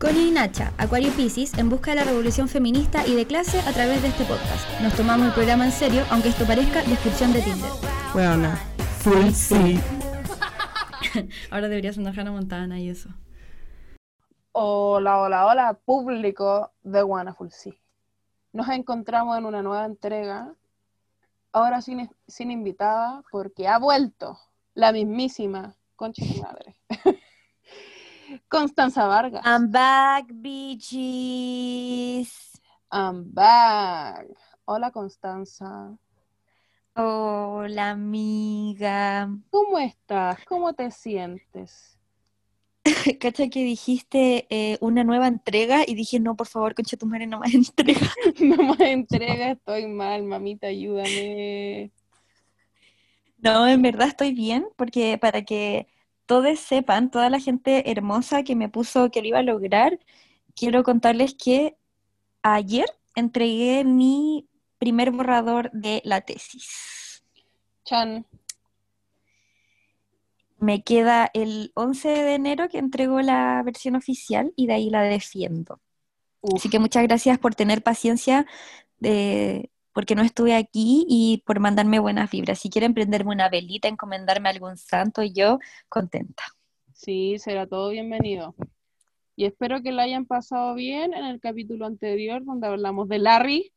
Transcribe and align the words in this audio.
Connie 0.00 0.28
y 0.28 0.30
Nacha, 0.30 0.72
Acuario 0.78 1.12
Pisces, 1.12 1.52
en 1.58 1.68
busca 1.68 1.90
de 1.90 1.96
la 1.96 2.04
revolución 2.04 2.48
feminista 2.48 3.06
y 3.06 3.14
de 3.14 3.26
clase 3.26 3.60
a 3.60 3.72
través 3.74 4.00
de 4.00 4.08
este 4.08 4.24
podcast. 4.24 4.80
Nos 4.80 4.94
tomamos 4.94 5.26
el 5.26 5.34
programa 5.34 5.66
en 5.66 5.72
serio, 5.72 6.04
aunque 6.10 6.30
esto 6.30 6.46
parezca 6.46 6.82
descripción 6.84 7.34
de 7.34 7.42
Tinder. 7.42 7.70
Bueno, 8.14 8.48
full 9.00 9.28
sí. 9.32 9.78
Ahora 11.50 11.68
deberías 11.68 11.98
andar 11.98 12.18
Hannah 12.18 12.32
Montana 12.32 12.80
y 12.80 12.88
eso. 12.88 13.10
Hola, 14.52 15.20
hola, 15.20 15.44
hola, 15.44 15.74
público 15.84 16.72
de 16.82 17.04
Full 17.36 17.48
Sí. 17.50 17.78
Nos 18.54 18.70
encontramos 18.70 19.36
en 19.36 19.44
una 19.44 19.60
nueva 19.60 19.84
entrega, 19.84 20.54
ahora 21.52 21.82
sin, 21.82 22.10
sin 22.26 22.50
invitada, 22.50 23.22
porque 23.30 23.68
ha 23.68 23.78
vuelto 23.78 24.38
la 24.72 24.92
mismísima 24.92 25.76
concha 25.94 26.24
de 26.24 26.40
madre. 26.40 26.76
Constanza 28.48 29.06
Vargas. 29.06 29.42
I'm 29.44 29.70
back, 29.70 30.26
bitches. 30.32 31.00
I'm 32.90 33.32
back. 33.32 34.26
Hola, 34.64 34.90
Constanza. 34.90 35.96
Hola, 36.94 37.90
amiga. 37.90 39.28
¿Cómo 39.50 39.78
estás? 39.78 40.44
¿Cómo 40.46 40.74
te 40.74 40.90
sientes? 40.90 41.98
Cacha 43.20 43.48
que 43.48 43.64
dijiste 43.64 44.46
eh, 44.50 44.78
una 44.80 45.04
nueva 45.04 45.26
entrega 45.26 45.84
y 45.86 45.94
dije, 45.94 46.20
no, 46.20 46.36
por 46.36 46.46
favor, 46.46 46.74
concha 46.74 46.96
tu 46.96 47.06
madre, 47.06 47.26
no 47.26 47.38
más 47.40 47.54
entrega. 47.54 48.12
no 48.40 48.56
más 48.62 48.80
entrega, 48.80 49.52
estoy 49.52 49.86
mal, 49.86 50.24
mamita, 50.24 50.68
ayúdame. 50.68 51.90
No, 53.38 53.66
en 53.66 53.82
verdad 53.82 54.08
estoy 54.08 54.34
bien, 54.34 54.66
porque 54.76 55.16
para 55.18 55.42
que 55.42 55.86
todos 56.30 56.60
sepan, 56.60 57.10
toda 57.10 57.28
la 57.28 57.40
gente 57.40 57.90
hermosa 57.90 58.44
que 58.44 58.54
me 58.54 58.68
puso 58.68 59.10
que 59.10 59.20
lo 59.20 59.26
iba 59.26 59.40
a 59.40 59.42
lograr, 59.42 59.98
quiero 60.54 60.84
contarles 60.84 61.34
que 61.34 61.76
ayer 62.42 62.86
entregué 63.16 63.82
mi 63.82 64.46
primer 64.78 65.10
borrador 65.10 65.72
de 65.72 66.00
la 66.04 66.20
tesis. 66.20 67.24
Chan 67.84 68.24
me 70.60 70.84
queda 70.84 71.32
el 71.34 71.72
11 71.74 72.08
de 72.08 72.34
enero 72.34 72.68
que 72.68 72.78
entrego 72.78 73.20
la 73.22 73.60
versión 73.64 73.96
oficial 73.96 74.52
y 74.54 74.68
de 74.68 74.74
ahí 74.74 74.88
la 74.88 75.02
defiendo. 75.02 75.80
Así 76.54 76.70
que 76.70 76.78
muchas 76.78 77.02
gracias 77.02 77.40
por 77.40 77.56
tener 77.56 77.82
paciencia, 77.82 78.46
de, 79.00 79.68
porque 80.00 80.14
no 80.14 80.22
estuve 80.22 80.54
aquí 80.54 81.04
y 81.06 81.42
por 81.44 81.60
mandarme 81.60 81.98
buenas 81.98 82.30
vibras. 82.30 82.58
Si 82.58 82.70
quieren 82.70 82.94
prenderme 82.94 83.32
una 83.32 83.50
velita, 83.50 83.86
encomendarme 83.86 84.48
a 84.48 84.52
algún 84.52 84.78
santo, 84.78 85.22
yo 85.22 85.58
contenta. 85.90 86.42
Sí, 86.94 87.38
será 87.38 87.66
todo 87.66 87.90
bienvenido. 87.90 88.54
Y 89.36 89.44
espero 89.44 89.82
que 89.82 89.92
lo 89.92 90.00
hayan 90.00 90.24
pasado 90.24 90.74
bien 90.74 91.12
en 91.12 91.26
el 91.26 91.38
capítulo 91.38 91.84
anterior 91.84 92.42
donde 92.42 92.66
hablamos 92.66 93.10
de 93.10 93.18
Larry 93.18 93.74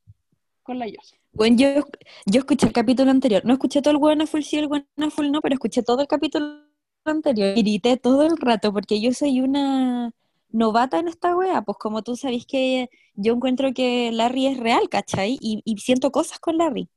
con 0.61 0.79
la 0.79 0.87
Yos. 0.87 1.13
Bueno, 1.33 1.57
yo, 1.57 1.85
yo 2.25 2.39
escuché 2.39 2.67
el 2.67 2.71
capítulo 2.71 3.11
anterior. 3.11 3.43
No 3.43 3.51
escuché 3.51 3.81
todo 3.81 3.91
el 3.91 3.97
bueno 3.97 4.25
full 4.25 4.43
sí, 4.43 4.59
el 4.59 4.69
bueno 4.69 4.85
full 5.09 5.29
no, 5.29 5.41
pero 5.41 5.55
escuché 5.55 5.83
todo 5.83 5.99
el 6.03 6.07
capítulo 6.07 6.63
anterior 7.03 7.53
grité 7.53 7.97
todo 7.97 8.23
el 8.23 8.37
rato 8.37 8.71
porque 8.71 9.01
yo 9.01 9.11
soy 9.11 9.41
una 9.41 10.13
novata 10.53 10.99
en 10.99 11.09
esta 11.09 11.35
wea, 11.35 11.61
pues 11.63 11.77
como 11.77 12.03
tú 12.03 12.15
sabes 12.15 12.45
que 12.45 12.89
yo 13.15 13.33
encuentro 13.33 13.73
que 13.73 14.11
Larry 14.11 14.47
es 14.47 14.57
real, 14.57 14.87
¿cachai? 14.89 15.37
Y, 15.41 15.61
siento 15.77 16.11
cosas 16.11 16.39
con 16.39 16.57
Larry. 16.57 16.89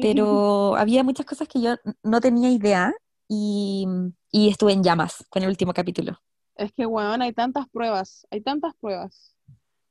Pero 0.00 0.76
había 0.76 1.02
muchas 1.02 1.26
cosas 1.26 1.48
que 1.48 1.60
yo 1.60 1.74
no 2.04 2.20
tenía 2.20 2.50
idea 2.50 2.94
y, 3.28 3.86
estuve 4.32 4.72
en 4.72 4.84
llamas 4.84 5.24
con 5.30 5.42
el 5.42 5.48
último 5.48 5.72
capítulo. 5.72 6.20
Es 6.54 6.72
que, 6.72 6.86
weón, 6.86 7.22
hay 7.22 7.32
tantas 7.32 7.68
pruebas, 7.70 8.26
hay 8.30 8.42
tantas 8.42 8.74
pruebas. 8.76 9.34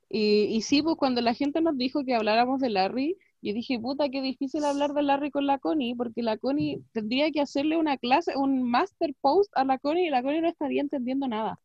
Y, 0.08 0.44
y 0.44 0.62
sí, 0.62 0.82
pues 0.82 0.96
cuando 0.96 1.20
la 1.20 1.34
gente 1.34 1.60
nos 1.60 1.76
dijo 1.76 2.04
que 2.04 2.14
habláramos 2.14 2.60
de 2.60 2.70
Larry, 2.70 3.18
y 3.44 3.52
dije, 3.52 3.78
puta, 3.80 4.08
qué 4.08 4.22
difícil 4.22 4.64
hablar 4.64 4.92
de 4.94 5.02
Larry 5.02 5.32
con 5.32 5.46
la 5.46 5.58
Connie, 5.58 5.96
porque 5.96 6.22
la 6.22 6.38
Connie 6.38 6.80
tendría 6.92 7.32
que 7.32 7.40
hacerle 7.40 7.76
una 7.76 7.98
clase, 7.98 8.36
un 8.36 8.62
master 8.62 9.14
post 9.20 9.50
a 9.56 9.64
la 9.64 9.78
Connie 9.78 10.06
y 10.06 10.10
la 10.10 10.22
Connie 10.22 10.40
no 10.40 10.48
estaría 10.48 10.80
entendiendo 10.80 11.26
nada. 11.26 11.58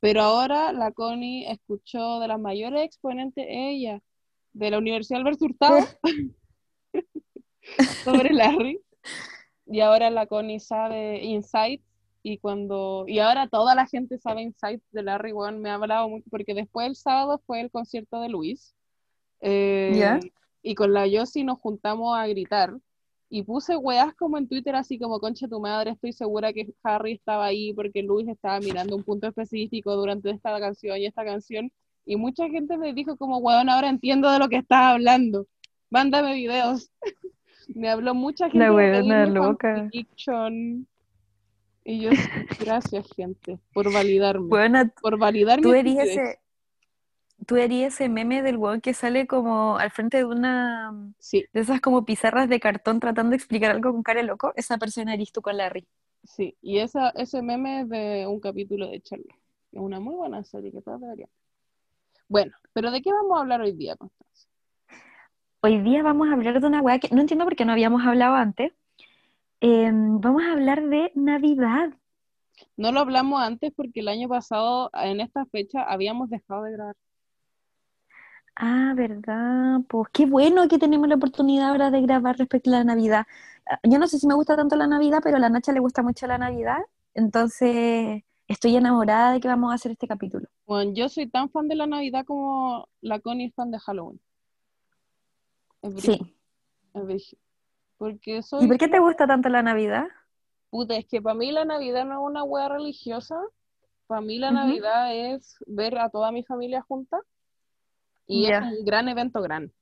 Pero 0.00 0.22
ahora 0.22 0.72
la 0.72 0.92
Connie 0.92 1.50
escuchó 1.50 2.20
de 2.20 2.28
las 2.28 2.38
mayores 2.38 2.84
exponentes, 2.84 3.44
ella, 3.48 4.00
de 4.52 4.70
la 4.70 4.78
Universidad 4.78 5.20
Albert 5.20 5.42
Hurtado, 5.42 5.86
sobre 8.04 8.32
Larry. 8.32 8.80
Y 9.66 9.80
ahora 9.80 10.10
la 10.10 10.26
Connie 10.26 10.60
sabe 10.60 11.24
Insights 11.24 11.84
y 12.22 12.38
cuando 12.38 13.04
y 13.06 13.20
ahora 13.20 13.48
toda 13.48 13.74
la 13.74 13.86
gente 13.86 14.18
sabe 14.18 14.42
Insights 14.42 14.84
de 14.90 15.02
Larry 15.02 15.32
One 15.32 15.58
me 15.58 15.70
ha 15.70 15.74
hablado 15.74 16.08
mucho 16.08 16.26
porque 16.30 16.52
después 16.52 16.86
el 16.88 16.96
sábado 16.96 17.40
fue 17.46 17.60
el 17.60 17.70
concierto 17.70 18.20
de 18.20 18.28
Luis 18.28 18.74
eh, 19.40 20.18
y 20.62 20.74
con 20.74 20.92
la 20.92 21.06
Yossi 21.06 21.44
nos 21.44 21.58
juntamos 21.58 22.16
a 22.16 22.26
gritar. 22.26 22.74
Y 23.30 23.42
puse 23.42 23.76
weas 23.76 24.14
como 24.14 24.38
en 24.38 24.48
Twitter, 24.48 24.74
así 24.74 24.98
como, 24.98 25.20
concha 25.20 25.46
tu 25.48 25.60
madre, 25.60 25.90
estoy 25.90 26.12
segura 26.12 26.52
que 26.52 26.72
Harry 26.82 27.12
estaba 27.12 27.44
ahí 27.44 27.74
porque 27.74 28.02
Luis 28.02 28.26
estaba 28.26 28.58
mirando 28.60 28.96
un 28.96 29.04
punto 29.04 29.28
específico 29.28 29.94
durante 29.96 30.30
esta 30.30 30.58
canción 30.58 30.96
y 30.96 31.06
esta 31.06 31.24
canción. 31.24 31.70
Y 32.06 32.16
mucha 32.16 32.48
gente 32.48 32.78
me 32.78 32.94
dijo 32.94 33.18
como, 33.18 33.38
weón, 33.38 33.68
ahora 33.68 33.90
entiendo 33.90 34.30
de 34.30 34.38
lo 34.38 34.48
que 34.48 34.56
estás 34.56 34.94
hablando. 34.94 35.46
Mándame 35.90 36.34
videos. 36.34 36.90
me 37.74 37.90
habló 37.90 38.14
mucha 38.14 38.46
gente. 38.46 38.58
La 38.58 38.72
weona 38.72 39.26
loca. 39.26 39.90
Y 39.92 40.06
yo, 42.00 42.10
gracias, 42.60 43.08
gente, 43.16 43.58
por 43.72 43.90
validarme. 43.90 44.46
Bueno, 44.46 44.92
por 45.00 45.18
validarme. 45.18 45.62
Tú 45.62 45.72
eres 45.72 45.96
ese, 45.98 46.38
tú 47.46 47.56
eres 47.56 47.94
ese 47.94 48.08
meme 48.08 48.42
del 48.42 48.56
weón 48.56 48.80
que 48.80 48.94
sale 48.94 49.26
como 49.26 49.78
al 49.78 49.90
frente 49.90 50.18
de 50.18 50.24
una 50.24 50.92
sí. 51.18 51.44
de 51.52 51.60
esas 51.60 51.80
como 51.80 52.04
pizarras 52.04 52.48
de 52.48 52.60
cartón 52.60 53.00
tratando 53.00 53.30
de 53.30 53.36
explicar 53.36 53.70
algo 53.70 53.92
con 53.92 54.02
cara 54.02 54.22
loco, 54.22 54.52
esa 54.56 54.78
persona 54.78 55.14
eres 55.14 55.32
tú 55.32 55.42
con 55.42 55.56
Larry. 55.56 55.86
Sí, 56.24 56.56
y 56.60 56.78
esa, 56.78 57.10
ese 57.10 57.42
meme 57.42 57.82
es 57.82 57.88
de 57.88 58.26
un 58.26 58.40
capítulo 58.40 58.88
de 58.88 59.00
Charlie. 59.00 59.34
Es 59.72 59.80
una 59.80 60.00
muy 60.00 60.14
buena 60.14 60.42
serie 60.44 60.72
que 60.72 60.82
todos 60.82 61.00
deberían. 61.00 61.30
Bueno, 62.28 62.52
pero 62.72 62.90
¿de 62.90 63.00
qué 63.00 63.12
vamos 63.12 63.38
a 63.38 63.40
hablar 63.40 63.60
hoy 63.60 63.72
día, 63.72 63.96
Constanza? 63.96 64.48
Hoy 65.60 65.80
día 65.80 66.02
vamos 66.02 66.28
a 66.28 66.34
hablar 66.34 66.60
de 66.60 66.66
una 66.66 66.80
weá 66.80 66.98
que 66.98 67.08
no 67.14 67.20
entiendo 67.20 67.44
por 67.44 67.56
qué 67.56 67.64
no 67.64 67.72
habíamos 67.72 68.06
hablado 68.06 68.34
antes. 68.34 68.72
Em, 69.60 70.20
vamos 70.20 70.42
a 70.42 70.52
hablar 70.52 70.86
de 70.86 71.10
Navidad. 71.14 71.90
No 72.76 72.92
lo 72.92 73.00
hablamos 73.00 73.42
antes 73.42 73.72
porque 73.74 74.00
el 74.00 74.08
año 74.08 74.28
pasado, 74.28 74.90
en 74.94 75.20
esta 75.20 75.46
fecha, 75.46 75.82
habíamos 75.82 76.30
dejado 76.30 76.64
de 76.64 76.72
grabar. 76.72 76.96
Ah, 78.60 78.92
verdad, 78.96 79.82
pues 79.88 80.08
qué 80.12 80.26
bueno 80.26 80.66
que 80.66 80.80
tenemos 80.80 81.06
la 81.08 81.14
oportunidad 81.14 81.68
ahora 81.68 81.92
de 81.92 82.02
grabar 82.02 82.36
respecto 82.36 82.70
a 82.70 82.72
la 82.72 82.84
Navidad. 82.84 83.24
Ah, 83.64 83.78
yo 83.84 84.00
no 84.00 84.08
sé 84.08 84.18
si 84.18 84.26
me 84.26 84.34
gusta 84.34 84.56
tanto 84.56 84.74
la 84.74 84.88
Navidad, 84.88 85.20
pero 85.22 85.36
a 85.36 85.40
la 85.40 85.48
Nacha 85.48 85.70
le 85.70 85.78
gusta 85.78 86.02
mucho 86.02 86.26
la 86.26 86.38
Navidad, 86.38 86.78
entonces 87.14 88.24
estoy 88.48 88.74
enamorada 88.74 89.34
de 89.34 89.40
que 89.40 89.46
vamos 89.46 89.70
a 89.70 89.76
hacer 89.76 89.92
este 89.92 90.08
capítulo. 90.08 90.48
Bueno, 90.66 90.92
yo 90.92 91.08
soy 91.08 91.28
tan 91.28 91.50
fan 91.50 91.68
de 91.68 91.76
la 91.76 91.86
Navidad 91.86 92.24
como 92.24 92.88
la 93.00 93.20
Connie 93.20 93.46
es 93.46 93.54
fan 93.54 93.70
de 93.70 93.78
Halloween. 93.78 94.20
sí. 95.98 96.34
Porque 97.96 98.42
soy... 98.42 98.64
¿Y 98.64 98.68
por 98.68 98.78
qué 98.78 98.88
te 98.88 98.98
gusta 98.98 99.28
tanto 99.28 99.48
la 99.50 99.62
Navidad? 99.62 100.08
Puta, 100.70 100.96
es 100.96 101.06
que 101.06 101.22
para 101.22 101.36
mí 101.36 101.52
la 101.52 101.64
Navidad 101.64 102.04
no 102.04 102.14
es 102.14 102.26
una 102.26 102.42
hueá 102.42 102.68
religiosa. 102.70 103.40
Para 104.08 104.20
mí 104.20 104.36
la 104.38 104.50
Navidad 104.50 105.14
es 105.14 105.58
ver 105.68 105.96
a 105.96 106.10
toda 106.10 106.32
mi 106.32 106.42
familia 106.42 106.82
junta 106.82 107.20
y 108.28 108.46
es 108.46 108.60
un 108.60 108.84
gran 108.84 109.08
evento 109.08 109.40
gran. 109.40 109.72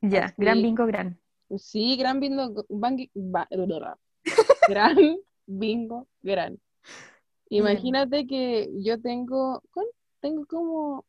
Ya, 0.00 0.34
gran 0.36 0.62
bingo 0.62 0.86
gran. 0.86 1.20
Sí, 1.58 1.96
gran 1.96 2.20
bingo, 2.20 2.66
gran 4.68 4.96
bingo 5.46 6.08
gran. 6.22 6.58
Imagínate 7.50 8.26
que 8.26 8.68
yo 8.82 9.00
tengo, 9.00 9.62
tengo 10.20 10.46
como 10.46 11.04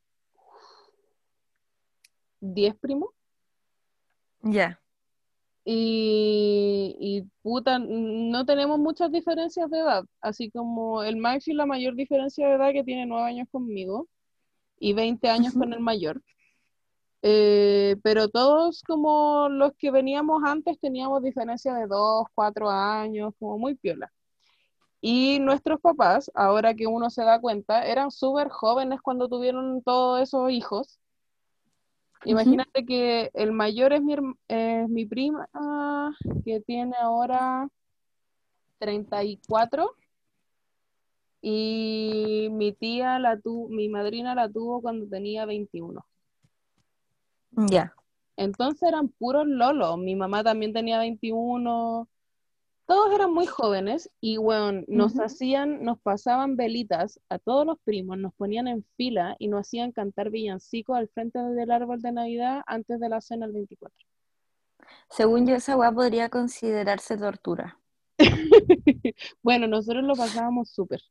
10 2.42 2.76
primos. 2.76 3.10
Ya. 4.42 4.82
Y, 5.66 6.96
y, 7.00 7.22
puta, 7.42 7.78
no 7.80 8.46
tenemos 8.46 8.80
muchas 8.80 9.12
diferencias 9.12 9.70
de 9.70 9.80
edad. 9.80 10.06
Así 10.22 10.50
como 10.50 11.04
el 11.04 11.18
Maxi, 11.18 11.54
la 11.54 11.66
mayor 11.66 11.96
diferencia 11.96 12.48
de 12.48 12.56
edad 12.56 12.72
que 12.72 12.84
tiene 12.84 13.06
9 13.06 13.28
años 13.28 13.48
conmigo 13.52 14.08
y 14.80 14.94
20 14.94 15.30
años 15.30 15.54
con 15.54 15.74
el 15.74 15.80
mayor. 15.80 16.22
Eh, 17.22 17.98
pero 18.02 18.30
todos 18.30 18.82
como 18.84 19.50
los 19.50 19.74
que 19.78 19.92
veníamos 19.92 20.42
antes 20.46 20.80
teníamos 20.80 21.22
diferencia 21.22 21.74
de 21.74 21.86
2, 21.88 22.28
4 22.34 22.70
años, 22.70 23.34
como 23.40 23.58
muy 23.58 23.76
piola. 23.76 24.12
Y 25.02 25.40
nuestros 25.40 25.80
papás, 25.82 26.30
ahora 26.34 26.74
que 26.74 26.88
uno 26.88 27.10
se 27.10 27.24
da 27.24 27.40
cuenta, 27.40 27.86
eran 27.86 28.12
súper 28.12 28.50
jóvenes 28.50 29.02
cuando 29.02 29.30
tuvieron 29.30 29.82
todos 29.82 30.22
esos 30.22 30.52
hijos. 30.52 31.00
Imagínate 32.26 32.86
que 32.86 33.32
el 33.34 33.54
mayor 33.54 33.94
es 33.94 34.02
mi, 34.02 34.16
es 34.50 34.90
mi 34.90 35.06
prima, 35.06 35.48
que 36.44 36.60
tiene 36.60 36.96
ahora 36.98 37.70
34 38.80 39.96
Y 41.42 42.50
mi 42.52 42.74
tía 42.74 43.20
la 43.20 43.40
tuvo, 43.40 43.70
mi 43.70 43.90
madrina 43.90 44.36
la 44.36 44.50
tuvo 44.50 44.82
cuando 44.82 45.08
tenía 45.08 45.46
21. 45.46 46.06
Ya. 47.52 47.94
Entonces 48.36 48.84
eran 48.84 49.10
puros 49.10 49.48
lolos. 49.48 49.98
Mi 49.98 50.16
mamá 50.16 50.44
también 50.44 50.74
tenía 50.74 51.00
21. 51.00 52.08
Todos 52.86 53.14
eran 53.14 53.32
muy 53.32 53.46
jóvenes 53.46 54.10
y 54.20 54.38
bueno, 54.38 54.84
nos 54.88 55.20
hacían, 55.20 55.84
nos 55.84 56.00
pasaban 56.00 56.56
velitas 56.56 57.20
a 57.30 57.38
todos 57.38 57.64
los 57.64 57.78
primos, 57.84 58.18
nos 58.18 58.34
ponían 58.34 58.68
en 58.68 58.84
fila 58.98 59.36
y 59.38 59.48
nos 59.48 59.68
hacían 59.68 59.92
cantar 59.92 60.32
villancicos 60.32 60.98
al 60.98 61.08
frente 61.10 61.38
del 61.38 61.70
árbol 61.70 62.02
de 62.02 62.12
Navidad 62.12 62.64
antes 62.66 63.00
de 63.00 63.10
la 63.10 63.22
cena 63.22 63.46
el 63.46 63.52
24. 63.52 63.96
Según 65.08 65.46
yo, 65.46 65.56
esa 65.56 65.78
weá 65.78 65.92
podría 65.92 66.30
considerarse 66.30 67.18
tortura. 67.18 67.80
Bueno, 69.44 69.68
nosotros 69.68 70.04
lo 70.04 70.16
pasábamos 70.16 70.70
súper. 70.70 71.02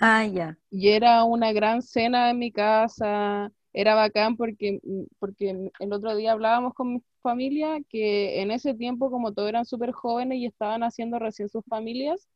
Ah, 0.00 0.24
ya. 0.26 0.56
Y 0.70 0.88
era 0.90 1.24
una 1.24 1.52
gran 1.52 1.82
cena 1.82 2.30
en 2.30 2.38
mi 2.38 2.52
casa, 2.52 3.50
era 3.72 3.94
bacán 3.94 4.36
porque, 4.36 4.80
porque 5.18 5.70
el 5.80 5.92
otro 5.92 6.14
día 6.16 6.32
hablábamos 6.32 6.74
con 6.74 6.94
mi 6.94 7.02
familia 7.22 7.78
que 7.88 8.40
en 8.40 8.50
ese 8.50 8.74
tiempo, 8.74 9.10
como 9.10 9.32
todos 9.32 9.48
eran 9.48 9.64
súper 9.64 9.92
jóvenes 9.92 10.38
y 10.38 10.46
estaban 10.46 10.82
haciendo 10.82 11.18
recién 11.18 11.48
sus 11.48 11.64
familias, 11.64 12.28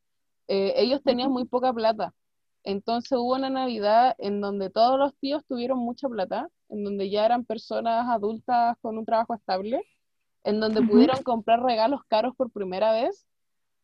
eh, 0.47 0.73
ellos 0.77 1.01
tenían 1.03 1.31
muy 1.31 1.45
poca 1.45 1.73
plata. 1.73 2.13
Entonces 2.63 3.11
hubo 3.13 3.35
una 3.35 3.49
Navidad 3.49 4.15
en 4.19 4.41
donde 4.41 4.69
todos 4.69 4.97
los 4.99 5.15
tíos 5.17 5.43
tuvieron 5.47 5.79
mucha 5.79 6.07
plata, 6.09 6.49
en 6.69 6.83
donde 6.83 7.09
ya 7.09 7.25
eran 7.25 7.45
personas 7.45 8.07
adultas 8.09 8.77
con 8.81 8.97
un 8.97 9.05
trabajo 9.05 9.35
estable, 9.35 9.81
en 10.43 10.59
donde 10.59 10.81
pudieron 10.81 11.23
comprar 11.23 11.61
regalos 11.61 12.01
caros 12.07 12.35
por 12.35 12.51
primera 12.51 12.91
vez 12.93 13.25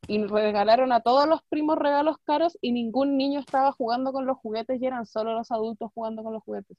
y 0.07 0.23
regalaron 0.25 0.91
a 0.91 1.01
todos 1.01 1.27
los 1.27 1.41
primos 1.49 1.77
regalos 1.77 2.17
caros 2.23 2.57
y 2.61 2.71
ningún 2.71 3.17
niño 3.17 3.39
estaba 3.39 3.71
jugando 3.71 4.11
con 4.11 4.25
los 4.25 4.37
juguetes 4.37 4.81
y 4.81 4.85
eran 4.85 5.05
solo 5.05 5.33
los 5.33 5.51
adultos 5.51 5.91
jugando 5.93 6.23
con 6.23 6.33
los 6.33 6.43
juguetes. 6.43 6.77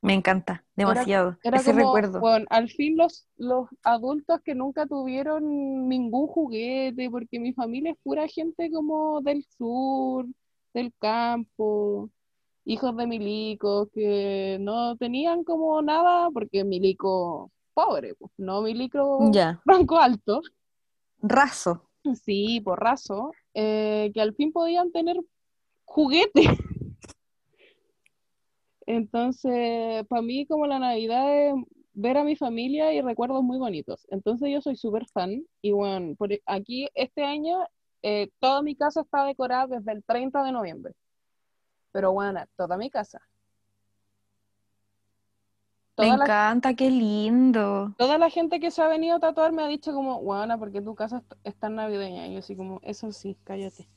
Me 0.00 0.14
encanta, 0.14 0.64
demasiado. 0.76 1.38
Era 1.42 1.56
Ese 1.58 1.72
como, 1.72 1.78
recuerdo. 1.86 2.20
bueno, 2.20 2.46
al 2.50 2.68
fin 2.70 2.96
los, 2.96 3.26
los 3.36 3.68
adultos 3.82 4.40
que 4.44 4.54
nunca 4.54 4.86
tuvieron 4.86 5.88
ningún 5.88 6.28
juguete, 6.28 7.10
porque 7.10 7.40
mi 7.40 7.52
familia 7.52 7.92
es 7.92 7.98
pura 8.04 8.28
gente 8.28 8.70
como 8.70 9.20
del 9.22 9.44
sur, 9.58 10.26
del 10.72 10.92
campo, 11.00 12.10
hijos 12.64 12.96
de 12.96 13.06
milicos 13.08 13.88
que 13.92 14.58
no 14.60 14.96
tenían 14.96 15.42
como 15.44 15.82
nada, 15.82 16.30
porque 16.32 16.64
milico 16.64 17.50
pobre, 17.74 18.14
pues, 18.16 18.30
no 18.38 18.62
milico 18.62 19.30
Ya. 19.32 19.60
franco 19.64 19.98
alto. 19.98 20.42
Raso. 21.22 21.87
Sí, 22.24 22.60
porrazo, 22.60 23.32
eh, 23.54 24.10
que 24.14 24.20
al 24.20 24.34
fin 24.34 24.52
podían 24.52 24.90
tener 24.92 25.16
juguete. 25.84 26.42
Entonces, 28.86 30.06
para 30.06 30.22
mí 30.22 30.46
como 30.46 30.66
la 30.66 30.78
Navidad 30.78 31.48
es 31.48 31.54
ver 31.92 32.16
a 32.16 32.24
mi 32.24 32.36
familia 32.36 32.92
y 32.94 33.02
recuerdos 33.02 33.42
muy 33.42 33.58
bonitos. 33.58 34.06
Entonces 34.10 34.50
yo 34.50 34.62
soy 34.62 34.76
súper 34.76 35.06
fan 35.12 35.44
y 35.60 35.72
bueno, 35.72 36.14
por 36.16 36.32
e- 36.32 36.42
aquí 36.46 36.88
este 36.94 37.24
año 37.24 37.58
eh, 38.02 38.30
toda 38.38 38.62
mi 38.62 38.76
casa 38.76 39.00
está 39.02 39.24
decorada 39.24 39.78
desde 39.78 39.92
el 39.92 40.04
30 40.04 40.42
de 40.44 40.52
noviembre. 40.52 40.94
Pero 41.92 42.12
bueno, 42.12 42.44
toda 42.56 42.76
mi 42.78 42.88
casa. 42.88 43.20
Me 45.98 46.16
la, 46.16 46.24
encanta, 46.24 46.74
qué 46.74 46.90
lindo. 46.90 47.92
toda 47.96 48.18
la 48.18 48.30
gente 48.30 48.60
que 48.60 48.70
se 48.70 48.82
ha 48.82 48.88
venido 48.88 49.16
a 49.16 49.20
tatuar 49.20 49.52
me 49.52 49.62
ha 49.62 49.66
dicho 49.66 49.92
como, 49.92 50.20
bueno, 50.22 50.58
porque 50.58 50.80
tu 50.80 50.94
casa 50.94 51.22
es 51.44 51.54
tan 51.56 51.74
navideña. 51.76 52.26
Y 52.26 52.34
yo 52.34 52.38
así 52.40 52.54
como, 52.56 52.80
eso 52.82 53.10
sí, 53.12 53.36
cállate. 53.44 53.88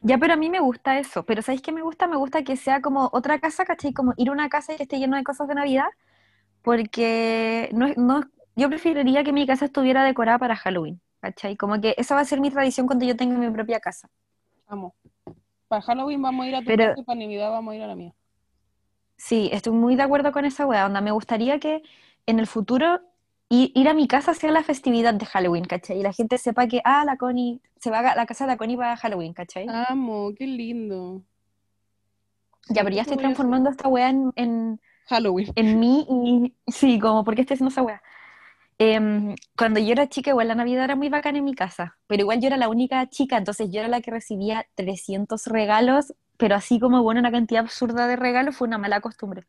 Ya, 0.00 0.16
pero 0.18 0.34
a 0.34 0.36
mí 0.36 0.48
me 0.48 0.60
gusta 0.60 0.98
eso. 0.98 1.24
Pero 1.24 1.42
¿sabéis 1.42 1.60
qué 1.62 1.72
me 1.72 1.82
gusta? 1.82 2.06
Me 2.06 2.16
gusta 2.16 2.42
que 2.44 2.56
sea 2.56 2.80
como 2.80 3.10
otra 3.12 3.40
casa, 3.40 3.64
¿cachai? 3.64 3.92
Como 3.92 4.14
ir 4.16 4.28
a 4.28 4.32
una 4.32 4.48
casa 4.48 4.72
y 4.72 4.76
que 4.76 4.84
esté 4.84 4.98
lleno 4.98 5.16
de 5.16 5.24
cosas 5.24 5.48
de 5.48 5.54
Navidad. 5.54 5.88
Porque 6.62 7.68
no, 7.72 7.86
es- 7.86 7.96
no, 7.98 8.20
yo 8.56 8.68
preferiría 8.68 9.24
que 9.24 9.32
mi 9.32 9.46
casa 9.46 9.64
estuviera 9.66 10.04
decorada 10.04 10.38
para 10.38 10.56
Halloween, 10.56 11.00
¿cachai? 11.20 11.56
Como 11.56 11.80
que 11.80 11.94
esa 11.98 12.14
va 12.14 12.20
a 12.20 12.24
ser 12.24 12.40
mi 12.40 12.50
tradición 12.50 12.86
cuando 12.86 13.04
yo 13.06 13.16
tenga 13.16 13.36
mi 13.38 13.50
propia 13.50 13.80
casa. 13.80 14.08
Vamos. 14.68 14.92
Para 15.68 15.82
Halloween 15.82 16.22
vamos 16.22 16.44
a 16.44 16.48
ir 16.48 16.54
a 16.56 16.60
tu 16.60 16.66
Pero- 16.66 16.84
casa 16.90 17.00
y 17.00 17.04
para 17.04 17.18
Navidad 17.20 17.50
vamos 17.50 17.72
a 17.72 17.76
ir 17.76 17.82
a 17.82 17.86
la 17.88 17.94
mía. 17.96 18.14
Sí, 19.18 19.50
estoy 19.52 19.72
muy 19.74 19.96
de 19.96 20.04
acuerdo 20.04 20.32
con 20.32 20.44
esa 20.46 20.64
wea, 20.66 20.86
onda. 20.86 21.00
Me 21.00 21.10
gustaría 21.10 21.58
que 21.58 21.82
en 22.26 22.38
el 22.38 22.46
futuro 22.46 23.00
ir 23.50 23.88
a 23.88 23.94
mi 23.94 24.06
casa 24.06 24.34
sea 24.34 24.52
la 24.52 24.62
festividad 24.62 25.14
de 25.14 25.26
Halloween, 25.26 25.64
¿cachai? 25.64 25.98
Y 25.98 26.02
la 26.02 26.12
gente 26.12 26.38
sepa 26.38 26.66
que, 26.68 26.80
ah, 26.84 27.04
la 27.04 27.16
Connie, 27.16 27.60
se 27.80 27.90
va 27.90 27.98
a 28.00 28.14
la 28.14 28.26
casa 28.26 28.44
de 28.44 28.52
la 28.52 28.56
Connie 28.56 28.76
para 28.76 28.96
Halloween, 28.96 29.32
¿cachai? 29.32 29.66
Amo, 29.68 30.32
qué 30.36 30.46
lindo. 30.46 31.22
ya, 32.68 32.84
pero 32.84 32.94
ya 32.94 33.02
estoy 33.02 33.16
transformando 33.16 33.70
esta 33.70 33.88
wea 33.88 34.10
en, 34.10 34.32
en, 34.36 34.80
Halloween. 35.06 35.50
en 35.56 35.80
mí 35.80 36.06
y 36.08 36.70
sí, 36.70 36.98
como, 36.98 37.24
¿por 37.24 37.34
qué 37.34 37.40
estoy 37.40 37.54
haciendo 37.54 37.70
esa 37.70 37.82
wea? 37.82 38.02
Em, 38.78 39.34
cuando 39.56 39.80
yo 39.80 39.90
era 39.92 40.08
chica, 40.08 40.30
igual 40.30 40.48
la 40.48 40.54
Navidad 40.54 40.84
era 40.84 40.94
muy 40.94 41.08
bacana 41.08 41.38
en 41.38 41.44
mi 41.44 41.54
casa, 41.54 41.98
pero 42.06 42.22
igual 42.22 42.40
yo 42.40 42.46
era 42.46 42.56
la 42.56 42.68
única 42.68 43.08
chica, 43.08 43.36
entonces 43.36 43.70
yo 43.70 43.80
era 43.80 43.88
la 43.88 44.00
que 44.00 44.12
recibía 44.12 44.66
300 44.76 45.46
regalos, 45.46 46.14
pero 46.38 46.54
así 46.54 46.80
como, 46.80 47.02
bueno, 47.02 47.20
una 47.20 47.32
cantidad 47.32 47.62
absurda 47.62 48.06
de 48.06 48.16
regalos 48.16 48.56
fue 48.56 48.68
una 48.68 48.78
mala 48.78 49.00
costumbre. 49.00 49.46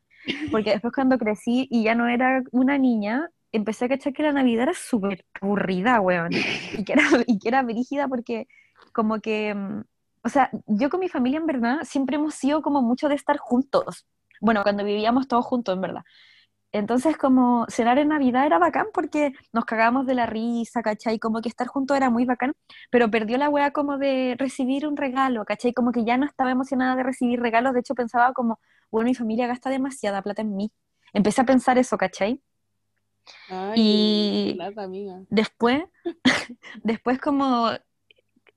Porque 0.51 0.71
después 0.71 0.93
cuando 0.93 1.17
crecí 1.17 1.67
y 1.71 1.83
ya 1.83 1.95
no 1.95 2.07
era 2.07 2.43
una 2.51 2.77
niña, 2.77 3.29
empecé 3.51 3.85
a 3.85 3.89
cachar 3.89 4.11
que 4.11 4.23
la 4.23 4.33
Navidad 4.33 4.63
era 4.63 4.73
súper 4.73 5.25
aburrida, 5.39 6.01
weón, 6.01 6.31
y 6.77 6.83
que 6.83 6.93
era, 6.93 7.03
y 7.27 7.39
que 7.39 7.47
era 7.47 7.61
brígida 7.63 8.07
porque 8.07 8.47
como 8.91 9.21
que, 9.21 9.53
mm, 9.53 9.81
o 10.23 10.29
sea, 10.29 10.49
yo 10.65 10.89
con 10.89 10.99
mi 10.99 11.09
familia 11.09 11.37
en 11.39 11.45
verdad 11.45 11.79
siempre 11.83 12.17
hemos 12.17 12.35
sido 12.35 12.61
como 12.61 12.81
mucho 12.81 13.07
de 13.07 13.15
estar 13.15 13.37
juntos. 13.37 14.05
Bueno, 14.41 14.63
cuando 14.63 14.83
vivíamos 14.83 15.27
todos 15.27 15.45
juntos, 15.45 15.75
en 15.75 15.81
verdad. 15.81 16.03
Entonces, 16.71 17.17
como 17.17 17.65
cenar 17.69 17.97
en 17.97 18.09
Navidad 18.09 18.45
era 18.45 18.59
bacán 18.59 18.87
porque 18.93 19.33
nos 19.53 19.65
cagábamos 19.65 20.05
de 20.05 20.13
la 20.13 20.27
risa, 20.27 20.81
¿cachai? 20.83 21.17
Como 21.17 21.41
que 21.41 21.49
estar 21.49 21.67
juntos 21.67 21.97
era 21.97 22.09
muy 22.11 22.25
bacán, 22.25 22.53
pero 22.91 23.09
perdió 23.09 23.37
la 23.37 23.49
wea 23.49 23.71
como 23.71 23.97
de 23.97 24.35
recibir 24.37 24.85
un 24.87 24.95
regalo, 24.95 25.45
¿cachai? 25.45 25.73
Como 25.73 25.91
que 25.91 26.05
ya 26.05 26.17
no 26.17 26.25
estaba 26.27 26.51
emocionada 26.51 26.95
de 26.95 27.03
recibir 27.03 27.39
regalos, 27.41 27.73
de 27.73 27.79
hecho 27.79 27.95
pensaba 27.95 28.33
como, 28.33 28.59
bueno, 28.91 29.07
mi 29.09 29.15
familia 29.15 29.47
gasta 29.47 29.69
demasiada 29.71 30.21
plata 30.21 30.43
en 30.43 30.55
mí. 30.55 30.71
Empecé 31.13 31.41
a 31.41 31.45
pensar 31.45 31.77
eso, 31.79 31.97
¿cachai? 31.97 32.41
Ay, 33.49 33.81
Y- 33.81 34.53
plata, 34.55 34.83
amiga. 34.83 35.21
Después, 35.29 35.83
después 36.83 37.19
como 37.19 37.71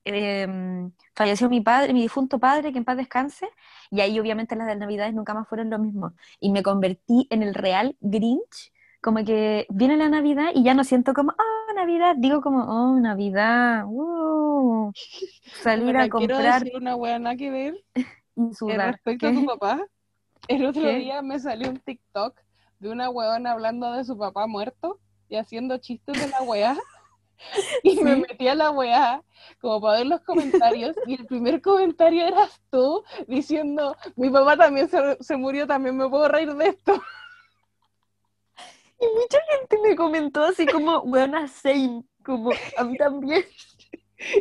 em, 0.04 0.92
falleció 1.14 1.48
mi 1.48 1.60
padre, 1.60 1.92
mi 1.92 2.02
difunto 2.02 2.38
padre, 2.38 2.72
que 2.72 2.78
en 2.78 2.84
paz 2.84 2.96
descanse, 2.96 3.48
y 3.90 4.00
ahí 4.00 4.18
obviamente 4.18 4.56
las 4.56 4.66
de 4.66 4.76
Navidades 4.76 5.14
nunca 5.14 5.34
más 5.34 5.48
fueron 5.48 5.70
lo 5.70 5.78
mismo. 5.78 6.14
Y 6.40 6.50
me 6.50 6.62
convertí 6.62 7.26
en 7.30 7.42
el 7.42 7.54
real 7.54 7.96
Grinch, 8.00 8.72
como 9.02 9.24
que 9.24 9.66
viene 9.68 9.96
la 9.96 10.08
Navidad 10.08 10.50
y 10.54 10.62
ya 10.62 10.74
no 10.74 10.84
siento 10.84 11.12
como, 11.12 11.32
oh, 11.32 11.74
Navidad, 11.74 12.14
digo 12.16 12.40
como, 12.40 12.64
oh, 12.64 12.98
Navidad, 13.00 13.84
uh, 13.86 14.92
salir 15.62 15.96
a 15.96 16.08
quiero 16.08 16.34
comprar 16.34 16.62
decir 16.62 16.76
una 16.76 17.18
nada 17.18 17.36
que 17.36 17.50
ver 17.50 17.84
y 18.36 18.54
sudar. 18.54 18.92
respecto 18.92 19.26
a 19.26 19.32
tu 19.32 19.44
papá. 19.44 19.86
El 20.48 20.66
otro 20.66 20.82
¿Qué? 20.82 20.96
día 20.96 21.22
me 21.22 21.38
salió 21.38 21.70
un 21.70 21.78
TikTok 21.78 22.40
de 22.78 22.90
una 22.90 23.10
weona 23.10 23.52
hablando 23.52 23.92
de 23.92 24.04
su 24.04 24.18
papá 24.18 24.46
muerto 24.46 24.98
y 25.28 25.36
haciendo 25.36 25.78
chistes 25.78 26.20
de 26.20 26.28
la 26.28 26.42
weá. 26.42 26.76
Y 27.82 28.00
me 28.00 28.16
metí 28.16 28.48
a 28.48 28.54
la 28.54 28.70
weá 28.70 29.22
como 29.60 29.80
para 29.80 29.98
ver 29.98 30.06
los 30.06 30.20
comentarios 30.22 30.96
y 31.06 31.14
el 31.14 31.26
primer 31.26 31.60
comentario 31.60 32.26
eras 32.26 32.60
tú 32.70 33.04
diciendo, 33.26 33.96
mi 34.16 34.30
papá 34.30 34.56
también 34.56 34.88
se, 34.88 35.16
se 35.20 35.36
murió, 35.36 35.66
también 35.66 35.96
me 35.96 36.08
puedo 36.08 36.28
reír 36.28 36.54
de 36.54 36.68
esto. 36.68 37.00
Y 39.00 39.06
mucha 39.18 39.38
gente 39.50 39.78
me 39.82 39.96
comentó 39.96 40.44
así 40.44 40.64
como, 40.64 41.00
weona, 41.00 41.48
same, 41.48 42.04
como, 42.24 42.52
a 42.76 42.84
mí 42.84 42.96
también. 42.96 43.44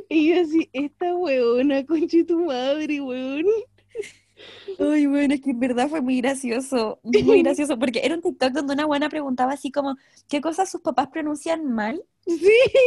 Y 0.09 0.29
yo 0.29 0.41
así, 0.43 0.69
esta 0.73 1.15
weona, 1.15 1.83
conche 1.83 2.23
tu 2.23 2.45
madre, 2.45 3.01
weón. 3.01 3.47
Ay, 4.79 5.05
bueno, 5.05 5.33
es 5.33 5.41
que 5.41 5.51
en 5.51 5.59
verdad 5.59 5.89
fue 5.89 6.01
muy 6.01 6.19
gracioso, 6.21 6.99
muy 7.03 7.41
gracioso, 7.43 7.77
porque 7.79 8.01
era 8.03 8.15
un 8.15 8.21
TikTok 8.21 8.51
donde 8.51 8.73
una 8.73 8.85
buena 8.85 9.09
preguntaba 9.09 9.53
así 9.53 9.71
como, 9.71 9.97
¿qué 10.27 10.41
cosas 10.41 10.69
sus 10.71 10.81
papás 10.81 11.07
pronuncian 11.09 11.65
mal? 11.73 12.03
Sí. 12.27 12.81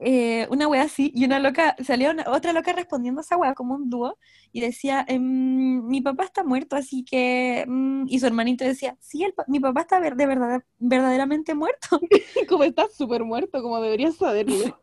Eh, 0.00 0.46
una 0.50 0.68
wea 0.68 0.82
así, 0.82 1.10
y 1.14 1.24
una 1.24 1.40
loca, 1.40 1.74
salió 1.84 2.10
una- 2.12 2.24
otra 2.30 2.52
loca 2.52 2.72
respondiendo 2.72 3.20
a 3.20 3.22
esa 3.24 3.36
wea 3.36 3.54
como 3.54 3.74
un 3.74 3.90
dúo, 3.90 4.16
y 4.52 4.60
decía, 4.60 5.04
em, 5.08 5.84
mi 5.86 6.00
papá 6.00 6.24
está 6.24 6.44
muerto, 6.44 6.76
así 6.76 7.04
que, 7.04 7.64
mm", 7.66 8.04
y 8.08 8.20
su 8.20 8.26
hermanito 8.26 8.64
decía, 8.64 8.96
sí, 9.00 9.24
el 9.24 9.34
mi 9.48 9.58
papá 9.60 9.80
está 9.82 9.98
de 10.00 10.26
verdad, 10.26 10.62
verdaderamente 10.78 11.54
muerto. 11.54 12.00
Como 12.48 12.64
estás 12.64 12.94
súper 12.96 13.24
muerto, 13.24 13.60
como 13.62 13.80
deberías 13.80 14.16
saberlo. 14.16 14.80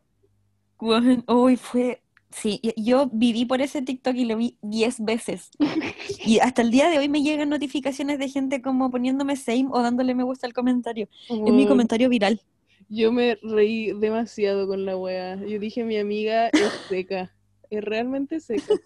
Uy, 1.28 1.58
fue, 1.58 2.02
sí, 2.32 2.62
yo 2.78 3.10
viví 3.12 3.46
por 3.46 3.62
ese 3.62 3.82
TikTok 3.82 4.16
y 4.16 4.26
lo 4.26 4.38
vi 4.38 4.58
10 4.62 5.04
veces. 5.04 5.52
Y 6.26 6.40
hasta 6.40 6.62
el 6.62 6.72
día 6.72 6.90
de 6.90 6.98
hoy 6.98 7.10
me 7.10 7.22
llegan 7.22 7.50
notificaciones 7.50 8.18
de 8.20 8.30
gente 8.30 8.62
como 8.62 8.90
poniéndome 8.90 9.36
same 9.36 9.68
o 9.72 9.82
dándole 9.82 10.16
me 10.16 10.24
gusta 10.24 10.48
al 10.48 10.54
comentario. 10.54 11.08
Es 11.30 11.54
mi 11.54 11.68
comentario 11.68 12.10
viral. 12.10 12.42
Yo 12.90 13.12
me 13.12 13.38
reí 13.42 13.92
demasiado 13.94 14.68
con 14.68 14.86
la 14.86 14.98
wea. 14.98 15.36
Yo 15.36 15.60
dije, 15.60 15.84
mi 15.84 15.98
amiga 15.98 16.50
es 16.50 16.72
seca. 16.90 17.34
es 17.70 17.84
realmente 17.84 18.40
seco. 18.40 18.76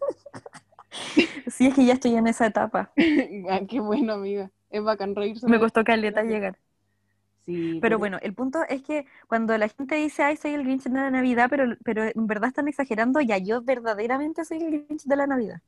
Sí, 1.47 1.67
es 1.67 1.75
que 1.75 1.85
ya 1.85 1.93
estoy 1.93 2.15
en 2.15 2.27
esa 2.27 2.47
etapa. 2.47 2.91
Ah, 3.49 3.61
qué 3.67 3.79
bueno, 3.79 4.13
amiga. 4.13 4.51
Es 4.69 4.83
bacán 4.83 5.15
reírse. 5.15 5.47
Me 5.47 5.59
costó 5.59 5.83
caleta 5.83 6.23
llegar. 6.23 6.57
Sí, 7.45 7.81
Pero 7.81 7.99
bueno, 7.99 8.17
el 8.21 8.33
punto 8.35 8.59
es 8.69 8.81
que 8.83 9.05
cuando 9.27 9.57
la 9.57 9.67
gente 9.69 9.95
dice, 9.95 10.23
ay, 10.23 10.37
soy 10.37 10.51
el 10.53 10.63
Grinch 10.63 10.83
de 10.83 10.91
la 10.91 11.11
Navidad, 11.11 11.47
pero, 11.49 11.75
pero 11.83 12.03
en 12.05 12.27
verdad 12.27 12.49
están 12.49 12.67
exagerando, 12.67 13.21
ya 13.21 13.37
yo 13.37 13.61
verdaderamente 13.61 14.45
soy 14.45 14.59
el 14.63 14.85
Grinch 14.85 15.03
de 15.05 15.15
la 15.15 15.27
Navidad. 15.27 15.61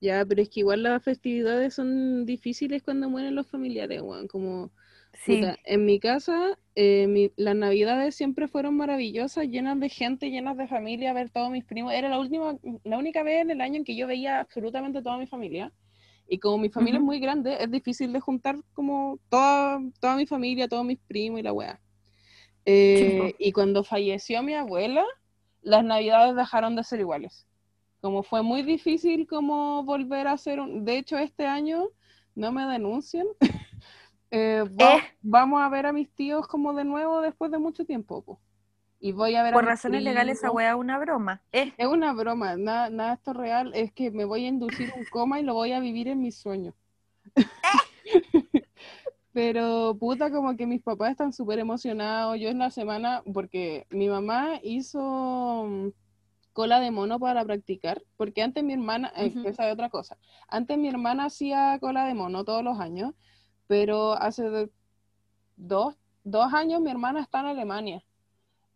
Ya, 0.00 0.24
pero 0.26 0.42
es 0.42 0.48
que 0.50 0.60
igual 0.60 0.82
las 0.82 1.02
festividades 1.02 1.74
son 1.74 2.26
difíciles 2.26 2.82
cuando 2.82 3.08
mueren 3.08 3.34
los 3.36 3.46
familiares, 3.48 4.02
weón. 4.02 4.26
Como, 4.28 4.70
Sí, 5.14 5.38
puta, 5.38 5.58
en 5.64 5.84
mi 5.86 6.00
casa, 6.00 6.58
eh, 6.74 7.06
mi- 7.06 7.32
las 7.36 7.54
navidades 7.56 8.14
siempre 8.16 8.48
fueron 8.48 8.76
maravillosas, 8.76 9.46
llenas 9.48 9.78
de 9.80 9.88
gente, 9.88 10.30
llenas 10.30 10.56
de 10.56 10.66
familia, 10.68 11.12
ver 11.12 11.30
todos 11.30 11.50
mis 11.50 11.64
primos. 11.64 11.92
Era 11.94 12.08
la 12.08 12.18
última, 12.18 12.56
la 12.84 12.98
única 12.98 13.22
vez 13.22 13.42
en 13.42 13.50
el 13.52 13.60
año 13.60 13.76
en 13.76 13.84
que 13.84 13.96
yo 13.96 14.06
veía 14.08 14.40
absolutamente 14.40 15.02
toda 15.02 15.18
mi 15.18 15.26
familia. 15.28 15.72
Y 16.32 16.38
como 16.38 16.56
mi 16.56 16.70
familia 16.70 16.96
es 16.96 17.04
muy 17.04 17.20
grande, 17.20 17.58
es 17.60 17.70
difícil 17.70 18.10
de 18.10 18.18
juntar 18.18 18.56
como 18.72 19.18
toda, 19.28 19.78
toda 20.00 20.16
mi 20.16 20.24
familia, 20.24 20.66
todos 20.66 20.82
mis 20.82 20.98
primos 20.98 21.40
y 21.40 21.42
la 21.42 21.52
weá. 21.52 21.78
Eh, 22.64 23.34
y 23.38 23.52
cuando 23.52 23.84
falleció 23.84 24.42
mi 24.42 24.54
abuela, 24.54 25.04
las 25.60 25.84
navidades 25.84 26.34
dejaron 26.34 26.74
de 26.74 26.84
ser 26.84 27.00
iguales. 27.00 27.46
Como 28.00 28.22
fue 28.22 28.40
muy 28.42 28.62
difícil 28.62 29.26
como 29.26 29.84
volver 29.84 30.26
a 30.26 30.32
hacer 30.32 30.58
un... 30.58 30.86
De 30.86 30.96
hecho, 30.96 31.18
este 31.18 31.44
año, 31.46 31.88
no 32.34 32.50
me 32.50 32.64
denuncian, 32.64 33.26
eh, 34.30 34.64
va- 34.80 34.96
Eh. 34.96 35.02
vamos 35.20 35.60
a 35.60 35.68
ver 35.68 35.84
a 35.84 35.92
mis 35.92 36.10
tíos 36.14 36.46
como 36.46 36.72
de 36.72 36.84
nuevo 36.84 37.20
después 37.20 37.50
de 37.50 37.58
mucho 37.58 37.84
tiempo. 37.84 38.22
po. 38.24 38.40
Y 39.04 39.10
voy 39.10 39.34
a 39.34 39.42
ver 39.42 39.52
por 39.52 39.64
razones 39.64 40.04
legales 40.04 40.38
esa 40.38 40.52
wea 40.52 40.70
es 40.70 40.76
una 40.76 40.96
broma. 41.00 41.42
Eh, 41.52 41.72
Es 41.76 41.88
una 41.88 42.12
broma, 42.12 42.56
nada, 42.56 42.88
nada 42.88 43.14
esto 43.14 43.32
es 43.32 43.36
real, 43.36 43.72
es 43.74 43.92
que 43.92 44.12
me 44.12 44.24
voy 44.24 44.44
a 44.44 44.48
inducir 44.48 44.88
un 44.96 45.04
coma 45.06 45.40
y 45.40 45.42
lo 45.42 45.54
voy 45.54 45.72
a 45.72 45.80
vivir 45.80 46.06
en 46.06 46.20
mis 46.20 46.36
sueños. 46.36 46.72
Pero 49.32 49.96
puta, 49.98 50.30
como 50.30 50.56
que 50.56 50.66
mis 50.66 50.82
papás 50.82 51.10
están 51.10 51.32
súper 51.32 51.58
emocionados. 51.58 52.38
Yo 52.38 52.48
en 52.48 52.60
la 52.60 52.70
semana, 52.70 53.24
porque 53.34 53.86
mi 53.90 54.08
mamá 54.08 54.60
hizo 54.62 55.64
mm, 55.68 55.88
cola 56.52 56.78
de 56.78 56.92
mono 56.92 57.18
para 57.18 57.44
practicar, 57.44 58.02
porque 58.16 58.42
antes 58.42 58.62
mi 58.62 58.74
hermana, 58.74 59.12
eh, 59.16 59.32
Ujú. 59.36 59.48
esa 59.48 59.66
es 59.66 59.72
otra 59.72 59.90
cosa, 59.90 60.16
antes 60.46 60.78
mi 60.78 60.88
hermana 60.88 61.24
hacía 61.24 61.76
cola 61.80 62.06
de 62.06 62.14
mono 62.14 62.44
todos 62.44 62.62
los 62.62 62.78
años, 62.78 63.14
pero 63.66 64.12
hace 64.12 64.68
dos, 65.56 65.96
dos 66.22 66.52
años 66.54 66.80
mi 66.80 66.90
hermana 66.90 67.20
está 67.20 67.40
en 67.40 67.46
Alemania. 67.46 68.04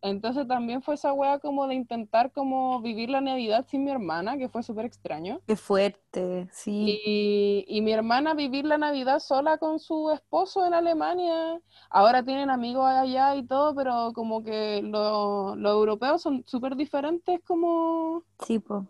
Entonces 0.02 0.46
también 0.48 0.82
fue 0.82 0.94
esa 0.94 1.12
wea 1.12 1.38
como 1.38 1.66
de 1.68 1.74
intentar 1.74 2.32
como 2.32 2.80
vivir 2.80 3.10
la 3.10 3.20
Navidad 3.20 3.66
sin 3.68 3.84
mi 3.84 3.90
hermana, 3.90 4.38
que 4.38 4.48
fue 4.48 4.62
súper 4.62 4.86
extraño. 4.86 5.42
qué 5.46 5.56
fuerte, 5.56 6.48
sí. 6.52 7.00
Y, 7.04 7.64
y 7.68 7.80
mi 7.80 7.92
hermana 7.92 8.34
vivir 8.34 8.66
la 8.66 8.76
Navidad 8.78 9.18
sola 9.20 9.56
con 9.58 9.78
su 9.80 10.10
esposo 10.10 10.66
en 10.66 10.74
Alemania. 10.74 11.60
Ahora 11.90 12.22
tienen 12.24 12.50
amigos 12.50 12.84
allá 12.86 13.34
y 13.36 13.46
todo, 13.46 13.74
pero 13.74 14.12
como 14.14 14.42
que 14.44 14.82
lo- 14.82 15.56
los 15.56 15.72
europeos 15.72 16.20
son 16.22 16.44
súper 16.46 16.76
diferentes 16.76 17.40
como, 17.44 18.24
Sí, 18.44 18.58
po. 18.60 18.86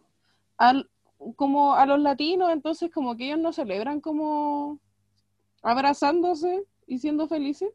al, 0.58 0.90
como 1.36 1.74
a 1.74 1.86
los 1.86 2.00
latinos, 2.00 2.50
entonces 2.52 2.90
como 2.92 3.16
que 3.16 3.26
ellos 3.26 3.38
no 3.38 3.52
celebran 3.52 4.00
como 4.00 4.80
abrazándose 5.62 6.64
y 6.86 6.98
siendo 6.98 7.28
felices. 7.28 7.70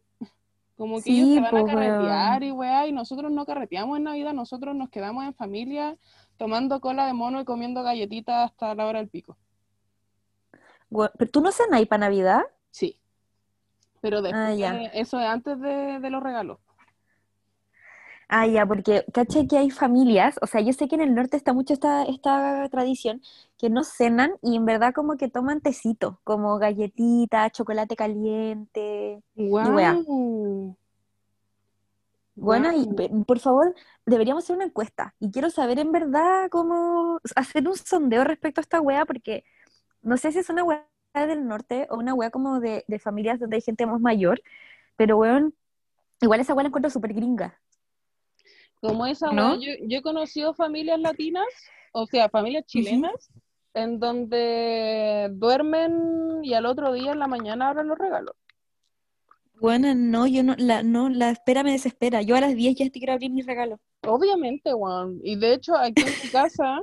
Como 0.82 1.00
que 1.00 1.12
ellos 1.12 1.28
se 1.36 1.42
van 1.42 1.46
a 1.46 1.60
po, 1.60 1.66
carretear 1.68 2.42
y 2.42 2.52
weá, 2.52 2.88
y 2.88 2.92
nosotros 2.92 3.32
no 3.32 3.46
carreteamos 3.46 3.98
en 4.00 4.04
Navidad, 4.06 4.34
nosotros 4.34 4.74
nos 4.76 4.90
quedamos 4.90 5.24
en 5.26 5.36
familia 5.36 5.96
tomando 6.38 6.82
cola 6.82 7.06
de 7.06 7.14
mono 7.14 7.40
y 7.40 7.46
comiendo 7.46 7.84
galletitas 7.84 8.50
hasta 8.50 8.74
la 8.74 8.88
hora 8.88 8.98
del 8.98 9.08
pico. 9.08 9.38
¿Pero 10.90 11.30
tú 11.32 11.40
no 11.42 11.52
cenas 11.52 11.86
para 11.86 12.00
Navidad? 12.00 12.42
Sí. 12.72 12.98
Pero 14.02 14.24
después, 14.24 14.44
Ah, 14.44 14.56
ya. 14.56 14.74
de- 14.74 14.90
eso 14.96 15.20
es 15.20 15.28
antes 15.28 15.60
de, 15.62 16.00
de 16.00 16.10
los 16.10 16.24
regalos. 16.24 16.58
Ah, 18.34 18.48
ya, 18.48 18.66
porque 18.66 19.04
caché 19.14 19.46
que 19.46 19.58
hay 19.58 19.70
familias, 19.72 20.40
o 20.42 20.48
sea, 20.48 20.62
yo 20.62 20.72
sé 20.72 20.88
que 20.88 20.96
en 20.96 21.02
el 21.02 21.14
norte 21.14 21.36
está 21.36 21.52
mucho 21.52 21.74
esta, 21.74 22.04
esta 22.04 22.70
tradición, 22.70 23.22
que 23.58 23.70
no 23.70 23.84
cenan 23.84 24.32
y 24.42 24.56
en 24.56 24.64
verdad 24.66 24.94
como 24.94 25.18
que 25.18 25.28
toman 25.30 25.60
tecito, 25.60 26.22
como 26.24 26.58
galletitas, 26.58 27.52
chocolate 27.52 27.98
caliente. 27.98 29.22
¡Guau! 29.36 30.78
Bueno, 32.36 32.72
y 32.74 32.88
por 33.26 33.40
favor, 33.40 33.76
deberíamos 34.06 34.46
hacer 34.46 34.56
una 34.56 34.66
encuesta. 34.66 35.14
Y 35.20 35.30
quiero 35.32 35.50
saber 35.50 35.80
en 35.80 35.92
verdad 35.92 36.50
cómo 36.50 37.20
hacer 37.36 37.68
un 37.68 37.76
sondeo 37.76 38.24
respecto 38.24 38.62
a 38.62 38.64
esta 38.64 38.80
wea, 38.82 39.06
porque 39.06 39.44
no 40.04 40.18
sé 40.18 40.32
si 40.32 40.40
es 40.40 40.50
una 40.50 40.64
wea 40.64 40.88
del 41.14 41.48
norte 41.48 41.88
o 41.90 41.98
una 41.98 42.14
wea 42.14 42.32
como 42.32 42.62
de, 42.62 42.86
de 42.88 43.00
familias 43.00 43.40
donde 43.40 43.58
hay 43.58 43.62
gente 43.62 43.86
más 43.86 44.02
mayor, 44.02 44.42
pero 44.98 45.18
weón, 45.18 45.54
igual 46.22 46.42
esa 46.42 46.54
wea 46.56 46.64
la 46.64 46.70
encuentro 46.70 46.92
súper 46.92 47.14
gringa. 47.14 47.61
Como 48.82 49.06
esa 49.06 49.30
yo, 49.32 49.72
yo 49.88 50.00
he 50.00 50.02
conocido 50.02 50.54
familias 50.54 51.00
latinas, 51.00 51.46
o 51.94 52.06
sea, 52.08 52.30
familias 52.30 52.66
chilenas, 52.66 53.30
en 53.74 54.00
donde 54.00 55.30
duermen 55.34 56.44
y 56.44 56.54
al 56.54 56.66
otro 56.66 56.92
día 56.94 57.12
en 57.12 57.20
la 57.20 57.28
mañana 57.28 57.70
abren 57.70 57.88
los 57.88 57.98
regalos. 57.98 58.36
Bueno, 59.62 59.94
no, 59.94 60.26
yo 60.26 60.42
no, 60.42 60.56
la, 60.58 60.82
no, 60.82 61.10
la 61.10 61.30
espera 61.30 61.64
me 61.64 61.72
desespera. 61.72 62.24
Yo 62.24 62.36
a 62.36 62.42
las 62.42 62.56
10 62.56 62.76
ya 62.76 62.86
estoy 62.86 63.00
quiero 63.00 63.14
abrir 63.14 63.32
mi 63.32 63.44
regalo. 63.44 63.80
Obviamente, 64.08 64.74
weón. 64.74 65.20
Y 65.24 65.36
de 65.36 65.54
hecho, 65.54 65.76
aquí 65.76 66.02
en 66.02 66.10
mi 66.24 66.30
casa, 66.32 66.82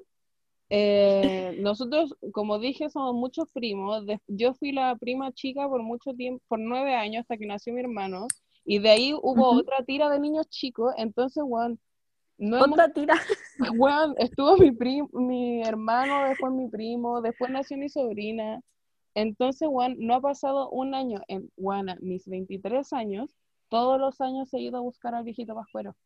eh, 0.70 1.56
nosotros, 1.58 2.14
como 2.32 2.60
dije, 2.60 2.88
somos 2.88 3.14
muchos 3.14 3.50
primos. 3.52 4.06
De- 4.06 4.20
yo 4.28 4.54
fui 4.54 4.70
la 4.70 4.94
prima 4.96 5.32
chica 5.32 5.68
por 5.68 5.82
mucho 5.82 6.14
tiempo, 6.14 6.40
por 6.46 6.60
nueve 6.60 6.94
años, 6.94 7.22
hasta 7.22 7.36
que 7.36 7.46
nació 7.46 7.74
mi 7.74 7.80
hermano. 7.80 8.28
Y 8.64 8.78
de 8.78 8.90
ahí 8.90 9.12
hubo 9.12 9.54
otra 9.56 9.84
tira 9.84 10.08
de 10.08 10.20
niños 10.20 10.48
chicos. 10.48 10.94
Entonces, 10.98 11.42
weón, 11.44 11.80
no 12.38 12.64
hemos- 12.64 12.92
tira. 12.94 13.14
weón, 13.78 14.14
estuvo 14.18 14.56
mi 14.56 14.70
prim- 14.72 15.08
mi 15.12 15.62
hermano, 15.62 16.28
después 16.28 16.52
mi 16.52 16.68
primo, 16.68 17.20
después 17.20 17.50
nació 17.50 17.76
mi 17.76 17.88
sobrina. 17.88 18.60
Entonces, 19.14 19.68
weón, 19.70 19.96
no 19.98 20.14
ha 20.14 20.20
pasado 20.20 20.70
un 20.70 20.94
año 20.94 21.20
en, 21.28 21.50
weón, 21.56 21.90
a 21.90 21.96
mis 22.00 22.26
23 22.28 22.92
años, 22.92 23.34
todos 23.68 23.98
los 24.00 24.20
años 24.20 24.52
he 24.54 24.60
ido 24.60 24.78
a 24.78 24.80
buscar 24.80 25.14
al 25.14 25.24
viejito 25.24 25.54
pascuero. 25.54 25.96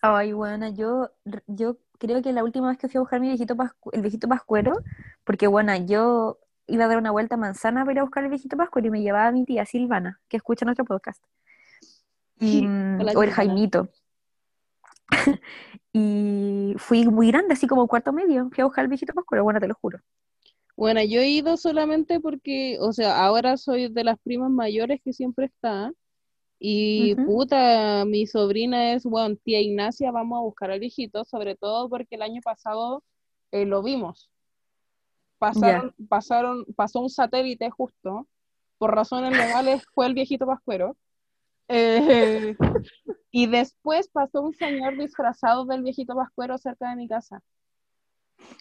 Ay, 0.00 0.32
bueno, 0.32 0.68
yo, 0.68 1.10
yo 1.46 1.76
creo 1.98 2.22
que 2.22 2.32
la 2.32 2.44
última 2.44 2.68
vez 2.68 2.78
que 2.78 2.88
fui 2.88 2.98
a 2.98 3.00
buscar 3.00 3.20
mi 3.20 3.28
viejito 3.28 3.56
pascu- 3.56 3.90
el 3.92 4.02
viejito 4.02 4.28
pascuero, 4.28 4.78
porque 5.24 5.46
bueno, 5.48 5.74
yo 5.76 6.38
iba 6.68 6.84
a 6.84 6.88
dar 6.88 6.98
una 6.98 7.10
vuelta 7.10 7.34
a 7.34 7.38
manzana 7.38 7.80
para 7.80 7.92
ir 7.92 7.98
a 8.00 8.02
buscar 8.02 8.22
el 8.22 8.30
viejito 8.30 8.56
pascuero 8.56 8.88
y 8.88 8.90
me 8.90 9.00
llevaba 9.02 9.28
a 9.28 9.32
mi 9.32 9.44
tía 9.44 9.64
Silvana, 9.64 10.20
que 10.28 10.36
escucha 10.36 10.64
nuestro 10.66 10.84
podcast. 10.84 11.24
Y, 12.38 12.62
mm, 12.66 13.00
o 13.16 13.22
el. 13.22 13.30
Jaimito. 13.30 13.88
Y 15.92 16.74
fui 16.76 17.06
muy 17.06 17.28
grande, 17.28 17.54
así 17.54 17.66
como 17.66 17.88
cuarto 17.88 18.12
medio. 18.12 18.50
Fui 18.52 18.62
a 18.62 18.66
buscar 18.66 18.84
el 18.84 18.88
viejito 18.88 19.14
pascuero, 19.14 19.42
bueno, 19.42 19.58
te 19.58 19.66
lo 19.66 19.74
juro. 19.74 19.98
Bueno, 20.76 21.02
yo 21.02 21.20
he 21.20 21.28
ido 21.28 21.56
solamente 21.56 22.20
porque, 22.20 22.76
o 22.80 22.92
sea, 22.92 23.24
ahora 23.24 23.56
soy 23.56 23.88
de 23.88 24.04
las 24.04 24.18
primas 24.20 24.50
mayores 24.50 25.00
que 25.02 25.12
siempre 25.12 25.46
está. 25.46 25.92
Y 26.60 27.14
Ujú. 27.14 27.24
puta, 27.24 28.04
mi 28.04 28.26
sobrina 28.26 28.92
es, 28.92 29.04
bueno, 29.04 29.36
tía 29.42 29.60
Ignacia, 29.60 30.10
vamos 30.10 30.38
a 30.38 30.42
buscar 30.42 30.70
al 30.70 30.80
viejito, 30.80 31.24
sobre 31.24 31.56
todo 31.56 31.88
porque 31.88 32.16
el 32.16 32.22
año 32.22 32.40
pasado 32.42 33.02
eh, 33.50 33.64
lo 33.64 33.82
vimos. 33.82 34.30
Pasaron, 35.38 35.94
pasaron, 36.08 36.64
pasó 36.76 37.00
un 37.00 37.10
satélite 37.10 37.70
justo, 37.70 38.26
por 38.76 38.94
razones 38.94 39.32
legales 39.32 39.82
fue 39.94 40.06
el 40.06 40.14
viejito 40.14 40.46
pascuero. 40.46 40.96
Eh, 41.68 42.56
y 43.30 43.46
después 43.46 44.08
pasó 44.08 44.42
un 44.42 44.54
señor 44.54 44.96
disfrazado 44.98 45.64
del 45.66 45.82
viejito 45.82 46.14
pascuero 46.14 46.58
cerca 46.58 46.90
de 46.90 46.96
mi 46.96 47.08
casa. 47.08 47.42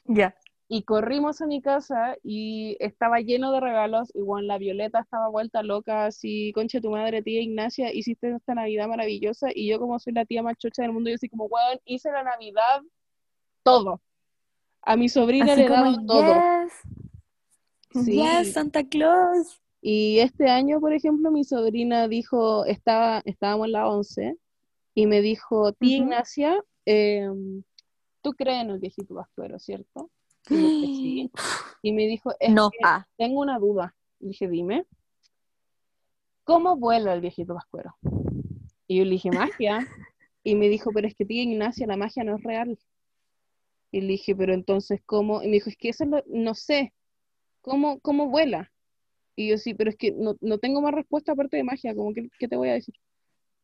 Ya. 0.05 0.35
Y 0.69 0.83
corrimos 0.83 1.41
a 1.41 1.47
mi 1.47 1.61
casa 1.61 2.17
y 2.23 2.75
estaba 2.81 3.21
lleno 3.21 3.53
de 3.53 3.61
regalos. 3.61 4.13
Igual 4.13 4.47
la 4.47 4.57
Violeta 4.57 4.99
estaba 4.99 5.29
vuelta 5.29 5.63
loca, 5.63 6.05
así, 6.07 6.51
concha 6.53 6.81
tu 6.81 6.91
madre, 6.91 7.21
tía 7.21 7.41
Ignacia, 7.41 7.93
hiciste 7.93 8.35
esta 8.35 8.53
Navidad 8.53 8.89
maravillosa. 8.89 9.47
Y 9.55 9.69
yo, 9.69 9.79
como 9.79 9.97
soy 9.99 10.11
la 10.13 10.25
tía 10.25 10.43
más 10.43 10.57
chocha 10.57 10.81
del 10.81 10.91
mundo, 10.91 11.09
yo 11.09 11.15
así 11.15 11.29
como, 11.29 11.45
weón, 11.45 11.79
hice 11.85 12.11
la 12.11 12.23
Navidad 12.23 12.81
todo. 13.63 14.01
A 14.81 14.97
mi 14.97 15.07
sobrina 15.07 15.53
Así 15.53 15.61
le 15.61 15.67
he 15.67 15.69
dado 15.69 15.95
como, 15.95 16.05
todo. 16.05 16.33
yes, 17.93 18.05
Sí. 18.05 18.11
yes, 18.11 18.53
Santa 18.53 18.83
Claus. 18.83 19.61
Y 19.89 20.19
este 20.19 20.49
año, 20.49 20.81
por 20.81 20.91
ejemplo, 20.91 21.31
mi 21.31 21.45
sobrina 21.45 22.09
dijo, 22.09 22.65
estaba, 22.65 23.21
estábamos 23.23 23.67
en 23.67 23.71
la 23.71 23.87
11, 23.87 24.35
y 24.93 25.07
me 25.07 25.21
dijo, 25.21 25.71
tía. 25.71 25.95
Ignacia, 25.99 26.61
em, 26.83 27.63
tú 28.21 28.33
crees 28.33 28.63
en 28.63 28.71
el 28.71 28.79
viejito 28.79 29.15
pascuero, 29.15 29.57
¿cierto? 29.59 30.11
Y 30.49 30.55
yo 30.55 30.69
sí. 30.81 31.31
Y 31.83 31.93
me 31.93 32.05
dijo, 32.05 32.33
es 32.37 32.51
No, 32.53 32.69
que 32.69 32.79
ah, 32.83 33.07
tengo 33.15 33.39
una 33.39 33.59
duda. 33.59 33.95
Dije, 34.19 34.49
dime. 34.49 34.85
¿Cómo 36.43 36.75
vuela 36.75 37.13
el 37.13 37.21
viejito 37.21 37.53
pascuero? 37.53 37.95
Y 38.87 38.97
yo 38.97 39.05
le 39.05 39.11
dije, 39.11 39.31
magia. 39.31 39.87
Y 40.43 40.55
me 40.55 40.67
dijo, 40.67 40.91
pero 40.91 41.07
es 41.07 41.15
que 41.15 41.23
tía 41.25 41.43
Ignacia, 41.43 41.87
la 41.87 41.95
magia 41.95 42.25
no 42.25 42.35
es 42.35 42.43
real. 42.43 42.77
Y 43.91 44.01
le 44.01 44.07
dije, 44.07 44.35
pero 44.35 44.53
entonces, 44.53 45.01
¿cómo? 45.05 45.41
Y 45.43 45.47
me 45.47 45.53
dijo, 45.53 45.69
es 45.69 45.77
que 45.77 45.89
eso 45.89 46.03
lo- 46.03 46.23
no 46.27 46.55
sé, 46.55 46.93
¿cómo, 47.61 47.99
cómo 48.01 48.27
vuela? 48.29 48.69
Y 49.37 49.49
yo 49.49 49.57
sí, 49.59 49.75
pero 49.75 49.91
es 49.91 49.95
que 49.95 50.11
no, 50.11 50.35
no 50.41 50.57
tengo 50.57 50.81
más 50.81 50.93
respuesta 50.93 51.31
aparte 51.31 51.57
de 51.57 51.63
magia, 51.63 51.95
como 51.95 52.11
que, 52.11 52.27
¿qué 52.39 52.47
te 52.47 52.57
voy 52.57 52.69
a 52.69 52.73
decir? 52.73 52.95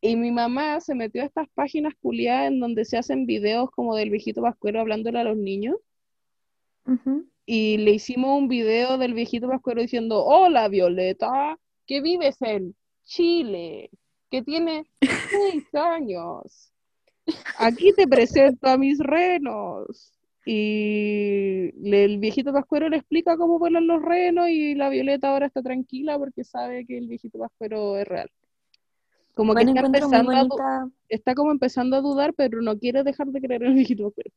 Y 0.01 0.15
mi 0.15 0.29
mamá 0.29 0.79
se 0.81 0.93
metió 0.93 1.23
a 1.23 1.25
estas 1.25 1.47
páginas 1.55 1.95
culiadas 1.99 2.49
en 2.49 2.59
donde 2.59 2.85
se 2.85 2.95
hacen 2.95 3.25
videos 3.25 3.71
como 3.71 3.95
del 3.95 4.11
viejito 4.11 4.43
Pascuero 4.43 4.79
hablándole 4.79 5.19
a 5.19 5.23
los 5.23 5.35
niños. 5.35 5.77
Y 7.45 7.77
le 7.77 7.91
hicimos 7.91 8.37
un 8.37 8.47
video 8.49 8.97
del 8.97 9.15
viejito 9.15 9.47
Pascuero 9.47 9.81
diciendo, 9.81 10.23
hola 10.23 10.67
Violeta, 10.67 11.57
que 11.87 12.01
vives 12.01 12.39
en 12.41 12.75
Chile, 13.03 13.89
que 14.29 14.43
tiene 14.43 14.85
seis 15.01 15.73
años. 15.73 16.71
Aquí 17.57 17.93
te 17.93 18.07
presento 18.07 18.67
a 18.67 18.77
mis 18.77 18.99
renos. 18.99 20.13
Y 20.45 21.71
le- 21.79 22.05
el 22.05 22.17
viejito 22.19 22.51
Pascuero 22.51 22.89
le 22.89 22.97
explica 22.97 23.37
cómo 23.37 23.59
vuelan 23.59 23.87
los 23.87 24.01
renos 24.01 24.49
y 24.49 24.75
la 24.75 24.89
Violeta 24.89 25.29
ahora 25.31 25.47
está 25.47 25.61
tranquila 25.61 26.17
porque 26.17 26.43
sabe 26.43 26.85
que 26.85 26.97
el 26.97 27.07
viejito 27.07 27.39
Pascuero 27.39 27.97
es 27.97 28.07
real. 28.07 28.29
Como 29.35 29.55
que 29.55 29.63
está 29.63 29.79
empezando 29.79 30.31
a 30.31 30.87
está 31.09 31.35
como 31.35 31.51
empezando 31.51 31.95
a 31.95 32.01
dudar, 32.01 32.33
pero 32.35 32.61
no 32.61 32.77
quiere 32.77 33.03
dejar 33.03 33.27
de 33.27 33.41
creer 33.41 33.63
en 33.63 33.69
el 33.69 33.73
viejito 33.75 34.05
Pascuero. 34.05 34.31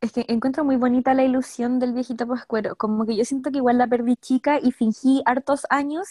es 0.00 0.12
que 0.12 0.24
encuentro 0.28 0.64
muy 0.64 0.76
bonita 0.76 1.14
la 1.14 1.24
ilusión 1.24 1.78
del 1.78 1.92
viejito 1.92 2.26
Pascuero. 2.26 2.76
Como 2.76 3.04
que 3.06 3.16
yo 3.16 3.24
siento 3.24 3.50
que 3.50 3.58
igual 3.58 3.78
la 3.78 3.86
perdí 3.86 4.16
chica 4.16 4.60
y 4.62 4.72
fingí 4.72 5.22
hartos 5.24 5.66
años 5.70 6.06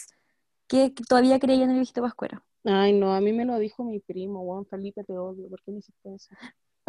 que, 0.66 0.92
que 0.94 1.02
todavía 1.04 1.38
creía 1.38 1.64
en 1.64 1.70
el 1.70 1.76
viejito 1.76 2.02
Pascuero. 2.02 2.42
Ay, 2.64 2.92
no, 2.92 3.14
a 3.14 3.20
mí 3.20 3.32
me 3.32 3.44
lo 3.44 3.58
dijo 3.58 3.84
mi 3.84 4.00
primo, 4.00 4.44
Juan 4.44 4.66
Felipe, 4.66 5.04
te 5.04 5.16
odio, 5.16 5.48
¿por 5.48 5.62
qué 5.62 5.70
me 5.72 5.78
hiciste 5.78 6.14
eso? 6.14 6.34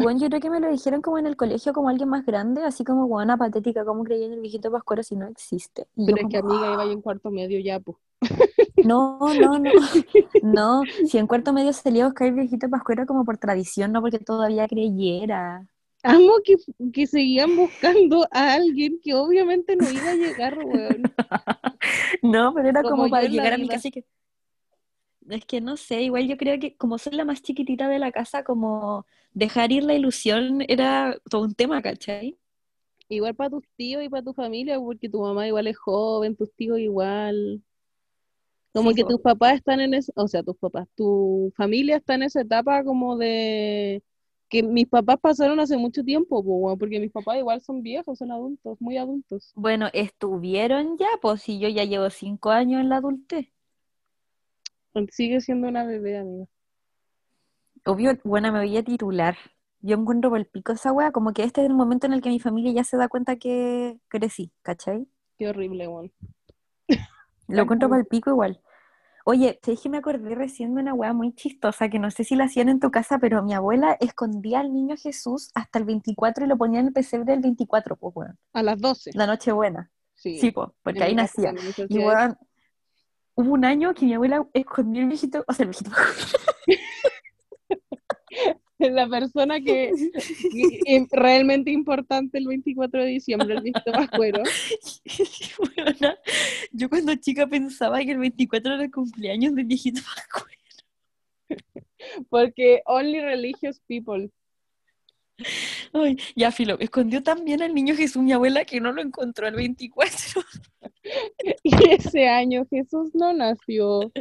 Bueno, 0.01 0.19
yo 0.19 0.27
creo 0.27 0.39
que 0.39 0.49
me 0.49 0.59
lo 0.59 0.69
dijeron 0.69 1.01
como 1.01 1.17
en 1.17 1.27
el 1.27 1.35
colegio, 1.35 1.73
como 1.73 1.89
alguien 1.89 2.09
más 2.09 2.25
grande, 2.25 2.63
así 2.63 2.83
como 2.83 3.07
buena 3.07 3.37
patética, 3.37 3.85
como 3.85 4.03
creía 4.03 4.25
en 4.25 4.33
el 4.33 4.41
viejito 4.41 4.71
Pascuero 4.71 5.03
si 5.03 5.15
no 5.15 5.27
existe. 5.27 5.87
Y 5.95 6.07
yo 6.07 6.15
Pero 6.15 6.27
es 6.27 6.31
que 6.31 6.37
amiga 6.37 6.73
iba 6.73 6.85
yo 6.85 6.91
en 6.91 7.01
cuarto 7.01 7.31
medio 7.31 7.59
ya, 7.59 7.79
pues. 7.79 7.97
No, 8.83 9.19
no, 9.19 9.59
no, 9.59 9.71
no, 10.43 10.81
si 11.05 11.17
en 11.17 11.27
cuarto 11.27 11.53
medio 11.53 11.73
salía 11.73 12.03
a 12.05 12.07
buscar 12.07 12.27
el 12.27 12.33
viejito 12.33 12.69
Pascuero 12.69 13.05
como 13.05 13.25
por 13.25 13.37
tradición, 13.37 13.91
no 13.91 14.01
porque 14.01 14.19
todavía 14.19 14.67
creyera. 14.67 15.67
Amo 16.03 16.35
que, 16.45 16.55
que 16.93 17.07
seguían 17.07 17.57
buscando 17.57 18.25
a 18.31 18.53
alguien 18.53 18.99
que 19.03 19.13
obviamente 19.13 19.75
no 19.75 19.89
iba 19.89 20.11
a 20.11 20.15
llegar, 20.15 20.57
weón. 20.57 21.03
No, 22.21 22.53
pero 22.53 22.69
era 22.69 22.83
Como 22.83 23.09
para 23.09 23.27
llegar 23.27 23.53
a 23.53 23.57
mi 23.57 23.67
casa 23.67 23.87
y 23.87 23.91
que... 23.91 24.05
Es 25.29 25.45
que 25.45 25.61
no 25.61 25.77
sé, 25.77 26.01
igual 26.01 26.27
yo 26.27 26.37
creo 26.37 26.59
que 26.59 26.75
como 26.75 26.97
soy 26.97 27.13
la 27.13 27.23
más 27.25 27.41
chiquitita 27.43 27.87
de 27.87 27.99
la 27.99 28.11
casa, 28.11 28.43
como 28.43 29.05
dejar 29.33 29.71
ir 29.71 29.83
la 29.83 29.93
ilusión 29.93 30.63
era 30.67 31.17
todo 31.29 31.43
un 31.43 31.53
tema, 31.55 31.81
¿cachai? 31.81 32.37
Igual 33.09 33.35
para 33.35 33.49
tus 33.51 33.67
tíos 33.75 34.03
y 34.03 34.09
para 34.09 34.23
tu 34.23 34.33
familia, 34.33 34.79
porque 34.79 35.09
tu 35.09 35.21
mamá 35.21 35.45
igual 35.47 35.67
es 35.67 35.77
joven, 35.77 36.35
tus 36.35 36.53
tíos 36.55 36.79
igual. 36.79 37.61
Como 38.73 38.91
Sí, 38.91 38.93
que 38.93 39.03
tus 39.05 39.19
papás 39.21 39.55
están 39.55 39.79
en 39.81 39.93
esa, 39.95 40.11
o 40.15 40.27
sea, 40.27 40.43
tus 40.43 40.55
papás, 40.57 40.87
tu 40.95 41.51
familia 41.57 41.97
está 41.97 42.13
en 42.15 42.23
esa 42.23 42.41
etapa 42.41 42.83
como 42.83 43.17
de 43.17 44.03
que 44.49 44.61
mis 44.63 44.87
papás 44.87 45.17
pasaron 45.21 45.59
hace 45.59 45.77
mucho 45.77 46.03
tiempo, 46.03 46.43
porque 46.77 46.99
mis 46.99 47.11
papás 47.11 47.37
igual 47.39 47.61
son 47.61 47.81
viejos, 47.83 48.19
son 48.19 48.31
adultos, 48.31 48.77
muy 48.81 48.97
adultos. 48.97 49.55
Bueno, 49.55 49.89
estuvieron 49.93 50.97
ya, 50.97 51.05
pues 51.21 51.43
si 51.43 51.59
yo 51.59 51.69
ya 51.69 51.83
llevo 51.83 52.09
cinco 52.09 52.49
años 52.49 52.81
en 52.81 52.89
la 52.89 52.97
adultez. 52.97 53.49
Sigue 55.11 55.41
siendo 55.41 55.67
una 55.67 55.83
bebé, 55.85 56.17
amiga. 56.17 56.45
Obvio, 57.85 58.17
bueno, 58.23 58.51
me 58.51 58.59
voy 58.59 58.77
a 58.77 58.83
titular. 58.83 59.37
Yo 59.81 59.95
encuentro 59.95 60.29
por 60.29 60.39
el 60.39 60.45
pico 60.45 60.73
esa 60.73 60.91
wea, 60.91 61.11
como 61.11 61.33
que 61.33 61.43
este 61.43 61.61
es 61.61 61.67
el 61.67 61.73
momento 61.73 62.05
en 62.05 62.13
el 62.13 62.21
que 62.21 62.29
mi 62.29 62.39
familia 62.39 62.73
ya 62.73 62.83
se 62.83 62.97
da 62.97 63.07
cuenta 63.07 63.37
que 63.37 63.97
crecí, 64.09 64.51
¿cachai? 64.61 65.07
Qué 65.37 65.47
horrible, 65.47 65.87
weón. 65.87 66.11
Lo 67.47 67.63
encuentro 67.63 67.87
para 67.89 68.01
el 68.01 68.07
pico 68.07 68.29
igual. 68.29 68.61
Oye, 69.25 69.59
¿sabes 69.63 69.81
que 69.81 69.89
me 69.89 69.97
acordé 69.97 70.35
recién 70.35 70.75
de 70.75 70.81
una 70.81 70.93
wea 70.93 71.13
muy 71.13 71.33
chistosa 71.33 71.89
que 71.89 71.99
no 71.99 72.09
sé 72.11 72.23
si 72.23 72.35
la 72.35 72.45
hacían 72.45 72.67
en 72.67 72.79
tu 72.79 72.91
casa, 72.91 73.19
pero 73.19 73.43
mi 73.43 73.53
abuela 73.53 73.95
escondía 73.99 74.59
al 74.59 74.73
niño 74.73 74.95
Jesús 74.97 75.51
hasta 75.53 75.79
el 75.79 75.85
24 75.85 76.45
y 76.45 76.47
lo 76.47 76.57
ponía 76.57 76.79
en 76.79 76.87
el 76.87 76.93
pesebre 76.93 77.33
del 77.33 77.41
24, 77.41 77.95
pues 77.95 78.15
weón. 78.15 78.39
A 78.53 78.63
las 78.63 78.79
12. 78.79 79.11
La 79.13 79.27
noche 79.27 79.51
buena. 79.51 79.91
Sí. 80.15 80.39
Sí, 80.39 80.51
pues, 80.51 80.69
porque 80.83 81.03
ahí 81.03 81.15
nacía. 81.15 81.53
Y 81.87 81.99
weón, 81.99 82.37
hubo 83.39 83.53
un 83.53 83.63
año 83.63 83.93
que 83.93 84.05
mi 84.05 84.13
abuela 84.13 84.45
escondió 84.53 85.01
el 85.01 85.07
viejito, 85.07 85.45
o 85.47 85.53
sea, 85.53 85.63
el 85.63 85.69
viejito. 85.69 85.91
La 88.79 89.07
persona 89.07 89.59
que, 89.59 89.91
que 90.51 90.79
es 90.85 91.07
realmente 91.11 91.71
importante 91.71 92.37
el 92.37 92.47
24 92.47 93.01
de 93.01 93.07
diciembre, 93.07 93.55
el 93.55 93.61
viejito 93.61 93.91
Pascuero. 93.91 94.43
Weona, 95.77 96.17
yo 96.71 96.89
cuando 96.89 97.15
chica 97.15 97.47
pensaba 97.47 97.99
que 97.99 98.11
el 98.11 98.19
24 98.19 98.73
era 98.73 98.83
el 98.83 98.91
cumpleaños 98.91 99.55
del 99.55 99.65
viejito 99.65 100.01
Pascual. 100.01 100.55
Porque 102.29 102.81
only 102.85 103.21
religious 103.21 103.79
people. 103.87 104.29
Ay, 105.93 106.17
ya, 106.35 106.51
filo, 106.51 106.77
escondió 106.79 107.23
también 107.23 107.61
al 107.61 107.73
niño 107.73 107.95
Jesús 107.95 108.21
mi 108.21 108.31
abuela 108.31 108.65
que 108.65 108.79
no 108.79 108.91
lo 108.91 109.01
encontró 109.01 109.47
el 109.47 109.55
24. 109.55 110.41
Y 111.63 111.91
ese 111.91 112.27
año 112.27 112.65
Jesús 112.69 113.15
no 113.15 113.33
nació. 113.33 114.11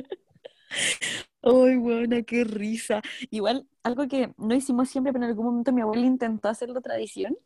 Ay, 1.43 1.77
buena, 1.77 2.23
qué 2.23 2.45
risa. 2.45 3.03
Igual, 3.31 3.67
algo 3.83 4.09
que 4.09 4.33
no 4.39 4.55
hicimos 4.55 4.89
siempre, 4.89 5.13
pero 5.13 5.25
en 5.25 5.31
algún 5.31 5.47
momento 5.47 5.73
mi 5.73 5.83
abuela 5.83 6.07
intentó 6.07 6.49
hacerlo 6.49 6.81
tradición. 6.81 7.37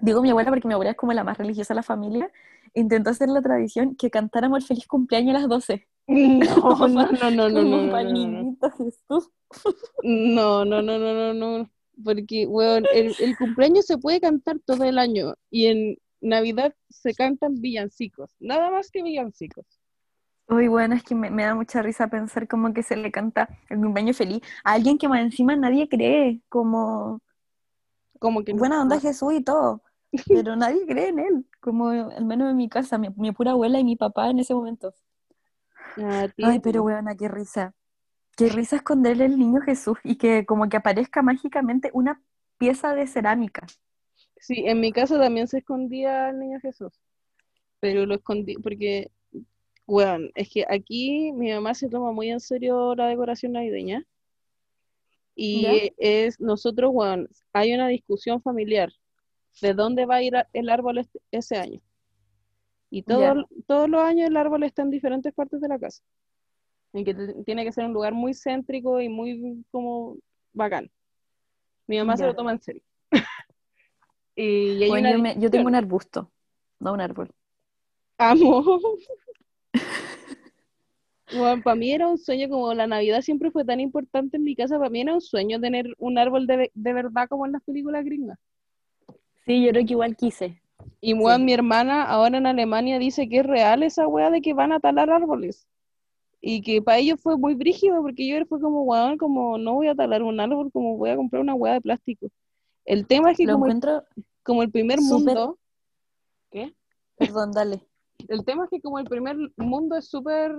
Digo 0.00 0.22
mi 0.22 0.30
abuela 0.30 0.50
porque 0.50 0.68
mi 0.68 0.74
abuela 0.74 0.92
es 0.92 0.96
como 0.96 1.12
la 1.12 1.24
más 1.24 1.38
religiosa 1.38 1.74
de 1.74 1.76
la 1.76 1.82
familia. 1.82 2.30
Intentó 2.74 3.10
hacer 3.10 3.28
la 3.28 3.42
tradición 3.42 3.96
que 3.96 4.10
cantáramos 4.10 4.62
el 4.62 4.66
feliz 4.66 4.86
cumpleaños 4.86 5.36
a 5.36 5.40
las 5.40 5.48
12. 5.48 5.88
No, 6.06 6.88
no, 6.88 7.06
no, 7.12 7.30
no, 7.30 7.30
no, 7.30 7.48
no, 10.02 10.64
no, 10.64 10.64
no, 10.64 10.82
no, 10.82 10.98
no, 10.98 11.34
no. 11.34 11.70
Porque, 12.04 12.46
weón, 12.46 12.86
el, 12.90 13.14
el 13.18 13.36
cumpleaños 13.36 13.86
se 13.86 13.98
puede 13.98 14.20
cantar 14.20 14.58
todo 14.60 14.84
el 14.84 14.98
año 14.98 15.34
y 15.50 15.66
en 15.66 15.98
Navidad 16.20 16.74
se 16.88 17.14
cantan 17.14 17.60
villancicos, 17.60 18.30
nada 18.40 18.70
más 18.70 18.90
que 18.90 19.02
villancicos. 19.02 19.66
Uy, 20.48 20.68
bueno, 20.68 20.94
es 20.94 21.02
que 21.02 21.14
me, 21.14 21.30
me 21.30 21.44
da 21.44 21.54
mucha 21.54 21.80
risa 21.82 22.08
pensar 22.08 22.46
como 22.46 22.72
que 22.74 22.82
se 22.82 22.96
le 22.96 23.10
canta 23.10 23.48
el 23.70 23.78
cumpleaños 23.80 24.16
feliz 24.18 24.40
a 24.64 24.72
alguien 24.74 24.98
que 24.98 25.08
más 25.08 25.20
encima 25.22 25.56
nadie 25.56 25.88
cree, 25.88 26.42
como 26.48 27.20
Como 28.18 28.44
que 28.44 28.52
buena 28.54 28.80
onda 28.82 29.00
Jesús 29.00 29.32
y 29.34 29.42
todo, 29.42 29.82
pero 30.32 30.56
nadie 30.56 30.86
cree 30.86 31.08
en 31.08 31.18
él, 31.18 31.46
como 31.60 31.88
al 31.88 32.24
menos 32.24 32.50
en 32.50 32.56
mi 32.56 32.68
casa, 32.68 32.98
mi, 32.98 33.08
mi 33.16 33.32
pura 33.32 33.52
abuela 33.52 33.78
y 33.80 33.84
mi 33.84 33.96
papá 33.96 34.30
en 34.30 34.38
ese 34.40 34.54
momento. 34.54 34.94
Ah, 36.02 36.28
Ay, 36.40 36.60
pero 36.60 36.82
buena, 36.82 37.16
qué 37.16 37.28
risa. 37.28 37.74
Qué 38.36 38.48
risa 38.48 38.76
esconderle 38.76 39.26
el 39.26 39.38
niño 39.38 39.60
Jesús 39.60 39.98
y 40.04 40.16
que 40.16 40.46
como 40.46 40.68
que 40.68 40.76
aparezca 40.76 41.22
mágicamente 41.22 41.90
una 41.92 42.22
pieza 42.58 42.94
de 42.94 43.06
cerámica. 43.06 43.66
Sí, 44.38 44.64
en 44.66 44.80
mi 44.80 44.92
casa 44.92 45.18
también 45.18 45.46
se 45.48 45.58
escondía 45.58 46.30
el 46.30 46.38
niño 46.38 46.58
Jesús, 46.60 46.92
pero 47.80 48.06
lo 48.06 48.14
escondí 48.14 48.54
porque, 48.54 49.10
weón, 49.86 50.30
es 50.34 50.48
que 50.48 50.64
aquí 50.68 51.32
mi 51.32 51.52
mamá 51.52 51.74
se 51.74 51.88
toma 51.88 52.12
muy 52.12 52.30
en 52.30 52.40
serio 52.40 52.94
la 52.94 53.06
decoración 53.06 53.52
navideña 53.52 54.04
y 55.34 55.62
¿Ya? 55.62 55.72
es 55.98 56.40
nosotros, 56.40 56.90
weón, 56.92 57.28
hay 57.52 57.72
una 57.74 57.88
discusión 57.88 58.42
familiar 58.42 58.92
de 59.60 59.74
dónde 59.74 60.06
va 60.06 60.16
a 60.16 60.22
ir 60.22 60.34
el 60.52 60.68
árbol 60.70 60.98
este- 60.98 61.20
ese 61.30 61.56
año. 61.56 61.80
Y 62.90 63.02
todo- 63.02 63.48
todos 63.66 63.88
los 63.88 64.02
años 64.02 64.28
el 64.28 64.36
árbol 64.36 64.64
está 64.64 64.82
en 64.82 64.90
diferentes 64.90 65.32
partes 65.32 65.60
de 65.60 65.68
la 65.68 65.78
casa. 65.78 66.02
Y 66.92 67.04
que 67.04 67.14
tiene 67.46 67.64
que 67.64 67.72
ser 67.72 67.84
un 67.86 67.92
lugar 67.92 68.12
muy 68.12 68.32
céntrico 68.34 69.00
y 69.00 69.08
muy 69.08 69.64
como 69.70 70.16
bacán. 70.52 70.90
Mi 71.86 71.98
mamá 71.98 72.16
se 72.16 72.26
lo 72.26 72.34
toma 72.34 72.52
en 72.52 72.60
serio. 72.60 72.82
y, 74.36 74.86
Bueno, 74.88 75.10
yo, 75.10 75.18
me- 75.18 75.36
yo 75.38 75.50
tengo 75.50 75.68
un 75.68 75.74
arbusto, 75.74 76.30
no 76.80 76.92
un 76.92 77.00
árbol. 77.00 77.30
Amo. 78.18 78.62
Bueno, 81.34 81.62
para 81.62 81.76
mí 81.76 81.90
era 81.90 82.08
un 82.08 82.18
sueño, 82.18 82.50
como 82.50 82.74
la 82.74 82.86
Navidad 82.86 83.22
siempre 83.22 83.50
fue 83.50 83.64
tan 83.64 83.80
importante 83.80 84.36
en 84.36 84.44
mi 84.44 84.54
casa, 84.54 84.76
para 84.76 84.90
mí 84.90 85.00
era 85.00 85.14
un 85.14 85.22
sueño 85.22 85.58
tener 85.58 85.86
un 85.96 86.18
árbol 86.18 86.46
de, 86.46 86.70
de 86.74 86.92
verdad 86.92 87.26
como 87.26 87.46
en 87.46 87.52
las 87.52 87.62
películas 87.62 88.04
gringas. 88.04 88.38
Sí, 89.46 89.64
yo 89.64 89.70
creo 89.70 89.86
que 89.86 89.92
igual 89.94 90.14
quise. 90.14 90.60
Y 91.00 91.14
Sí. 91.14 91.38
mi 91.40 91.54
hermana 91.54 92.04
ahora 92.04 92.36
en 92.36 92.46
Alemania 92.46 92.98
dice 92.98 93.30
que 93.30 93.38
es 93.38 93.46
real 93.46 93.82
esa 93.82 94.06
wea 94.06 94.28
de 94.30 94.42
que 94.42 94.52
van 94.52 94.72
a 94.72 94.80
talar 94.80 95.08
árboles. 95.08 95.66
Y 96.44 96.60
que 96.60 96.82
para 96.82 96.98
ellos 96.98 97.20
fue 97.22 97.36
muy 97.38 97.54
brígido, 97.54 98.02
porque 98.02 98.26
yo 98.26 98.44
fue 98.46 98.60
como, 98.60 98.82
weón, 98.82 99.16
como 99.16 99.56
no 99.58 99.74
voy 99.74 99.86
a 99.86 99.94
talar 99.94 100.22
un 100.24 100.40
árbol, 100.40 100.70
como 100.72 100.96
voy 100.96 101.10
a 101.10 101.16
comprar 101.16 101.40
una 101.40 101.54
wea 101.54 101.74
de 101.74 101.80
plástico. 101.80 102.26
El 102.84 103.06
tema 103.06 103.30
es 103.30 103.38
que 103.38 103.46
Lo 103.46 103.52
como, 103.52 103.66
el- 103.66 103.72
encuentro, 103.72 104.04
como 104.42 104.62
el 104.64 104.70
primer 104.72 105.00
mundo, 105.00 105.56
¿qué? 106.50 106.74
perdón, 107.16 107.52
dale. 107.52 107.86
El 108.28 108.44
tema 108.44 108.64
es 108.64 108.70
que 108.70 108.80
como 108.80 108.98
el 108.98 109.04
primer 109.04 109.36
mundo 109.56 109.96
es 109.96 110.08
súper 110.08 110.52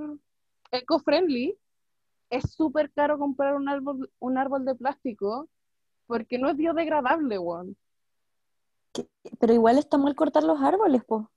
eco-friendly, 0.72 1.58
es 2.30 2.52
súper 2.54 2.90
caro 2.92 3.20
comprar 3.20 3.56
un 3.56 3.68
árbol, 3.68 4.10
un 4.20 4.38
árbol 4.38 4.64
de 4.66 4.76
plástico 4.76 5.50
porque 6.08 6.38
no 6.40 6.50
es 6.50 6.56
biodegradable, 6.56 7.38
weón. 7.38 7.76
Pero 9.40 9.54
igual 9.54 9.78
está 9.78 9.98
mal 9.98 10.16
cortar 10.16 10.44
los 10.44 10.62
árboles, 10.62 11.04
po. 11.04 11.30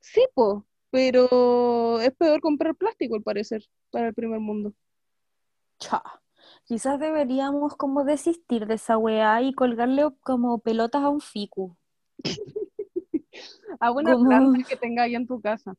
Sí, 0.00 0.26
po, 0.34 0.64
pero 0.90 2.00
es 2.00 2.12
peor 2.16 2.40
comprar 2.40 2.74
plástico, 2.76 3.14
al 3.16 3.22
parecer, 3.22 3.64
para 3.90 4.08
el 4.08 4.14
primer 4.14 4.40
mundo. 4.40 4.72
Cha. 5.78 6.02
Quizás 6.64 6.98
deberíamos 6.98 7.76
como 7.76 8.04
desistir 8.04 8.66
de 8.66 8.74
esa 8.74 8.96
weá 8.98 9.40
y 9.42 9.52
colgarle 9.54 10.06
como 10.20 10.58
pelotas 10.58 11.02
a 11.02 11.08
un 11.08 11.20
ficu. 11.20 11.76
A 13.80 13.92
una 13.92 14.12
Como- 14.14 14.28
planta 14.28 14.68
que 14.68 14.74
tenga 14.76 15.04
ahí 15.04 15.14
en 15.14 15.26
tu 15.26 15.40
casa. 15.40 15.76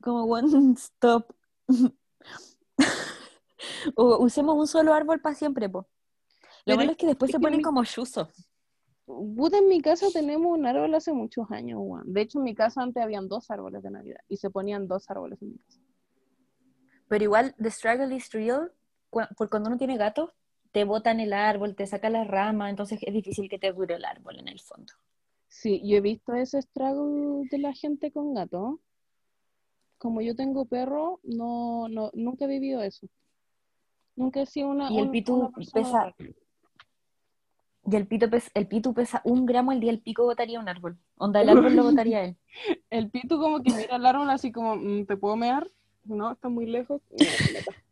Como 0.00 0.22
one 0.24 0.74
stop. 0.74 1.32
o 3.96 4.18
usemos 4.18 4.56
un 4.56 4.66
solo 4.68 4.94
árbol 4.94 5.20
para 5.20 5.34
siempre, 5.34 5.68
po. 5.68 5.80
Lo 5.80 5.86
Pero 6.64 6.76
malo 6.76 6.90
es 6.92 6.96
que 6.96 7.06
después 7.06 7.30
es 7.30 7.32
se 7.32 7.38
que 7.38 7.42
ponen 7.42 7.58
mi- 7.58 7.64
como 7.64 7.84
chuzos. 7.84 8.28
Puta, 9.08 9.56
en 9.56 9.68
mi 9.68 9.80
casa 9.80 10.06
tenemos 10.12 10.52
un 10.58 10.66
árbol 10.66 10.94
hace 10.94 11.12
muchos 11.14 11.50
años, 11.50 11.80
weón. 11.82 12.12
De 12.12 12.20
hecho, 12.20 12.38
en 12.38 12.44
mi 12.44 12.54
casa 12.54 12.82
antes 12.82 13.02
habían 13.02 13.26
dos 13.26 13.50
árboles 13.50 13.82
de 13.82 13.90
Navidad 13.90 14.20
y 14.28 14.36
se 14.36 14.50
ponían 14.50 14.86
dos 14.86 15.08
árboles 15.10 15.40
en 15.40 15.52
mi 15.52 15.56
casa. 15.56 15.80
Pero 17.08 17.24
igual, 17.24 17.54
the 17.56 17.70
struggle 17.70 18.14
is 18.14 18.30
real. 18.32 18.70
Porque 19.10 19.48
cuando 19.50 19.68
uno 19.70 19.78
tiene 19.78 19.96
gatos, 19.96 20.30
te 20.72 20.84
botan 20.84 21.20
el 21.20 21.32
árbol, 21.32 21.74
te 21.74 21.86
sacan 21.86 22.12
las 22.12 22.28
ramas, 22.28 22.68
entonces 22.68 22.98
es 23.00 23.14
difícil 23.14 23.48
que 23.48 23.58
te 23.58 23.72
dure 23.72 23.94
el 23.94 24.04
árbol 24.04 24.38
en 24.38 24.48
el 24.48 24.60
fondo. 24.60 24.92
Sí, 25.48 25.80
yo 25.82 25.96
he 25.96 26.00
visto 26.02 26.34
ese 26.34 26.58
estrago 26.58 27.40
de 27.50 27.58
la 27.58 27.72
gente 27.72 28.12
con 28.12 28.34
gato. 28.34 28.78
Como 29.96 30.20
yo 30.20 30.36
tengo 30.36 30.66
perro, 30.66 31.20
no, 31.22 31.88
no, 31.88 32.10
nunca 32.12 32.44
he 32.44 32.48
vivido 32.48 32.82
eso. 32.82 33.06
Nunca 34.14 34.42
he 34.42 34.46
sido 34.46 34.68
una, 34.68 34.92
Y 34.92 34.98
el 34.98 35.06
un- 35.06 35.10
pitu 35.12 35.50
pesa-. 35.72 36.14
Y 37.90 37.96
el 37.96 38.06
pito, 38.06 38.28
pes- 38.28 38.50
el 38.54 38.66
pitu 38.68 38.92
pesa 38.92 39.22
un 39.24 39.46
gramo, 39.46 39.72
el 39.72 39.80
día 39.80 39.90
el 39.90 40.00
pico 40.00 40.24
botaría 40.24 40.60
un 40.60 40.68
árbol. 40.68 40.98
Onda, 41.16 41.40
el 41.40 41.48
árbol 41.48 41.74
lo 41.74 41.84
botaría 41.84 42.22
él. 42.24 42.36
El 42.90 43.10
pitu 43.10 43.38
como 43.38 43.62
que 43.62 43.72
mira 43.72 43.96
el 43.96 44.06
árbol 44.06 44.28
así 44.30 44.52
como, 44.52 44.76
"Mm, 44.76 45.06
¿te 45.06 45.16
puedo 45.16 45.36
mear? 45.36 45.70
No, 46.04 46.32
está 46.32 46.48
muy 46.48 46.66
lejos. 46.66 47.00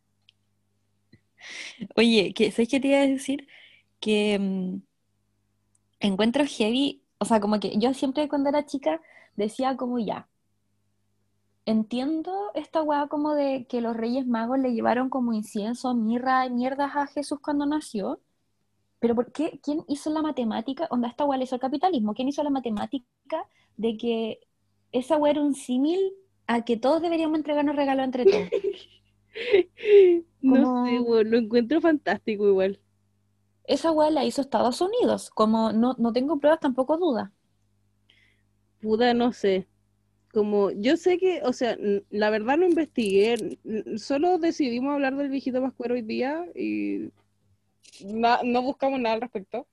Oye, 1.96 2.32
que, 2.34 2.50
¿sabes 2.50 2.68
qué 2.68 2.80
te 2.80 2.88
iba 2.88 2.98
a 2.98 3.06
decir? 3.06 3.46
Que 4.00 4.38
mm, 4.38 4.76
encuentro 6.00 6.44
heavy, 6.46 7.02
o 7.18 7.24
sea, 7.24 7.40
como 7.40 7.60
que 7.60 7.76
yo 7.78 7.94
siempre 7.94 8.28
cuando 8.28 8.48
era 8.48 8.66
chica 8.66 9.00
decía 9.36 9.76
como 9.76 9.98
ya, 9.98 10.28
entiendo 11.64 12.32
esta 12.54 12.82
weá 12.82 13.06
como 13.08 13.34
de 13.34 13.66
que 13.68 13.80
los 13.80 13.96
Reyes 13.96 14.26
Magos 14.26 14.58
le 14.58 14.72
llevaron 14.72 15.10
como 15.10 15.32
incienso, 15.32 15.94
mirra 15.94 16.46
y 16.46 16.50
mierdas 16.50 16.94
a 16.96 17.06
Jesús 17.06 17.40
cuando 17.40 17.66
nació, 17.66 18.20
pero 19.06 19.14
¿por 19.14 19.32
qué? 19.32 19.60
¿Quién 19.62 19.84
hizo 19.88 20.10
la 20.10 20.22
matemática? 20.22 20.88
Onda, 20.90 21.08
esta 21.08 21.24
weá 21.24 21.38
le 21.38 21.44
hizo 21.44 21.54
el 21.56 21.60
capitalismo, 21.60 22.14
¿quién 22.14 22.28
hizo 22.28 22.42
la 22.42 22.50
matemática 22.50 23.06
de 23.76 23.96
que 23.96 24.40
esa 24.92 25.16
weá 25.16 25.32
era 25.32 25.42
un 25.42 25.54
símil 25.54 26.00
a 26.46 26.64
que 26.64 26.76
todos 26.76 27.02
deberíamos 27.02 27.38
entregarnos 27.38 27.76
regalos 27.76 28.04
entre 28.04 28.26
todos? 28.26 28.52
No 30.40 30.64
Como- 30.64 30.66
sé, 30.66 31.24
lo 31.24 31.36
encuentro 31.38 31.80
fantástico 31.80 32.48
igual. 32.48 32.80
Esa 33.64 33.92
weá 33.92 34.10
la 34.10 34.24
hizo 34.24 34.40
Estados 34.40 34.80
Unidos, 34.80 35.28
como 35.30 35.70
no, 35.72 35.94
no 35.98 36.12
tengo 36.12 36.38
pruebas, 36.38 36.58
tampoco 36.60 36.96
duda. 36.96 37.34
Puta, 38.80 39.14
no 39.14 39.32
sé. 39.32 39.66
Como, 40.32 40.70
yo 40.72 40.96
sé 40.98 41.18
que, 41.18 41.42
o 41.44 41.52
sea, 41.52 41.76
la 42.10 42.30
verdad 42.30 42.58
no 42.58 42.66
investigué, 42.66 43.58
solo 43.98 44.38
decidimos 44.38 44.94
hablar 44.94 45.16
del 45.16 45.30
viejito 45.30 45.62
Pascuero 45.62 45.94
hoy 45.94 46.02
día 46.02 46.46
y 46.56 47.10
na- 48.04 48.40
no 48.44 48.62
buscamos 48.62 49.00
nada 49.00 49.14
al 49.16 49.20
respecto. 49.20 49.66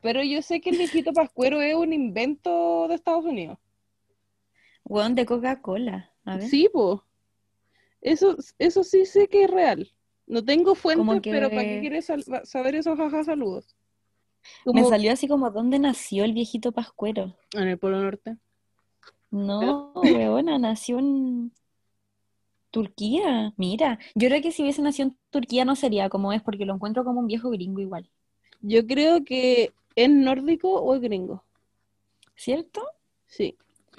Pero 0.00 0.22
yo 0.22 0.40
sé 0.42 0.60
que 0.60 0.70
el 0.70 0.78
viejito 0.78 1.12
Pascuero 1.12 1.60
es 1.60 1.74
un 1.74 1.92
invento 1.92 2.86
de 2.88 2.94
Estados 2.94 3.24
Unidos. 3.24 3.58
Weón 4.84 5.14
de 5.14 5.26
Coca-Cola. 5.26 6.10
Sí, 6.48 6.68
po. 6.72 7.04
Eso, 8.00 8.36
eso 8.58 8.82
sí 8.82 9.04
sé 9.04 9.28
que 9.28 9.44
es 9.44 9.50
real. 9.50 9.92
No 10.26 10.44
tengo 10.44 10.74
fuentes, 10.74 11.20
que- 11.20 11.30
pero 11.30 11.50
¿para 11.50 11.62
qué 11.62 11.80
quieres 11.80 12.10
saber 12.44 12.74
eso? 12.76 12.96
Jaja, 12.96 13.24
saludos. 13.24 13.76
Me 14.64 14.84
salió 14.84 15.12
así 15.12 15.28
como, 15.28 15.50
¿dónde 15.50 15.78
nació 15.78 16.24
el 16.24 16.32
viejito 16.32 16.72
Pascuero? 16.72 17.36
en 17.52 17.68
el 17.68 17.78
Polo 17.78 18.00
Norte. 18.00 18.38
No, 19.30 19.92
weona, 20.02 20.58
nació 20.58 20.98
en 20.98 21.52
Turquía. 22.70 23.52
Mira, 23.56 23.98
yo 24.14 24.28
creo 24.28 24.42
que 24.42 24.52
si 24.52 24.62
hubiese 24.62 24.82
nacido 24.82 25.08
en 25.08 25.16
Turquía 25.30 25.64
no 25.64 25.76
sería 25.76 26.08
como 26.08 26.32
es, 26.32 26.42
porque 26.42 26.66
lo 26.66 26.74
encuentro 26.74 27.04
como 27.04 27.20
un 27.20 27.26
viejo 27.26 27.50
gringo 27.50 27.80
igual. 27.80 28.08
Yo 28.60 28.86
creo 28.86 29.24
que 29.24 29.72
es 29.96 30.10
nórdico 30.10 30.80
o 30.80 30.94
es 30.94 31.00
gringo. 31.00 31.44
¿Cierto? 32.36 32.82
Sí. 33.26 33.56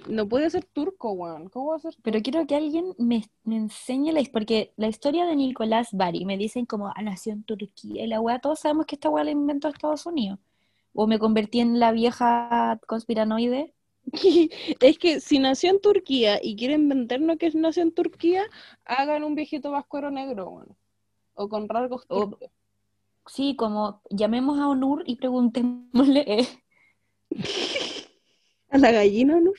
No 0.08 0.28
puede 0.28 0.50
ser 0.50 0.66
turco, 0.66 1.12
weón. 1.12 1.50
¿Cómo 1.50 1.72
va 1.72 1.76
a 1.76 1.80
ser 1.80 1.96
Pero 2.02 2.22
quiero 2.22 2.46
que 2.48 2.56
alguien 2.56 2.96
me, 2.98 3.24
me 3.44 3.58
enseñe 3.58 4.12
la 4.12 4.20
historia, 4.20 4.32
porque 4.32 4.74
la 4.78 4.88
historia 4.88 5.26
de 5.26 5.36
Nicolás 5.36 5.90
Bari, 5.92 6.26
me 6.26 6.38
dicen 6.38 6.66
como, 6.66 6.88
ah, 6.88 7.02
nació 7.04 7.34
en 7.34 7.44
Turquía, 7.44 8.04
y 8.04 8.08
la 8.08 8.20
weá, 8.20 8.40
todos 8.40 8.60
sabemos 8.60 8.86
que 8.88 8.96
esta 8.96 9.10
weá 9.10 9.24
la 9.24 9.32
inventó 9.32 9.68
Estados 9.68 10.06
Unidos. 10.06 10.40
O 10.94 11.08
me 11.08 11.20
convertí 11.20 11.60
en 11.60 11.80
la 11.80 11.92
vieja 11.92 12.80
conspiranoide. 12.88 13.74
Es 14.80 14.98
que 14.98 15.20
si 15.20 15.40
nació 15.40 15.72
en 15.72 15.82
Turquía 15.82 16.40
y 16.42 16.56
quieren 16.56 16.90
vendernos 16.90 17.38
que 17.38 17.50
nació 17.52 17.84
en 17.84 17.94
Turquía, 17.94 18.44
hagan 18.86 19.24
un 19.24 19.36
viejito 19.36 19.72
vascuero 19.72 20.12
negro, 20.12 20.50
weón. 20.50 20.78
O 21.34 21.48
con 21.50 21.70
rasgos 21.70 22.06
O-. 22.10 22.38
Sí, 23.28 23.56
como 23.56 24.02
llamemos 24.10 24.60
a 24.60 24.68
Onur 24.68 25.04
y 25.06 25.16
preguntémosle. 25.16 26.26
eh, 26.28 26.48
¿A 28.70 28.78
la 28.78 28.92
gallina, 28.92 29.40
no? 29.40 29.52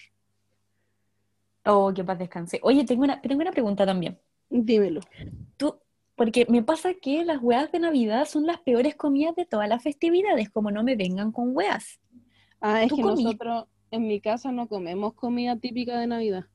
Oh, 1.64 1.92
que 1.94 2.02
paz 2.02 2.18
descanse. 2.18 2.58
Oye, 2.62 2.84
tengo 2.84 3.04
una, 3.04 3.20
tengo 3.20 3.40
una 3.40 3.52
pregunta 3.52 3.86
también. 3.86 4.18
Dímelo. 4.50 5.00
Tú, 5.56 5.76
porque 6.16 6.44
me 6.48 6.62
pasa 6.62 6.94
que 6.94 7.24
las 7.24 7.40
weas 7.42 7.70
de 7.70 7.78
Navidad 7.78 8.26
son 8.26 8.46
las 8.46 8.60
peores 8.60 8.96
comidas 8.96 9.36
de 9.36 9.46
todas 9.46 9.68
las 9.68 9.82
festividades, 9.82 10.50
como 10.50 10.70
no 10.70 10.82
me 10.82 10.96
vengan 10.96 11.30
con 11.30 11.54
weas. 11.56 12.00
Ah, 12.60 12.82
es 12.82 12.88
¿Tú 12.88 12.96
que 12.96 13.02
comí? 13.02 13.24
nosotros 13.24 13.66
en 13.92 14.08
mi 14.08 14.20
casa 14.20 14.50
no 14.50 14.68
comemos 14.68 15.14
comida 15.14 15.56
típica 15.56 15.96
de 16.00 16.08
Navidad. 16.08 16.46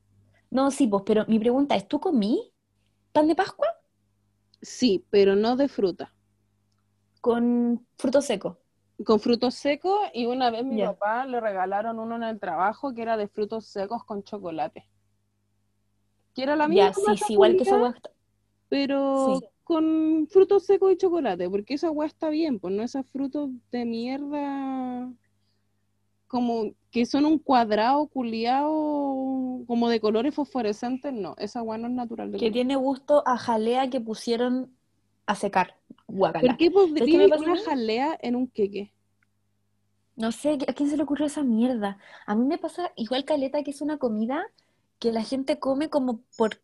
No, 0.50 0.70
sí, 0.70 0.86
pues, 0.86 1.02
pero 1.06 1.24
mi 1.28 1.38
pregunta 1.38 1.76
es, 1.76 1.88
¿tú 1.88 2.00
comí 2.00 2.52
pan 3.12 3.28
de 3.28 3.34
Pascua 3.36 3.68
Sí, 4.62 5.04
pero 5.10 5.34
no 5.34 5.56
de 5.56 5.66
fruta. 5.68 6.14
con 7.20 7.86
frutos 7.96 8.26
secos? 8.26 8.56
Con 9.04 9.18
frutos 9.18 9.54
secos 9.56 9.98
y 10.14 10.26
una 10.26 10.50
vez 10.50 10.64
mi 10.64 10.80
papá 10.82 11.26
le 11.26 11.40
regalaron 11.40 11.98
uno 11.98 12.14
en 12.16 12.22
el 12.22 12.38
trabajo 12.38 12.94
que 12.94 13.02
era 13.02 13.16
de 13.16 13.26
frutos 13.26 13.66
secos 13.66 14.04
con 14.04 14.22
chocolate. 14.22 14.88
Que 16.34 16.42
era 16.44 16.56
la 16.56 16.68
Ya, 16.68 16.92
misma 16.92 16.94
sí, 16.94 17.16
sí, 17.16 17.32
igual 17.34 17.56
que 17.56 17.62
esa 17.64 17.94
pero 18.68 19.40
Sí. 19.40 19.48
con 19.64 20.28
frutos 20.30 20.66
secos 20.66 20.92
y 20.92 20.96
chocolate, 20.96 21.48
porque 21.50 21.74
esa 21.74 21.90
hueá 21.90 22.06
está 22.08 22.28
bien, 22.30 22.58
pues 22.60 22.74
no 22.74 22.82
esos 22.82 23.06
frutos 23.10 23.50
de 23.72 23.84
mierda 23.84 25.12
como 26.28 26.72
que 26.90 27.06
son 27.06 27.24
un 27.24 27.38
cuadrado 27.38 28.06
culiado 28.06 29.64
como 29.66 29.88
de 29.88 30.00
colores 30.00 30.34
fosforescentes, 30.34 31.12
no, 31.12 31.34
esa 31.38 31.62
hueá 31.62 31.78
no 31.78 31.88
es 31.88 31.94
natural 31.94 32.32
Que 32.38 32.50
tiene 32.50 32.76
gusto 32.76 33.22
a 33.26 33.36
jalea 33.36 33.90
que 33.90 34.00
pusieron 34.00 34.72
a 35.26 35.34
secar. 35.34 35.76
Guacala. 36.06 36.46
¿Por 36.46 36.56
qué 36.56 36.70
¿Sabes 36.70 36.92
qué 36.94 37.28
podría 37.28 37.36
una 37.36 37.62
jalea 37.62 38.18
en 38.22 38.36
un 38.36 38.46
queque? 38.46 38.92
No 40.16 40.32
sé, 40.32 40.58
¿a 40.66 40.72
quién 40.72 40.90
se 40.90 40.96
le 40.96 41.02
ocurrió 41.02 41.26
esa 41.26 41.42
mierda? 41.42 41.98
A 42.26 42.34
mí 42.34 42.44
me 42.46 42.58
pasa 42.58 42.92
igual 42.96 43.24
caleta 43.24 43.62
que 43.62 43.70
es 43.70 43.80
una 43.80 43.98
comida 43.98 44.46
que 44.98 45.12
la 45.12 45.22
gente 45.22 45.58
come 45.58 45.90
como 45.90 46.20
por, 46.36 46.60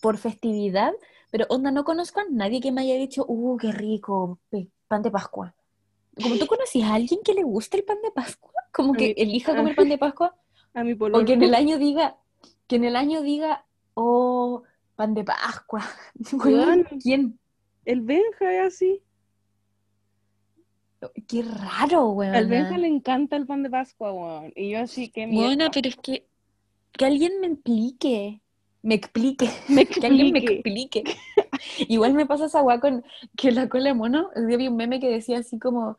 por 0.00 0.18
festividad, 0.18 0.92
pero 1.30 1.46
onda, 1.48 1.70
no 1.70 1.84
conozco 1.84 2.20
a 2.20 2.24
nadie 2.30 2.60
que 2.60 2.72
me 2.72 2.82
haya 2.82 2.94
dicho, 2.96 3.24
uh, 3.28 3.56
qué 3.58 3.70
rico, 3.70 4.40
pan 4.88 5.02
de 5.02 5.10
Pascua. 5.10 5.54
Como 6.20 6.36
tú 6.36 6.46
conoces 6.48 6.82
a 6.82 6.94
alguien 6.94 7.20
que 7.24 7.34
le 7.34 7.44
guste 7.44 7.76
el 7.76 7.84
pan 7.84 7.98
de 8.02 8.10
Pascua, 8.10 8.52
como 8.76 8.92
que 8.92 9.14
elija 9.16 9.52
a- 9.52 9.56
comer 9.56 9.74
pan 9.74 9.88
de 9.88 9.98
Pascua, 9.98 10.36
A 10.74 10.84
mi 10.84 10.94
pololo. 10.94 11.22
o 11.22 11.26
que 11.26 11.32
en 11.32 11.42
el 11.42 11.54
año 11.54 11.78
diga, 11.78 12.16
que 12.66 12.76
en 12.76 12.84
el 12.84 12.96
año 12.96 13.22
diga, 13.22 13.64
oh, 13.94 14.62
pan 14.94 15.14
de 15.14 15.24
Pascua. 15.24 15.82
¿quién? 17.02 17.38
El 17.84 18.00
Benja 18.02 18.52
es 18.52 18.74
así. 18.74 19.02
Qué 21.28 21.42
raro, 21.42 22.10
weón. 22.10 22.34
Al 22.34 22.46
Benja 22.46 22.76
le 22.78 22.88
encanta 22.88 23.36
el 23.36 23.46
pan 23.46 23.62
de 23.62 23.70
Pascua, 23.70 24.12
weón. 24.12 24.52
Y 24.56 24.70
yo 24.70 24.80
así, 24.80 25.08
qué 25.08 25.26
mierda. 25.26 25.46
Bueno, 25.46 25.70
pero 25.72 25.88
es 25.88 25.96
que 25.96 26.26
que 26.96 27.04
alguien 27.04 27.40
me 27.40 27.48
explique, 27.48 28.40
me 28.82 28.94
explique, 28.94 29.48
Me 29.68 29.86
que 29.86 30.06
alguien 30.06 30.32
me 30.32 30.38
explique. 30.40 31.04
Igual 31.88 32.14
me 32.14 32.26
pasa 32.26 32.46
esa 32.46 32.62
weá 32.62 32.80
con 32.80 33.04
que 33.36 33.52
la 33.52 33.68
cola 33.68 33.86
de 33.86 33.94
mono, 33.94 34.30
día 34.46 34.56
vi 34.56 34.68
un 34.68 34.76
meme 34.76 35.00
que 35.00 35.10
decía 35.10 35.38
así 35.38 35.58
como, 35.58 35.98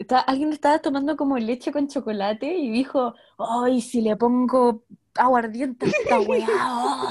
está- 0.00 0.20
alguien 0.20 0.52
estaba 0.52 0.78
tomando 0.80 1.16
como 1.16 1.38
leche 1.38 1.70
con 1.72 1.86
chocolate 1.88 2.56
y 2.56 2.70
dijo, 2.70 3.14
ay, 3.38 3.80
si 3.80 4.00
le 4.00 4.16
pongo 4.16 4.84
aguardiente 5.14 5.86
a 5.86 5.88
esta 5.88 6.20
weá. 6.28 6.46
oh". 6.48 7.08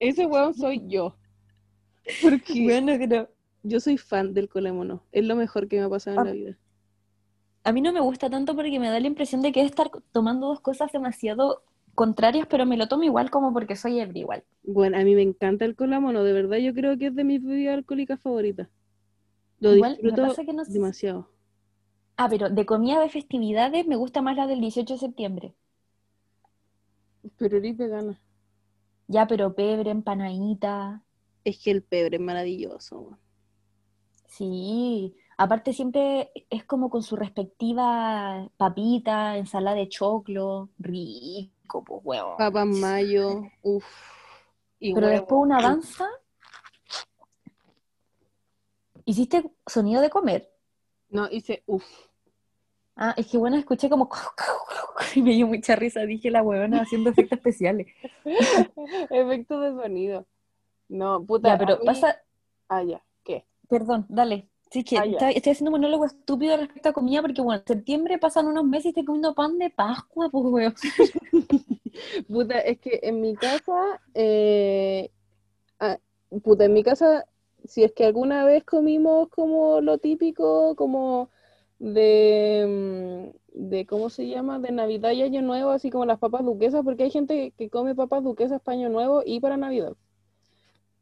Ese 0.00 0.26
weón 0.26 0.54
soy 0.54 0.82
yo. 0.88 1.16
Porque 2.22 2.42
Bueno, 2.64 2.92
yo 3.62 3.80
soy 3.80 3.98
fan 3.98 4.32
del 4.34 4.48
colemono. 4.48 5.02
Es 5.12 5.24
lo 5.24 5.36
mejor 5.36 5.68
que 5.68 5.78
me 5.78 5.84
ha 5.84 5.88
pasado 5.88 6.16
en 6.16 6.20
Ah. 6.20 6.24
la 6.24 6.32
vida. 6.32 6.58
A 7.64 7.72
mí 7.72 7.80
no 7.80 7.92
me 7.92 8.00
gusta 8.00 8.30
tanto 8.30 8.54
porque 8.54 8.78
me 8.78 8.88
da 8.90 9.00
la 9.00 9.08
impresión 9.08 9.42
de 9.42 9.50
que 9.50 9.60
es 9.60 9.66
estar 9.66 9.90
tomando 10.12 10.46
dos 10.46 10.60
cosas 10.60 10.92
demasiado 10.92 11.64
contrarias, 11.96 12.46
pero 12.48 12.64
me 12.64 12.76
lo 12.76 12.86
tomo 12.86 13.02
igual 13.02 13.28
como 13.30 13.52
porque 13.52 13.74
soy 13.74 13.98
ebrio 13.98 14.20
igual. 14.22 14.44
Bueno, 14.62 14.98
a 14.98 15.02
mí 15.02 15.14
me 15.16 15.22
encanta 15.22 15.64
el 15.64 15.74
colamono, 15.74 16.22
de 16.22 16.32
verdad 16.32 16.58
yo 16.58 16.72
creo 16.74 16.96
que 16.96 17.06
es 17.06 17.14
de 17.16 17.24
mis 17.24 17.42
bebidas 17.42 17.74
alcohólicas 17.74 18.20
favoritas. 18.20 18.68
Lo 19.58 19.74
Igual, 19.74 19.92
me 19.92 20.10
disfruto 20.10 20.28
pasa 20.28 20.44
que 20.44 20.52
no 20.52 20.64
sé- 20.64 20.72
demasiado. 20.74 21.28
Ah, 22.16 22.28
pero 22.30 22.48
de 22.48 22.64
comida 22.64 23.00
de 23.00 23.10
festividades 23.10 23.86
me 23.86 23.96
gusta 23.96 24.22
más 24.22 24.36
la 24.36 24.46
del 24.46 24.60
18 24.60 24.94
de 24.94 24.98
septiembre. 24.98 25.54
Pero 27.36 27.58
eres 27.58 27.76
vegana. 27.76 28.20
Ya, 29.08 29.26
pero 29.26 29.54
pebre, 29.54 29.90
empanadita. 29.90 31.02
Es 31.44 31.62
que 31.62 31.70
el 31.70 31.82
pebre 31.82 32.16
es 32.16 32.22
maravilloso. 32.22 33.18
Sí. 34.26 35.14
Aparte 35.36 35.74
siempre 35.74 36.30
es 36.48 36.64
como 36.64 36.88
con 36.88 37.02
su 37.02 37.14
respectiva 37.14 38.50
papita, 38.56 39.36
ensalada 39.36 39.76
de 39.76 39.88
choclo, 39.88 40.70
rico, 40.78 41.84
pues 41.84 42.00
huevo. 42.02 42.36
Papas 42.38 42.66
mayo, 42.66 43.42
uff. 43.62 43.84
Pero 44.80 44.94
huevo. 44.94 45.08
después 45.08 45.40
una 45.42 45.60
danza. 45.60 46.08
¿Hiciste 49.04 49.52
sonido 49.66 50.00
de 50.00 50.10
comer? 50.10 50.50
No, 51.10 51.28
hice 51.30 51.62
uff. 51.66 51.84
Ah, 52.96 53.14
es 53.16 53.26
que 53.26 53.36
bueno, 53.36 53.56
escuché 53.56 53.90
como 53.90 54.08
y 55.14 55.22
me 55.22 55.32
dio 55.32 55.46
mucha 55.46 55.76
risa, 55.76 56.00
dije 56.00 56.30
la 56.30 56.42
huevona 56.42 56.80
haciendo 56.82 57.10
efectos 57.10 57.36
especiales. 57.38 57.86
Efecto 59.10 59.60
de 59.60 59.70
sonido. 59.82 60.26
No, 60.88 61.22
puta. 61.24 61.48
Ya, 61.50 61.58
pero 61.58 61.78
mí- 61.78 61.84
pasa, 61.86 62.22
Ah, 62.68 62.82
ya. 62.82 63.02
¿Qué? 63.24 63.44
perdón, 63.68 64.06
dale. 64.08 64.48
Sí, 64.70 64.82
que 64.82 64.98
Ah, 64.98 65.04
está- 65.04 65.30
estoy 65.30 65.52
haciendo 65.52 65.70
un 65.70 65.80
monólogo 65.80 66.06
estúpido 66.06 66.56
respecto 66.56 66.88
a 66.88 66.92
comida 66.92 67.20
porque, 67.22 67.40
bueno, 67.40 67.60
en 67.60 67.66
septiembre 67.66 68.18
pasan 68.18 68.46
unos 68.46 68.64
meses 68.64 68.86
y 68.86 68.88
estoy 68.90 69.04
comiendo 69.04 69.34
pan 69.34 69.58
de 69.58 69.70
Pascua, 69.70 70.28
pues, 70.30 70.44
weón. 70.46 70.74
Puta, 72.28 72.58
es 72.60 72.78
que 72.78 73.00
en 73.02 73.20
mi 73.20 73.34
casa, 73.36 74.00
eh, 74.14 75.10
ah, 75.80 75.98
puta, 76.42 76.64
en 76.64 76.72
mi 76.74 76.82
casa, 76.82 77.26
si 77.64 77.84
es 77.84 77.92
que 77.92 78.04
alguna 78.04 78.44
vez 78.44 78.64
comimos 78.64 79.28
como 79.28 79.80
lo 79.80 79.98
típico, 79.98 80.74
como 80.76 81.30
de, 81.78 83.32
mm, 83.54 83.68
de 83.70 83.86
¿cómo 83.86 84.10
se 84.10 84.28
llama? 84.28 84.58
De 84.58 84.72
Navidad 84.72 85.12
y 85.12 85.22
Año 85.22 85.42
Nuevo, 85.42 85.70
así 85.70 85.90
como 85.90 86.06
las 86.06 86.18
papas 86.18 86.44
duquesas, 86.44 86.82
porque 86.84 87.04
hay 87.04 87.10
gente 87.10 87.52
que 87.56 87.70
come 87.70 87.94
papas 87.94 88.22
duquesas 88.24 88.60
para 88.62 88.76
Año 88.78 88.88
Nuevo 88.88 89.22
y 89.24 89.40
para 89.40 89.56
Navidad. 89.56 89.94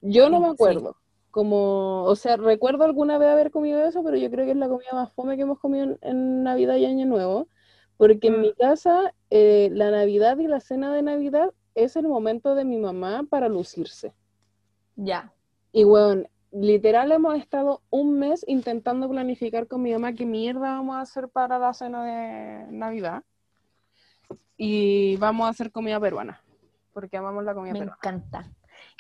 Yo 0.01 0.29
no 0.31 0.41
me 0.41 0.49
sí. 0.49 0.53
acuerdo. 0.55 0.97
Como, 1.31 2.05
o 2.05 2.15
sea, 2.17 2.37
recuerdo 2.37 2.85
alguna 2.85 3.19
vez 3.19 3.29
haber 3.29 3.51
comido 3.51 3.85
eso, 3.85 4.05
pero 4.05 4.17
yo 4.17 4.31
creo 4.31 4.45
que 4.45 4.53
es 4.53 4.57
la 4.57 4.69
comida 4.69 4.91
más 4.93 5.13
fome 5.15 5.37
que 5.37 5.43
hemos 5.43 5.59
comido 5.59 5.85
en, 5.85 5.99
en 6.03 6.43
Navidad 6.45 6.77
y 6.77 6.85
Año 6.87 7.07
Nuevo. 7.07 7.49
Porque 7.97 8.29
en 8.29 8.39
Mm. 8.39 8.41
mi 8.41 8.53
casa, 8.55 9.15
eh, 9.31 9.71
la 9.73 9.91
Navidad 9.91 10.39
y 10.39 10.47
la 10.47 10.61
cena 10.61 10.93
de 10.95 11.03
Navidad 11.03 11.53
es 11.75 11.97
el 11.97 12.07
momento 12.09 12.55
de 12.55 12.65
mi 12.65 12.79
mamá 12.79 13.25
para 13.29 13.49
lucirse. 13.49 14.15
Ya. 14.97 15.33
Y 15.73 15.85
bueno, 15.85 16.25
literal 16.55 17.11
hemos 17.13 17.37
estado 17.37 17.83
un 17.91 18.19
mes 18.19 18.45
intentando 18.47 19.09
planificar 19.09 19.67
con 19.67 19.83
mi 19.83 19.93
mamá 19.93 20.13
qué 20.15 20.25
mierda 20.25 20.61
vamos 20.61 20.97
a 20.97 21.01
hacer 21.01 21.29
para 21.29 21.59
la 21.59 21.75
cena 21.75 22.05
de 22.05 22.73
Navidad. 22.73 23.23
Y 24.57 25.17
vamos 25.17 25.47
a 25.47 25.51
hacer 25.51 25.73
comida 25.73 25.99
peruana, 25.99 26.41
porque 26.93 27.17
amamos 27.17 27.45
la 27.45 27.55
comida 27.55 27.73
Me 27.73 27.81
peruana. 27.81 27.99
encanta. 28.01 28.51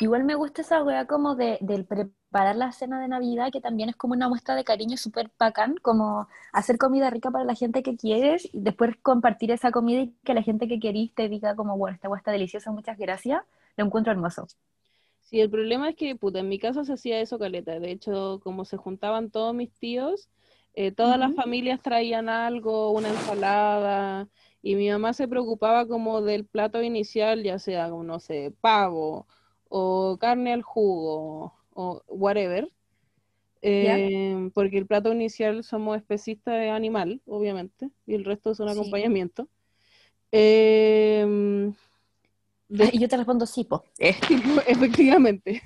Igual 0.00 0.24
me 0.24 0.34
gusta 0.34 0.62
esa 0.62 0.82
weá 0.82 1.06
como 1.06 1.36
de, 1.36 1.58
del 1.60 1.84
preparar 1.84 2.56
la 2.56 2.72
cena 2.72 3.00
de 3.00 3.06
Navidad, 3.06 3.50
que 3.52 3.60
también 3.60 3.88
es 3.88 3.96
como 3.96 4.14
una 4.14 4.28
muestra 4.28 4.56
de 4.56 4.64
cariño 4.64 4.96
súper 4.96 5.30
bacán, 5.38 5.76
como 5.80 6.26
hacer 6.52 6.78
comida 6.78 7.10
rica 7.10 7.30
para 7.30 7.44
la 7.44 7.54
gente 7.54 7.84
que 7.84 7.96
quieres 7.96 8.48
y 8.52 8.60
después 8.60 8.96
compartir 9.02 9.52
esa 9.52 9.70
comida 9.70 10.00
y 10.00 10.14
que 10.24 10.34
la 10.34 10.42
gente 10.42 10.66
que 10.66 10.80
querís 10.80 11.14
te 11.14 11.28
diga 11.28 11.54
como, 11.54 11.78
bueno, 11.78 11.94
esta 11.94 12.08
weá 12.08 12.18
está 12.18 12.32
deliciosa, 12.32 12.72
muchas 12.72 12.98
gracias. 12.98 13.42
Lo 13.76 13.84
encuentro 13.84 14.12
hermoso. 14.12 14.48
Sí, 15.24 15.40
el 15.40 15.48
problema 15.50 15.88
es 15.88 15.96
que, 15.96 16.14
puta, 16.16 16.40
en 16.40 16.48
mi 16.50 16.58
casa 16.58 16.84
se 16.84 16.92
hacía 16.92 17.18
eso 17.20 17.38
caleta. 17.38 17.80
De 17.80 17.90
hecho, 17.90 18.40
como 18.42 18.64
se 18.66 18.76
juntaban 18.76 19.30
todos 19.30 19.54
mis 19.54 19.72
tíos, 19.72 20.28
eh, 20.74 20.92
todas 20.92 21.18
las 21.18 21.34
familias 21.34 21.80
traían 21.80 22.28
algo, 22.28 22.90
una 22.90 23.08
ensalada, 23.08 24.28
y 24.62 24.76
mi 24.76 24.90
mamá 24.90 25.14
se 25.14 25.26
preocupaba 25.26 25.88
como 25.88 26.20
del 26.20 26.44
plato 26.44 26.82
inicial, 26.82 27.42
ya 27.42 27.58
sea, 27.58 27.88
no 27.88 28.20
sé, 28.20 28.52
pavo, 28.60 29.26
o 29.68 30.18
carne 30.20 30.52
al 30.52 30.62
jugo, 30.62 31.54
o 31.72 32.02
whatever. 32.08 32.70
Eh, 33.62 34.50
porque 34.54 34.76
el 34.76 34.86
plato 34.86 35.10
inicial 35.12 35.64
somos 35.64 35.96
especistas 35.96 36.54
de 36.60 36.68
animal, 36.68 37.22
obviamente, 37.26 37.90
y 38.06 38.14
el 38.14 38.24
resto 38.26 38.54
son 38.54 38.68
Sí. 38.68 38.78
acompañamiento. 38.78 39.48
Eh, 40.32 41.72
de- 42.68 42.90
Y 42.92 42.98
yo 42.98 43.08
te 43.08 43.16
respondo 43.16 43.46
sí, 43.46 43.64
po. 43.64 43.84
Efectivamente. 43.98 45.62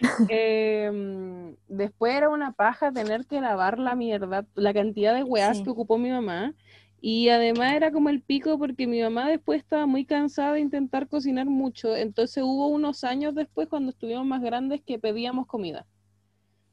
Em, 0.28 1.56
después 1.68 2.14
era 2.14 2.28
una 2.28 2.52
paja 2.52 2.92
tener 2.92 3.26
que 3.26 3.40
lavar 3.40 3.78
la 3.78 3.94
mierda, 3.94 4.46
la 4.54 4.74
cantidad 4.74 5.14
de 5.14 5.22
weas 5.24 5.58
Sí. 5.58 5.64
que 5.64 5.70
ocupó 5.70 5.96
mi 5.98 6.10
mamá. 6.10 6.54
Y 7.00 7.28
además 7.28 7.74
era 7.74 7.90
como 7.92 8.08
el 8.08 8.20
pico 8.20 8.58
porque 8.58 8.86
mi 8.86 9.00
mamá 9.00 9.28
después 9.28 9.60
estaba 9.62 9.86
muy 9.86 10.04
cansada 10.04 10.54
de 10.54 10.60
intentar 10.60 11.08
cocinar 11.08 11.46
mucho. 11.46 11.94
Entonces 11.94 12.42
hubo 12.44 12.68
unos 12.68 13.04
años 13.04 13.34
después 13.34 13.68
cuando 13.68 13.90
estuvimos 13.90 14.26
más 14.26 14.42
grandes 14.42 14.80
que 14.82 14.98
pedíamos 14.98 15.46
comida. 15.46 15.86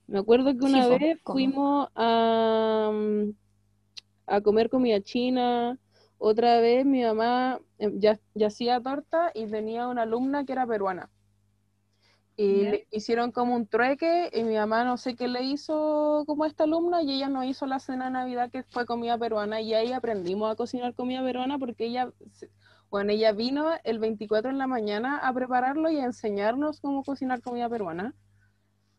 Me 0.07 0.19
acuerdo 0.19 0.51
que 0.57 0.65
una 0.65 0.83
Sí, 0.83 0.89
vez 0.97 1.19
fuimos 1.23 1.87
a, 1.95 2.91
a 4.27 4.41
comer 4.41 4.69
comida 4.69 4.99
china. 5.01 5.77
Otra 6.25 6.61
vez 6.61 6.85
mi 6.85 7.03
mamá 7.03 7.59
eh, 7.79 7.91
ya, 7.95 8.17
ya 8.33 8.47
hacía 8.47 8.79
torta 8.79 9.31
y 9.35 9.45
tenía 9.45 9.89
una 9.89 10.03
alumna 10.03 10.45
que 10.45 10.53
era 10.53 10.65
peruana. 10.65 11.09
Y 12.37 12.63
le 12.63 12.87
hicieron 12.91 13.33
como 13.33 13.55
un 13.55 13.67
trueque 13.67 14.29
y 14.31 14.45
mi 14.45 14.55
mamá 14.55 14.85
no 14.85 14.95
sé 14.95 15.17
qué 15.17 15.27
le 15.27 15.43
hizo 15.43 16.23
como 16.25 16.45
a 16.45 16.47
esta 16.47 16.63
alumna 16.63 17.01
y 17.01 17.11
ella 17.11 17.27
nos 17.27 17.43
hizo 17.43 17.65
la 17.65 17.79
cena 17.79 18.05
de 18.05 18.11
Navidad 18.11 18.49
que 18.49 18.63
fue 18.63 18.85
comida 18.85 19.17
peruana 19.17 19.59
y 19.59 19.73
ahí 19.73 19.91
aprendimos 19.91 20.49
a 20.49 20.55
cocinar 20.55 20.95
comida 20.95 21.21
peruana 21.21 21.59
porque 21.59 21.87
ella, 21.87 22.13
bueno, 22.89 23.11
ella 23.11 23.33
vino 23.33 23.71
el 23.83 23.99
24 23.99 24.49
en 24.49 24.59
la 24.59 24.67
mañana 24.67 25.17
a 25.17 25.33
prepararlo 25.33 25.91
y 25.91 25.99
a 25.99 26.05
enseñarnos 26.05 26.79
cómo 26.79 27.03
cocinar 27.03 27.41
comida 27.41 27.67
peruana. 27.67 28.15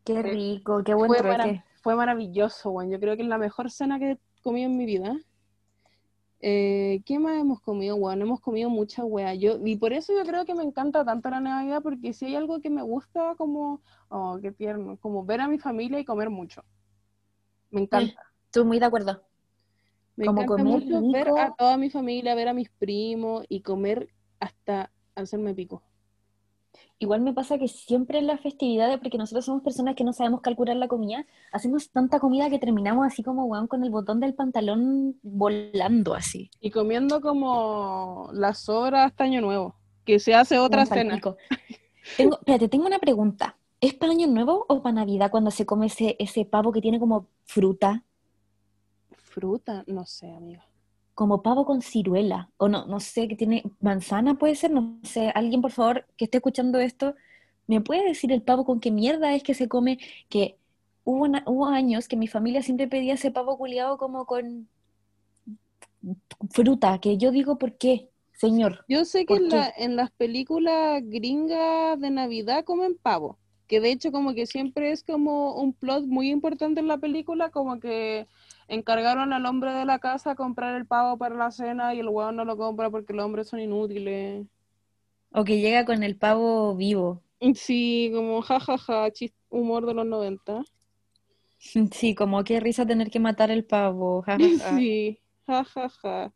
Qué 0.05 0.21
rico, 0.23 0.85
qué 0.85 0.93
buen 0.93 1.09
Fue, 1.09 1.19
trueque. 1.19 1.65
fue 1.83 1.97
maravilloso, 1.97 2.71
bueno, 2.71 2.93
yo 2.93 3.01
creo 3.01 3.17
que 3.17 3.23
es 3.23 3.29
la 3.29 3.39
mejor 3.39 3.71
cena 3.71 3.99
que 3.99 4.11
he 4.11 4.19
comido 4.43 4.69
en 4.69 4.77
mi 4.77 4.85
vida. 4.85 5.17
Eh, 6.47 7.01
¿qué 7.07 7.19
más 7.19 7.41
hemos 7.41 7.59
comido, 7.63 7.97
weón? 7.97 8.21
Hemos 8.21 8.39
comido 8.39 8.69
mucha 8.69 9.03
wea. 9.03 9.35
Yo, 9.35 9.57
y 9.65 9.77
por 9.77 9.95
eso 9.95 10.13
yo 10.13 10.27
creo 10.27 10.45
que 10.45 10.55
me 10.55 10.63
encanta 10.63 11.03
tanto 11.03 11.31
la 11.31 11.41
Navidad, 11.41 11.81
porque 11.83 12.13
si 12.13 12.27
hay 12.27 12.37
algo 12.37 12.61
que 12.61 12.69
me 12.69 12.83
gusta, 12.83 13.35
como, 13.39 13.81
oh, 14.09 14.39
qué 14.43 14.53
tierno, 14.53 14.99
como 14.99 15.25
ver 15.25 15.41
a 15.41 15.49
mi 15.49 15.59
familia 15.59 15.99
y 15.99 16.05
comer 16.05 16.29
mucho. 16.29 16.63
Me 17.71 17.81
encanta. 17.81 18.21
Estoy 18.45 18.65
muy 18.65 18.79
de 18.79 18.85
acuerdo. 18.85 19.23
Me 20.17 20.27
como 20.27 20.43
encanta 20.43 20.63
comer 20.63 20.85
mucho 20.85 21.11
ver 21.11 21.29
a 21.31 21.55
toda 21.57 21.79
mi 21.79 21.89
familia, 21.89 22.35
ver 22.35 22.49
a 22.49 22.53
mis 22.53 22.69
primos 22.69 23.47
y 23.49 23.63
comer 23.63 24.11
hasta 24.39 24.91
hacerme 25.15 25.55
pico. 25.55 25.83
Igual 26.99 27.21
me 27.21 27.33
pasa 27.33 27.59
que 27.59 27.69
siempre 27.69 28.19
en 28.19 28.27
las 28.27 28.41
festividades, 28.41 28.99
porque 28.99 29.19
nosotros 29.19 29.45
somos 29.45 29.63
personas 29.63 29.95
que 29.95 30.05
no 30.05 30.13
sabemos 30.13 30.41
calcular 30.41 30.77
la 30.77 30.89
comida, 30.89 31.27
hacemos 31.53 31.91
tanta 31.91 32.21
comida 32.21 32.49
que 32.49 32.59
terminamos 32.59 33.07
así 33.07 33.23
como 33.23 33.45
weón 33.45 33.67
con 33.67 33.85
el 33.85 33.91
botón 33.91 34.21
del 34.21 34.35
pantalón 34.35 35.19
volando 35.23 36.15
así. 36.15 36.51
Y 36.61 36.71
comiendo 36.71 37.21
como 37.21 38.31
las 38.33 38.61
sobras 38.61 39.07
hasta 39.07 39.25
Año 39.25 39.41
Nuevo, 39.41 39.77
que 40.05 40.19
se 40.19 40.35
hace 40.35 40.59
otra 40.59 40.87
cena. 40.87 41.21
Tengo, 42.17 42.37
espérate, 42.39 42.69
tengo 42.69 42.87
una 42.87 42.99
pregunta. 42.99 43.57
¿Es 43.81 43.95
para 43.95 44.13
Año 44.13 44.27
Nuevo 44.27 44.65
o 44.69 44.83
para 44.83 44.95
Navidad 44.95 45.31
cuando 45.31 45.51
se 45.51 45.67
come 45.67 45.87
ese, 45.87 46.17
ese 46.19 46.45
pavo 46.45 46.73
que 46.73 46.81
tiene 46.81 46.99
como 46.99 47.27
fruta? 47.45 48.05
Fruta, 49.11 49.85
no 49.87 50.07
sé, 50.07 50.31
amiga. 50.33 50.65
Como 51.15 51.43
pavo 51.43 51.65
con 51.65 51.81
ciruela. 51.83 52.51
O 52.57 52.69
no, 52.69 52.87
no 52.87 53.01
sé, 53.01 53.29
que 53.29 53.37
tiene 53.37 53.63
manzana, 53.81 54.35
puede 54.35 54.55
ser, 54.57 54.71
no 54.73 54.99
sé. 55.05 55.31
Alguien, 55.35 55.61
por 55.63 55.71
favor, 55.73 56.07
que 56.17 56.25
esté 56.27 56.39
escuchando 56.39 56.79
esto, 56.81 57.15
¿me 57.67 57.81
puede 57.81 58.05
decir 58.05 58.33
el 58.33 58.43
pavo 58.43 58.65
con 58.65 58.81
qué 58.81 58.91
mierda 58.91 59.35
es 59.35 59.43
que 59.43 59.55
se 59.55 59.69
come? 59.69 59.99
Que 60.29 60.57
hubo, 61.05 61.23
una- 61.25 61.45
hubo 61.47 61.67
años 61.67 62.09
que 62.09 62.17
mi 62.17 62.27
familia 62.29 62.63
siempre 62.63 62.89
pedía 62.89 63.15
ese 63.15 63.31
pavo 63.31 63.57
culiado 63.59 63.97
como 63.99 64.27
con 64.27 64.69
fruta, 66.51 66.99
que 67.01 67.17
yo 67.17 67.31
digo, 67.31 67.59
¿por 67.59 67.77
qué, 67.77 68.09
señor? 68.35 68.85
Yo 68.89 69.05
sé 69.05 69.21
que 69.27 69.35
¿Por 69.35 69.43
en, 69.43 69.49
la- 69.51 69.73
en 69.77 69.97
las 69.97 70.11
películas 70.11 71.03
gringas 71.05 71.99
de 72.01 72.11
Navidad 72.11 72.65
comen 72.65 72.97
pavo, 73.01 73.39
que 73.67 73.81
de 73.81 73.91
hecho 73.93 74.13
como 74.13 74.35
que 74.35 74.47
siempre 74.47 74.91
es 74.93 75.03
como 75.03 75.55
un 75.55 75.73
plot 75.73 76.05
muy 76.07 76.31
importante 76.31 76.81
en 76.81 76.89
la 76.89 76.99
película, 76.99 77.51
como 77.51 77.81
que 77.81 78.27
encargaron 78.69 79.33
al 79.33 79.47
hombre 79.47 79.73
de 79.73 79.85
la 79.85 79.99
casa 79.99 80.33
a 80.33 80.35
comprar 80.37 80.75
el 80.77 80.87
pavo 80.87 81.19
para 81.19 81.35
la 81.37 81.51
cena 81.51 81.95
y 81.95 82.01
el 82.01 82.09
hueón 82.09 82.37
no 82.37 82.45
lo 82.45 82.57
compra 82.57 82.91
porque 82.91 83.13
los 83.15 83.25
hombres 83.27 83.49
son 83.49 83.61
inútiles. 83.61 84.47
O 85.39 85.45
que 85.45 85.61
llega 85.61 85.85
con 85.85 86.03
el 86.03 86.17
pavo 86.17 86.75
vivo. 86.77 87.23
Sí, 87.55 88.11
como 88.13 88.43
jajaja, 88.43 89.09
chis- 89.13 89.35
humor 89.49 89.87
de 89.87 89.95
los 89.95 90.07
90. 90.07 90.65
Sí, 91.93 92.15
como 92.15 92.45
qué 92.45 92.61
risa 92.61 92.87
tener 92.87 93.11
que 93.11 93.21
matar 93.21 93.51
el 93.51 93.65
pavo. 93.65 94.23
ja, 94.23 94.39
ja, 94.39 94.51
ja. 94.59 94.59
Sí, 94.77 95.21
jajaja. 95.47 96.33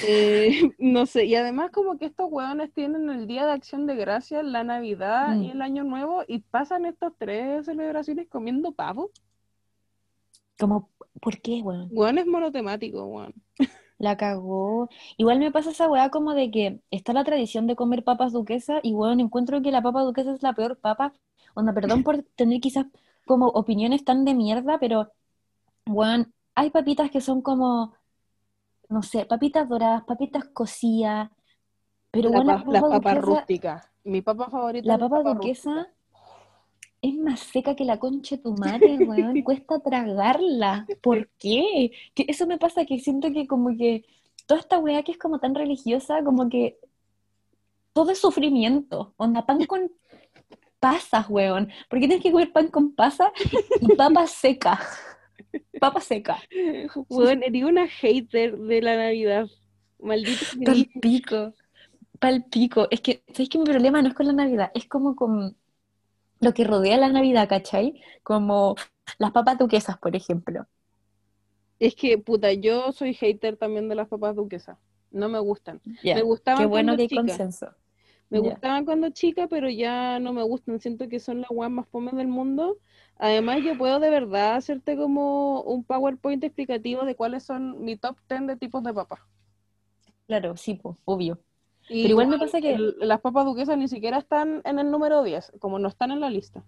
Eh, 0.00 0.50
no 0.78 1.06
sé, 1.06 1.26
y 1.26 1.34
además 1.36 1.70
como 1.72 1.98
que 1.98 2.06
estos 2.06 2.28
hueones 2.30 2.72
tienen 2.74 3.10
el 3.10 3.26
Día 3.26 3.46
de 3.46 3.52
Acción 3.52 3.86
de 3.86 3.96
Gracias, 3.96 4.44
la 4.44 4.64
Navidad 4.64 5.38
y 5.40 5.50
Mm. 5.50 5.52
el 5.52 5.62
Año 5.62 5.84
Nuevo 5.84 6.24
y 6.28 6.40
pasan 6.40 6.86
estas 6.86 7.12
tres 7.18 7.66
celebraciones 7.66 8.28
comiendo 8.28 8.72
pavo. 8.72 9.10
Como, 10.58 10.90
¿por 11.20 11.40
qué, 11.40 11.60
weón? 11.62 11.88
Hueón 11.92 12.18
es 12.18 12.26
monotemático, 12.26 13.04
hueón. 13.06 13.34
La 13.98 14.16
cagó. 14.16 14.88
Igual 15.16 15.38
me 15.38 15.52
pasa 15.52 15.70
esa 15.70 15.88
weá 15.88 16.10
como 16.10 16.34
de 16.34 16.50
que 16.50 16.80
está 16.90 17.12
la 17.12 17.24
tradición 17.24 17.66
de 17.66 17.76
comer 17.76 18.04
papas 18.04 18.32
duquesas 18.32 18.80
y 18.82 18.92
weón, 18.94 19.20
encuentro 19.20 19.62
que 19.62 19.70
la 19.70 19.82
papa 19.82 20.02
duquesa 20.02 20.32
es 20.34 20.42
la 20.42 20.52
peor 20.54 20.78
papa. 20.78 21.12
Onda, 21.54 21.72
perdón 21.72 22.02
por 22.02 22.22
tener 22.36 22.60
quizás 22.60 22.86
como 23.26 23.48
opiniones 23.48 24.04
tan 24.04 24.24
de 24.24 24.34
mierda, 24.34 24.78
pero 24.78 25.12
weón, 25.86 26.34
hay 26.54 26.70
papitas 26.70 27.10
que 27.10 27.20
son 27.20 27.42
como, 27.42 27.94
no 28.88 29.02
sé, 29.02 29.26
papitas 29.26 29.68
doradas, 29.68 30.04
papitas 30.04 30.44
cocidas, 30.46 31.30
pero 32.10 32.30
La 32.30 32.36
weón, 32.38 32.46
la 32.48 32.54
pa- 32.58 32.64
las 32.72 32.82
papa 32.82 32.96
papas 32.96 33.14
duquesa, 33.14 33.26
rústicas. 33.26 33.90
Mi 34.04 34.22
papa 34.22 34.50
favorita 34.50 34.88
la 34.88 34.94
la 34.94 34.98
papa 34.98 35.18
papa 35.18 35.34
duquesa 35.34 35.70
rústica. 35.70 35.93
Es 37.04 37.14
más 37.16 37.40
seca 37.40 37.76
que 37.76 37.84
la 37.84 37.98
concha 37.98 38.36
de 38.36 38.42
tu 38.42 38.54
madre, 38.54 38.96
weón. 38.96 39.42
Cuesta 39.44 39.78
tragarla. 39.80 40.86
¿Por 41.02 41.28
qué? 41.38 41.92
Que 42.14 42.24
eso 42.28 42.46
me 42.46 42.56
pasa 42.56 42.86
que 42.86 42.98
siento 42.98 43.30
que 43.30 43.46
como 43.46 43.76
que 43.76 44.06
toda 44.46 44.60
esta 44.60 44.78
weá 44.78 45.02
que 45.02 45.12
es 45.12 45.18
como 45.18 45.38
tan 45.38 45.54
religiosa, 45.54 46.24
como 46.24 46.48
que 46.48 46.78
todo 47.92 48.10
es 48.10 48.18
sufrimiento. 48.18 49.12
Onda, 49.18 49.44
pan 49.44 49.66
con 49.66 49.92
pasas, 50.80 51.26
weón. 51.28 51.70
¿Por 51.90 52.00
qué 52.00 52.06
tienes 52.06 52.22
que 52.22 52.32
comer 52.32 52.52
pan 52.52 52.68
con 52.68 52.94
pasas 52.94 53.30
y 53.80 53.94
papa 53.96 54.26
seca? 54.26 54.80
Papa 55.78 56.00
seca. 56.00 56.38
Hueón, 57.10 57.42
eres 57.42 57.64
una 57.64 57.86
hater 57.86 58.56
de 58.56 58.80
la 58.80 58.96
Navidad. 58.96 59.46
Maldito 59.98 60.46
Pal 60.64 60.74
gris. 60.74 60.88
pico. 61.00 61.52
Pal 62.18 62.44
pico. 62.50 62.88
Es 62.90 63.02
que, 63.02 63.22
¿sabes 63.28 63.50
que 63.50 63.58
mi 63.58 63.64
problema 63.64 64.00
no 64.00 64.08
es 64.08 64.14
con 64.14 64.26
la 64.26 64.32
Navidad? 64.32 64.70
Es 64.74 64.86
como 64.86 65.14
con 65.14 65.56
lo 66.44 66.54
que 66.54 66.64
rodea 66.64 66.96
la 66.98 67.08
Navidad, 67.08 67.48
¿cachai? 67.48 68.00
Como 68.22 68.76
las 69.18 69.32
papas 69.32 69.58
duquesas, 69.58 69.98
por 69.98 70.16
ejemplo. 70.16 70.66
Es 71.78 71.94
que, 71.94 72.18
puta, 72.18 72.52
yo 72.52 72.92
soy 72.92 73.14
hater 73.14 73.56
también 73.56 73.88
de 73.88 73.94
las 73.94 74.08
papas 74.08 74.34
duquesas. 74.36 74.78
No 75.10 75.28
me 75.28 75.38
gustan. 75.38 75.80
Me 76.12 76.22
gustaban 76.22 76.60
Qué 76.60 76.66
bueno 76.66 76.92
cuando 76.92 76.96
que 76.96 77.02
hay 77.02 77.08
chica. 77.08 77.20
consenso. 77.20 77.66
Me 78.30 78.38
gustaban 78.40 78.84
cuando 78.84 79.10
chica, 79.10 79.48
pero 79.48 79.68
ya 79.70 80.18
no 80.20 80.32
me 80.32 80.42
gustan. 80.42 80.80
Siento 80.80 81.08
que 81.08 81.20
son 81.20 81.40
las 81.42 81.50
weas 81.50 81.70
más 81.72 81.88
fomes 81.88 82.14
del 82.16 82.28
mundo. 82.28 82.78
Además, 83.16 83.60
yo 83.64 83.78
puedo 83.78 84.00
de 84.00 84.10
verdad 84.10 84.56
hacerte 84.56 84.96
como 84.96 85.62
un 85.62 85.84
PowerPoint 85.84 86.44
explicativo 86.44 87.04
de 87.04 87.16
cuáles 87.16 87.44
son 87.44 87.84
mi 87.84 87.96
top 87.96 88.18
10 88.28 88.46
de 88.46 88.56
tipos 88.56 88.82
de 88.84 88.94
papas. 88.94 89.20
Claro, 90.26 90.56
sí, 90.56 90.74
po, 90.74 90.98
obvio. 91.04 91.42
Y 91.88 92.02
Pero 92.02 92.12
igual 92.12 92.28
me 92.28 92.38
pasa 92.38 92.60
que- 92.60 92.74
el- 92.74 92.96
las 93.00 93.20
papas 93.20 93.44
duquesas 93.44 93.76
ni 93.78 93.88
siquiera 93.88 94.18
están 94.18 94.62
en 94.64 94.78
el 94.78 94.90
número 94.90 95.22
10, 95.22 95.52
como 95.58 95.78
no 95.78 95.88
están 95.88 96.10
en 96.10 96.20
la 96.20 96.30
lista. 96.30 96.62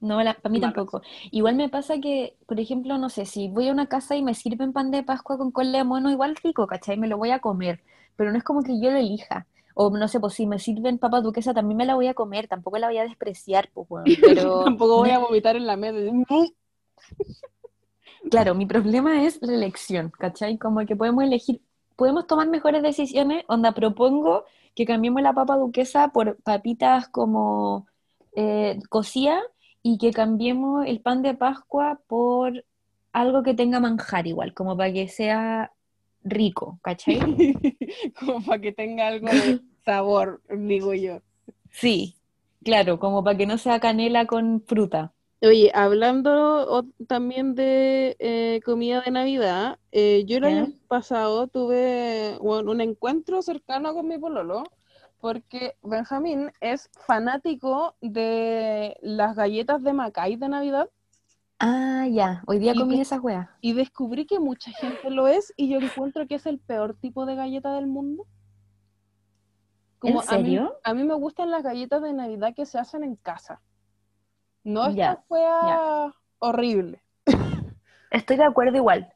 No, 0.00 0.16
para 0.18 0.32
mí 0.48 0.60
Malas. 0.60 0.74
tampoco. 0.74 1.02
Igual 1.32 1.56
me 1.56 1.68
pasa 1.68 1.98
que, 2.00 2.36
por 2.46 2.60
ejemplo, 2.60 2.98
no 2.98 3.08
sé, 3.08 3.26
si 3.26 3.48
voy 3.48 3.68
a 3.68 3.72
una 3.72 3.88
casa 3.88 4.14
y 4.14 4.22
me 4.22 4.34
sirven 4.34 4.72
pan 4.72 4.92
de 4.92 5.02
Pascua 5.02 5.36
con 5.38 5.50
cola 5.50 5.78
de 5.78 5.84
mono, 5.84 6.10
igual 6.10 6.36
rico, 6.36 6.66
¿cachai? 6.68 6.96
Me 6.96 7.08
lo 7.08 7.18
voy 7.18 7.30
a 7.32 7.40
comer, 7.40 7.80
pero 8.16 8.30
no 8.30 8.38
es 8.38 8.44
como 8.44 8.62
que 8.62 8.80
yo 8.80 8.90
lo 8.92 8.98
elija. 8.98 9.46
O 9.74 9.90
no 9.90 10.06
sé, 10.08 10.20
pues 10.20 10.34
si 10.34 10.46
me 10.46 10.58
sirven 10.60 10.98
papa 10.98 11.20
duquesa, 11.20 11.52
también 11.54 11.76
me 11.78 11.86
la 11.86 11.94
voy 11.96 12.06
a 12.06 12.14
comer, 12.14 12.46
tampoco 12.48 12.78
la 12.78 12.88
voy 12.88 12.98
a 12.98 13.04
despreciar, 13.04 13.70
pues, 13.74 13.86
weón. 13.90 14.04
Pero 14.24 14.64
Tampoco 14.64 14.98
voy 14.98 15.10
a 15.10 15.18
vomitar 15.18 15.56
en 15.56 15.66
la 15.66 15.76
mesa. 15.76 15.98
claro, 18.30 18.54
mi 18.54 18.66
problema 18.66 19.24
es 19.24 19.38
la 19.42 19.54
elección, 19.54 20.10
¿cachai? 20.10 20.58
Como 20.58 20.84
que 20.86 20.96
podemos 20.96 21.24
elegir, 21.24 21.60
podemos 21.98 22.28
tomar 22.28 22.46
mejores 22.46 22.80
decisiones, 22.80 23.44
onda, 23.48 23.72
propongo 23.72 24.44
que 24.76 24.86
cambiemos 24.86 25.20
la 25.20 25.32
papa 25.32 25.56
duquesa 25.56 26.12
por 26.12 26.40
papitas 26.42 27.08
como 27.08 27.88
eh, 28.36 28.78
cocidas 28.88 29.42
y 29.82 29.98
que 29.98 30.12
cambiemos 30.12 30.86
el 30.86 31.00
pan 31.00 31.22
de 31.22 31.34
Pascua 31.34 32.00
por 32.06 32.64
algo 33.12 33.42
que 33.42 33.54
tenga 33.54 33.80
manjar 33.80 34.28
igual, 34.28 34.54
como 34.54 34.76
para 34.76 34.92
que 34.92 35.08
sea 35.08 35.72
rico, 36.22 36.78
¿cachai? 36.82 37.18
como 38.20 38.44
para 38.44 38.60
que 38.60 38.70
tenga 38.70 39.08
algo 39.08 39.26
de 39.26 39.58
sabor, 39.84 40.40
digo 40.48 40.94
yo. 40.94 41.20
Sí, 41.72 42.14
claro, 42.62 43.00
como 43.00 43.24
para 43.24 43.36
que 43.36 43.46
no 43.46 43.58
sea 43.58 43.80
canela 43.80 44.26
con 44.26 44.62
fruta. 44.64 45.12
Oye, 45.40 45.70
hablando 45.74 46.30
o- 46.68 46.84
también 47.06 47.54
de 47.54 48.16
eh, 48.18 48.60
comida 48.64 49.02
de 49.02 49.10
Navidad, 49.12 49.78
eh, 49.92 50.24
yo 50.26 50.38
el 50.38 50.44
año 50.44 50.66
pasado 50.88 51.46
tuve 51.46 52.36
bueno, 52.40 52.72
un 52.72 52.80
encuentro 52.80 53.40
cercano 53.42 53.94
con 53.94 54.08
mi 54.08 54.18
pololo, 54.18 54.64
porque 55.20 55.76
Benjamín 55.82 56.50
es 56.60 56.90
fanático 57.06 57.94
de 58.00 58.96
las 59.00 59.36
galletas 59.36 59.82
de 59.84 59.92
Macay 59.92 60.36
de 60.36 60.48
Navidad 60.48 60.90
Ah, 61.60 62.06
ya, 62.10 62.42
hoy 62.48 62.58
día 62.58 62.74
comí 62.74 63.00
esas 63.00 63.20
weas. 63.20 63.48
y 63.60 63.74
descubrí 63.74 64.26
que 64.26 64.40
mucha 64.40 64.72
gente 64.72 65.10
lo 65.10 65.28
es 65.28 65.52
y 65.56 65.68
yo 65.68 65.78
encuentro 65.78 66.26
que 66.26 66.36
es 66.36 66.46
el 66.46 66.58
peor 66.58 66.94
tipo 66.96 67.26
de 67.26 67.36
galleta 67.36 67.72
del 67.74 67.86
mundo. 67.86 68.26
¿En 70.02 70.14
a 70.26 70.38
mí, 70.38 70.56
serio? 70.56 70.74
a 70.82 70.94
mí 70.94 71.04
me 71.04 71.14
gustan 71.14 71.50
las 71.50 71.62
galletas 71.62 72.02
de 72.02 72.12
Navidad 72.12 72.52
que 72.54 72.66
se 72.66 72.78
hacen 72.78 73.04
en 73.04 73.14
casa. 73.16 73.62
No 74.68 74.84
esta 74.84 74.94
Ya, 74.94 75.24
wea 75.30 76.14
horrible. 76.40 77.02
Estoy 78.10 78.36
de 78.36 78.44
acuerdo 78.44 78.76
igual. 78.76 79.10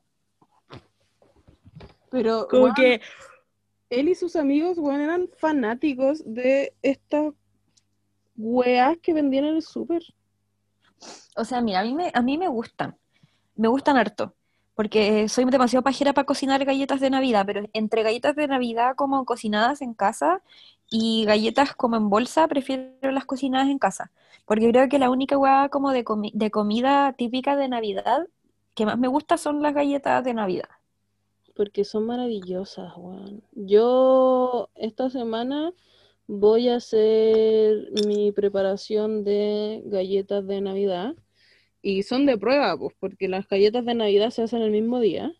Pero 2.10 2.48
Como 2.48 2.72
que 2.72 3.02
él 3.90 4.08
y 4.08 4.14
sus 4.14 4.34
amigos 4.34 4.78
weón, 4.78 5.02
eran 5.02 5.28
fanáticos 5.36 6.22
de 6.24 6.74
estas 6.80 7.34
weas 8.34 8.96
que 9.02 9.12
vendían 9.12 9.44
en 9.44 9.56
el 9.56 9.62
súper. 9.62 10.02
O 11.36 11.44
sea, 11.44 11.60
mira, 11.60 11.80
a 11.80 11.84
mí 11.84 11.94
me, 11.94 12.10
a 12.14 12.22
mí 12.22 12.38
me 12.38 12.48
gustan, 12.48 12.96
me 13.54 13.68
gustan 13.68 13.98
harto, 13.98 14.34
porque 14.74 15.28
soy 15.28 15.44
demasiado 15.44 15.82
pajera 15.82 16.14
para 16.14 16.24
cocinar 16.24 16.64
galletas 16.64 17.00
de 17.00 17.10
Navidad, 17.10 17.44
pero 17.44 17.68
entre 17.74 18.02
galletas 18.02 18.36
de 18.36 18.48
Navidad 18.48 18.94
como 18.96 19.26
cocinadas 19.26 19.82
en 19.82 19.92
casa 19.92 20.42
y 20.92 21.24
galletas 21.26 21.74
como 21.74 21.96
en 21.96 22.10
bolsa, 22.10 22.48
prefiero 22.48 23.10
las 23.12 23.24
cocinadas 23.24 23.68
en 23.68 23.78
casa, 23.78 24.12
porque 24.46 24.68
creo 24.70 24.88
que 24.88 24.98
la 25.00 25.10
única 25.10 25.38
hueá 25.38 25.68
como 25.70 25.90
de, 25.92 26.04
comi- 26.04 26.32
de 26.34 26.50
comida 26.50 27.14
típica 27.14 27.56
de 27.56 27.68
Navidad 27.68 28.28
que 28.74 28.86
más 28.86 28.98
me 28.98 29.08
gusta 29.08 29.36
son 29.38 29.62
las 29.62 29.74
galletas 29.74 30.24
de 30.24 30.34
Navidad. 30.34 30.68
Porque 31.54 31.84
son 31.84 32.06
maravillosas, 32.06 32.92
weón. 32.96 33.42
Yo 33.52 34.70
esta 34.74 35.10
semana 35.10 35.72
voy 36.26 36.68
a 36.68 36.76
hacer 36.76 37.90
mi 38.06 38.32
preparación 38.32 39.24
de 39.24 39.82
galletas 39.86 40.46
de 40.46 40.60
Navidad. 40.60 41.14
Y 41.82 42.02
son 42.02 42.26
de 42.26 42.38
prueba, 42.38 42.76
pues, 42.78 42.94
porque 42.98 43.28
las 43.28 43.48
galletas 43.48 43.84
de 43.84 43.94
Navidad 43.94 44.30
se 44.30 44.42
hacen 44.42 44.62
el 44.62 44.70
mismo 44.70 45.00
día. 45.00 45.34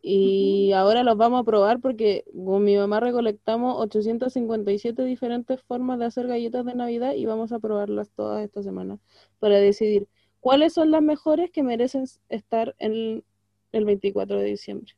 Y 0.00 0.72
ahora 0.72 1.02
los 1.02 1.16
vamos 1.16 1.40
a 1.40 1.44
probar 1.44 1.80
porque 1.80 2.24
con 2.32 2.64
mi 2.64 2.76
mamá 2.76 3.00
recolectamos 3.00 3.76
857 3.78 5.02
diferentes 5.04 5.60
formas 5.62 5.98
de 5.98 6.06
hacer 6.06 6.28
galletas 6.28 6.64
de 6.64 6.74
Navidad 6.74 7.14
y 7.14 7.26
vamos 7.26 7.52
a 7.52 7.58
probarlas 7.58 8.10
todas 8.10 8.44
esta 8.44 8.62
semana 8.62 8.98
para 9.40 9.56
decidir 9.56 10.08
cuáles 10.40 10.72
son 10.72 10.90
las 10.90 11.02
mejores 11.02 11.50
que 11.50 11.62
merecen 11.62 12.04
estar 12.28 12.74
en 12.78 13.24
el 13.72 13.84
24 13.84 14.38
de 14.38 14.44
diciembre. 14.44 14.94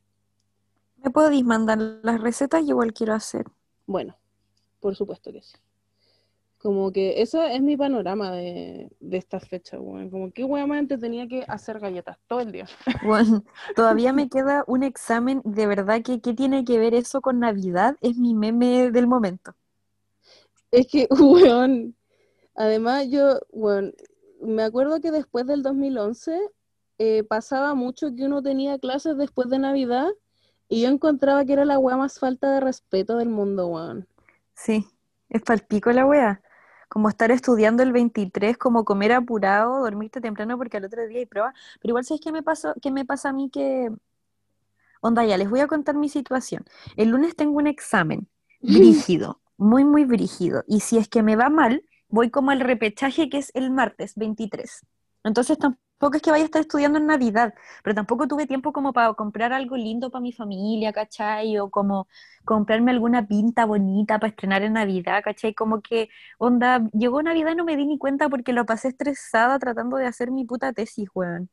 ¿Me 1.03 1.09
podéis 1.09 1.43
mandar 1.43 1.79
las 2.03 2.21
recetas? 2.21 2.61
Yo 2.61 2.69
igual 2.69 2.93
quiero 2.93 3.13
hacer. 3.13 3.45
Bueno, 3.87 4.17
por 4.79 4.95
supuesto 4.95 5.33
que 5.33 5.41
sí. 5.41 5.57
Como 6.61 6.91
que 6.91 7.23
eso 7.23 7.43
es 7.43 7.59
mi 7.59 7.75
panorama 7.75 8.31
de, 8.31 8.91
de 8.99 9.17
estas 9.17 9.47
fechas, 9.47 9.79
weón. 9.81 10.11
Como 10.11 10.31
que 10.31 10.43
weón 10.43 10.69
más 10.69 10.87
tenía 10.87 11.27
que 11.27 11.43
hacer 11.47 11.79
galletas 11.79 12.19
todo 12.27 12.41
el 12.41 12.51
día. 12.51 12.67
Bueno, 13.03 13.43
todavía 13.75 14.13
me 14.13 14.29
queda 14.29 14.63
un 14.67 14.83
examen, 14.83 15.41
de 15.43 15.65
verdad 15.65 16.03
que 16.03 16.21
¿qué 16.21 16.35
tiene 16.35 16.63
que 16.63 16.77
ver 16.77 16.93
eso 16.93 17.19
con 17.21 17.39
Navidad? 17.39 17.95
Es 18.01 18.17
mi 18.17 18.35
meme 18.35 18.91
del 18.91 19.07
momento. 19.07 19.55
Es 20.69 20.85
que, 20.85 21.07
weón, 21.19 21.95
además 22.53 23.07
yo, 23.09 23.39
weón, 23.49 23.95
me 24.39 24.61
acuerdo 24.61 25.01
que 25.01 25.09
después 25.09 25.47
del 25.47 25.63
2011 25.63 26.37
eh, 26.99 27.23
pasaba 27.23 27.73
mucho 27.73 28.15
que 28.15 28.25
uno 28.25 28.43
tenía 28.43 28.77
clases 28.77 29.17
después 29.17 29.49
de 29.49 29.57
Navidad 29.57 30.09
y 30.69 30.83
yo 30.83 30.89
encontraba 30.89 31.43
que 31.43 31.53
era 31.53 31.65
la 31.65 31.79
weá 31.79 31.97
más 31.97 32.19
falta 32.19 32.53
de 32.53 32.59
respeto 32.59 33.17
del 33.17 33.29
mundo, 33.29 33.65
weón. 33.67 34.07
Sí, 34.53 34.85
es 35.29 35.41
palpico 35.41 35.91
la 35.91 36.05
wea. 36.05 36.41
Como 36.91 37.07
estar 37.07 37.31
estudiando 37.31 37.83
el 37.83 37.93
23, 37.93 38.57
como 38.57 38.83
comer 38.83 39.13
apurado, 39.13 39.79
dormirte 39.79 40.19
temprano 40.19 40.57
porque 40.57 40.75
al 40.75 40.83
otro 40.83 41.07
día 41.07 41.19
hay 41.19 41.25
prueba. 41.25 41.53
Pero 41.79 41.91
igual, 41.93 42.03
¿sabes 42.03 42.19
qué 42.19 42.33
me 42.33 42.43
pasó, 42.43 42.73
qué 42.81 42.91
me 42.91 43.05
pasa 43.05 43.29
a 43.29 43.33
mí 43.33 43.49
que... 43.49 43.89
Onda, 44.99 45.23
ya, 45.23 45.37
les 45.37 45.49
voy 45.49 45.61
a 45.61 45.67
contar 45.67 45.95
mi 45.95 46.09
situación. 46.09 46.65
El 46.97 47.07
lunes 47.07 47.37
tengo 47.37 47.57
un 47.57 47.67
examen 47.67 48.27
brígido, 48.59 49.39
muy, 49.57 49.85
muy 49.85 50.03
brígido. 50.03 50.65
Y 50.67 50.81
si 50.81 50.97
es 50.97 51.07
que 51.07 51.23
me 51.23 51.37
va 51.37 51.49
mal, 51.49 51.85
voy 52.09 52.29
como 52.29 52.51
al 52.51 52.59
repechaje 52.59 53.29
que 53.29 53.37
es 53.37 53.51
el 53.53 53.71
martes 53.71 54.15
23. 54.17 54.85
Entonces 55.23 55.57
tampoco 55.57 55.90
tampoco 56.01 56.17
es 56.17 56.23
que 56.23 56.31
vaya 56.31 56.43
a 56.43 56.45
estar 56.45 56.61
estudiando 56.61 56.97
en 56.97 57.05
Navidad, 57.05 57.53
pero 57.83 57.93
tampoco 57.93 58.27
tuve 58.27 58.47
tiempo 58.47 58.73
como 58.73 58.91
para 58.91 59.13
comprar 59.13 59.53
algo 59.53 59.77
lindo 59.77 60.09
para 60.09 60.23
mi 60.23 60.31
familia, 60.31 60.91
¿cachai? 60.91 61.59
O 61.59 61.69
como 61.69 62.07
comprarme 62.43 62.89
alguna 62.89 63.27
pinta 63.27 63.65
bonita 63.65 64.17
para 64.17 64.31
estrenar 64.31 64.63
en 64.63 64.73
Navidad, 64.73 65.21
¿cachai? 65.23 65.53
Como 65.53 65.79
que, 65.81 66.09
onda, 66.39 66.89
llegó 66.91 67.21
Navidad 67.21 67.51
y 67.51 67.55
no 67.55 67.65
me 67.65 67.77
di 67.77 67.85
ni 67.85 67.99
cuenta 67.99 68.29
porque 68.29 68.51
lo 68.51 68.65
pasé 68.65 68.87
estresada 68.87 69.59
tratando 69.59 69.97
de 69.97 70.07
hacer 70.07 70.31
mi 70.31 70.43
puta 70.43 70.73
tesis, 70.73 71.07
weón. 71.13 71.49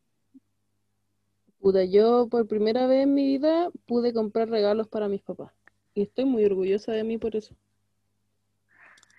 Puta, 1.61 1.85
yo 1.85 2.27
por 2.31 2.47
primera 2.49 2.87
vez 2.87 3.03
en 3.03 3.13
mi 3.13 3.27
vida 3.27 3.69
pude 3.87 4.15
comprar 4.15 4.49
regalos 4.49 4.89
para 4.89 5.09
mis 5.09 5.21
papás. 5.21 5.53
Y 5.93 6.03
estoy 6.03 6.25
muy 6.25 6.43
orgullosa 6.47 6.93
de 6.93 7.05
mí 7.05 7.19
por 7.19 7.37
eso. 7.37 7.55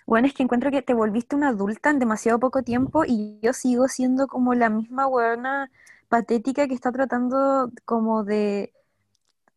Bueno, 0.10 0.26
es 0.26 0.34
que 0.34 0.42
encuentro 0.42 0.72
que 0.72 0.82
te 0.82 0.96
volviste 0.96 1.36
una 1.36 1.50
adulta 1.50 1.92
en 1.92 2.00
demasiado 2.00 2.40
poco 2.40 2.64
tiempo 2.64 3.04
y 3.06 3.38
yo 3.44 3.54
sigo 3.54 3.88
siendo 3.88 4.26
como 4.26 4.56
la 4.56 4.68
misma 4.68 5.06
buena 5.06 5.70
patética 6.08 6.68
que 6.68 6.74
está 6.74 6.92
tratando 6.92 7.70
como 7.86 8.24
de 8.24 8.74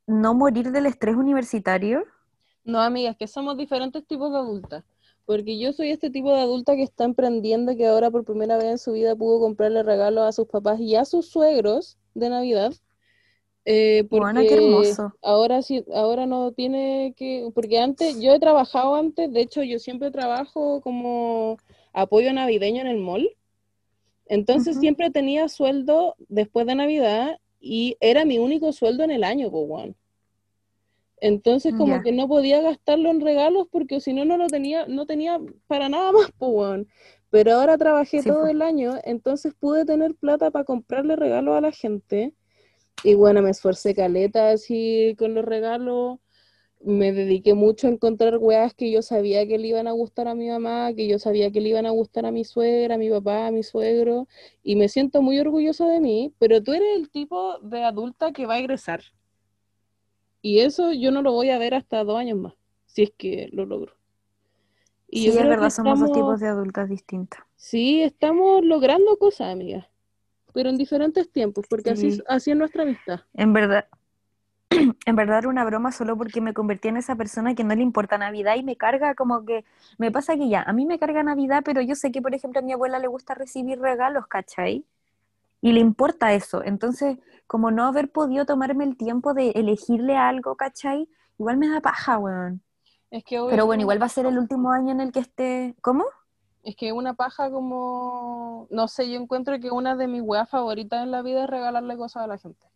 no 0.07 0.35
morir 0.35 0.71
del 0.71 0.85
estrés 0.85 1.17
universitario. 1.17 2.05
No, 2.67 2.81
amigas, 2.81 3.17
que 3.17 3.29
somos 3.29 3.57
diferentes 3.57 4.07
tipos 4.07 4.31
de 4.31 4.37
adultas. 4.37 4.85
Porque 5.25 5.59
yo 5.59 5.73
soy 5.73 5.91
este 5.91 6.11
tipo 6.11 6.31
de 6.31 6.43
adulta 6.43 6.77
que 6.77 6.83
está 6.83 7.05
emprendiendo, 7.05 7.75
que 7.75 7.87
ahora 7.87 8.11
por 8.11 8.23
primera 8.23 8.59
vez 8.59 8.67
en 8.67 8.79
su 8.79 8.93
vida 8.93 9.17
pudo 9.17 9.41
comprarle 9.41 9.83
regalos 9.83 10.25
a 10.25 10.33
sus 10.33 10.49
papás 10.49 10.79
y 10.81 10.97
a 10.97 11.07
sus 11.07 11.31
suegros 11.31 11.97
de 12.13 12.29
Navidad. 12.29 12.75
Eh, 13.65 14.05
porque 14.11 14.47
qué 14.49 14.55
hermoso. 14.55 15.15
Ahora 15.23 15.63
sí, 15.63 15.85
ahora 15.95 16.27
no 16.27 16.53
tiene 16.53 17.15
que, 17.17 17.49
porque 17.55 17.79
antes, 17.79 18.21
yo 18.21 18.35
he 18.35 18.41
trabajado 18.41 18.97
antes, 18.97 19.33
de 19.33 19.41
hecho 19.41 19.63
yo 19.63 19.79
siempre 19.79 20.11
trabajo 20.11 20.81
como 20.81 21.59
apoyo 21.93 22.33
navideño 22.33 22.81
en 22.81 22.89
el 22.89 22.99
mall, 22.99 23.31
entonces 24.27 24.79
siempre 24.79 25.11
tenía 25.11 25.49
sueldo 25.49 26.17
después 26.29 26.67
de 26.67 26.75
Navidad 26.75 27.39
y 27.61 27.97
era 28.01 28.25
mi 28.25 28.39
único 28.39 28.73
sueldo 28.73 29.05
en 29.05 29.11
el 29.13 29.23
año, 29.23 29.51
pues, 29.51 29.95
Entonces 31.21 31.75
como 31.77 32.03
que 32.03 32.11
no 32.11 32.27
podía 32.27 32.61
gastarlo 32.63 33.11
en 33.11 33.21
regalos 33.21 33.69
porque 33.71 34.01
si 34.01 34.13
no, 34.13 34.25
no 34.25 34.39
lo 34.39 34.49
tenía, 34.49 34.87
no 34.87 35.07
tenía 35.07 35.39
para 35.69 35.89
nada 35.89 36.11
más, 36.11 36.33
pues, 36.37 36.87
Pero 37.31 37.53
ahora 37.53 37.79
trabajé 37.79 38.23
todo 38.25 38.47
el 38.47 38.61
año, 38.61 38.95
entonces 39.05 39.55
pude 39.55 39.85
tener 39.85 40.17
plata 40.17 40.51
para 40.51 40.65
comprarle 40.65 41.15
regalos 41.15 41.57
a 41.57 41.61
la 41.61 41.71
gente 41.71 42.35
y 43.05 43.15
bueno, 43.15 43.43
me 43.43 43.51
esforcé 43.51 43.95
caleta 43.95 44.51
así 44.51 45.17
con 45.19 45.35
los 45.35 45.45
regalos. 45.45 46.19
Me 46.81 47.13
dediqué 47.13 47.55
mucho 47.55 47.87
a 47.87 47.91
encontrar 47.91 48.39
weas 48.39 48.75
que 48.75 48.91
yo 48.91 49.03
sabía 49.03 49.47
que 49.47 49.59
le 49.59 49.69
iban 49.69 49.87
a 49.87 49.93
gustar 49.93 50.27
a 50.27 50.35
mi 50.35 50.49
mamá, 50.49 50.93
que 50.95 51.07
yo 51.07 51.19
sabía 51.19 51.51
que 51.53 51.61
le 51.61 51.69
iban 51.69 51.87
a 51.87 51.91
gustar 51.91 52.27
a 52.27 52.33
mi 52.33 52.45
suegra, 52.45 52.97
a 52.97 52.99
mi 52.99 53.09
papá, 53.09 53.47
a 53.47 53.53
mi 53.53 53.63
suegro. 53.63 54.27
Y 54.65 54.75
me 54.77 54.89
siento 54.89 55.23
muy 55.23 55.39
orgulloso 55.39 55.87
de 55.87 56.01
mí, 56.01 56.35
pero 56.39 56.63
tú 56.63 56.73
eres 56.73 56.97
el 56.97 57.11
tipo 57.11 57.59
de 57.61 57.85
adulta 57.85 58.33
que 58.33 58.47
va 58.47 58.55
a 58.55 58.59
egresar. 58.59 59.03
Y 60.41 60.61
eso 60.61 60.93
yo 60.93 61.13
no 61.13 61.23
lo 61.23 61.33
voy 61.33 61.51
a 61.51 61.59
ver 61.59 61.75
hasta 61.75 62.03
dos 62.03 62.19
años 62.19 62.39
más, 62.39 62.55
si 62.87 63.05
es 63.05 63.13
que 63.17 63.49
lo 63.53 63.65
logro. 63.65 63.95
Y 65.09 65.23
sí, 65.23 65.29
es 65.29 65.35
verdad, 65.37 65.71
somos 65.71 66.01
dos 66.01 66.11
tipos 66.11 66.41
de 66.41 66.49
adultas 66.49 66.89
distintas. 66.89 67.43
Sí, 67.55 68.03
estamos 68.03 68.65
logrando 68.65 69.17
cosas, 69.19 69.53
amiga 69.53 69.92
pero 70.53 70.71
en 70.71 70.77
diferentes 70.77 71.31
tiempos, 71.31 71.67
porque 71.69 71.91
así, 71.91 72.23
así 72.29 72.51
es 72.51 72.57
nuestra 72.57 72.83
amistad. 72.83 73.21
En 73.35 73.53
verdad, 73.53 73.87
en 75.07 75.17
verdad 75.17 75.39
era 75.39 75.49
una 75.49 75.65
broma 75.65 75.93
solo 75.93 76.17
porque 76.17 76.41
me 76.41 76.55
convertí 76.55 76.89
en 76.89 76.97
esa 76.97 77.17
persona 77.17 77.55
que 77.55 77.65
no 77.65 77.75
le 77.75 77.83
importa 77.83 78.19
Navidad 78.19 78.57
y 78.57 78.63
me 78.63 78.77
carga 78.77 79.15
como 79.15 79.45
que, 79.45 79.65
me 79.99 80.11
pasa 80.11 80.37
que 80.37 80.49
ya, 80.49 80.63
a 80.63 80.73
mí 80.73 80.87
me 80.87 80.99
carga 80.99 81.23
Navidad, 81.23 81.63
pero 81.65 81.81
yo 81.81 81.95
sé 81.95 82.13
que, 82.13 82.23
por 82.23 82.35
ejemplo, 82.35 82.61
a 82.61 82.63
mi 82.63 82.73
abuela 82.73 82.99
le 82.99 83.09
gusta 83.09 83.35
recibir 83.35 83.81
regalos, 83.81 84.27
¿cachai? 84.27 84.85
Y 85.61 85.73
le 85.73 85.81
importa 85.81 86.33
eso. 86.33 86.63
Entonces, 86.65 87.19
como 87.47 87.71
no 87.71 87.85
haber 87.85 88.11
podido 88.11 88.45
tomarme 88.47 88.85
el 88.85 88.97
tiempo 88.97 89.33
de 89.35 89.51
elegirle 89.51 90.17
algo, 90.17 90.57
¿cachai? 90.57 91.09
Igual 91.39 91.57
me 91.57 91.69
da 91.69 91.81
paja, 91.81 92.19
weón. 92.19 92.63
Es 93.11 93.25
que 93.25 93.39
pero 93.49 93.67
bueno, 93.67 93.83
igual 93.83 94.01
va 94.01 94.07
a 94.07 94.09
ser 94.09 94.27
el 94.27 94.39
último 94.39 94.73
año 94.73 94.91
en 94.93 95.01
el 95.01 95.13
que 95.13 95.21
esté... 95.21 95.77
¿Cómo? 95.83 96.05
Es 96.63 96.77
que 96.77 96.93
una 96.93 97.15
paja 97.15 97.51
como, 97.51 98.69
no 98.71 98.87
sé, 98.89 99.11
yo 99.11 99.21
encuentro 99.21 99.59
que 99.59 99.71
una 99.71 99.97
de 99.97 100.07
mis 100.07 100.23
weas 100.23 100.49
favoritas 100.49 101.03
en 101.03 101.11
la 101.11 101.23
vida 101.23 101.45
es 101.45 101.51
regalarle 101.51 101.97
cosas 101.97 102.25
a 102.25 102.27
la 102.27 102.39
gente. 102.39 102.67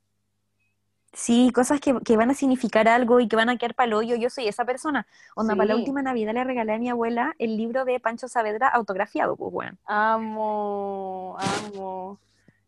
Sí, 1.16 1.50
cosas 1.54 1.80
que, 1.80 2.16
van 2.16 2.30
a 2.30 2.34
significar 2.34 2.88
algo 2.88 3.20
y 3.20 3.28
que 3.28 3.36
van 3.36 3.48
a 3.48 3.56
quedar 3.56 3.74
para 3.74 3.86
el 3.86 3.94
hoyo. 3.94 4.16
Yo 4.16 4.28
soy 4.28 4.48
esa 4.48 4.66
persona. 4.66 5.06
Onda, 5.34 5.56
para 5.56 5.68
la 5.68 5.76
última 5.76 6.02
Navidad 6.02 6.34
le 6.34 6.44
regalé 6.44 6.74
a 6.74 6.78
mi 6.78 6.90
abuela 6.90 7.34
el 7.38 7.56
libro 7.56 7.86
de 7.86 7.98
Pancho 8.00 8.28
Saavedra 8.28 8.68
autografiado, 8.68 9.34
pues, 9.34 9.50
bueno. 9.50 9.78
Amo, 9.86 11.38
amo. 11.38 12.18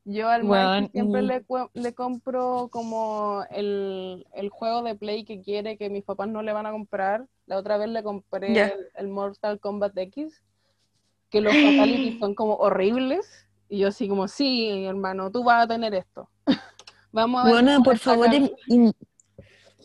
Yo 0.06 0.30
al 0.30 0.44
bueno, 0.44 0.88
siempre 0.88 1.20
le, 1.20 1.44
le, 1.74 1.94
compro 1.94 2.68
como 2.72 3.44
el, 3.50 4.24
juego 4.50 4.82
de 4.82 4.94
Play 4.94 5.26
que 5.26 5.42
quiere 5.42 5.76
que 5.76 5.90
mis 5.90 6.02
papás 6.02 6.28
no 6.28 6.40
le 6.40 6.54
van 6.54 6.64
a 6.64 6.70
comprar. 6.70 7.26
La 7.44 7.58
otra 7.58 7.76
vez 7.76 7.90
le 7.90 8.02
compré 8.02 8.72
el 8.94 9.08
Mortal 9.08 9.60
Kombat 9.60 9.98
X 9.98 10.42
que 11.30 11.40
los 11.40 11.52
fatalities 11.52 12.18
son 12.20 12.34
como 12.34 12.54
horribles. 12.54 13.46
Y 13.68 13.78
yo 13.78 13.88
así 13.88 14.08
como, 14.08 14.28
sí, 14.28 14.84
hermano, 14.84 15.30
tú 15.30 15.44
vas 15.44 15.64
a 15.64 15.68
tener 15.68 15.94
esto. 15.94 16.28
Vamos 17.12 17.42
a 17.42 17.44
ver. 17.44 17.52
Bueno, 17.52 17.82
por 17.82 17.98
favor, 17.98 18.28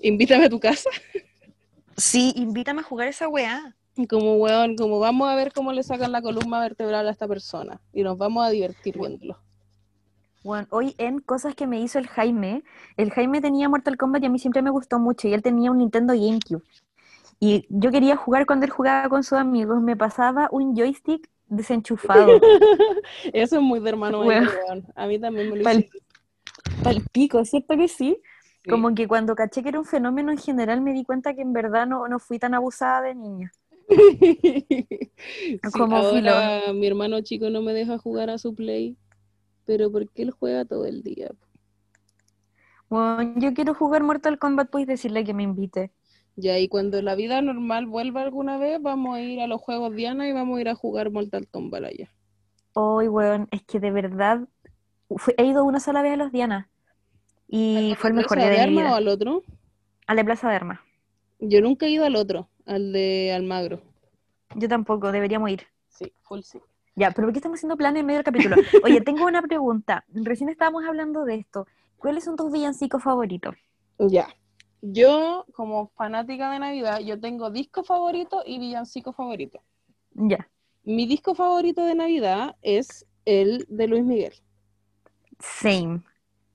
invítame 0.01 0.45
a 0.45 0.49
tu 0.49 0.59
casa. 0.59 0.89
Sí, 1.97 2.33
invítame 2.35 2.81
a 2.81 2.83
jugar 2.83 3.07
esa 3.07 3.27
weá. 3.27 3.75
Como 4.09 4.37
weón, 4.37 4.75
como 4.75 4.99
vamos 4.99 5.29
a 5.29 5.35
ver 5.35 5.53
cómo 5.53 5.71
le 5.71 5.83
sacan 5.83 6.11
la 6.11 6.21
columna 6.21 6.59
vertebral 6.59 7.07
a 7.07 7.11
esta 7.11 7.27
persona. 7.27 7.79
Y 7.93 8.01
nos 8.03 8.17
vamos 8.17 8.45
a 8.45 8.49
divertir 8.49 8.97
viéndolo. 8.97 9.37
Bueno, 10.43 10.67
hoy 10.71 10.95
en 10.97 11.19
cosas 11.19 11.55
que 11.55 11.67
me 11.67 11.79
hizo 11.79 11.99
el 11.99 12.07
Jaime, 12.07 12.63
el 12.97 13.11
Jaime 13.11 13.39
tenía 13.39 13.69
Mortal 13.69 13.95
Kombat 13.95 14.23
y 14.23 14.25
a 14.25 14.29
mí 14.29 14.39
siempre 14.39 14.61
me 14.61 14.71
gustó 14.71 14.99
mucho 14.99 15.27
y 15.27 15.33
él 15.33 15.41
tenía 15.41 15.71
un 15.71 15.77
Nintendo 15.77 16.13
GameCube. 16.13 16.63
Y 17.39 17.65
yo 17.69 17.91
quería 17.91 18.17
jugar 18.17 18.45
cuando 18.45 18.65
él 18.65 18.71
jugaba 18.71 19.07
con 19.09 19.23
sus 19.23 19.37
amigos, 19.37 19.81
me 19.81 19.95
pasaba 19.95 20.49
un 20.51 20.75
joystick 20.75 21.29
desenchufado. 21.55 22.39
Eso 23.33 23.55
es 23.57 23.61
muy 23.61 23.79
de 23.79 23.89
hermano 23.89 24.23
A 24.95 25.07
mí 25.07 25.19
también 25.19 25.49
me 25.49 25.57
lo. 25.57 25.63
Pal 26.83 27.03
pico, 27.11 27.43
¿cierto 27.45 27.77
que 27.77 27.87
sí? 27.87 28.21
Como 28.69 28.95
que 28.95 29.07
cuando 29.07 29.35
caché 29.35 29.61
que 29.61 29.69
era 29.69 29.79
un 29.79 29.85
fenómeno 29.85 30.31
en 30.31 30.37
general 30.37 30.81
me 30.81 30.93
di 30.93 31.03
cuenta 31.03 31.33
que 31.33 31.41
en 31.41 31.51
verdad 31.51 31.85
no, 31.85 32.07
no 32.07 32.19
fui 32.19 32.39
tan 32.39 32.53
abusada 32.53 33.01
de 33.01 33.15
niña. 33.15 33.51
Como 35.73 35.97
ahora 35.97 36.71
mi 36.73 36.87
hermano 36.87 37.19
chico 37.21 37.49
no 37.49 37.61
me 37.61 37.73
deja 37.73 37.97
jugar 37.97 38.29
a 38.29 38.37
su 38.37 38.55
play, 38.55 38.97
pero 39.65 39.91
porque 39.91 40.23
él 40.23 40.31
juega 40.31 40.63
todo 40.63 40.85
el 40.85 41.03
día. 41.03 41.31
Bueno, 42.89 43.33
yo 43.37 43.53
quiero 43.53 43.73
jugar 43.73 44.03
Mortal 44.03 44.39
Kombat, 44.39 44.69
pues 44.69 44.87
decirle 44.87 45.23
que 45.23 45.33
me 45.33 45.43
invite. 45.43 45.91
Y 46.35 46.67
cuando 46.67 47.01
la 47.01 47.15
vida 47.15 47.41
normal 47.41 47.85
vuelva 47.85 48.21
alguna 48.21 48.57
vez, 48.57 48.81
vamos 48.81 49.15
a 49.15 49.21
ir 49.21 49.39
a 49.41 49.47
los 49.47 49.61
juegos 49.61 49.95
Diana 49.95 50.27
y 50.27 50.33
vamos 50.33 50.57
a 50.57 50.61
ir 50.61 50.69
a 50.69 50.75
jugar 50.75 51.11
Mortal 51.11 51.47
Kombat 51.47 51.83
allá. 51.85 52.09
Hoy, 52.73 53.07
weón, 53.07 53.47
es 53.51 53.63
que 53.63 53.79
de 53.79 53.91
verdad 53.91 54.47
he 55.37 55.45
ido 55.45 55.63
una 55.63 55.79
sola 55.79 56.01
vez 56.01 56.13
a 56.13 56.17
los 56.17 56.31
Diana 56.31 56.69
y 57.47 57.95
fue 57.99 58.09
el 58.09 58.15
mejor 58.15 58.39
día 58.39 58.49
de, 58.49 58.57
de 58.59 58.67
mi 58.67 58.75
vida. 58.77 58.91
o 58.91 58.95
al 58.95 59.07
otro? 59.07 59.43
Al 60.07 60.15
de 60.17 60.25
Plaza 60.25 60.49
de 60.49 60.55
Armas. 60.55 60.79
Yo 61.39 61.61
nunca 61.61 61.85
he 61.85 61.89
ido 61.89 62.05
al 62.05 62.15
otro, 62.15 62.49
al 62.65 62.91
de 62.93 63.31
Almagro. 63.33 63.81
Yo 64.55 64.67
tampoco, 64.69 65.11
deberíamos 65.11 65.49
ir. 65.51 65.67
Sí, 65.89 66.11
full 66.21 66.41
sí. 66.41 66.59
Ya, 66.95 67.11
pero 67.11 67.27
¿por 67.27 67.33
qué 67.33 67.39
estamos 67.39 67.57
haciendo 67.59 67.77
planes 67.77 68.01
en 68.01 68.05
medio 68.05 68.17
del 68.19 68.25
capítulo? 68.25 68.57
Oye, 68.83 69.01
tengo 69.05 69.25
una 69.25 69.41
pregunta. 69.41 70.05
Recién 70.09 70.49
estábamos 70.49 70.85
hablando 70.85 71.25
de 71.25 71.35
esto. 71.35 71.67
¿Cuáles 71.97 72.23
son 72.23 72.35
tus 72.35 72.51
villancicos 72.51 73.01
favoritos? 73.03 73.55
Ya. 73.99 74.27
Yo, 74.85 75.45
como 75.53 75.87
fanática 75.95 76.51
de 76.51 76.59
Navidad, 76.59 76.99
yo 76.99 77.17
tengo 77.17 77.49
disco 77.49 77.85
favorito 77.85 78.43
y 78.45 78.59
villancico 78.59 79.13
favorito. 79.13 79.61
Ya. 80.11 80.49
Mi 80.83 81.07
disco 81.07 81.35
favorito 81.35 81.85
de 81.85 81.95
Navidad 81.95 82.57
es 82.61 83.05
el 83.23 83.65
de 83.69 83.87
Luis 83.87 84.03
Miguel. 84.03 84.33
Same. 85.39 86.03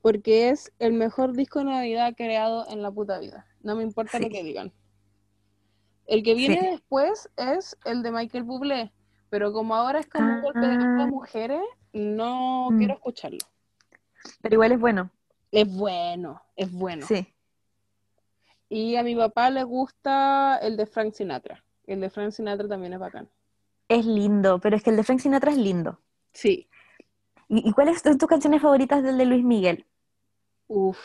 Porque 0.03 0.51
es 0.51 0.71
el 0.79 0.93
mejor 0.93 1.33
disco 1.33 1.61
de 1.61 1.65
Navidad 1.65 2.13
creado 2.19 2.69
en 2.69 2.83
la 2.83 2.91
puta 2.91 3.19
vida. 3.19 3.47
No 3.63 3.77
me 3.77 3.83
importa 3.83 4.19
lo 4.19 4.29
que 4.29 4.45
digan. 4.45 4.75
El 6.07 6.23
que 6.23 6.35
viene 6.35 6.73
después 6.73 7.31
es 7.39 7.79
el 7.87 8.03
de 8.03 8.13
Michael 8.13 8.45
Bublé. 8.45 8.93
Pero 9.31 9.55
como 9.55 9.75
ahora 9.75 10.01
es 10.01 10.07
como 10.07 10.35
un 10.35 10.43
golpe 10.43 10.67
de 10.67 10.75
las 10.75 10.85
ah. 10.85 11.07
mujeres, 11.07 11.63
no 11.95 12.69
mm. 12.71 12.77
quiero 12.77 12.93
escucharlo. 12.93 13.39
Pero 14.43 14.57
igual 14.57 14.73
es 14.73 14.81
bueno. 14.81 15.11
Es 15.51 15.75
bueno, 15.75 16.43
es 16.57 16.71
bueno. 16.71 17.07
Sí. 17.07 17.27
Y 18.69 18.97
a 18.97 19.03
mi 19.03 19.15
papá 19.17 19.51
le 19.51 19.65
gusta 19.65 20.59
el 20.59 20.77
de 20.77 20.87
Frank 20.87 21.15
Sinatra. 21.15 21.65
El 21.87 22.01
de 22.01 22.11
Frank 22.11 22.33
Sinatra 22.33 22.69
también 22.69 22.93
es 22.93 22.99
bacán. 22.99 23.29
Es 23.89 24.05
lindo, 24.05 24.61
pero 24.61 24.77
es 24.77 24.83
que 24.83 24.91
el 24.91 24.97
de 24.97 25.05
Frank 25.05 25.21
Sinatra 25.21 25.51
es 25.51 25.57
lindo. 25.57 25.99
Sí. 26.33 26.69
¿Y, 27.49 27.73
cuáles 27.73 28.01
son 28.03 28.19
tus 28.19 28.29
canciones 28.29 28.61
favoritas 28.61 29.03
del 29.03 29.17
de 29.17 29.25
Luis 29.25 29.43
Miguel? 29.43 29.87
Uf. 30.67 30.99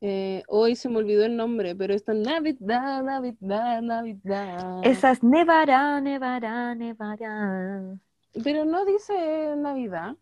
Eh, 0.00 0.42
hoy 0.48 0.74
se 0.76 0.88
me 0.88 0.98
olvidó 0.98 1.24
el 1.24 1.36
nombre, 1.36 1.74
pero 1.76 1.94
está 1.94 2.12
Navidad, 2.12 3.02
Navidad, 3.04 3.82
Navidad. 3.82 4.80
Esa 4.82 5.12
es 5.12 5.22
Nevará, 5.22 6.00
Nevará, 6.00 6.74
Nevará. 6.74 7.98
Pero 8.42 8.64
no 8.64 8.84
dice 8.84 9.54
Navidad. 9.56 10.16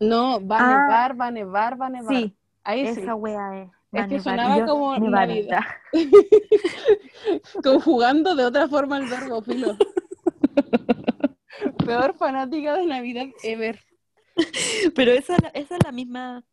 No, 0.00 0.44
va 0.44 0.58
a 0.58 0.60
Ah. 0.60 0.80
nevar, 0.86 1.20
va 1.20 1.26
a 1.26 1.30
nevar, 1.30 1.80
va 1.80 1.86
a 1.86 1.90
nevar. 1.90 2.14
Sí, 2.14 2.36
Ahí 2.64 2.92
sí. 2.94 3.00
esa 3.02 3.14
wea 3.14 3.62
es. 3.62 3.70
Es 3.92 4.06
que 4.06 4.20
sonaba 4.20 4.58
yo, 4.58 4.66
como. 4.66 4.96
Navidad. 4.98 5.60
Conjugando 7.62 8.36
de 8.36 8.44
otra 8.44 8.68
forma 8.68 8.98
el 8.98 9.06
verbo, 9.06 9.42
filo. 9.42 9.76
Peor 11.84 12.16
fanática 12.16 12.76
de 12.76 12.86
Navidad 12.86 13.26
ever. 13.42 13.84
Pero 14.94 15.12
esa, 15.12 15.36
esa 15.54 15.76
es 15.76 15.84
la 15.84 15.92
misma. 15.92 16.44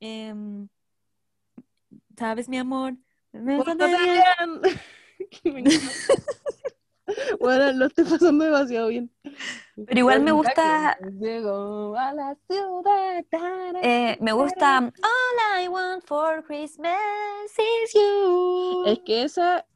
em, 0.00 0.68
¿Sabes, 2.18 2.48
mi 2.48 2.58
amor? 2.58 2.94
Me. 3.32 3.58
Bueno, 7.38 7.72
lo 7.72 7.86
estoy 7.86 8.04
pasando 8.04 8.44
demasiado 8.44 8.88
bien. 8.88 9.10
Pero 9.84 10.00
igual 10.00 10.22
me 10.22 10.32
Cuenta 10.32 10.96
gusta, 10.96 10.98
que 11.00 11.26
Llegó 11.26 11.96
a 11.98 12.12
la 12.14 12.34
ciudad. 12.48 13.24
tara, 13.30 13.80
eh, 13.82 14.16
me 14.20 14.32
gusta 14.32 14.78
All 14.78 15.62
I 15.62 15.68
want 15.68 16.02
for 16.04 16.42
Christmas 16.44 16.96
is 17.58 17.92
you. 17.92 18.84
Es 18.86 19.00
que 19.00 19.22
esa, 19.22 19.66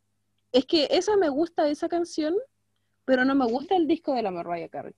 es 0.53 0.65
que 0.65 0.89
esa 0.91 1.17
me 1.17 1.29
gusta 1.29 1.69
esa 1.69 1.89
canción, 1.89 2.35
pero 3.05 3.27
no 3.27 3.35
me 3.35 3.45
gusta 3.45 3.77
el 3.77 3.87
disco 3.87 4.15
de 4.15 4.23
la 4.23 4.31
Mariah 4.31 4.71
Carey. 4.71 4.95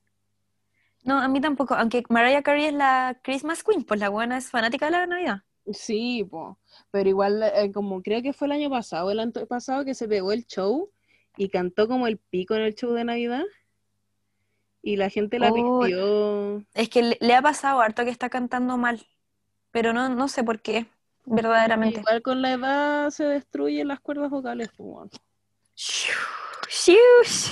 No, 1.04 1.18
a 1.18 1.26
mí 1.26 1.40
tampoco, 1.40 1.74
aunque 1.74 2.04
Mariah 2.08 2.42
Carey 2.42 2.66
es 2.66 2.74
la 2.74 3.18
Christmas 3.24 3.64
Queen, 3.64 3.82
pues 3.82 3.98
la 3.98 4.08
buena 4.08 4.36
es 4.36 4.50
fanática 4.50 4.86
de 4.86 4.92
la 4.92 5.06
Navidad. 5.06 5.42
Sí, 5.72 6.24
po. 6.24 6.58
pero 6.92 7.08
igual 7.08 7.42
eh, 7.42 7.72
como 7.72 8.02
creo 8.02 8.22
que 8.22 8.32
fue 8.32 8.46
el 8.46 8.52
año 8.52 8.70
pasado, 8.70 9.10
el 9.10 9.18
antepasado 9.18 9.84
que 9.84 9.94
se 9.94 10.06
pegó 10.06 10.30
el 10.32 10.46
show 10.46 10.90
y 11.36 11.48
cantó 11.48 11.88
como 11.88 12.06
el 12.06 12.18
pico 12.18 12.54
en 12.54 12.62
el 12.62 12.74
show 12.74 12.92
de 12.92 13.04
Navidad 13.04 13.44
y 14.82 14.96
la 14.96 15.08
gente 15.08 15.38
la 15.38 15.52
Oh. 15.52 16.62
Es 16.74 16.88
que 16.88 17.02
le, 17.02 17.18
le 17.20 17.34
ha 17.34 17.42
pasado 17.42 17.80
harto 17.80 18.04
que 18.04 18.10
está 18.10 18.28
cantando 18.28 18.76
mal, 18.76 19.06
pero 19.70 19.92
no, 19.92 20.08
no 20.08 20.28
sé 20.28 20.42
por 20.44 20.60
qué, 20.60 20.86
verdaderamente. 21.24 22.00
Igual 22.00 22.22
con 22.22 22.42
la 22.42 22.52
edad 22.52 23.10
se 23.10 23.24
destruyen 23.24 23.88
las 23.88 24.00
cuerdas 24.00 24.30
vocales. 24.30 24.70
weón. 24.78 25.10
Shush. 25.76 27.50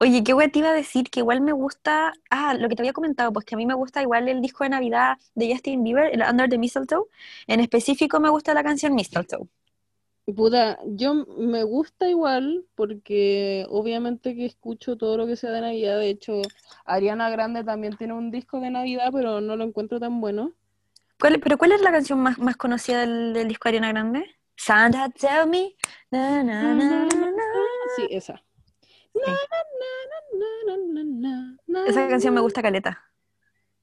Oye, 0.00 0.22
qué 0.22 0.34
wea 0.34 0.48
te 0.48 0.58
iba 0.58 0.70
a 0.70 0.74
decir 0.74 1.10
que 1.10 1.20
igual 1.20 1.40
me 1.40 1.52
gusta, 1.52 2.12
ah, 2.30 2.54
lo 2.54 2.68
que 2.68 2.76
te 2.76 2.82
había 2.82 2.92
comentado, 2.92 3.32
pues 3.32 3.44
que 3.44 3.54
a 3.54 3.58
mí 3.58 3.66
me 3.66 3.74
gusta 3.74 4.02
igual 4.02 4.28
el 4.28 4.40
disco 4.40 4.64
de 4.64 4.70
Navidad 4.70 5.16
de 5.34 5.52
Justin 5.52 5.82
Bieber, 5.82 6.12
el 6.12 6.22
Under 6.22 6.48
the 6.48 6.58
Mistletoe. 6.58 7.06
En 7.46 7.60
específico 7.60 8.20
me 8.20 8.28
gusta 8.28 8.54
la 8.54 8.62
canción 8.62 8.94
Mistletoe. 8.94 9.48
Puta, 10.34 10.78
yo 10.84 11.14
me 11.14 11.62
gusta 11.62 12.08
igual 12.08 12.64
porque 12.74 13.66
obviamente 13.68 14.34
que 14.34 14.46
escucho 14.46 14.96
todo 14.96 15.16
lo 15.16 15.26
que 15.26 15.36
sea 15.36 15.50
de 15.50 15.60
Navidad. 15.60 15.98
De 15.98 16.10
hecho, 16.10 16.42
Ariana 16.84 17.30
Grande 17.30 17.64
también 17.64 17.96
tiene 17.96 18.14
un 18.14 18.30
disco 18.30 18.60
de 18.60 18.70
Navidad, 18.70 19.10
pero 19.12 19.40
no 19.40 19.56
lo 19.56 19.64
encuentro 19.64 19.98
tan 20.00 20.20
bueno. 20.20 20.52
¿Cuál, 21.18 21.40
pero 21.40 21.58
¿cuál 21.58 21.72
es 21.72 21.82
la 21.82 21.92
canción 21.92 22.20
más, 22.20 22.38
más 22.38 22.56
conocida 22.56 23.00
del, 23.00 23.32
del 23.32 23.48
disco 23.48 23.68
de 23.68 23.78
Ariana 23.78 23.92
Grande? 23.92 24.36
Santa 24.56 25.08
Tell 25.08 25.48
Me. 25.48 25.74
na, 26.10 26.42
na, 26.42 26.74
na. 26.74 27.08
Sí, 27.96 28.08
esa. 28.10 28.42
Sí. 29.12 29.20
Na, 29.26 29.32
na, 29.32 30.76
na, 30.76 31.22
na, 31.26 31.56
na, 31.66 31.86
Esa 31.86 32.08
canción 32.08 32.34
me 32.34 32.40
gusta 32.40 32.62
caleta. 32.62 33.09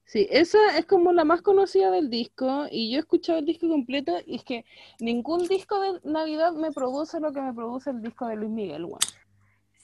Sí, 0.08 0.26
esa 0.32 0.78
es 0.78 0.86
como 0.86 1.12
la 1.12 1.26
más 1.26 1.42
conocida 1.42 1.92
del 1.92 2.10
disco 2.10 2.66
y 2.72 2.90
yo 2.90 2.96
he 2.96 3.00
escuchado 3.02 3.40
el 3.40 3.46
disco 3.46 3.68
completo 3.68 4.14
y 4.26 4.38
es 4.38 4.44
que 4.46 4.64
ningún 5.02 5.46
disco 5.50 5.82
de 5.82 6.00
Navidad 6.06 6.54
me 6.54 6.72
produce 6.72 7.20
lo 7.20 7.34
que 7.34 7.42
me 7.42 7.54
produce 7.54 7.90
el 7.90 8.02
disco 8.02 8.26
de 8.26 8.38
Luis 8.38 8.50
Miguel. 8.50 8.88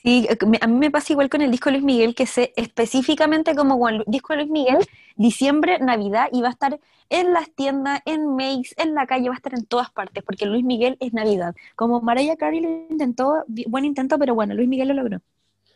Sí, 0.02 0.26
eh, 0.30 0.38
a 0.62 0.68
mí 0.68 0.78
me 0.78 0.92
pasa 0.92 1.12
igual 1.12 1.30
con 1.30 1.42
el 1.42 1.52
disco 1.52 1.70
de 1.70 1.74
Luis 1.74 1.84
Miguel, 1.84 2.16
que 2.16 2.26
sé 2.26 2.54
específicamente 2.56 3.54
como 3.54 3.90
el 3.90 4.06
disco 4.08 4.32
de 4.32 4.38
Luis 4.38 4.50
Miguel, 4.50 4.78
diciembre, 5.18 5.78
Navidad, 5.80 6.30
y 6.32 6.42
va 6.42 6.48
a 6.48 6.52
estar 6.52 6.80
en 7.10 7.34
las 7.34 7.52
tiendas, 7.52 8.02
en 8.06 8.26
Makes, 8.38 8.76
en 8.78 8.96
la 8.96 9.06
calle, 9.06 9.28
va 9.28 9.36
a 9.36 9.38
estar 9.38 9.54
en 9.54 9.66
todas 9.66 9.92
partes, 9.92 10.24
porque 10.24 10.46
Luis 10.46 10.64
Miguel 10.64 10.96
es 11.02 11.12
Navidad. 11.12 11.54
Como 11.76 12.00
Mariah 12.00 12.38
Carey 12.38 12.62
lo 12.62 12.70
intentó, 12.90 13.44
buen 13.68 13.84
intento, 13.84 14.18
pero 14.18 14.36
bueno, 14.36 14.54
Luis 14.54 14.70
Miguel 14.70 14.88
lo 14.88 14.94
logró. 14.94 15.20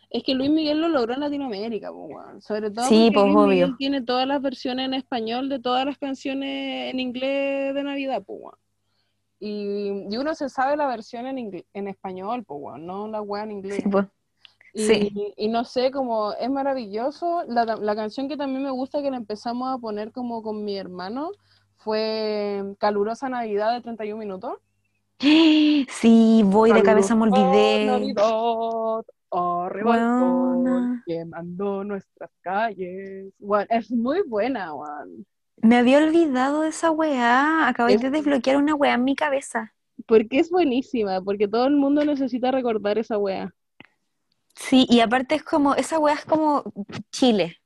Es 0.10 0.24
que 0.24 0.34
Luis 0.34 0.50
Miguel 0.50 0.80
lo 0.80 0.88
logró 0.88 1.14
en 1.14 1.20
Latinoamérica, 1.20 1.92
weón. 1.92 2.42
Sobre 2.42 2.72
todo 2.72 2.86
Sí, 2.86 3.12
porque 3.14 3.32
pues, 3.34 3.46
Luis 3.46 3.48
Miguel 3.48 3.76
tiene 3.78 4.02
todas 4.02 4.28
las 4.28 4.42
versiones 4.42 4.86
en 4.86 4.94
español 4.94 5.50
de 5.50 5.60
todas 5.60 5.86
las 5.86 5.98
canciones 5.98 6.94
en 6.94 7.00
inglés 7.00 7.74
de 7.76 7.84
Navidad, 7.84 8.24
pues. 8.26 8.56
Y, 9.40 10.06
y 10.10 10.18
uno 10.18 10.34
se 10.34 10.50
sabe 10.50 10.78
la 10.78 10.88
versión 10.88 11.28
en, 11.28 11.66
en 11.74 11.88
español, 11.88 12.44
pues, 12.46 12.80
no 12.82 13.08
la 13.08 13.22
weá 13.22 13.44
en 13.44 13.52
inglés. 13.52 13.84
Sí, 13.84 13.90
pues. 13.90 14.06
Y, 14.74 14.86
Sí. 14.86 15.34
y 15.36 15.48
no 15.50 15.64
sé, 15.66 15.92
como 15.92 16.34
es 16.34 16.50
maravilloso. 16.50 17.44
La, 17.48 17.66
la 17.66 17.96
canción 17.96 18.30
que 18.30 18.38
también 18.38 18.64
me 18.64 18.72
gusta 18.72 19.02
que 19.02 19.12
la 19.12 19.18
empezamos 19.18 19.74
a 19.74 19.78
poner 19.78 20.12
como 20.12 20.42
con 20.42 20.64
mi 20.64 20.78
hermano 20.78 21.32
fue 21.78 22.64
Calurosa 22.80 23.28
Navidad 23.30 23.74
de 23.74 23.82
31 23.82 24.20
minutos. 24.20 24.54
Sí, 25.20 26.42
voy 26.46 26.72
de 26.74 26.84
cabeza, 26.84 27.16
me 27.16 27.24
olvidé. 27.24 27.86
Navidad, 27.86 29.04
sol, 29.32 29.84
Buena. 29.84 31.04
quemando 31.06 31.84
nuestras 31.84 32.30
calles. 32.42 33.34
Bueno, 33.40 33.68
es 33.70 33.92
muy 33.92 34.22
buena, 34.28 34.70
Juan. 34.70 35.26
Me 35.62 35.78
había 35.78 35.98
olvidado 35.98 36.62
de 36.62 36.70
esa 36.70 36.92
weá, 36.92 37.68
acabé 37.68 37.94
Es- 37.96 38.02
de 38.02 38.12
desbloquear 38.12 38.58
una 38.58 38.76
weá 38.76 38.94
en 38.94 39.04
mi 39.04 39.16
cabeza. 39.16 39.74
Porque 40.06 40.40
es 40.40 40.50
buenísima, 40.52 41.22
porque 41.22 41.48
todo 41.48 41.66
el 41.66 41.76
mundo 41.76 42.06
necesita 42.06 42.52
recordar 42.52 42.98
esa 43.00 43.18
wea. 43.18 43.52
Sí, 44.56 44.86
y 44.90 45.00
aparte 45.00 45.36
es 45.36 45.44
como, 45.44 45.74
esa 45.76 45.98
weá 46.00 46.16
es 46.16 46.26
como 46.26 46.64
Chile. 47.12 47.58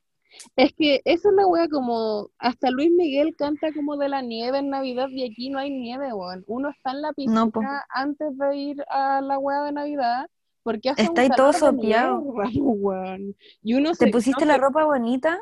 Es 0.55 0.73
que 0.73 1.01
esa 1.03 1.29
es 1.29 1.35
la 1.35 1.45
wea 1.45 1.67
como, 1.67 2.29
hasta 2.39 2.71
Luis 2.71 2.89
Miguel 2.91 3.35
canta 3.35 3.71
como 3.73 3.97
de 3.97 4.07
la 4.09 4.21
nieve 4.21 4.59
en 4.59 4.69
Navidad 4.69 5.09
y 5.09 5.29
aquí 5.29 5.49
no 5.49 5.59
hay 5.59 5.69
nieve, 5.69 6.13
weón. 6.13 6.43
Uno 6.47 6.69
está 6.69 6.91
en 6.91 7.01
la 7.01 7.13
piscina 7.13 7.45
No, 7.45 7.51
antes 7.89 8.37
de 8.37 8.55
ir 8.55 8.83
a 8.89 9.19
la 9.21 9.37
wea 9.37 9.63
de 9.63 9.71
Navidad 9.73 10.27
porque 10.63 10.89
hace 10.89 11.03
Está 11.03 11.11
un 11.11 11.19
ahí 11.21 11.29
todo 11.29 11.53
sopeado. 11.53 12.23
Y 13.63 13.73
uno 13.75 13.95
¿Te 13.95 13.95
se, 13.95 14.11
pusiste 14.11 14.45
no 14.45 14.51
la 14.51 14.57
ropa 14.57 14.85
bonita? 14.85 15.39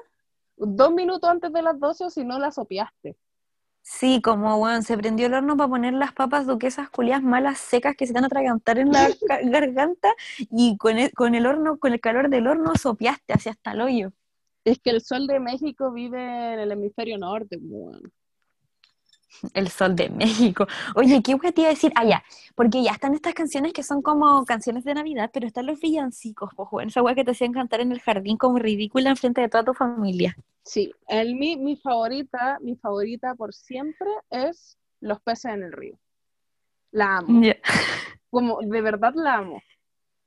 dos 0.57 0.91
minutos 0.93 1.30
antes 1.30 1.51
de 1.51 1.61
las 1.63 1.80
12 1.80 2.05
o 2.05 2.09
si 2.11 2.24
no 2.24 2.38
la 2.39 2.51
sopeaste. 2.51 3.17
Sí, 3.82 4.22
como, 4.22 4.57
weón, 4.57 4.84
se 4.84 4.97
prendió 4.97 5.26
el 5.28 5.34
horno 5.34 5.57
para 5.57 5.70
poner 5.70 5.93
las 5.93 6.13
papas 6.13 6.45
duquesas 6.45 6.89
culiadas 6.89 7.24
malas 7.24 7.57
secas 7.59 7.95
que 7.95 8.05
se 8.05 8.13
van 8.13 8.24
a 8.24 8.28
atragantar 8.28 8.78
en 8.78 8.91
la 8.91 9.09
garganta 9.43 10.13
y 10.38 10.78
con 10.78 10.97
el, 10.99 11.11
con 11.13 11.34
el 11.36 11.45
horno, 11.47 11.80
con 11.80 11.93
el 11.93 11.99
calor 11.99 12.30
del 12.30 12.47
horno 12.47 12.76
sopeaste 12.76 13.34
hacia 13.34 13.51
hasta 13.53 13.72
el 13.72 13.82
hoyo. 13.82 14.11
Es 14.63 14.80
que 14.80 14.91
el 14.91 15.01
sol 15.01 15.28
de 15.28 15.39
México 15.39 15.91
vive 15.91 16.53
en 16.53 16.59
el 16.59 16.72
hemisferio 16.72 17.17
norte, 17.17 17.57
weón. 17.61 18.11
El 19.53 19.69
sol 19.69 19.95
de 19.95 20.09
México. 20.09 20.67
Oye, 20.95 21.21
¿qué 21.21 21.36
voy 21.36 21.51
te 21.51 21.61
iba 21.61 21.69
a 21.69 21.73
decir? 21.73 21.91
Ah, 21.95 22.05
ya, 22.05 22.23
porque 22.55 22.84
ya 22.84 22.91
están 22.91 23.13
estas 23.13 23.34
canciones 23.34 23.73
que 23.73 23.84
son 23.84 24.01
como 24.01 24.43
canciones 24.45 24.84
de 24.84 24.93
Navidad, 24.93 25.30
pero 25.34 25.47
están 25.47 25.65
los 25.65 25.80
villancicos, 25.80 26.49
pues, 26.55 26.67
weón, 26.71 26.89
esa 26.89 27.01
weá 27.01 27.15
que 27.15 27.23
te 27.23 27.32
hacían 27.32 27.53
cantar 27.53 27.82
en 27.82 27.91
el 27.91 27.99
jardín 27.99 28.38
como 28.38 28.57
ridícula 28.57 29.09
enfrente 29.09 29.41
de 29.41 29.49
toda 29.49 29.63
tu 29.63 29.73
familia. 29.73 30.36
Sí, 30.63 30.91
el, 31.07 31.36
mi, 31.36 31.57
mi 31.57 31.77
favorita, 31.77 32.57
mi 32.61 32.75
favorita 32.75 33.36
por 33.36 33.53
siempre 33.53 34.09
es 34.30 34.77
Los 34.99 35.21
peces 35.21 35.53
en 35.53 35.63
el 35.63 35.71
río. 35.71 35.97
La 36.91 37.17
amo. 37.17 37.41
Como, 38.30 38.59
de 38.61 38.82
verdad 38.82 39.13
la 39.15 39.36
amo. 39.36 39.61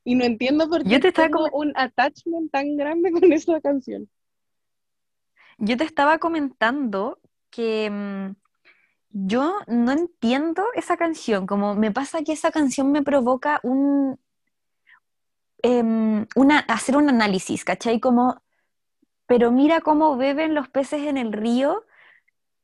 Y 0.04 0.14
no 0.14 0.24
entiendo 0.24 0.68
por 0.68 0.82
qué 0.82 0.88
Yo 0.88 1.00
te 1.00 1.08
estaba 1.08 1.28
tengo 1.28 1.48
un 1.52 1.72
attachment 1.76 2.50
tan 2.50 2.76
grande 2.76 3.12
con 3.12 3.32
esa 3.32 3.60
canción. 3.60 4.08
Yo 5.58 5.76
te 5.76 5.84
estaba 5.84 6.18
comentando 6.18 7.20
que 7.50 7.88
mm, 7.90 8.41
yo 9.12 9.54
no 9.66 9.92
entiendo 9.92 10.64
esa 10.74 10.96
canción, 10.96 11.46
como 11.46 11.74
me 11.74 11.90
pasa 11.92 12.22
que 12.22 12.32
esa 12.32 12.50
canción 12.50 12.92
me 12.92 13.02
provoca 13.02 13.60
un, 13.62 14.18
em, 15.62 16.26
una, 16.34 16.58
hacer 16.60 16.96
un 16.96 17.08
análisis, 17.08 17.64
¿cachai? 17.64 18.00
Como, 18.00 18.42
pero 19.26 19.50
mira 19.50 19.80
cómo 19.80 20.16
beben 20.16 20.54
los 20.54 20.68
peces 20.68 21.02
en 21.02 21.16
el 21.16 21.32
río, 21.32 21.84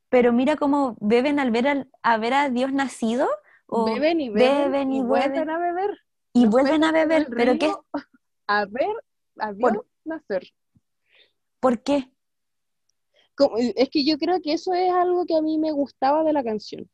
pero 0.09 0.33
mira 0.33 0.57
cómo 0.57 0.97
beben 1.01 1.39
al 1.39 1.51
ver, 1.51 1.69
al- 1.69 1.91
a 2.03 2.17
ver 2.17 2.35
a 2.35 2.49
Dios 2.51 2.73
nacido, 2.73 3.29
o 3.67 3.85
beben 3.85 4.21
y 4.21 4.31
beben, 4.31 4.73
beben 4.73 4.93
y, 4.93 4.99
y 4.99 5.03
vuelven 5.03 5.51
a 5.51 5.59
beber. 5.59 5.99
y 6.33 6.43
Los 6.45 6.51
vuelven 6.51 6.85
a 6.85 6.93
beber, 6.93 7.29
pero 7.37 7.59
¿qué? 7.59 7.73
A 8.51 8.65
ver 8.65 8.89
a 9.39 9.53
Dios 9.53 9.71
Por- 9.71 9.87
nacer. 10.05 10.49
¿Por 11.61 11.83
qué? 11.83 12.11
Es 13.76 13.89
que 13.91 14.05
yo 14.05 14.18
creo 14.18 14.41
que 14.41 14.53
eso 14.53 14.72
es 14.74 14.91
algo 14.91 15.24
que 15.26 15.36
a 15.36 15.43
mí 15.43 15.59
me 15.59 15.72
gustaba 15.72 16.24
de 16.24 16.32
la 16.32 16.43
canción. 16.43 16.89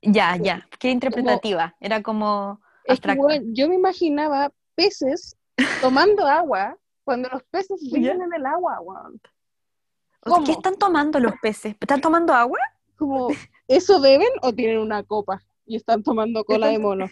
Ya, 0.00 0.36
ya, 0.36 0.66
qué 0.80 0.90
interpretativa, 0.90 1.76
era 1.78 2.02
como 2.02 2.60
Es 2.84 3.00
que, 3.00 3.12
weón, 3.12 3.54
yo 3.54 3.68
me 3.68 3.76
imaginaba 3.76 4.50
peces 4.74 5.36
tomando 5.80 6.26
agua 6.26 6.76
cuando 7.04 7.28
los 7.28 7.42
peces 7.44 7.80
viven 7.92 8.20
en 8.22 8.32
el 8.34 8.46
agua. 8.46 8.80
O 8.80 10.36
sea, 10.36 10.44
¿Qué 10.44 10.52
están 10.52 10.76
tomando 10.76 11.20
los 11.20 11.34
peces? 11.40 11.76
¿Están 11.80 12.00
tomando 12.00 12.32
agua? 12.32 12.58
Como, 12.96 13.28
¿eso 13.68 14.00
beben 14.00 14.28
o 14.42 14.52
tienen 14.52 14.78
una 14.78 15.02
copa 15.02 15.40
y 15.66 15.76
están 15.76 16.02
tomando 16.02 16.44
cola 16.44 16.68
de 16.68 16.78
mono? 16.78 17.08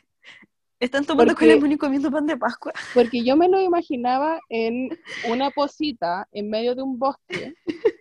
¿Están 0.81 1.05
tomando 1.05 1.35
Porque- 1.35 1.57
con 1.57 1.67
el 1.67 1.73
y 1.73 1.77
comiendo 1.77 2.11
pan 2.11 2.27
de 2.27 2.39
Pascua? 2.39 2.73
Porque 2.95 3.23
yo 3.23 3.37
me 3.37 3.49
lo 3.49 3.61
imaginaba 3.61 4.41
en 4.49 4.89
una 5.29 5.51
posita 5.51 6.27
en 6.33 6.49
medio 6.49 6.75
de 6.75 6.83
un 6.83 6.99
bosque, 6.99 7.55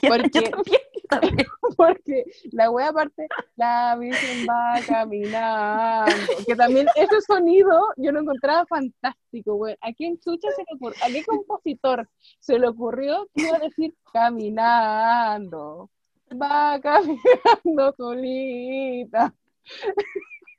Porque- 0.00 0.30
yo 0.32 0.50
también. 0.50 0.80
También. 1.08 1.36
Porque 1.76 2.24
la 2.52 2.70
wea 2.70 2.88
aparte, 2.88 3.28
la 3.56 3.96
Virgen 3.98 4.46
va 4.48 4.80
caminando. 4.86 6.12
Que 6.46 6.56
también 6.56 6.86
ese 6.96 7.20
sonido 7.20 7.80
yo 7.96 8.12
lo 8.12 8.20
encontraba 8.20 8.66
fantástico, 8.66 9.54
güey. 9.54 9.76
¿A 9.80 9.92
quién 9.92 10.18
chucha 10.18 10.48
se 10.52 10.62
le 10.62 10.76
ocurrió? 10.76 10.98
¿A 11.04 11.08
qué 11.08 11.24
compositor 11.24 12.08
se 12.40 12.58
le 12.58 12.68
ocurrió 12.68 13.28
que 13.34 13.42
iba 13.42 13.56
a 13.56 13.60
decir 13.60 13.94
caminando? 14.12 15.90
Va 16.32 16.80
caminando 16.80 17.94
solita. 17.96 19.34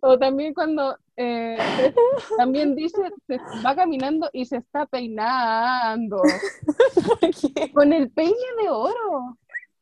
O 0.00 0.18
también 0.18 0.54
cuando 0.54 0.96
eh, 1.20 1.58
también 2.38 2.76
dice, 2.76 3.02
se 3.26 3.38
va 3.64 3.74
caminando 3.74 4.30
y 4.32 4.46
se 4.46 4.58
está 4.58 4.86
peinando. 4.86 6.22
Con 7.74 7.92
el 7.92 8.08
peine 8.10 8.36
de 8.62 8.68
oro. 8.68 9.36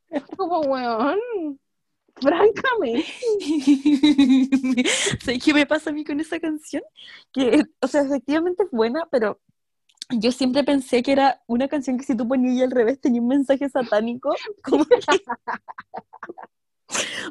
Es 0.09 0.23
como, 0.35 0.61
weón, 0.61 1.19
francamente. 2.15 3.05
¿Sabes 5.23 5.43
qué 5.43 5.53
me 5.53 5.67
pasa 5.67 5.91
a 5.91 5.93
mí 5.93 6.03
con 6.03 6.19
esa 6.19 6.39
canción? 6.39 6.81
Que, 7.31 7.65
o 7.81 7.87
sea, 7.87 8.01
efectivamente 8.01 8.63
es 8.63 8.71
buena, 8.71 9.07
pero 9.11 9.39
yo 10.09 10.31
siempre 10.31 10.63
pensé 10.63 11.03
que 11.03 11.11
era 11.11 11.43
una 11.45 11.67
canción 11.67 11.97
que 11.97 12.05
si 12.05 12.15
tú 12.15 12.27
ponías 12.27 12.63
al 12.63 12.71
revés 12.71 12.99
tenía 12.99 13.21
un 13.21 13.27
mensaje 13.27 13.69
satánico. 13.69 14.33
Como 14.63 14.85
que- 14.85 14.97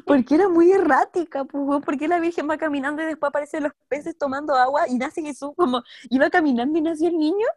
Porque 0.05 0.35
era 0.35 0.49
muy 0.49 0.71
errática, 0.71 1.45
pues, 1.45 1.81
porque 1.83 2.07
la 2.07 2.19
Virgen 2.19 2.49
va 2.49 2.57
caminando 2.57 3.01
y 3.01 3.05
después 3.05 3.29
aparecen 3.29 3.63
los 3.63 3.71
peces 3.87 4.17
tomando 4.17 4.53
agua 4.53 4.87
y 4.87 4.95
nace 4.97 5.21
Jesús 5.21 5.51
como 5.55 5.81
iba 6.09 6.29
caminando 6.29 6.77
y 6.77 6.81
nació 6.81 7.07
el 7.09 7.17
niño. 7.17 7.47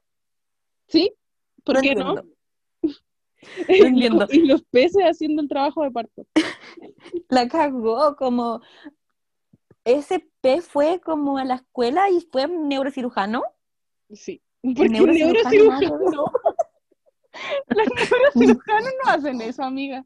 ¿Sí? 0.88 1.12
¿Por 1.62 1.76
No 1.76 1.80
qué 1.82 1.94
no? 1.94 2.10
entiendo. 2.10 2.34
No 3.68 3.86
entiendo. 3.86 4.26
Y 4.30 4.46
los 4.46 4.62
peces 4.64 5.02
haciendo 5.02 5.40
el 5.40 5.48
trabajo 5.48 5.82
de 5.82 5.90
parto. 5.90 6.26
La 7.28 7.48
cagó, 7.48 8.14
como 8.16 8.60
ese 9.84 10.28
pez 10.40 10.66
fue 10.68 11.00
como 11.00 11.38
a 11.38 11.44
la 11.44 11.54
escuela 11.56 12.10
y 12.10 12.20
fue 12.30 12.46
neurocirujano. 12.46 13.42
Sí. 14.12 14.42
Porque 14.62 14.90
neurocirujano, 14.90 15.50
neurocirujano. 15.50 16.32
Los 17.68 17.86
neurocirujanos 18.34 18.92
no 19.04 19.10
hacen 19.10 19.40
eso, 19.40 19.62
amiga. 19.62 20.04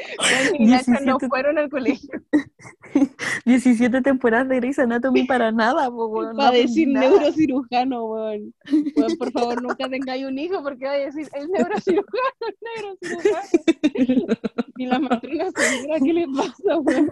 No 0.58 0.66
17 0.66 1.28
fueron 1.28 1.58
al 1.58 1.68
colegio 1.70 2.10
17 3.44 4.00
temporadas 4.02 4.48
de 4.48 4.56
Grey's 4.56 4.78
Anatomy 4.78 5.24
para 5.24 5.52
nada, 5.52 5.88
weón, 5.88 6.36
para 6.36 6.50
decir 6.52 6.88
nada. 6.88 7.08
neurocirujano, 7.10 8.04
weón. 8.06 8.54
Por 9.18 9.32
favor, 9.32 9.62
nunca 9.62 9.88
tengáis 9.88 10.24
un 10.24 10.38
hijo 10.38 10.62
porque 10.62 10.84
va 10.86 10.92
a 10.92 10.96
decir 10.96 11.28
el 11.34 11.48
neurocirujano, 11.48 12.18
el 12.40 12.56
neurocirujano. 12.76 14.36
Y 14.76 14.86
la 14.86 14.98
matrona 14.98 15.50
señora, 15.50 16.00
¿qué 16.04 16.12
le 16.12 16.26
pasa, 16.28 16.78
weón? 16.78 17.10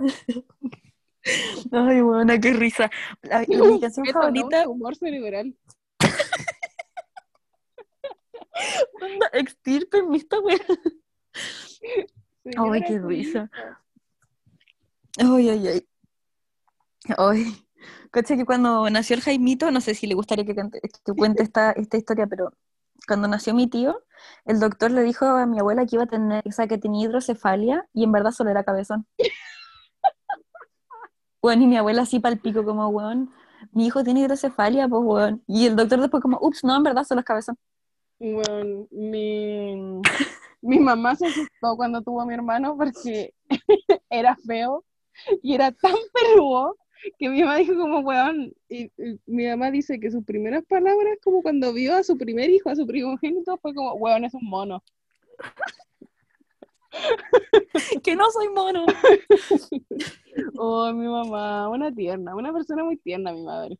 Ay, 1.72 2.00
buena, 2.00 2.38
qué 2.40 2.52
risa. 2.52 2.90
La- 3.22 3.44
mi 3.46 3.46
canción 3.80 4.06
favorita, 4.06 4.68
Humor 4.68 4.96
cerebral. 4.96 5.54
extirpen 9.32 10.14
esta 10.14 10.38
weá. 10.40 10.58
Ay, 12.56 12.82
qué 12.86 12.98
risa. 12.98 13.50
Ay, 15.18 15.48
ay, 15.48 15.68
ay. 15.68 15.88
Ay. 17.16 17.66
Caché 18.10 18.36
que 18.36 18.44
cuando 18.44 18.88
nació 18.90 19.16
el 19.16 19.22
Jaimito, 19.22 19.70
no 19.70 19.80
sé 19.80 19.94
si 19.94 20.06
le 20.06 20.14
gustaría 20.14 20.44
que, 20.44 20.54
que 20.54 21.12
cuente 21.16 21.42
esta, 21.42 21.72
esta 21.72 21.96
historia, 21.96 22.26
pero 22.26 22.52
cuando 23.06 23.28
nació 23.28 23.54
mi 23.54 23.68
tío, 23.68 24.02
el 24.44 24.60
doctor 24.60 24.90
le 24.90 25.02
dijo 25.02 25.24
a 25.26 25.46
mi 25.46 25.58
abuela 25.58 25.86
que 25.86 25.96
iba 25.96 26.04
a 26.04 26.08
tener, 26.08 26.42
o 26.46 26.52
sea, 26.52 26.66
que 26.66 26.78
tenía 26.78 27.06
hidrocefalia 27.06 27.86
y 27.92 28.04
en 28.04 28.12
verdad 28.12 28.32
solo 28.32 28.50
era 28.50 28.64
cabezón. 28.64 29.06
Bueno, 31.40 31.62
y 31.62 31.66
mi 31.66 31.76
abuela 31.76 32.02
así 32.02 32.18
palpico 32.18 32.64
como, 32.64 32.88
weón, 32.88 33.30
mi 33.72 33.86
hijo 33.86 34.02
tiene 34.02 34.20
hidrocefalia, 34.20 34.88
pues, 34.88 35.02
weón. 35.04 35.42
Y 35.46 35.66
el 35.66 35.76
doctor 35.76 36.00
después 36.00 36.22
como, 36.22 36.38
ups, 36.40 36.64
no, 36.64 36.76
en 36.76 36.82
verdad 36.82 37.04
solo 37.04 37.20
es 37.20 37.26
cabezón. 37.26 37.56
Bueno, 38.18 38.88
mi, 38.90 40.02
mi 40.68 40.78
mamá 40.78 41.16
se 41.16 41.26
asustó 41.26 41.76
cuando 41.76 42.02
tuvo 42.02 42.20
a 42.20 42.26
mi 42.26 42.34
hermano 42.34 42.76
porque 42.76 43.32
era 44.10 44.36
feo 44.46 44.84
y 45.42 45.54
era 45.54 45.72
tan 45.72 45.94
peludo 46.12 46.76
que 47.18 47.28
mi 47.28 47.42
mamá 47.42 47.56
dijo 47.56 47.74
como, 47.76 48.00
weón, 48.00 48.52
y, 48.68 48.90
y 48.98 49.20
mi 49.26 49.46
mamá 49.46 49.70
dice 49.70 50.00
que 50.00 50.10
sus 50.10 50.24
primeras 50.24 50.64
palabras 50.64 51.16
como 51.22 51.42
cuando 51.42 51.72
vio 51.72 51.94
a 51.94 52.02
su 52.02 52.18
primer 52.18 52.50
hijo, 52.50 52.68
a 52.70 52.76
su 52.76 52.86
primogénito, 52.86 53.56
fue 53.58 53.72
como, 53.72 53.94
weón, 53.94 54.24
es 54.24 54.34
un 54.34 54.44
mono. 54.44 54.82
que 58.02 58.16
no 58.16 58.28
soy 58.30 58.48
mono. 58.48 58.84
Oh, 60.56 60.92
mi 60.92 61.06
mamá, 61.06 61.68
una 61.68 61.94
tierna, 61.94 62.34
una 62.34 62.52
persona 62.52 62.82
muy 62.82 62.96
tierna, 62.96 63.32
mi 63.32 63.44
madre. 63.44 63.78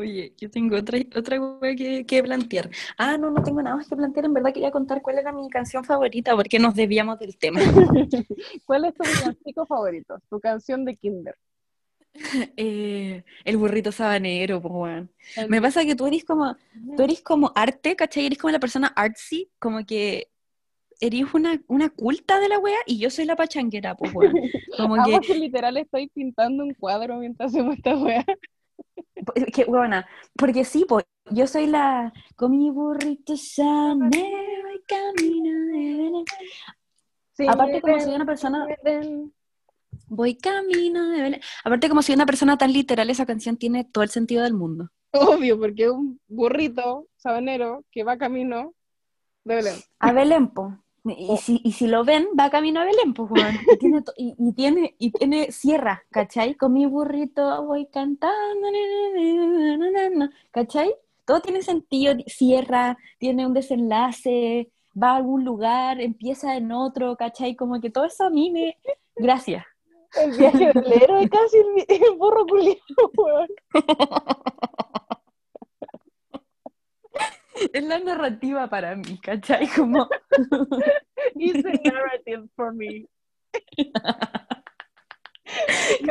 Oye, 0.00 0.32
yo 0.38 0.50
tengo 0.50 0.76
otra, 0.76 0.98
otra 1.14 1.38
wea 1.38 1.76
que, 1.76 2.06
que 2.06 2.22
plantear. 2.22 2.70
Ah, 2.96 3.18
no, 3.18 3.30
no 3.30 3.42
tengo 3.42 3.60
nada 3.60 3.76
más 3.76 3.86
que 3.86 3.94
plantear. 3.94 4.24
En 4.24 4.32
verdad 4.32 4.54
quería 4.54 4.70
contar 4.70 5.02
cuál 5.02 5.18
era 5.18 5.30
mi 5.30 5.46
canción 5.50 5.84
favorita, 5.84 6.34
porque 6.34 6.58
nos 6.58 6.74
desviamos 6.74 7.18
del 7.18 7.36
tema. 7.36 7.60
¿Cuál 8.64 8.86
es 8.86 8.94
tu 8.94 9.04
villancico 9.04 9.66
favorito? 9.66 10.18
Tu 10.30 10.40
canción 10.40 10.86
de 10.86 10.96
Kinder. 10.96 11.34
Eh, 12.56 13.22
el 13.44 13.56
burrito 13.58 13.92
sabanero, 13.92 14.60
pues. 14.62 15.04
El- 15.36 15.48
Me 15.50 15.60
pasa 15.60 15.84
que 15.84 15.94
tú 15.94 16.06
eres 16.06 16.24
como, 16.24 16.56
tú 16.96 17.02
eres 17.02 17.20
como 17.20 17.52
arte, 17.54 17.94
¿cachai? 17.94 18.26
Eres 18.26 18.38
como 18.38 18.52
la 18.52 18.58
persona 18.58 18.88
artsy, 18.88 19.50
como 19.58 19.84
que 19.84 20.28
eres 21.00 21.32
una, 21.34 21.60
una 21.66 21.90
culta 21.90 22.40
de 22.40 22.48
la 22.48 22.58
wea 22.58 22.78
y 22.86 22.98
yo 22.98 23.10
soy 23.10 23.26
la 23.26 23.36
pachanguera, 23.36 23.94
pues, 23.96 24.12
weón. 24.14 24.32
Como 24.76 24.96
que, 25.04 25.34
literal 25.34 25.76
estoy 25.76 26.08
pintando 26.08 26.64
un 26.64 26.74
cuadro 26.74 27.16
mientras 27.18 27.52
hacemos 27.52 27.76
esta 27.76 27.96
weá. 27.96 28.24
Que 29.52 29.64
weona, 29.64 30.06
porque 30.36 30.64
sí, 30.64 30.84
pues, 30.88 31.04
yo 31.30 31.46
soy 31.46 31.66
la, 31.66 32.12
con 32.36 32.56
mi 32.56 32.70
burrito 32.70 33.36
sabanero 33.36 34.72
y 34.74 34.82
camino 34.86 35.50
de 35.66 35.96
Belén. 35.96 36.24
Aparte, 37.48 37.80
como 37.80 38.00
soy 38.00 38.14
una 38.14 38.26
persona- 38.26 38.66
Voy 40.08 40.36
camino 40.36 41.08
de 41.08 41.22
Belén. 41.22 41.40
Aparte, 41.64 41.88
como 41.88 42.02
soy 42.02 42.14
una 42.16 42.26
persona 42.26 42.58
tan 42.58 42.72
literal, 42.72 43.08
esa 43.10 43.26
canción 43.26 43.56
tiene 43.56 43.84
todo 43.84 44.02
el 44.04 44.10
sentido 44.10 44.42
del 44.42 44.54
mundo. 44.54 44.88
Obvio, 45.12 45.58
porque 45.58 45.84
es 45.84 45.90
un 45.90 46.20
burrito 46.28 47.06
sabanero 47.16 47.84
que 47.90 48.04
va 48.04 48.16
camino 48.16 48.74
de 49.44 49.54
Belén. 49.56 49.74
A 50.00 50.12
Belén, 50.12 50.48
po. 50.48 50.76
Y, 51.04 51.36
si, 51.38 51.60
y 51.64 51.72
si 51.72 51.86
lo 51.86 52.04
ven, 52.04 52.28
va 52.38 52.50
camino 52.50 52.80
a 52.80 52.84
Belén, 52.84 53.14
pues. 53.14 53.30
Y 53.72 53.78
tiene, 53.78 54.02
y, 54.16 54.34
y 54.38 54.52
tiene, 54.52 54.94
y 54.98 55.10
tiene 55.10 55.50
sierra, 55.52 56.04
¿cachai? 56.10 56.54
Con 56.54 56.74
mi 56.74 56.86
burrito 56.86 57.64
voy 57.64 57.86
cantando, 57.86 58.68
¿cachai? 60.50 60.94
Todo 61.24 61.40
tiene 61.40 61.62
sentido, 61.62 62.14
sierra, 62.26 62.98
tiene 63.18 63.46
un 63.46 63.54
desenlace, 63.54 64.70
va 65.00 65.12
a 65.12 65.16
algún 65.16 65.44
lugar, 65.44 66.00
empieza 66.00 66.56
en 66.56 66.72
otro, 66.72 67.16
¿cachai? 67.16 67.54
Como 67.56 67.80
que 67.80 67.90
todo 67.90 68.04
eso 68.04 68.24
a 68.24 68.30
mí 68.30 68.50
me... 68.50 68.76
Gracias. 69.16 69.64
El 70.20 70.36
viaje 70.36 70.72
del 70.72 70.92
héroe, 70.92 71.28
casi 71.28 71.58
el 71.88 72.16
burro 72.16 72.46
culiado, 72.46 72.78
weón. 73.16 73.48
Es 77.72 77.84
la 77.84 77.98
narrativa 77.98 78.68
para 78.68 78.96
mí, 78.96 79.18
¿cachai? 79.20 79.68
Como... 79.68 80.08
It's 81.36 81.62
the 81.62 81.78
narrative 81.84 82.48
for 82.56 82.72
me. 82.72 83.06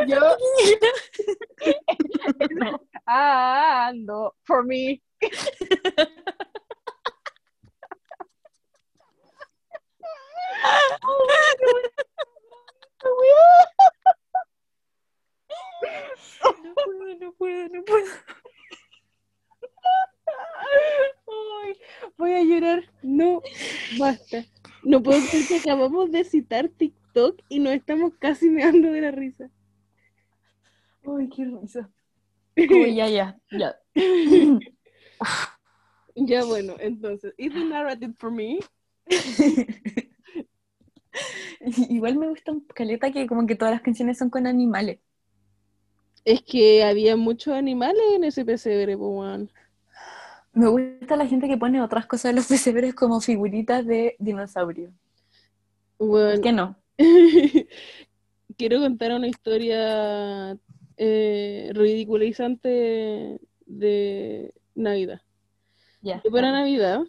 Yo 0.07 0.19
ando 3.07 4.35
for 4.45 4.63
me. 4.63 5.01
No 16.63 16.73
puedo, 16.75 17.15
no 17.19 17.33
puedo, 17.33 17.67
no 17.69 17.83
puedo. 17.83 18.05
Ay, 21.27 21.75
voy 22.17 22.33
a 22.33 22.43
llorar. 22.43 22.83
No, 23.01 23.41
basta. 23.97 24.45
No 24.83 25.03
puedo 25.03 25.19
creer 25.29 25.47
que 25.47 25.57
acabamos 25.57 26.11
de 26.11 26.23
citar 26.23 26.69
TikTok 26.69 27.41
y 27.49 27.59
nos 27.59 27.73
estamos 27.73 28.13
casi 28.19 28.49
meando 28.49 28.91
de 28.91 29.01
la 29.01 29.11
risa. 29.11 29.49
Ay, 31.05 31.29
qué 31.29 31.45
risa. 31.45 31.89
Uy, 32.57 32.95
ya, 32.95 33.07
ya, 33.09 33.37
ya. 33.51 33.75
Ya 36.15 36.43
bueno, 36.43 36.75
entonces, 36.79 37.33
is 37.37 37.53
the 37.53 37.63
narrative 37.63 38.13
for 38.17 38.31
me? 38.31 38.59
Igual 41.89 42.17
me 42.17 42.29
gusta 42.29 42.51
un 42.51 42.61
caleta 42.61 43.11
que 43.11 43.27
como 43.27 43.45
que 43.45 43.55
todas 43.55 43.73
las 43.73 43.81
canciones 43.81 44.17
son 44.17 44.29
con 44.29 44.47
animales. 44.47 44.99
Es 46.25 46.41
que 46.41 46.83
había 46.83 47.15
muchos 47.15 47.53
animales 47.53 48.01
en 48.15 48.23
ese 48.25 48.43
pesebre, 48.45 48.95
weón. 48.95 49.51
Me 50.53 50.67
gusta 50.67 51.15
la 51.15 51.27
gente 51.27 51.47
que 51.47 51.57
pone 51.57 51.81
otras 51.81 52.05
cosas 52.05 52.31
en 52.31 52.37
los 52.37 52.47
pesebres 52.47 52.93
como 52.95 53.21
figuritas 53.21 53.85
de 53.85 54.15
dinosaurio. 54.19 54.91
Bueno, 55.97 56.33
¿Por 56.33 56.41
qué 56.41 56.51
no? 56.51 56.75
quiero 58.57 58.79
contar 58.79 59.13
una 59.13 59.27
historia 59.27 60.57
eh, 60.97 61.71
ridiculizante 61.73 63.39
de 63.65 64.53
Navidad. 64.75 65.21
Ya. 66.01 66.21
Que 66.21 66.29
para 66.29 66.51
Navidad, 66.51 67.01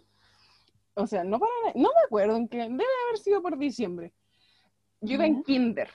o 0.93 1.07
sea, 1.07 1.23
no 1.23 1.39
para 1.39 1.51
no 1.75 1.89
me 1.89 2.05
acuerdo 2.05 2.37
en 2.37 2.47
qué, 2.47 2.57
debe 2.57 2.83
haber 3.07 3.19
sido 3.21 3.41
por 3.41 3.57
diciembre. 3.57 4.13
Yo 5.01 5.15
iba 5.15 5.25
en 5.25 5.43
kinder. 5.43 5.89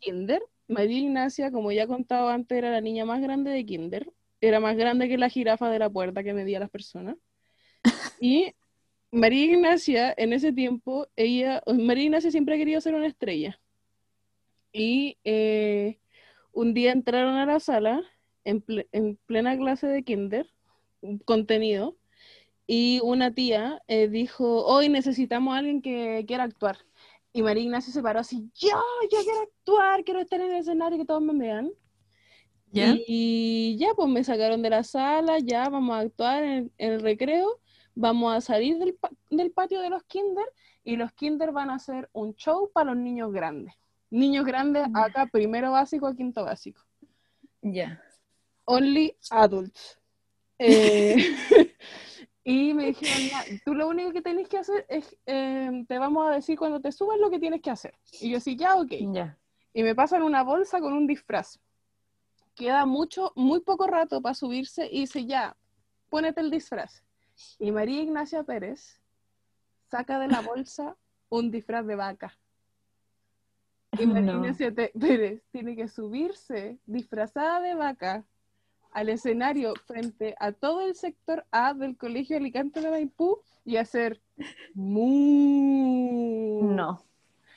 Kinder, 0.00 0.42
María 0.68 0.98
Ignacia, 0.98 1.50
como 1.50 1.72
ya 1.72 1.86
contaba 1.86 2.34
antes, 2.34 2.56
era 2.56 2.70
la 2.70 2.80
niña 2.80 3.04
más 3.04 3.20
grande 3.20 3.50
de 3.50 3.64
kinder. 3.64 4.12
Era 4.40 4.60
más 4.60 4.76
grande 4.76 5.08
que 5.08 5.18
la 5.18 5.28
jirafa 5.28 5.70
de 5.70 5.78
la 5.78 5.90
puerta 5.90 6.22
que 6.22 6.34
medía 6.34 6.60
las 6.60 6.70
personas. 6.70 7.16
Y 8.20 8.54
María 9.10 9.44
Ignacia, 9.44 10.14
en 10.16 10.32
ese 10.32 10.52
tiempo, 10.52 11.06
ella, 11.16 11.62
María 11.66 12.04
Ignacia 12.04 12.30
siempre 12.30 12.54
ha 12.54 12.58
querido 12.58 12.80
ser 12.80 12.94
una 12.94 13.06
estrella. 13.06 13.58
Y 14.72 15.16
eh, 15.24 15.98
un 16.52 16.74
día 16.74 16.92
entraron 16.92 17.36
a 17.36 17.46
la 17.46 17.60
sala, 17.60 18.02
en, 18.44 18.62
ple- 18.64 18.88
en 18.92 19.16
plena 19.26 19.56
clase 19.56 19.86
de 19.86 20.02
kinder, 20.02 20.46
contenido, 21.24 21.96
y 22.66 23.00
una 23.02 23.32
tía 23.32 23.80
eh, 23.88 24.08
dijo, 24.08 24.66
hoy 24.66 24.88
necesitamos 24.88 25.54
a 25.54 25.58
alguien 25.58 25.80
que 25.80 26.24
quiera 26.26 26.44
actuar. 26.44 26.78
Y 27.32 27.42
María 27.42 27.62
Ignacia 27.62 27.92
se 27.92 28.02
paró 28.02 28.20
así, 28.20 28.50
yo, 28.54 28.76
yo 29.10 29.18
quiero 29.22 29.40
actuar, 29.42 30.04
quiero 30.04 30.20
estar 30.20 30.40
en 30.40 30.52
el 30.52 30.58
escenario, 30.58 30.98
que 30.98 31.04
todos 31.04 31.22
me 31.22 31.34
vean. 31.34 31.70
¿Ya? 32.72 32.94
Y 33.06 33.76
ya, 33.78 33.88
pues 33.94 34.08
me 34.08 34.22
sacaron 34.24 34.60
de 34.62 34.70
la 34.70 34.82
sala, 34.84 35.38
ya 35.38 35.68
vamos 35.68 35.96
a 35.96 36.00
actuar 36.00 36.42
en, 36.44 36.70
en 36.78 36.92
el 36.92 37.00
recreo, 37.00 37.60
vamos 37.94 38.34
a 38.34 38.40
salir 38.40 38.76
del, 38.78 38.94
pa- 38.94 39.10
del 39.30 39.50
patio 39.52 39.80
de 39.80 39.88
los 39.90 40.02
kinder 40.04 40.44
y 40.84 40.96
los 40.96 41.12
kinder 41.12 41.52
van 41.52 41.70
a 41.70 41.76
hacer 41.76 42.08
un 42.12 42.34
show 42.34 42.70
para 42.72 42.90
los 42.92 42.96
niños 43.02 43.32
grandes. 43.32 43.74
Niños 44.10 44.44
grandes 44.44 44.86
Ya. 44.94 45.04
acá, 45.04 45.26
primero 45.26 45.72
básico 45.72 46.06
a 46.06 46.14
quinto 46.14 46.44
básico. 46.44 46.82
Ya. 47.62 48.00
Only 48.64 49.16
adults. 49.30 49.98
Eh, 50.58 51.16
y 52.44 52.72
me 52.72 52.86
dijeron, 52.86 53.28
"Ya, 53.28 53.44
tú 53.62 53.74
lo 53.74 53.88
único 53.88 54.10
que 54.12 54.22
tenés 54.22 54.48
que 54.48 54.56
hacer 54.56 54.86
es, 54.88 55.14
eh, 55.26 55.84
te 55.86 55.98
vamos 55.98 56.26
a 56.26 56.34
decir 56.36 56.58
cuando 56.58 56.80
te 56.80 56.92
subas 56.92 57.18
lo 57.18 57.28
que 57.28 57.38
tienes 57.38 57.60
que 57.60 57.70
hacer. 57.70 57.92
Y 58.22 58.30
yo 58.30 58.40
sí, 58.40 58.56
ya, 58.56 58.76
ok 58.76 58.92
Ya. 59.12 59.38
y 59.74 59.82
me 59.82 59.94
pasan 59.94 60.22
una 60.22 60.42
bolsa 60.42 60.80
con 60.80 60.94
un 60.94 61.06
disfraz. 61.06 61.58
Queda 62.56 62.86
mucho, 62.86 63.32
muy 63.36 63.60
poco 63.60 63.86
rato 63.86 64.20
para 64.22 64.34
subirse 64.34 64.88
y 64.90 65.00
dice, 65.00 65.26
ya, 65.26 65.56
ponete 66.08 66.40
el 66.40 66.50
disfraz. 66.50 67.04
Y 67.58 67.70
María 67.70 68.02
Ignacia 68.02 68.42
Pérez 68.42 68.98
saca 69.90 70.18
de 70.18 70.28
la 70.28 70.40
bolsa 70.40 70.96
un 71.28 71.50
disfraz 71.50 71.86
de 71.86 71.96
vaca. 71.96 72.36
Y 73.92 74.06
María 74.06 74.32
No. 74.32 74.38
Ignacia 74.38 74.74
Pérez 74.74 75.42
tiene 75.52 75.76
que 75.76 75.86
subirse 75.86 76.78
disfrazada 76.86 77.60
de 77.60 77.74
vaca 77.74 78.24
al 78.90 79.10
escenario 79.10 79.74
frente 79.86 80.34
a 80.40 80.52
todo 80.52 80.80
el 80.80 80.94
sector 80.94 81.44
A 81.50 81.74
del 81.74 81.98
Colegio 81.98 82.38
Alicante 82.38 82.80
de 82.80 82.90
Maipú 82.90 83.38
y 83.66 83.76
hacer 83.76 84.22
mu. 84.72 86.62
No. 86.74 87.05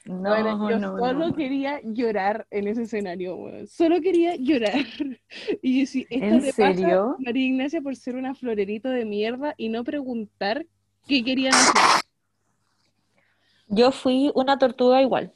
No, 0.06 0.70
yo 0.70 0.80
no, 0.80 0.98
solo 0.98 1.28
no. 1.28 1.36
quería 1.36 1.82
llorar 1.84 2.48
en 2.52 2.68
ese 2.68 2.84
escenario, 2.84 3.36
weón. 3.36 3.68
Solo 3.68 4.02
quería 4.02 4.36
llorar. 4.36 4.74
Y 5.62 5.86
sí, 5.86 6.08
esto 6.10 6.26
¿En 6.26 6.54
serio? 6.54 7.16
María 7.20 7.46
Ignacia 7.46 7.82
por 7.82 7.96
ser 7.96 8.16
una 8.16 8.34
florerito 8.34 8.90
de 8.90 9.06
mierda 9.06 9.54
y 9.58 9.70
no 9.70 9.84
preguntar 9.84 10.66
qué 11.08 11.24
querían 11.24 11.54
hacer. 11.54 12.02
Yo 13.68 13.92
fui 13.92 14.32
una 14.34 14.58
tortuga 14.58 15.02
igual. 15.02 15.32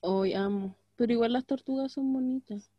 Hoy 0.00 0.34
amo. 0.34 0.74
Pero 0.96 1.12
igual 1.12 1.32
las 1.32 1.46
tortugas 1.46 1.92
son 1.92 2.12
bonitas. 2.12 2.70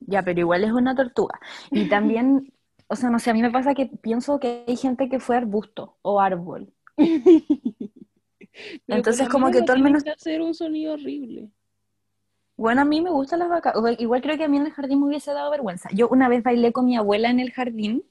Ya, 0.00 0.22
pero 0.22 0.40
igual 0.40 0.64
es 0.64 0.72
una 0.72 0.94
tortuga. 0.94 1.40
Y 1.70 1.88
también, 1.88 2.52
o 2.88 2.96
sea, 2.96 3.08
no 3.08 3.18
sé, 3.18 3.30
a 3.30 3.34
mí 3.34 3.40
me 3.40 3.50
pasa 3.50 3.74
que 3.74 3.86
pienso 3.86 4.38
que 4.38 4.64
hay 4.66 4.76
gente 4.76 5.08
que 5.08 5.20
fue 5.20 5.36
arbusto 5.36 5.96
o 6.02 6.20
árbol. 6.20 6.72
Pero 8.86 8.96
Entonces, 8.98 9.28
como 9.28 9.46
menos 9.46 9.60
que 9.60 9.66
tú 9.66 9.72
al 9.72 9.78
no 9.78 9.84
menos- 9.84 10.02
tienes 10.04 10.22
que 10.22 10.30
hacer 10.30 10.40
un 10.42 10.54
sonido 10.54 10.94
horrible. 10.94 11.50
Bueno, 12.56 12.82
a 12.82 12.84
mí 12.84 13.00
me 13.00 13.10
gustan 13.10 13.40
las 13.40 13.48
vacas. 13.48 13.74
Igual 13.98 14.22
creo 14.22 14.36
que 14.38 14.44
a 14.44 14.48
mí 14.48 14.56
en 14.58 14.66
el 14.66 14.72
jardín 14.72 15.00
me 15.00 15.06
hubiese 15.06 15.32
dado 15.32 15.50
vergüenza. 15.50 15.88
Yo 15.92 16.08
una 16.08 16.28
vez 16.28 16.42
bailé 16.44 16.72
con 16.72 16.84
mi 16.86 16.96
abuela 16.96 17.28
en 17.30 17.40
el 17.40 17.50
jardín 17.50 18.04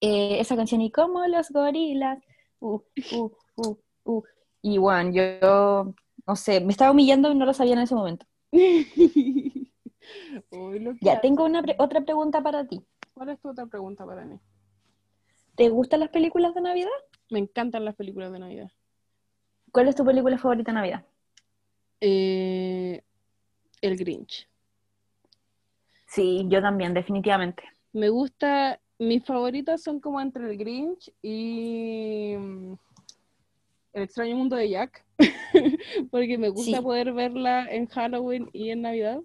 eh, 0.00 0.38
esa 0.40 0.54
canción 0.56 0.80
y 0.82 0.92
como 0.92 1.26
los 1.26 1.50
gorilas. 1.50 2.22
Uh, 2.60 2.80
uh, 3.12 3.30
uh, 3.56 3.76
uh. 4.04 4.22
Y 4.62 4.78
bueno, 4.78 5.10
yo, 5.10 5.94
no 6.26 6.36
sé, 6.36 6.60
me 6.60 6.70
estaba 6.70 6.92
humillando 6.92 7.32
y 7.32 7.34
no 7.34 7.44
lo 7.44 7.52
sabía 7.54 7.72
en 7.74 7.80
ese 7.80 7.94
momento. 7.96 8.24
Uy, 8.52 9.70
Ya, 11.00 11.12
hace. 11.14 11.20
tengo 11.22 11.44
una 11.44 11.62
pre- 11.62 11.76
otra 11.78 12.00
pregunta 12.02 12.42
para 12.42 12.66
ti. 12.66 12.80
¿Cuál 13.14 13.30
es 13.30 13.40
tu 13.40 13.48
otra 13.48 13.66
pregunta 13.66 14.06
para 14.06 14.24
mí? 14.24 14.38
¿Te 15.56 15.68
gustan 15.68 16.00
las 16.00 16.10
películas 16.10 16.54
de 16.54 16.60
Navidad? 16.60 16.88
Me 17.30 17.38
encantan 17.40 17.84
las 17.84 17.94
películas 17.96 18.32
de 18.32 18.38
Navidad. 18.38 18.70
¿Cuál 19.72 19.88
es 19.88 19.96
tu 19.96 20.04
película 20.04 20.38
favorita 20.38 20.70
de 20.72 20.74
Navidad? 20.74 21.04
Eh, 22.00 23.02
el 23.80 23.96
Grinch. 23.96 24.48
Sí, 26.06 26.44
yo 26.48 26.60
también, 26.60 26.92
definitivamente. 26.94 27.62
Me 27.92 28.08
gusta, 28.08 28.80
mis 28.98 29.24
favoritas 29.24 29.82
son 29.82 30.00
como 30.00 30.20
entre 30.20 30.50
el 30.50 30.56
Grinch 30.56 31.12
y 31.22 32.34
mm, 32.36 32.72
El 33.92 34.02
extraño 34.04 34.36
mundo 34.36 34.56
de 34.56 34.70
Jack, 34.70 35.04
porque 36.10 36.38
me 36.38 36.48
gusta 36.48 36.76
Sí. 36.78 36.82
poder 36.82 37.12
verla 37.12 37.66
en 37.70 37.86
Halloween 37.86 38.48
y 38.52 38.70
en 38.70 38.82
Navidad. 38.82 39.20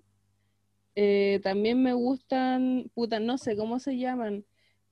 Eh, 0.95 1.39
también 1.43 1.81
me 1.83 1.93
gustan, 1.93 2.89
puta, 2.93 3.19
no 3.19 3.37
sé 3.37 3.55
cómo 3.57 3.79
se 3.79 3.97
llaman, 3.97 4.45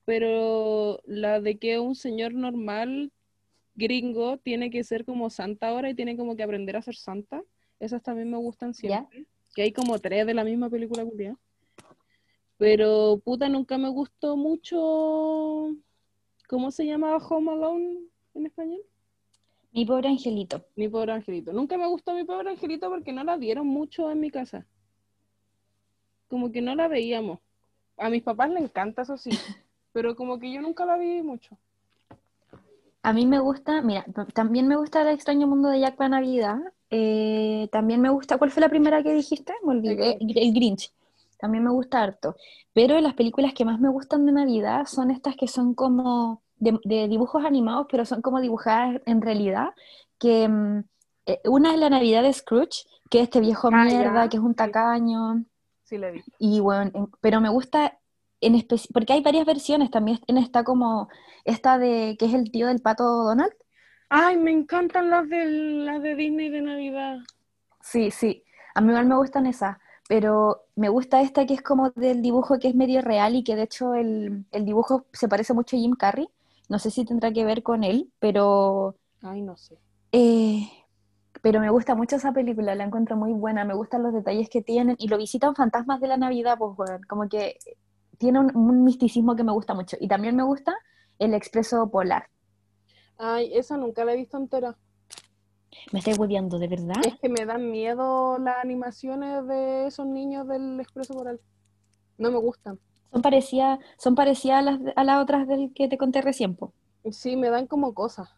pero 0.06 1.00
la 1.06 1.40
de 1.42 1.58
que 1.58 1.80
un 1.80 1.96
señor 1.96 2.34
normal 2.34 3.12
gringo 3.76 4.38
tiene 4.38 4.70
que 4.70 4.84
ser 4.84 5.06
como 5.06 5.30
santa 5.30 5.70
ahora 5.70 5.90
y 5.90 5.96
tiene 5.96 6.18
como 6.18 6.36
que 6.36 6.44
aprender 6.44 6.76
a 6.76 6.82
ser 6.82 6.96
santa. 6.96 7.44
Esas 7.80 8.02
también 8.02 8.30
me 8.30 8.38
gustan 8.38 8.74
¿Ya? 8.74 8.80
siempre. 8.80 9.26
Que 9.56 9.64
hay 9.64 9.72
como 9.72 10.00
tres 10.00 10.26
de 10.26 10.34
la 10.34 10.44
misma 10.44 10.70
película 10.70 11.06
culiá. 11.06 11.38
Pero 12.58 13.22
puta, 13.24 13.50
nunca 13.50 13.78
me 13.78 13.90
gustó 13.90 14.38
mucho. 14.38 15.76
¿Cómo 16.48 16.72
se 16.72 16.86
llamaba 16.86 17.18
Home 17.18 17.52
Alone 17.52 18.00
en 18.36 18.46
español? 18.46 18.82
Mi 19.72 19.86
pobre 19.86 20.08
angelito. 20.08 20.64
Mi 20.76 20.88
pobre 20.88 21.14
angelito. 21.14 21.52
Nunca 21.52 21.78
me 21.78 21.88
gustó 21.88 22.14
mi 22.14 22.24
pobre 22.24 22.52
angelito 22.52 22.90
porque 22.90 23.12
no 23.12 23.24
la 23.24 23.38
dieron 23.38 23.66
mucho 23.66 24.12
en 24.12 24.20
mi 24.20 24.30
casa. 24.30 24.68
Como 26.28 26.52
que 26.52 26.62
no 26.62 26.76
la 26.76 26.88
veíamos. 26.88 27.40
A 27.98 28.10
mis 28.10 28.24
papás 28.24 28.50
les 28.52 28.64
encanta, 28.64 29.02
eso 29.02 29.18
sí. 29.18 29.30
Pero 29.92 30.16
como 30.16 30.40
que 30.40 30.52
yo 30.52 30.62
nunca 30.62 30.86
la 30.86 30.98
vi 30.98 31.22
mucho. 31.22 31.58
A 33.04 33.12
mí 33.14 33.26
me 33.26 33.40
gusta, 33.40 33.82
mira, 33.82 34.06
también 34.34 34.68
me 34.68 34.78
gusta 34.78 35.02
El 35.02 35.10
extraño 35.10 35.46
mundo 35.46 35.70
de 35.70 35.82
Jack 35.82 35.96
para 35.98 36.10
Navidad. 36.10 36.58
Eh, 36.90 37.68
también 37.72 38.00
me 38.02 38.10
gusta, 38.10 38.38
¿cuál 38.38 38.50
fue 38.52 38.62
la 38.62 38.70
primera 38.70 39.04
que 39.04 39.14
dijiste? 39.14 39.54
Me 39.64 39.72
olvidé. 39.74 40.18
El 40.22 40.54
Grinch. 40.54 40.92
También 41.38 41.64
me 41.66 41.72
gusta 41.72 42.02
harto. 42.02 42.36
Pero 42.74 43.00
las 43.02 43.14
películas 43.16 43.54
que 43.54 43.66
más 43.66 43.80
me 43.80 43.90
gustan 43.90 44.26
de 44.26 44.32
Navidad 44.32 44.86
son 44.86 45.12
estas 45.12 45.36
que 45.36 45.48
son 45.50 45.74
como 45.74 46.42
de, 46.58 46.80
de 46.86 47.10
dibujos 47.10 47.44
animados, 47.44 47.88
pero 47.92 48.06
son 48.06 48.22
como 48.22 48.40
dibujadas 48.40 49.02
en 49.06 49.22
realidad. 49.22 49.72
Que 50.18 50.48
mm, 50.48 50.84
eh, 51.26 51.42
una 51.46 51.74
es 51.74 51.80
la 51.80 51.90
Navidad 51.90 52.24
de 52.24 52.32
Scrooge, 52.32 52.86
que 53.10 53.18
es 53.20 53.24
este 53.26 53.42
viejo 53.42 53.68
Ah, 53.74 53.84
mierda, 53.84 54.24
ya. 54.24 54.30
que 54.30 54.38
es 54.38 54.44
un 54.44 54.56
tacaño. 54.56 55.44
Sí, 55.84 55.98
la 55.98 56.10
vi. 56.12 56.24
Y 56.40 56.62
bueno, 56.62 56.90
en- 56.94 57.10
pero 57.20 57.42
me 57.42 57.50
gusta 57.50 58.00
en 58.46 58.56
porque 58.94 59.14
hay 59.14 59.22
varias 59.22 59.46
versiones, 59.46 59.92
también 59.92 60.20
en- 60.28 60.38
está 60.38 60.64
como 60.64 61.10
esta 61.46 61.78
de 61.78 62.16
que 62.20 62.26
es 62.26 62.34
el 62.34 62.52
tío 62.52 62.68
del 62.68 62.82
pato 62.82 63.04
Donald. 63.06 63.54
Ay, 64.08 64.38
me 64.38 64.52
encantan 64.52 65.10
las 65.10 65.28
de, 65.28 65.44
las 65.46 66.02
de 66.02 66.16
Disney 66.16 66.48
de 66.50 66.62
Navidad. 66.62 67.20
Sí, 67.82 68.12
sí, 68.12 68.44
a 68.76 68.82
mí 68.82 68.90
igual 68.90 69.06
me 69.08 69.18
gustan 69.18 69.46
esas, 69.46 69.78
pero 70.08 70.64
me 70.76 70.90
gusta 70.90 71.22
esta 71.22 71.46
que 71.46 71.54
es 71.54 71.62
como 71.62 71.90
del 71.92 72.22
dibujo 72.22 72.58
que 72.60 72.70
es 72.70 72.76
medio 72.76 73.02
real 73.02 73.36
y 73.36 73.44
que 73.44 73.56
de 73.56 73.64
hecho 73.64 73.94
el, 73.96 74.46
el 74.52 74.66
dibujo 74.66 75.06
se 75.14 75.28
parece 75.28 75.54
mucho 75.54 75.76
a 75.76 75.80
Jim 75.80 75.94
Carrey. 75.96 76.28
No 76.70 76.80
sé 76.80 76.92
si 76.92 77.06
tendrá 77.06 77.32
que 77.34 77.46
ver 77.46 77.62
con 77.62 77.84
él, 77.84 78.12
pero, 78.20 78.96
Ay, 79.22 79.42
no 79.42 79.58
sé. 79.58 79.80
eh, 80.12 80.70
pero 81.42 81.60
me 81.60 81.70
gusta 81.70 81.96
mucho 81.96 82.16
esa 82.18 82.34
película, 82.34 82.76
la 82.76 82.86
encuentro 82.86 83.16
muy 83.18 83.34
buena, 83.34 83.66
me 83.66 83.74
gustan 83.76 84.04
los 84.04 84.14
detalles 84.14 84.50
que 84.50 84.62
tienen 84.62 84.96
y 85.00 85.08
lo 85.10 85.18
visitan 85.18 85.56
fantasmas 85.56 86.00
de 86.02 86.08
la 86.08 86.18
Navidad, 86.18 86.58
pues 86.58 86.76
bueno, 86.78 87.00
como 87.10 87.28
que 87.30 87.58
tiene 88.24 88.40
un, 88.40 88.56
un 88.56 88.84
misticismo 88.84 89.36
que 89.36 89.44
me 89.44 89.52
gusta 89.52 89.74
mucho. 89.74 89.98
Y 90.00 90.08
también 90.08 90.36
me 90.36 90.44
gusta 90.44 90.74
El 91.20 91.34
Expreso 91.34 91.90
Polar. 91.92 92.30
Ay, 93.18 93.52
esa 93.56 93.78
nunca 93.78 94.06
la 94.06 94.14
he 94.14 94.18
visto 94.18 94.38
entera. 94.38 94.78
Me 95.92 96.00
estoy 96.00 96.14
hueviando, 96.14 96.60
¿de 96.60 96.68
verdad? 96.68 97.02
Es 97.06 97.16
que 97.20 97.30
me 97.30 97.46
dan 97.46 97.70
miedo 97.70 98.38
las 98.40 98.58
animaciones 98.64 99.46
de 99.48 99.88
esos 99.88 100.06
niños 100.08 100.48
del 100.48 100.80
Expreso 100.80 101.14
Polar. 101.14 101.40
No 102.18 102.32
me 102.32 102.38
gustan. 102.38 102.80
Son 103.12 103.22
parecidas, 103.22 103.80
son 103.98 104.16
parecidas 104.16 104.60
a 104.60 104.62
las, 104.62 104.80
a 104.96 105.04
las 105.04 105.22
otras 105.22 105.48
del 105.48 105.72
que 105.74 105.88
te 105.88 105.98
conté 105.98 106.22
recién, 106.22 106.56
po. 106.56 106.74
Sí, 107.12 107.36
me 107.38 107.50
dan 107.50 107.68
como 107.68 107.94
cosas. 107.94 108.30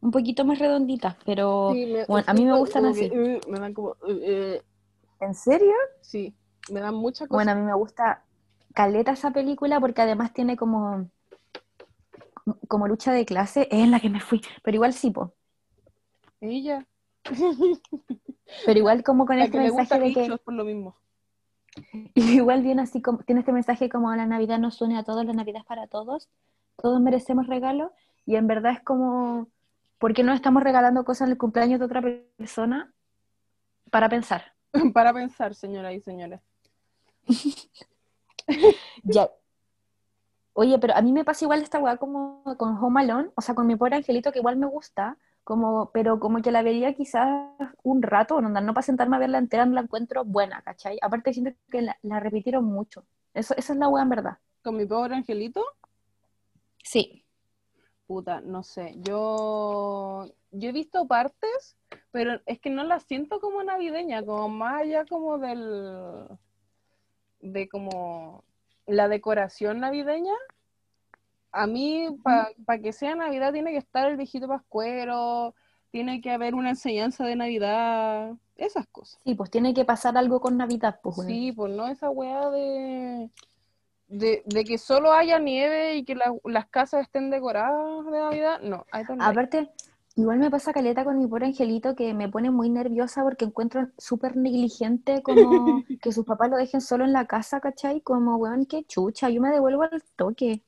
Un 0.00 0.10
poquito 0.10 0.44
más 0.44 0.58
redonditas, 0.58 1.16
pero 1.26 1.72
Sí, 1.74 1.86
me- 1.86 2.04
bueno, 2.06 2.24
a 2.26 2.34
mí 2.34 2.44
me 2.46 2.56
gustan 2.58 2.86
así. 2.86 3.08
que, 3.10 3.18
uh, 3.18 3.50
me 3.50 3.58
dan 3.60 3.74
como... 3.74 3.88
uh, 4.02 4.10
uh, 4.10 4.60
¿En 5.20 5.34
serio? 5.34 5.72
sí, 6.00 6.34
me 6.72 6.80
dan 6.80 6.94
muchas 6.94 7.28
cosas. 7.28 7.44
Bueno, 7.44 7.52
a 7.52 7.54
mí 7.54 7.62
me 7.62 7.74
gusta 7.74 8.24
caleta 8.80 9.12
esa 9.12 9.30
película 9.30 9.78
porque 9.78 10.00
además 10.00 10.32
tiene 10.32 10.56
como, 10.56 11.10
como 12.66 12.88
lucha 12.88 13.12
de 13.12 13.26
clase. 13.26 13.68
Es 13.70 13.80
en 13.80 13.90
la 13.90 14.00
que 14.00 14.08
me 14.08 14.20
fui, 14.20 14.40
pero 14.62 14.76
igual 14.76 14.94
sí, 14.94 15.10
po. 15.10 15.34
Ella, 16.40 16.86
Pero 18.66 18.78
igual 18.78 19.02
como 19.02 19.26
con 19.26 19.38
la 19.38 19.44
este 19.44 19.58
que 19.58 19.64
mensaje 19.64 20.00
de 20.00 20.12
que... 20.14 20.36
por 20.38 20.54
lo 20.54 20.64
mismo. 20.64 20.96
Y 22.14 22.22
igual 22.40 22.62
viene 22.62 22.82
así 22.82 23.02
como, 23.02 23.18
tiene 23.18 23.40
este 23.40 23.52
mensaje 23.52 23.90
como 23.90 24.14
la 24.14 24.24
Navidad 24.26 24.58
nos 24.58 24.80
une 24.80 24.96
a 24.96 25.04
todos, 25.04 25.26
la 25.26 25.34
Navidad 25.34 25.60
es 25.60 25.66
para 25.66 25.86
todos, 25.86 26.30
todos 26.76 27.00
merecemos 27.00 27.46
regalos, 27.46 27.92
y 28.24 28.36
en 28.36 28.46
verdad 28.46 28.72
es 28.72 28.80
como, 28.80 29.48
¿por 29.98 30.14
qué 30.14 30.22
no 30.22 30.32
estamos 30.32 30.62
regalando 30.62 31.04
cosas 31.04 31.26
en 31.26 31.32
el 31.32 31.38
cumpleaños 31.38 31.78
de 31.78 31.86
otra 31.86 32.02
persona? 32.38 32.92
Para 33.90 34.08
pensar. 34.08 34.54
Para 34.94 35.12
pensar, 35.12 35.54
señoras 35.54 35.92
y 35.94 36.00
señores. 36.00 36.40
Ya. 39.02 39.30
Oye, 40.52 40.78
pero 40.78 40.94
a 40.96 41.02
mí 41.02 41.12
me 41.12 41.24
pasa 41.24 41.44
igual 41.44 41.62
esta 41.62 41.78
weá 41.78 41.96
como 41.96 42.42
con 42.58 42.76
Home 42.76 43.00
Alone, 43.02 43.30
o 43.34 43.40
sea, 43.40 43.54
con 43.54 43.66
mi 43.66 43.76
pobre 43.76 43.96
angelito, 43.96 44.32
que 44.32 44.40
igual 44.40 44.56
me 44.56 44.66
gusta, 44.66 45.16
como, 45.44 45.90
pero 45.92 46.18
como 46.20 46.42
que 46.42 46.50
la 46.50 46.62
vería 46.62 46.92
quizás 46.94 47.50
un 47.82 48.02
rato, 48.02 48.40
no, 48.40 48.48
no 48.48 48.74
para 48.74 48.82
sentarme 48.82 49.16
a 49.16 49.20
verla 49.20 49.38
entera, 49.38 49.64
no 49.64 49.74
la 49.74 49.80
encuentro 49.82 50.24
buena, 50.24 50.60
¿cachai? 50.62 50.98
Aparte 51.02 51.32
siento 51.32 51.52
que 51.70 51.82
la, 51.82 51.96
la 52.02 52.20
repitieron 52.20 52.64
mucho. 52.64 53.04
Eso, 53.32 53.54
esa 53.56 53.72
es 53.72 53.78
la 53.78 53.88
weá 53.88 54.02
en 54.02 54.08
verdad. 54.10 54.38
Con 54.62 54.76
mi 54.76 54.84
pobre 54.86 55.14
angelito, 55.14 55.64
Sí. 56.82 57.24
puta, 58.06 58.40
no 58.40 58.62
sé. 58.62 58.94
Yo, 58.98 60.26
yo 60.50 60.68
he 60.68 60.72
visto 60.72 61.06
partes, 61.06 61.76
pero 62.10 62.40
es 62.46 62.58
que 62.58 62.70
no 62.70 62.82
las 62.84 63.04
siento 63.04 63.40
como 63.40 63.62
navideña, 63.62 64.24
como 64.24 64.48
más 64.48 64.82
allá 64.82 65.04
como 65.06 65.38
del, 65.38 66.26
de 67.40 67.68
como 67.68 68.44
la 68.86 69.08
decoración 69.08 69.80
navideña. 69.80 70.34
A 71.52 71.66
mí, 71.66 72.08
para 72.64 72.78
que 72.80 72.92
sea 72.92 73.14
Navidad, 73.16 73.52
tiene 73.52 73.72
que 73.72 73.78
estar 73.78 74.08
el 74.08 74.16
viejito 74.16 74.46
pascuero, 74.46 75.54
tiene 75.90 76.20
que 76.20 76.30
haber 76.30 76.54
una 76.54 76.70
enseñanza 76.70 77.24
de 77.24 77.34
Navidad, 77.34 78.34
esas 78.56 78.86
cosas. 78.86 79.20
Sí, 79.24 79.34
pues 79.34 79.50
tiene 79.50 79.74
que 79.74 79.84
pasar 79.84 80.16
algo 80.16 80.40
con 80.40 80.56
Navidad, 80.56 81.00
pues. 81.02 81.16
Sí, 81.26 81.50
pues 81.50 81.72
no 81.72 81.88
esa 81.88 82.08
weá 82.08 82.50
de, 82.50 83.30
de, 84.06 84.42
de 84.46 84.64
que 84.64 84.78
solo 84.78 85.12
haya 85.12 85.40
nieve 85.40 85.96
y 85.96 86.04
que 86.04 86.14
la- 86.14 86.32
las 86.44 86.66
casas 86.68 87.02
estén 87.02 87.30
decoradas 87.30 88.04
de 88.06 88.12
Navidad. 88.12 88.60
No. 88.60 88.86
Aparte, 89.18 89.70
igual 90.20 90.38
me 90.38 90.50
pasa 90.50 90.72
caleta 90.72 91.04
con 91.04 91.18
mi 91.18 91.26
pobre 91.26 91.46
angelito 91.46 91.94
que 91.94 92.14
me 92.14 92.28
pone 92.28 92.50
muy 92.50 92.70
nerviosa 92.70 93.22
porque 93.22 93.44
encuentro 93.44 93.88
súper 93.98 94.36
negligente 94.36 95.22
como 95.22 95.84
que 96.02 96.12
sus 96.12 96.24
papás 96.24 96.50
lo 96.50 96.56
dejen 96.56 96.80
solo 96.80 97.04
en 97.04 97.12
la 97.12 97.26
casa, 97.26 97.60
¿cachai? 97.60 98.00
Como, 98.00 98.36
weón, 98.36 98.66
qué 98.66 98.84
chucha, 98.84 99.28
yo 99.30 99.40
me 99.40 99.50
devuelvo 99.50 99.82
al 99.82 100.02
toque. 100.16 100.62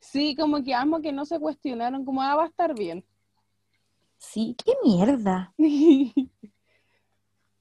Sí, 0.00 0.34
como 0.36 0.62
que 0.62 0.74
amo 0.74 1.00
que 1.00 1.12
no 1.12 1.24
se 1.24 1.38
cuestionaron, 1.38 2.04
como, 2.04 2.22
ah, 2.22 2.34
va 2.34 2.44
a 2.44 2.48
estar 2.48 2.74
bien. 2.74 3.04
Sí, 4.18 4.56
qué 4.64 4.72
mierda. 4.84 5.54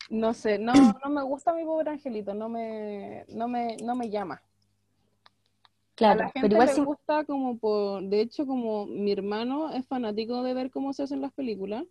No 0.10 0.34
sé, 0.34 0.58
no, 0.58 0.72
no 0.74 1.10
me 1.10 1.22
gusta 1.22 1.52
mi 1.52 1.66
pobre 1.66 1.92
angelito, 1.92 2.34
no 2.34 2.48
me, 2.48 3.26
no 3.28 3.50
me, 3.50 3.76
no 3.84 3.94
me 3.94 4.10
llama. 4.10 4.42
A 6.02 6.16
Claro, 6.16 6.20
la 6.20 6.30
gente 6.30 6.48
pero 6.48 6.54
igual 6.54 6.68
le 6.78 6.86
gusta 6.86 7.26
como 7.26 7.58
por, 7.58 8.04
de 8.04 8.22
hecho 8.22 8.46
como 8.46 8.86
mi 8.86 9.12
hermano 9.12 9.72
es 9.72 9.86
fanático 9.88 10.44
de 10.44 10.54
ver 10.54 10.70
cómo 10.72 10.94
se 10.94 11.04
hacen 11.04 11.22
las 11.22 11.34
películas. 11.34 11.84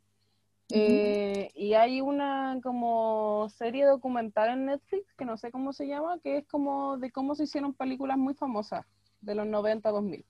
Eh, 0.69 1.51
y 1.55 1.75
hay 1.75 2.01
una 2.01 2.59
como 2.63 3.49
serie 3.51 3.85
documental 3.85 4.51
en 4.51 4.67
Netflix, 4.67 5.13
que 5.15 5.25
no 5.25 5.37
sé 5.37 5.51
cómo 5.53 5.73
se 5.73 5.87
llama, 5.87 6.19
que 6.21 6.39
es 6.39 6.47
como 6.47 6.99
de 6.99 7.11
cómo 7.13 7.35
se 7.35 7.45
hicieron 7.45 7.75
películas 7.75 8.19
muy 8.19 8.35
famosas 8.35 8.85
de 9.21 9.35
los 9.35 9.47
90, 9.47 9.91
2000, 9.91 10.25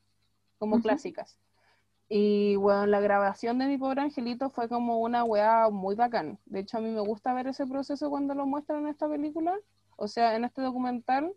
como 0.58 0.76
Ujú. 0.76 0.82
clásicas. 0.82 1.38
Y 2.08 2.56
bueno, 2.56 2.86
la 2.86 3.00
grabación 3.00 3.58
de 3.58 3.66
Mi 3.66 3.78
Pobre 3.78 4.00
Angelito 4.02 4.50
fue 4.50 4.68
como 4.68 4.98
una 5.00 5.24
weá 5.24 5.68
muy 5.70 5.94
bacán. 5.96 6.38
De 6.46 6.60
hecho, 6.60 6.78
a 6.78 6.80
mí 6.80 6.90
me 6.90 7.00
gusta 7.00 7.34
ver 7.34 7.48
ese 7.48 7.66
proceso 7.66 8.10
cuando 8.10 8.34
lo 8.34 8.46
muestran 8.46 8.82
en 8.82 8.88
esta 8.88 9.08
película, 9.08 9.56
o 9.96 10.06
sea, 10.08 10.36
en 10.36 10.44
este 10.44 10.62
documental, 10.62 11.32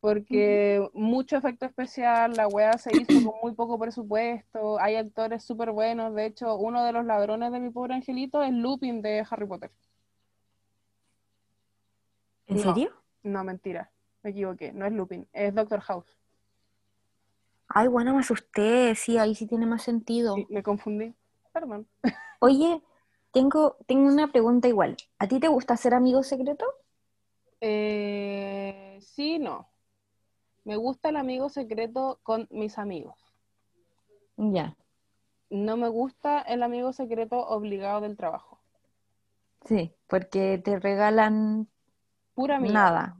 porque 0.00 0.88
mucho 0.94 1.36
efecto 1.36 1.66
especial, 1.66 2.36
la 2.36 2.48
weá 2.48 2.78
se 2.78 2.94
hizo 2.94 3.22
con 3.22 3.34
muy 3.42 3.54
poco 3.54 3.78
presupuesto, 3.78 4.78
hay 4.80 4.96
actores 4.96 5.44
súper 5.44 5.72
buenos. 5.72 6.14
De 6.14 6.26
hecho, 6.26 6.56
uno 6.56 6.84
de 6.84 6.92
los 6.92 7.04
ladrones 7.04 7.52
de 7.52 7.60
Mi 7.60 7.70
Pobre 7.70 7.94
Angelito 7.94 8.42
es 8.42 8.52
Lupin 8.52 9.02
de 9.02 9.24
Harry 9.28 9.46
Potter. 9.46 9.70
¿en 12.46 12.56
no. 12.56 12.62
serio? 12.62 12.92
No, 13.22 13.44
mentira, 13.44 13.90
me 14.22 14.30
equivoqué, 14.30 14.72
no 14.72 14.86
es 14.86 14.92
Lupin, 14.92 15.28
es 15.32 15.54
Doctor 15.54 15.80
House. 15.80 16.16
Ay, 17.68 17.88
bueno, 17.88 18.14
me 18.14 18.20
asusté, 18.20 18.94
sí, 18.94 19.18
ahí 19.18 19.34
sí 19.34 19.46
tiene 19.46 19.66
más 19.66 19.82
sentido. 19.82 20.34
Sí, 20.34 20.46
me 20.48 20.62
confundí, 20.62 21.14
perdón. 21.52 21.86
Oye, 22.40 22.82
tengo, 23.32 23.76
tengo 23.86 24.08
una 24.08 24.32
pregunta 24.32 24.68
igual. 24.68 24.96
¿A 25.18 25.28
ti 25.28 25.38
te 25.38 25.48
gusta 25.48 25.76
ser 25.76 25.92
amigo 25.92 26.22
secreto? 26.22 26.64
Eh, 27.60 28.98
sí, 29.02 29.38
no. 29.38 29.68
Me 30.68 30.76
gusta 30.76 31.08
el 31.08 31.16
amigo 31.16 31.48
secreto 31.48 32.20
con 32.22 32.46
mis 32.50 32.76
amigos. 32.76 33.16
Ya, 34.36 34.76
No 35.48 35.78
me 35.78 35.88
gusta 35.88 36.42
el 36.42 36.62
amigo 36.62 36.92
secreto 36.92 37.38
obligado 37.38 38.02
del 38.02 38.18
trabajo. 38.18 38.60
sí, 39.64 39.94
porque 40.06 40.60
te 40.62 40.78
regalan 40.78 41.68
Pura 42.34 42.60
nada. 42.60 43.16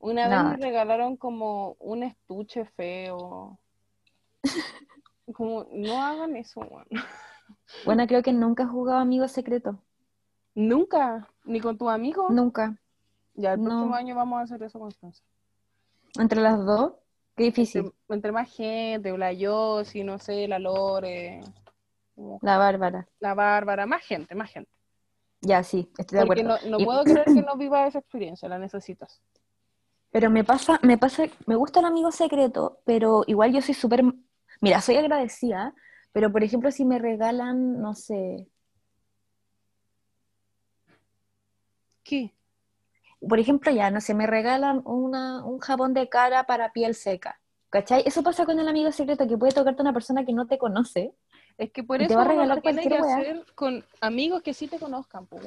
Una 0.00 0.26
vez 0.26 0.58
me 0.58 0.66
regalaron 0.66 1.16
como 1.16 1.76
un 1.78 2.02
estuche 2.02 2.64
feo. 2.64 3.60
Como, 5.36 5.64
no 5.70 6.02
hagan 6.02 6.34
eso, 6.34 6.60
weón. 6.60 6.88
Bueno, 7.84 8.08
creo 8.08 8.24
que 8.24 8.32
nunca 8.32 8.64
he 8.64 8.66
jugado 8.66 8.98
amigo 8.98 9.28
secreto. 9.28 9.78
Nunca, 10.56 11.28
ni 11.44 11.60
con 11.60 11.78
tu 11.78 11.88
amigo. 11.88 12.28
Nunca. 12.28 12.76
Ya, 13.34 13.52
el 13.52 13.62
no. 13.62 13.68
próximo 13.68 13.94
año 13.94 14.16
vamos 14.16 14.40
a 14.40 14.42
hacer 14.42 14.64
eso 14.64 14.80
con 14.80 14.88
Constanza. 14.88 15.22
Entre 16.18 16.40
las 16.40 16.64
dos, 16.64 16.92
qué 17.36 17.44
difícil. 17.44 17.82
Entre, 17.86 17.96
entre 18.10 18.32
más 18.32 18.54
gente, 18.54 19.16
la 19.16 19.32
Yossi, 19.32 20.04
no 20.04 20.18
sé, 20.18 20.46
la 20.46 20.58
Lore, 20.58 21.40
La 22.42 22.58
Bárbara. 22.58 23.08
la 23.20 23.34
Bárbara, 23.34 23.86
más 23.86 24.02
gente, 24.02 24.34
más 24.34 24.50
gente. 24.50 24.70
Ya, 25.40 25.62
sí, 25.62 25.90
estoy 25.98 26.18
de 26.18 26.24
Porque 26.26 26.42
acuerdo. 26.42 26.58
no, 26.62 26.70
no 26.70 26.78
Y- 26.78 26.84
puedo 26.84 27.02
creer 27.04 27.26
que 27.26 27.42
no 27.42 27.56
viva 27.56 27.86
esa 27.86 27.98
experiencia, 27.98 28.48
la 28.48 28.58
necesitas. 28.58 29.20
Pero 30.10 30.28
me 30.30 30.44
pasa, 30.44 30.78
me 30.82 30.98
pasa, 30.98 31.24
me 31.46 31.56
gusta 31.56 31.80
el 31.80 31.86
amigo 31.86 32.12
secreto, 32.12 32.80
pero 32.84 33.24
igual 33.26 33.52
yo 33.52 33.62
soy 33.62 33.74
súper, 33.74 34.04
mira, 34.60 34.80
soy 34.82 34.96
agradecida, 34.96 35.74
pero 36.12 36.30
por 36.30 36.44
ejemplo 36.44 36.70
si 36.70 36.84
me 36.84 36.98
regalan, 36.98 37.80
no 37.80 37.94
sé, 37.94 38.46
¿Qué? 42.04 42.34
Por 43.28 43.38
ejemplo 43.38 43.70
ya, 43.72 43.90
no 43.90 44.00
sé, 44.00 44.14
me 44.14 44.26
regalan 44.26 44.82
una, 44.84 45.44
un 45.44 45.58
jabón 45.58 45.94
de 45.94 46.08
cara 46.08 46.44
para 46.44 46.72
piel 46.72 46.94
seca, 46.94 47.40
¿cachai? 47.70 48.02
Eso 48.06 48.22
pasa 48.22 48.44
con 48.44 48.58
el 48.58 48.68
amigo 48.68 48.90
secreto, 48.92 49.26
que 49.28 49.38
puede 49.38 49.52
tocarte 49.52 49.82
una 49.82 49.92
persona 49.92 50.24
que 50.24 50.32
no 50.32 50.46
te 50.46 50.58
conoce, 50.58 51.12
Es 51.58 51.70
que 51.70 51.82
por 51.84 52.00
Y 52.00 52.06
te 52.06 52.14
eso 52.14 52.18
va 52.18 52.24
a 52.24 52.28
regalar 52.28 52.62
que 52.62 52.70
hacer 52.70 53.44
con 53.54 53.84
amigos 54.00 54.42
que 54.42 54.54
sí 54.54 54.66
te 54.68 54.78
conozcan, 54.78 55.26
pues, 55.26 55.46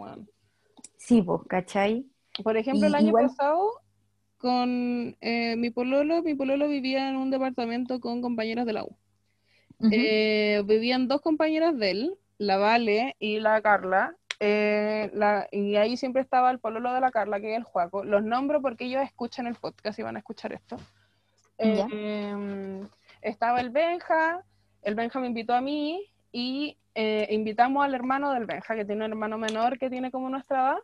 sí, 0.98 1.22
vos, 1.22 1.42
¿cachai? 1.48 2.06
Por 2.44 2.58
ejemplo, 2.58 2.86
Y 2.86 2.90
el 2.90 2.96
año 2.96 3.08
igual- 3.08 3.28
pasado, 3.28 3.82
con 4.38 5.18
eh, 5.22 5.56
mi 5.58 5.72
pololo, 5.72 6.22
mi 6.22 6.36
pololo 6.36 6.68
vivía 6.68 7.10
en 7.10 7.16
un 7.16 7.32
departamento 7.32 8.00
con 8.00 8.22
compañeras 8.22 8.66
de 8.66 8.74
la 8.74 8.84
U. 8.84 8.96
Eh, 9.92 10.64
vivían 10.66 11.08
dos 11.08 11.22
compañeras 11.22 11.78
de 11.78 11.92
él, 11.92 12.18
la 12.38 12.58
Vale 12.58 13.16
y 13.20 13.40
la 13.40 13.62
Carla. 13.62 14.16
Eh, 14.40 15.10
la- 15.14 15.48
y 15.52 15.76
ahí 15.76 15.98
siempre 15.98 16.22
estaba 16.22 16.52
el 16.52 16.60
pololo 16.60 16.94
de 16.94 17.02
la 17.02 17.12
Carla, 17.12 17.40
que 17.40 17.54
es 17.54 17.58
el 17.58 17.64
Juaco. 17.64 18.04
Los 18.04 18.24
nombro 18.24 18.62
porque 18.62 18.86
ellos 18.86 19.02
escuchan 19.04 19.48
el 19.48 19.56
podcast 19.56 19.98
y 20.00 20.04
van 20.04 20.16
a 20.16 20.20
escuchar 20.20 20.54
esto. 20.54 20.78
Eh, 21.58 22.84
estaba 23.22 23.62
el 23.62 23.70
Benja, 23.70 24.44
el 24.82 24.96
Benja 24.96 25.20
me 25.20 25.28
invitó 25.28 25.54
a 25.54 25.62
mí 25.62 26.10
y 26.32 26.78
eh, 26.96 27.28
invitamos 27.32 27.84
al 27.84 27.94
hermano 27.94 28.32
del 28.32 28.46
Benja, 28.46 28.76
que 28.76 28.86
tiene 28.86 29.06
un 29.06 29.12
hermano 29.12 29.38
menor 29.38 29.78
que 29.78 29.90
tiene 29.90 30.12
como 30.12 30.30
nuestra 30.30 30.62
edad. 30.62 30.78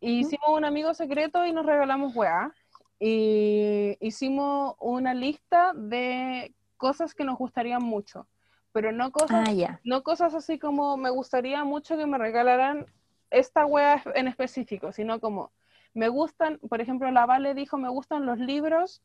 Y 0.00 0.20
hicimos 0.20 0.48
un 0.48 0.64
amigo 0.64 0.92
secreto 0.94 1.46
y 1.46 1.52
nos 1.52 1.64
regalamos 1.64 2.14
weá. 2.14 2.52
Y 2.98 3.96
hicimos 4.00 4.74
una 4.78 5.14
lista 5.14 5.72
de 5.74 6.54
cosas 6.76 7.14
que 7.14 7.24
nos 7.24 7.38
gustarían 7.38 7.82
mucho, 7.82 8.26
pero 8.74 8.92
no 8.92 9.10
cosas, 9.12 9.48
Ah, 9.48 9.78
no 9.84 10.02
cosas 10.02 10.34
así 10.34 10.58
como 10.58 10.96
me 10.96 11.08
gustaría 11.08 11.62
mucho 11.64 11.96
que 11.96 12.06
me 12.06 12.18
regalaran 12.18 12.86
esta 13.30 13.64
wea 13.64 14.02
en 14.14 14.28
específico, 14.28 14.92
sino 14.92 15.20
como 15.20 15.52
me 15.94 16.08
gustan, 16.08 16.58
por 16.68 16.80
ejemplo, 16.80 17.10
la 17.10 17.24
Vale 17.24 17.54
dijo, 17.54 17.78
me 17.78 17.88
gustan 17.88 18.26
los 18.26 18.38
libros 18.38 19.00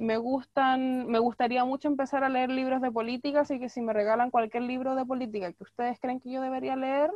me 0.00 0.16
gustan, 0.16 1.06
me 1.08 1.18
gustaría 1.18 1.62
mucho 1.66 1.86
empezar 1.86 2.24
a 2.24 2.30
leer 2.30 2.48
libros 2.48 2.80
de 2.80 2.90
política, 2.90 3.40
así 3.40 3.60
que 3.60 3.68
si 3.68 3.82
me 3.82 3.92
regalan 3.92 4.30
cualquier 4.30 4.62
libro 4.62 4.94
de 4.94 5.04
política 5.04 5.52
que 5.52 5.62
ustedes 5.62 6.00
creen 6.00 6.20
que 6.20 6.30
yo 6.30 6.40
debería 6.40 6.74
leer, 6.74 7.10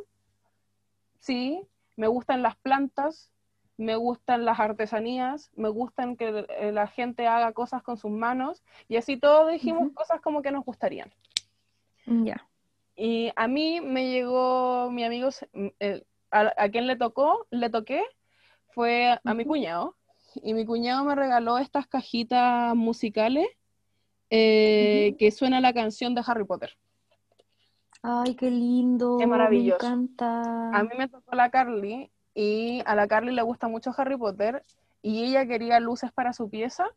sí, 1.17 1.67
me 1.95 2.05
gustan 2.05 2.43
las 2.43 2.55
plantas, 2.57 3.31
me 3.77 3.95
gustan 3.95 4.45
las 4.45 4.59
artesanías, 4.59 5.49
me 5.55 5.69
gustan 5.69 6.15
que 6.15 6.45
eh, 6.47 6.71
la 6.71 6.85
gente 6.85 7.25
haga 7.25 7.53
cosas 7.53 7.81
con 7.81 7.97
sus 7.97 8.11
manos, 8.11 8.63
y 8.87 8.97
así 8.97 9.17
todos 9.17 9.51
dijimos 9.51 9.91
cosas 9.95 10.21
como 10.21 10.43
que 10.43 10.51
nos 10.51 10.63
gustarían. 10.63 11.11
Ya. 12.05 12.47
Y 12.95 13.31
a 13.35 13.47
mí 13.47 13.81
me 13.81 14.09
llegó 14.09 14.89
mi 14.91 15.03
amigo, 15.03 15.29
a, 16.31 16.53
a 16.57 16.69
quien 16.69 16.87
le 16.87 16.95
tocó, 16.95 17.47
le 17.49 17.69
toqué, 17.69 18.03
fue 18.69 19.19
a 19.23 19.33
mi 19.33 19.45
cuñado, 19.45 19.95
y 20.35 20.53
mi 20.53 20.65
cuñado 20.65 21.03
me 21.03 21.15
regaló 21.15 21.57
estas 21.57 21.87
cajitas 21.87 22.75
musicales 22.75 23.47
eh, 24.29 25.15
que 25.19 25.31
suena 25.31 25.61
la 25.61 25.73
canción 25.73 26.15
de 26.15 26.23
Harry 26.25 26.45
Potter. 26.45 26.77
Ay, 28.01 28.35
qué 28.35 28.51
lindo. 28.51 29.17
Qué 29.17 29.27
maravilloso. 29.27 29.79
Me 29.81 29.93
encanta. 29.93 30.69
A 30.77 30.83
mí 30.83 30.89
me 30.97 31.07
tocó 31.07 31.35
la 31.35 31.49
Carly 31.49 32.11
y 32.33 32.81
a 32.85 32.95
la 32.95 33.07
Carly 33.07 33.31
le 33.31 33.41
gusta 33.41 33.67
mucho 33.67 33.93
Harry 33.97 34.17
Potter 34.17 34.63
y 35.01 35.23
ella 35.23 35.45
quería 35.47 35.79
luces 35.79 36.11
para 36.11 36.33
su 36.33 36.49
pieza 36.49 36.87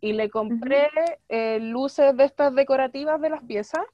y 0.00 0.12
le 0.12 0.30
compré 0.30 0.88
eh, 1.28 1.60
luces 1.60 2.16
de 2.16 2.24
estas 2.24 2.54
decorativas 2.54 3.20
de 3.20 3.30
las 3.30 3.44
piezas 3.44 3.84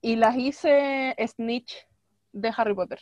y 0.00 0.16
las 0.16 0.36
hice 0.36 1.14
Snitch 1.26 1.86
de 2.32 2.52
Harry 2.56 2.74
Potter. 2.74 3.00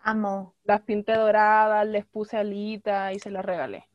Amo. 0.00 0.54
Las 0.64 0.82
pinté 0.82 1.14
doradas, 1.14 1.86
les 1.86 2.04
puse 2.04 2.36
alitas 2.36 3.14
y 3.14 3.18
se 3.18 3.30
las 3.30 3.44
regalé. 3.44 3.88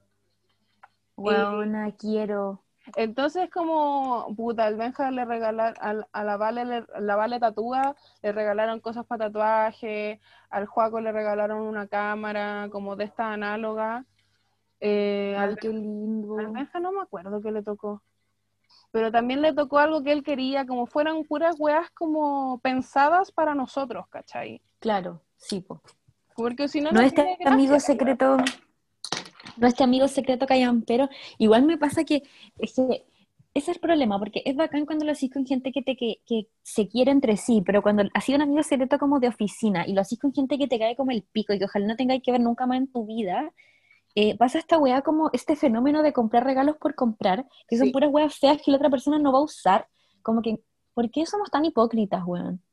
Buena, 1.15 1.91
quiero. 1.97 2.63
Entonces, 2.95 3.49
como 3.51 4.33
puta, 4.35 4.65
al 4.65 4.75
Benja 4.75 5.11
le 5.11 5.25
regalaron, 5.25 5.75
a 6.11 6.23
la 6.23 6.37
Vale, 6.37 6.85
la 6.99 7.15
Vale 7.15 7.39
tatúa, 7.39 7.95
le 8.23 8.31
regalaron 8.31 8.79
cosas 8.79 9.05
para 9.05 9.27
tatuaje, 9.27 10.19
al 10.49 10.65
Juaco 10.65 10.99
le 10.99 11.11
regalaron 11.11 11.61
una 11.61 11.87
cámara 11.87 12.69
como 12.71 12.95
de 12.95 13.03
esta 13.03 13.33
análoga. 13.33 14.05
Eh, 14.79 15.35
Ay, 15.37 15.55
qué 15.57 15.69
lindo. 15.69 16.39
Al 16.39 16.47
Benja 16.47 16.79
no 16.79 16.91
me 16.91 17.01
acuerdo 17.01 17.41
qué 17.41 17.51
le 17.51 17.61
tocó. 17.61 18.01
Pero 18.91 19.11
también 19.11 19.41
le 19.41 19.53
tocó 19.53 19.77
algo 19.77 20.03
que 20.03 20.11
él 20.11 20.23
quería, 20.23 20.65
como 20.65 20.87
fueran 20.87 21.23
puras 21.23 21.55
weas 21.59 21.89
como 21.91 22.59
pensadas 22.59 23.31
para 23.31 23.53
nosotros, 23.53 24.07
¿cachai? 24.09 24.61
Claro, 24.79 25.21
sí, 25.37 25.61
po. 25.61 25.81
Porque 26.35 26.67
si 26.67 26.81
no, 26.81 26.91
No 26.91 27.01
no 27.01 27.05
este 27.05 27.21
gracia, 27.21 27.51
amigo 27.51 27.79
secreto, 27.79 28.37
no 29.57 29.67
este 29.67 29.83
amigo 29.83 30.07
secreto 30.07 30.47
pero 30.87 31.09
igual 31.37 31.63
me 31.63 31.77
pasa 31.77 32.03
que, 32.03 32.23
es 32.57 32.75
que 32.75 33.05
ese 33.53 33.71
es 33.71 33.77
el 33.77 33.81
problema, 33.81 34.17
porque 34.19 34.41
es 34.45 34.55
bacán 34.55 34.85
cuando 34.85 35.05
lo 35.05 35.11
haces 35.11 35.29
con 35.31 35.45
gente 35.45 35.71
que, 35.71 35.81
te, 35.81 35.95
que, 35.95 36.21
que 36.25 36.47
se 36.61 36.87
quiere 36.87 37.11
entre 37.11 37.35
sí, 37.35 37.61
pero 37.65 37.81
cuando 37.81 38.03
has 38.13 38.23
sido 38.23 38.37
un 38.37 38.43
amigo 38.43 38.63
secreto 38.63 38.99
como 38.99 39.19
de 39.19 39.27
oficina 39.27 39.85
y 39.87 39.93
lo 39.93 40.01
haces 40.01 40.19
con 40.19 40.33
gente 40.33 40.57
que 40.57 40.67
te 40.67 40.79
cae 40.79 40.95
como 40.95 41.11
el 41.11 41.23
pico 41.23 41.53
y 41.53 41.59
que 41.59 41.65
ojalá 41.65 41.87
no 41.87 41.95
tengáis 41.95 42.21
que 42.23 42.31
ver 42.31 42.41
nunca 42.41 42.67
más 42.67 42.77
en 42.77 42.91
tu 42.91 43.05
vida, 43.05 43.51
eh, 44.22 44.38
pasa 44.38 44.59
esta 44.59 44.78
weá 44.80 45.01
como 45.01 45.30
este 45.34 45.55
fenómeno 45.55 46.03
de 46.03 46.13
comprar 46.13 46.43
regalos 46.45 46.78
por 46.78 46.95
comprar, 46.95 47.45
que 47.67 47.78
son 47.78 47.88
Sí. 47.88 47.93
puras 47.93 48.11
weas 48.11 48.36
feas 48.38 48.61
que 48.63 48.72
la 48.72 48.78
otra 48.78 48.89
persona 48.89 49.20
no 49.20 49.32
va 49.34 49.39
a 49.39 49.43
usar, 49.43 49.88
como 50.22 50.41
que, 50.41 50.59
¿por 50.93 51.09
qué 51.11 51.26
somos 51.26 51.49
tan 51.51 51.65
hipócritas, 51.65 52.24
weón? 52.26 52.63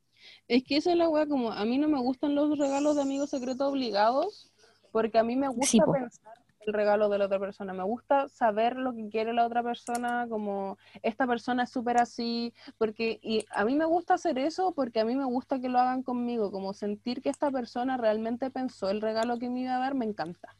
Es 0.47 0.63
que 0.63 0.77
esa 0.77 0.91
es 0.91 0.97
la 0.97 1.09
wea, 1.09 1.27
como 1.27 1.51
a 1.51 1.65
mí 1.65 1.77
no 1.77 1.87
me 1.87 1.99
gustan 1.99 2.35
los 2.35 2.57
regalos 2.57 2.95
de 2.95 3.01
amigos 3.01 3.29
secretos 3.29 3.67
obligados, 3.69 4.51
porque 4.91 5.17
a 5.19 5.23
mí 5.23 5.35
me 5.35 5.47
gusta 5.49 5.71
Sí, 5.71 5.81
pensar 5.87 6.33
el 6.61 6.73
regalo 6.73 7.07
de 7.09 7.17
la 7.17 7.25
otra 7.25 7.39
persona, 7.39 7.73
me 7.73 7.83
gusta 7.83 8.27
saber 8.29 8.75
lo 8.75 8.93
que 8.93 9.07
quiere 9.09 9.31
la 9.33 9.45
otra 9.45 9.63
persona, 9.63 10.27
como 10.29 10.77
esta 11.01 11.25
persona 11.27 11.63
es 11.63 11.69
súper 11.69 11.97
así, 11.97 12.53
porque 12.77 13.19
y 13.21 13.45
a 13.51 13.63
mí 13.65 13.75
me 13.75 13.85
gusta 13.85 14.15
hacer 14.15 14.37
eso 14.37 14.73
porque 14.73 14.99
a 14.99 15.05
mí 15.05 15.15
me 15.15 15.23
gusta 15.25 15.59
que 15.61 15.69
lo 15.69 15.79
hagan 15.79 16.03
conmigo, 16.03 16.51
como 16.51 16.73
sentir 16.73 17.21
que 17.21 17.29
esta 17.29 17.51
persona 17.51 17.95
realmente 17.97 18.51
pensó 18.51 18.89
el 18.89 19.01
regalo 19.01 19.39
que 19.39 19.49
me 19.49 19.61
iba 19.61 19.75
a 19.77 19.79
dar, 19.79 19.95
me 19.95 20.05
encanta. 20.05 20.57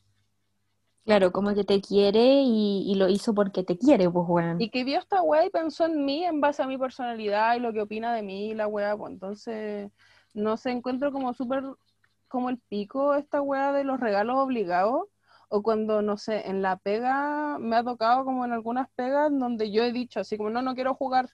Claro, 1.07 1.31
como 1.31 1.55
que 1.55 1.63
te 1.63 1.79
quiere 1.79 2.41
y, 2.43 2.83
y 2.85 2.95
lo 2.95 3.07
hizo 3.07 3.33
porque 3.33 3.63
te 3.63 3.77
quiere, 3.77 4.09
pues, 4.09 4.25
weón. 4.27 4.61
Y 4.61 4.69
que 4.69 4.83
vio 4.83 4.99
esta 4.99 5.21
wea 5.21 5.45
y 5.45 5.49
pensó 5.49 5.85
en 5.85 6.03
mí 6.03 6.25
en 6.25 6.41
base 6.41 6.61
a 6.61 6.67
mi 6.67 6.77
personalidad 6.77 7.55
y 7.55 7.61
lo 7.61 7.71
que 7.71 7.81
opina 7.81 8.13
de 8.13 8.23
mí, 8.23 8.53
la 8.53 8.67
wea, 8.67 8.97
pues 8.97 9.13
entonces, 9.13 9.89
no 10.33 10.57
sé, 10.57 10.71
encuentro 10.71 11.13
como 11.13 11.33
súper 11.33 11.63
como 12.27 12.49
el 12.49 12.57
pico 12.57 13.15
esta 13.15 13.41
wea 13.41 13.71
de 13.71 13.85
los 13.85 14.01
regalos 14.01 14.35
obligados. 14.37 15.05
O 15.49 15.63
cuando, 15.63 16.01
no 16.01 16.17
sé, 16.17 16.49
en 16.49 16.61
la 16.61 16.75
pega, 16.75 17.57
me 17.57 17.77
ha 17.77 17.83
tocado 17.85 18.25
como 18.25 18.43
en 18.43 18.51
algunas 18.51 18.89
pegas 18.97 19.31
donde 19.31 19.71
yo 19.71 19.83
he 19.85 19.93
dicho 19.93 20.19
así 20.19 20.35
como, 20.35 20.49
no, 20.49 20.61
no 20.61 20.75
quiero 20.75 20.93
jugar, 20.93 21.29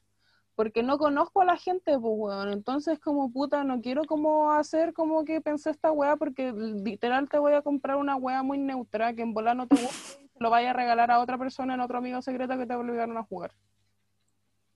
porque 0.56 0.84
no 0.84 0.98
conozco 0.98 1.42
a 1.42 1.46
la 1.46 1.58
gente, 1.58 1.98
pues, 2.00 2.14
weón. 2.16 2.52
Entonces, 2.52 3.00
como 3.00 3.32
puta, 3.32 3.64
no 3.64 3.82
quiero 3.82 4.04
como 4.04 4.52
hacer 4.52 4.94
como 4.94 5.26
que 5.26 5.42
pensé 5.42 5.72
esta 5.72 5.92
wea, 5.92 6.16
porque 6.16 6.52
literal 6.52 7.30
te 7.30 7.40
voy 7.40 7.54
a 7.54 7.62
comprar 7.62 7.98
una 7.98 8.16
wea 8.16 8.44
muy 8.44 8.58
neutra 8.58 9.14
que 9.14 9.22
en 9.22 9.34
volar 9.34 9.56
no 9.56 9.68
te 9.68 9.76
guste 9.76 10.30
y 10.36 10.44
lo 10.44 10.50
vaya 10.50 10.72
a 10.72 10.74
regalar 10.74 11.12
a 11.12 11.20
otra 11.20 11.38
persona 11.38 11.74
en 11.74 11.82
otro 11.82 11.98
amigo 11.98 12.22
secreto 12.22 12.58
que 12.58 12.66
te 12.66 12.76
obligaron 12.76 13.18
a 13.18 13.24
jugar. 13.24 13.52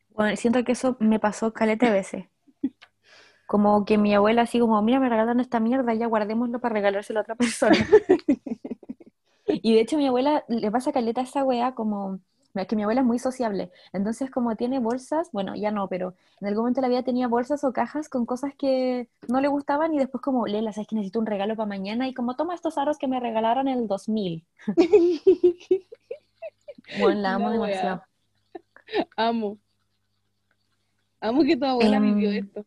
Bueno, 0.10 0.36
siento 0.36 0.64
que 0.64 0.72
eso 0.72 0.98
me 1.00 1.20
pasó 1.20 1.54
caleta 1.54 1.92
veces. 1.92 2.26
Como 3.46 3.86
que 3.86 3.98
mi 3.98 4.14
abuela 4.14 4.42
así 4.42 4.60
como, 4.60 4.82
mira, 4.82 5.00
me 5.00 5.08
regalaron 5.08 5.40
esta 5.40 5.60
mierda, 5.60 5.94
ya 5.94 6.08
guardémoslo 6.08 6.60
para 6.60 6.74
regalárselo 6.74 7.20
a 7.20 7.22
otra 7.22 7.36
persona. 7.36 7.78
Y 9.48 9.74
de 9.74 9.82
hecho 9.82 9.96
a 9.96 10.00
mi 10.00 10.08
abuela 10.08 10.44
le 10.48 10.72
pasa 10.72 10.92
caleta 10.92 11.22
esa 11.22 11.44
weá 11.44 11.74
como, 11.74 12.20
es 12.62 12.68
que 12.68 12.76
mi 12.76 12.84
abuela 12.84 13.02
es 13.02 13.08
muy 13.08 13.20
sociable, 13.20 13.72
entonces 13.94 14.30
como 14.32 14.56
tiene 14.56 14.80
bolsas, 14.80 15.30
bueno, 15.32 15.56
ya 15.56 15.72
no, 15.72 15.88
pero 15.88 16.14
en 16.42 16.48
algún 16.48 16.64
momento 16.64 16.82
de 16.82 16.88
la 16.88 16.90
vida 16.90 17.04
tenía 17.04 17.28
bolsas 17.28 17.64
o 17.64 17.74
cajas 17.74 18.10
con 18.10 18.26
cosas 18.26 18.54
que 18.56 19.10
no 19.28 19.42
le 19.42 19.48
gustaban 19.48 19.94
y 19.94 20.00
después 20.00 20.22
como, 20.22 20.48
Lela, 20.48 20.72
sabes 20.74 20.88
que 20.88 20.96
necesito 20.96 21.20
un 21.20 21.26
regalo 21.26 21.56
para 21.56 21.68
mañana 21.68 22.08
y 22.08 22.14
como, 22.14 22.36
toma 22.36 22.56
estos 22.56 22.78
aros 22.78 22.98
que 22.98 23.08
me 23.08 23.20
regalaron 23.20 23.68
en 23.68 23.80
el 23.80 23.88
2000. 23.88 24.46
Bueno, 27.00 27.20
la 27.20 27.34
amo 27.34 27.46
weá. 27.48 27.54
demasiado. 27.54 28.04
Amo. 29.18 29.58
Amo 31.20 31.44
que 31.44 31.58
tu 31.58 31.66
abuela 31.66 31.98
Em, 31.98 32.04
vivió 32.16 32.32
esto. 32.32 32.66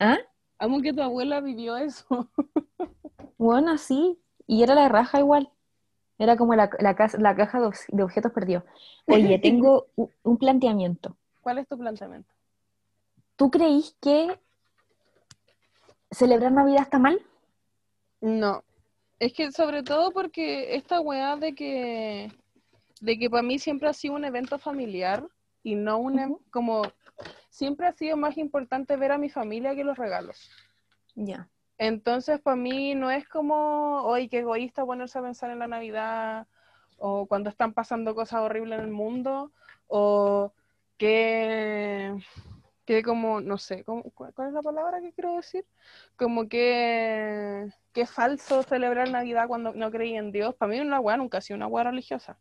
¿Ah? 0.00 0.18
Amo 0.58 0.80
que 0.80 0.92
tu 0.94 1.02
abuela 1.02 1.40
vivió 1.40 1.76
eso. 1.76 2.06
Bueno, 3.38 3.76
sí, 3.76 4.18
y 4.46 4.62
era 4.62 4.74
la 4.74 4.88
raja 4.88 5.18
igual. 5.20 5.50
Era 6.18 6.36
como 6.36 6.54
la, 6.54 6.70
la, 6.78 6.94
cas- 6.94 7.18
la 7.18 7.34
caja 7.36 7.60
de, 7.60 8.02
objetos 8.02 8.32
perdidos. 8.32 8.64
Oye, 9.06 9.38
tengo 9.42 9.86
un 10.22 10.38
planteamiento. 10.38 11.16
¿Cuál 11.40 11.58
es 11.58 11.68
tu 11.68 11.78
planteamiento? 11.78 12.32
¿Tú 13.36 13.50
creís 13.50 13.96
que 14.00 14.40
celebrar 16.10 16.52
Navidad 16.52 16.82
está 16.82 16.98
mal? 16.98 17.20
No. 18.20 18.64
Es 19.18 19.32
que 19.32 19.52
sobre 19.52 19.82
todo 19.82 20.12
porque 20.12 20.74
esta 20.76 21.00
weá 21.00 21.36
de 21.36 21.54
que 21.54 22.32
de 23.00 23.18
que 23.18 23.28
para 23.28 23.42
mí 23.42 23.58
siempre 23.58 23.88
ha 23.88 23.92
sido 23.92 24.14
un 24.14 24.24
evento 24.24 24.58
familiar 24.58 25.26
y 25.62 25.74
no 25.74 25.98
un 25.98 26.18
em- 26.18 26.36
como 26.50 26.82
siempre 27.50 27.86
ha 27.86 27.92
sido 27.92 28.16
más 28.16 28.36
importante 28.38 28.96
ver 28.96 29.12
a 29.12 29.18
mi 29.18 29.28
familia 29.28 29.74
que 29.74 29.84
los 29.84 29.98
regalos. 29.98 30.50
Ya. 31.14 31.48
Entonces, 31.78 32.40
para 32.40 32.56
mí 32.56 32.94
no 32.94 33.10
es 33.10 33.28
como, 33.28 34.02
hoy 34.02 34.28
qué 34.28 34.38
egoísta 34.38 34.84
ponerse 34.86 35.18
a 35.18 35.22
pensar 35.22 35.50
en 35.50 35.58
la 35.58 35.66
Navidad, 35.68 36.46
o 36.98 37.26
cuando 37.26 37.50
están 37.50 37.74
pasando 37.74 38.14
cosas 38.14 38.40
horribles 38.40 38.78
en 38.78 38.84
el 38.86 38.90
mundo, 38.90 39.52
o 39.86 40.52
que, 40.96 42.14
que 42.86 43.02
como, 43.02 43.40
no 43.42 43.58
sé, 43.58 43.84
¿cómo- 43.84 44.02
cu- 44.04 44.32
¿cuál 44.34 44.48
es 44.48 44.54
la 44.54 44.62
palabra 44.62 45.00
que 45.02 45.12
quiero 45.12 45.36
decir? 45.36 45.66
Como 46.16 46.48
que, 46.48 47.68
que 47.92 48.00
es 48.02 48.10
falso 48.10 48.62
celebrar 48.62 49.10
Navidad 49.10 49.46
cuando 49.48 49.74
no 49.74 49.90
creí 49.90 50.16
en 50.16 50.32
Dios. 50.32 50.54
Para 50.54 50.70
mí 50.72 50.80
una 50.80 51.00
weá 51.00 51.16
nunca 51.18 51.38
ha 51.38 51.40
sido 51.42 51.56
una 51.58 51.66
weá 51.66 51.84
religiosa. 51.84 52.38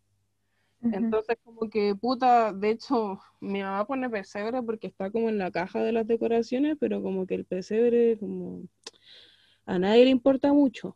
Entonces, 0.82 1.38
como 1.44 1.70
que, 1.70 1.96
puta, 1.96 2.54
de 2.54 2.70
hecho, 2.70 3.20
mi 3.42 3.62
mamá 3.64 3.86
pone 3.88 4.10
pesebre 4.10 4.62
porque 4.62 4.88
está 4.88 5.10
como 5.12 5.30
en 5.30 5.38
la 5.40 5.52
caja 5.52 5.82
de 5.84 5.92
las 5.92 6.06
decoraciones, 6.08 6.78
pero 6.80 7.02
como 7.02 7.26
que 7.26 7.36
el 7.36 7.46
pesebre, 7.46 8.18
como, 8.20 8.62
a 9.66 9.80
nadie 9.80 10.06
le 10.06 10.10
importa 10.12 10.54
mucho. 10.54 10.96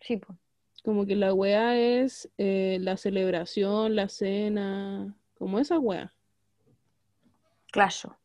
Sí, 0.00 0.16
pues. 0.16 0.38
Como 0.82 1.04
que 1.04 1.14
la 1.16 1.34
wea 1.34 1.78
es 1.78 2.30
eh, 2.38 2.78
la 2.80 2.96
celebración, 2.96 3.94
la 3.96 4.08
cena, 4.08 5.14
como 5.36 5.58
esa 5.58 5.78
wea. 5.78 6.12
Claro. 7.72 8.16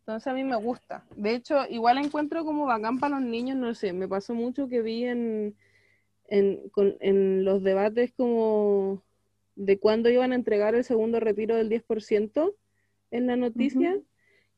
Entonces 0.00 0.26
a 0.26 0.34
mí 0.34 0.44
me 0.44 0.56
gusta. 0.56 1.04
De 1.16 1.34
hecho, 1.34 1.56
igual 1.70 1.98
encuentro 1.98 2.44
como 2.44 2.66
bacán 2.66 2.98
para 2.98 3.18
los 3.18 3.26
niños, 3.28 3.56
no 3.56 3.74
sé, 3.74 3.92
me 3.92 4.06
pasó 4.08 4.34
mucho 4.34 4.68
que 4.68 4.82
vi 4.82 5.04
en, 5.04 5.56
en, 6.26 6.68
con- 6.70 6.96
en 7.00 7.44
los 7.44 7.62
debates 7.62 8.12
como 8.12 9.02
de 9.56 9.78
cuándo 9.78 10.10
iban 10.10 10.32
a 10.32 10.34
entregar 10.34 10.74
el 10.74 10.84
segundo 10.84 11.20
retiro 11.20 11.54
del 11.56 11.68
10% 11.70 12.54
en 13.12 13.26
la 13.28 13.36
noticia. 13.36 13.98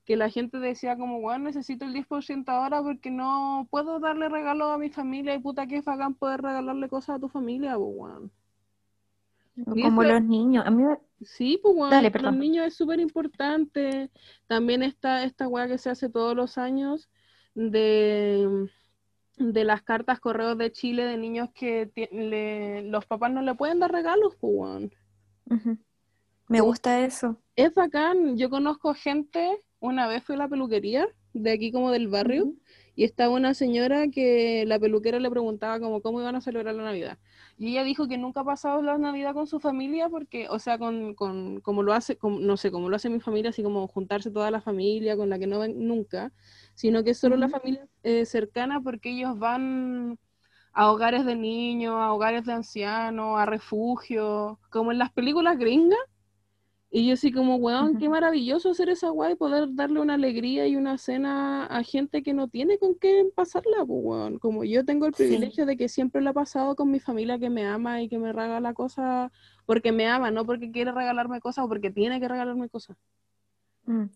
Que 0.07 0.17
la 0.17 0.31
gente 0.31 0.59
decía 0.59 0.97
como, 0.97 1.21
bueno, 1.21 1.45
necesito 1.45 1.85
el 1.85 1.93
10% 1.93 2.49
ahora 2.49 2.83
porque 2.83 3.11
no 3.11 3.67
puedo 3.71 4.01
darle 4.01 4.29
regalos 4.29 4.73
a 4.73 4.79
mi 4.79 4.89
familia 4.89 5.35
y 5.35 5.41
puta 5.41 5.67
que 5.67 5.77
es 5.77 5.85
bacán 5.85 6.15
poder 6.15 6.41
regalarle 6.41 6.89
cosas 6.89 7.17
a 7.17 7.19
tu 7.19 7.29
familia, 7.29 7.77
pues, 7.77 7.91
weón. 7.95 8.31
Como 9.65 10.03
los 10.03 10.23
niños. 10.23 10.65
A 10.67 10.71
mí 10.71 10.85
Sí, 11.23 11.59
pues 11.63 11.75
bueno, 11.75 12.11
los 12.21 12.37
niños 12.37 12.67
es 12.67 12.77
súper 12.77 13.01
importante. 13.01 14.11
También 14.47 14.83
está 14.83 15.25
esta 15.25 15.49
weá 15.49 15.67
que 15.67 15.79
se 15.79 15.89
hace 15.89 16.11
todos 16.11 16.37
los 16.37 16.59
años 16.59 17.09
de, 17.55 18.69
de 19.39 19.65
las 19.65 19.83
cartas 19.83 20.21
correos 20.21 20.59
de 20.59 20.73
Chile 20.73 21.05
de 21.05 21.17
niños 21.17 21.49
que 21.55 21.91
los 22.91 23.07
papás 23.07 23.33
no 23.33 23.41
le 23.41 23.55
pueden 23.55 23.79
dar 23.79 23.93
regalos, 23.93 24.37
pues 24.39 24.91
Me 26.49 26.61
gusta 26.61 27.01
eso. 27.01 27.41
Es 27.57 27.73
bacán. 27.73 28.37
Yo 28.37 28.51
conozco 28.51 28.93
gente, 28.93 29.63
una 29.81 30.07
vez 30.07 30.25
fui 30.25 30.35
a 30.35 30.39
la 30.39 30.49
peluquería 30.49 31.09
de 31.33 31.53
aquí 31.53 31.71
como 31.73 31.91
del 31.91 32.09
barrio 32.09 32.53
y 32.95 33.05
estaba 33.05 33.35
una 33.35 33.53
señora 33.55 34.09
que 34.09 34.65
la 34.67 34.79
peluquera 34.79 35.21
le 35.21 35.31
preguntaba 35.31 35.79
como 35.81 36.01
cómo 36.01 36.21
iban 36.21 36.35
a 36.35 36.41
celebrar 36.41 36.75
la 36.75 36.85
Navidad. 36.85 37.19
Y 37.59 37.73
ella 37.73 37.85
dijo 37.85 38.09
que 38.09 38.17
nunca 38.17 38.41
ha 38.41 38.45
pasado 38.45 38.81
la 38.83 38.97
Navidad 38.97 39.35
con 39.35 39.47
su 39.47 39.61
familia 39.61 40.09
porque, 40.09 40.49
o 40.49 40.59
sea, 40.59 40.79
con, 40.79 41.15
con 41.15 41.61
como 41.61 41.83
lo 41.83 41.93
hace, 41.93 42.19
no 42.23 42.57
sé, 42.57 42.71
como 42.71 42.89
lo 42.89 42.97
hace 42.97 43.11
mi 43.11 43.21
familia, 43.21 43.51
así 43.51 43.63
como 43.63 43.87
juntarse 43.87 44.31
toda 44.31 44.51
la 44.51 44.63
familia 44.63 45.17
con 45.17 45.29
la 45.29 45.39
que 45.39 45.47
no 45.47 45.59
ven 45.59 45.87
nunca, 45.87 46.33
sino 46.75 47.05
que 47.05 47.15
solo 47.15 47.37
la 47.37 47.49
familia 47.51 47.87
eh, 48.03 48.25
cercana 48.25 48.81
porque 48.81 49.11
ellos 49.11 49.39
van 49.39 50.19
a 50.73 50.91
hogares 50.91 51.25
de 51.27 51.37
niños, 51.37 51.95
a 51.97 52.13
hogares 52.13 52.45
de 52.45 52.53
ancianos, 52.53 53.39
a 53.39 53.47
refugios, 53.47 54.59
como 54.71 54.93
en 54.93 54.99
las 54.99 55.13
películas 55.13 55.59
gringas 55.59 55.99
y 56.91 57.07
yo 57.09 57.15
así 57.15 57.33
como, 57.33 57.57
weón, 57.57 57.97
qué 57.99 58.09
maravilloso 58.09 58.71
hacer 58.71 58.89
esa 58.89 59.11
guay 59.11 59.33
y 59.33 59.37
poder 59.37 59.75
darle 59.75 60.01
una 60.01 60.15
alegría 60.15 60.67
y 60.67 60.77
una 60.77 60.99
cena 60.99 61.67
a 61.67 61.83
gente 61.83 62.23
que 62.23 62.33
no 62.33 62.49
tiene 62.49 62.79
con 62.79 62.95
qué 62.95 63.25
pasarla, 63.35 63.85
pues, 63.85 64.01
weón. 64.03 64.39
Como 64.39 64.65
yo 64.65 64.85
tengo 64.85 65.07
el 65.07 65.15
privilegio 65.15 65.67
de 65.67 65.77
que 65.77 65.89
siempre 65.89 66.23
lo 66.23 66.31
he 66.31 66.35
pasado 66.35 66.77
con 66.77 66.91
mi 66.91 67.01
familia 67.01 67.39
que 67.39 67.51
me 67.51 67.67
ama 67.67 68.03
y 68.03 68.09
que 68.09 68.19
me 68.19 68.33
regala 68.33 68.73
cosas 68.75 69.31
porque 69.67 69.93
me 69.93 70.07
ama, 70.07 70.31
no 70.31 70.47
porque 70.47 70.71
quiere 70.71 70.93
regalarme 70.93 71.41
cosas 71.41 71.65
o 71.65 71.69
porque 71.69 71.91
tiene 71.91 72.21
que 72.21 72.29
regalarme 72.29 72.69
cosas. 72.69 72.97
Mm. 73.87 74.07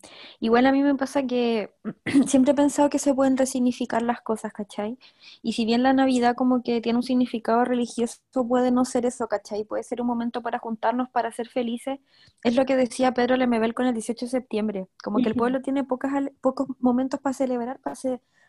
Igual 0.41 0.65
a 0.65 0.71
mí 0.73 0.83
me 0.83 0.95
pasa 0.95 1.23
que 1.23 1.73
siempre 2.27 2.51
he 2.51 2.55
pensado 2.55 2.89
que 2.89 2.99
se 2.99 3.13
pueden 3.13 3.37
resignificar 3.37 4.01
las 4.01 4.21
cosas, 4.21 4.51
¿cachai? 4.53 4.97
Y 5.41 5.53
si 5.53 5.65
bien 5.65 5.81
la 5.81 5.93
Navidad 5.93 6.35
como 6.35 6.61
que 6.61 6.81
tiene 6.81 6.97
un 6.97 7.03
significado 7.03 7.63
religioso, 7.63 8.19
puede 8.47 8.71
no 8.71 8.83
ser 8.85 9.05
eso, 9.05 9.27
¿cachai? 9.27 9.63
Puede 9.63 9.83
ser 9.83 10.01
un 10.01 10.07
momento 10.07 10.41
para 10.41 10.59
juntarnos, 10.59 11.09
para 11.09 11.31
ser 11.31 11.47
felices. 11.47 11.99
Es 12.43 12.55
lo 12.55 12.65
que 12.65 12.75
decía 12.75 13.13
Pedro 13.13 13.37
Lemebel 13.37 13.73
con 13.73 13.85
el 13.85 13.93
18 13.93 14.25
de 14.25 14.29
septiembre, 14.29 14.87
como 15.03 15.19
que 15.19 15.29
el 15.29 15.35
pueblo 15.35 15.61
tiene 15.61 15.83
pocas, 15.83 16.11
pocos 16.41 16.67
momentos 16.79 17.19
para 17.21 17.33
celebrar, 17.33 17.79
para 17.79 17.95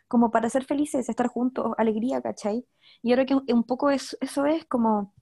como 0.08 0.30
para 0.30 0.50
ser 0.50 0.64
felices, 0.64 1.08
estar 1.08 1.28
juntos, 1.28 1.72
alegría, 1.78 2.20
¿cachai? 2.20 2.66
Y 3.02 3.12
ahora 3.12 3.24
que 3.24 3.34
un 3.34 3.64
poco 3.64 3.90
eso, 3.90 4.16
eso 4.20 4.44
es 4.44 4.64
como, 4.66 5.14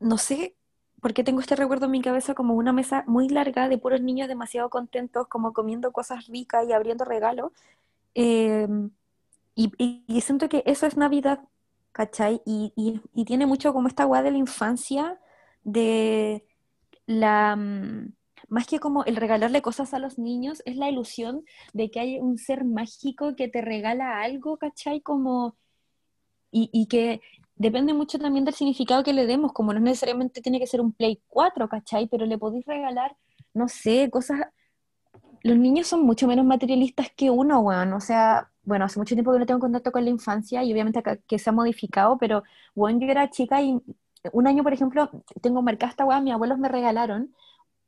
no 0.00 0.16
sé, 0.18 0.56
porque 1.02 1.24
tengo 1.24 1.40
este 1.40 1.56
recuerdo 1.56 1.86
en 1.86 1.90
mi 1.90 2.00
cabeza 2.00 2.32
como 2.32 2.54
una 2.54 2.72
mesa 2.72 3.02
muy 3.08 3.28
larga 3.28 3.68
de 3.68 3.76
puros 3.76 4.00
niños 4.00 4.28
demasiado 4.28 4.70
contentos, 4.70 5.26
como 5.26 5.52
comiendo 5.52 5.90
cosas 5.92 6.28
ricas 6.28 6.64
y 6.68 6.72
abriendo 6.72 7.04
regalos. 7.04 7.50
Em, 8.14 8.90
y, 9.56 10.20
siento 10.20 10.48
que 10.48 10.62
eso 10.64 10.86
es 10.86 10.96
Navidad, 10.96 11.40
¿cachai? 11.90 12.40
Y, 12.46 13.00
tiene 13.26 13.46
mucho 13.46 13.72
como 13.72 13.88
esta 13.88 14.04
guada 14.04 14.24
de 14.24 14.30
la 14.30 14.38
infancia, 14.38 15.18
de 15.64 16.46
la... 17.06 17.56
Mm, 17.56 18.14
más 18.48 18.66
que 18.68 18.78
como 18.78 19.04
el 19.04 19.16
regalarle 19.16 19.60
cosas 19.60 19.94
a 19.94 19.98
los 19.98 20.18
niños, 20.18 20.62
es 20.66 20.76
la 20.76 20.88
ilusión 20.88 21.44
de 21.72 21.90
que 21.90 21.98
hay 21.98 22.20
un 22.20 22.38
ser 22.38 22.64
mágico 22.64 23.34
que 23.34 23.48
te 23.48 23.60
regala 23.60 24.20
algo, 24.22 24.56
¿cachai? 24.56 25.00
Como... 25.00 25.56
Y, 26.52 26.86
que 26.86 27.22
depende 27.62 27.94
mucho 27.94 28.18
también 28.18 28.44
del 28.44 28.54
significado 28.54 29.04
que 29.04 29.12
le 29.12 29.26
demos, 29.26 29.52
como 29.52 29.72
no 29.72 29.80
necesariamente 29.80 30.42
tiene 30.42 30.58
que 30.58 30.66
ser 30.66 30.80
un 30.80 30.92
Play 30.92 31.22
4, 31.28 31.68
¿cachai? 31.68 32.08
Pero 32.08 32.26
le 32.26 32.36
podéis 32.36 32.66
regalar, 32.66 33.16
no 33.54 33.68
sé, 33.68 34.10
cosas... 34.10 34.40
Los 35.44 35.56
niños 35.58 35.86
son 35.86 36.02
mucho 36.04 36.26
menos 36.26 36.44
materialistas 36.44 37.08
que 37.16 37.30
uno, 37.30 37.60
weón. 37.60 37.92
O 37.92 38.00
sea, 38.00 38.50
bueno, 38.64 38.84
hace 38.84 38.98
mucho 38.98 39.14
tiempo 39.14 39.32
que 39.32 39.38
no 39.38 39.46
tengo 39.46 39.60
contacto 39.60 39.92
con 39.92 40.04
la 40.04 40.10
infancia 40.10 40.62
y 40.62 40.72
obviamente 40.72 41.02
que 41.26 41.38
se 41.38 41.50
ha 41.50 41.52
modificado, 41.52 42.18
pero, 42.18 42.42
bueno, 42.74 43.00
yo 43.00 43.06
era 43.06 43.30
chica 43.30 43.62
y 43.62 43.80
un 44.32 44.46
año, 44.46 44.62
por 44.62 44.72
ejemplo, 44.72 45.10
tengo 45.40 45.62
marcada 45.62 45.90
esta 45.90 46.04
weón, 46.04 46.24
mis 46.24 46.34
abuelos 46.34 46.58
me 46.58 46.68
regalaron 46.68 47.34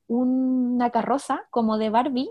una 0.07 0.91
carroza 0.91 1.47
como 1.51 1.79
de 1.79 1.91
Barbie, 1.91 2.31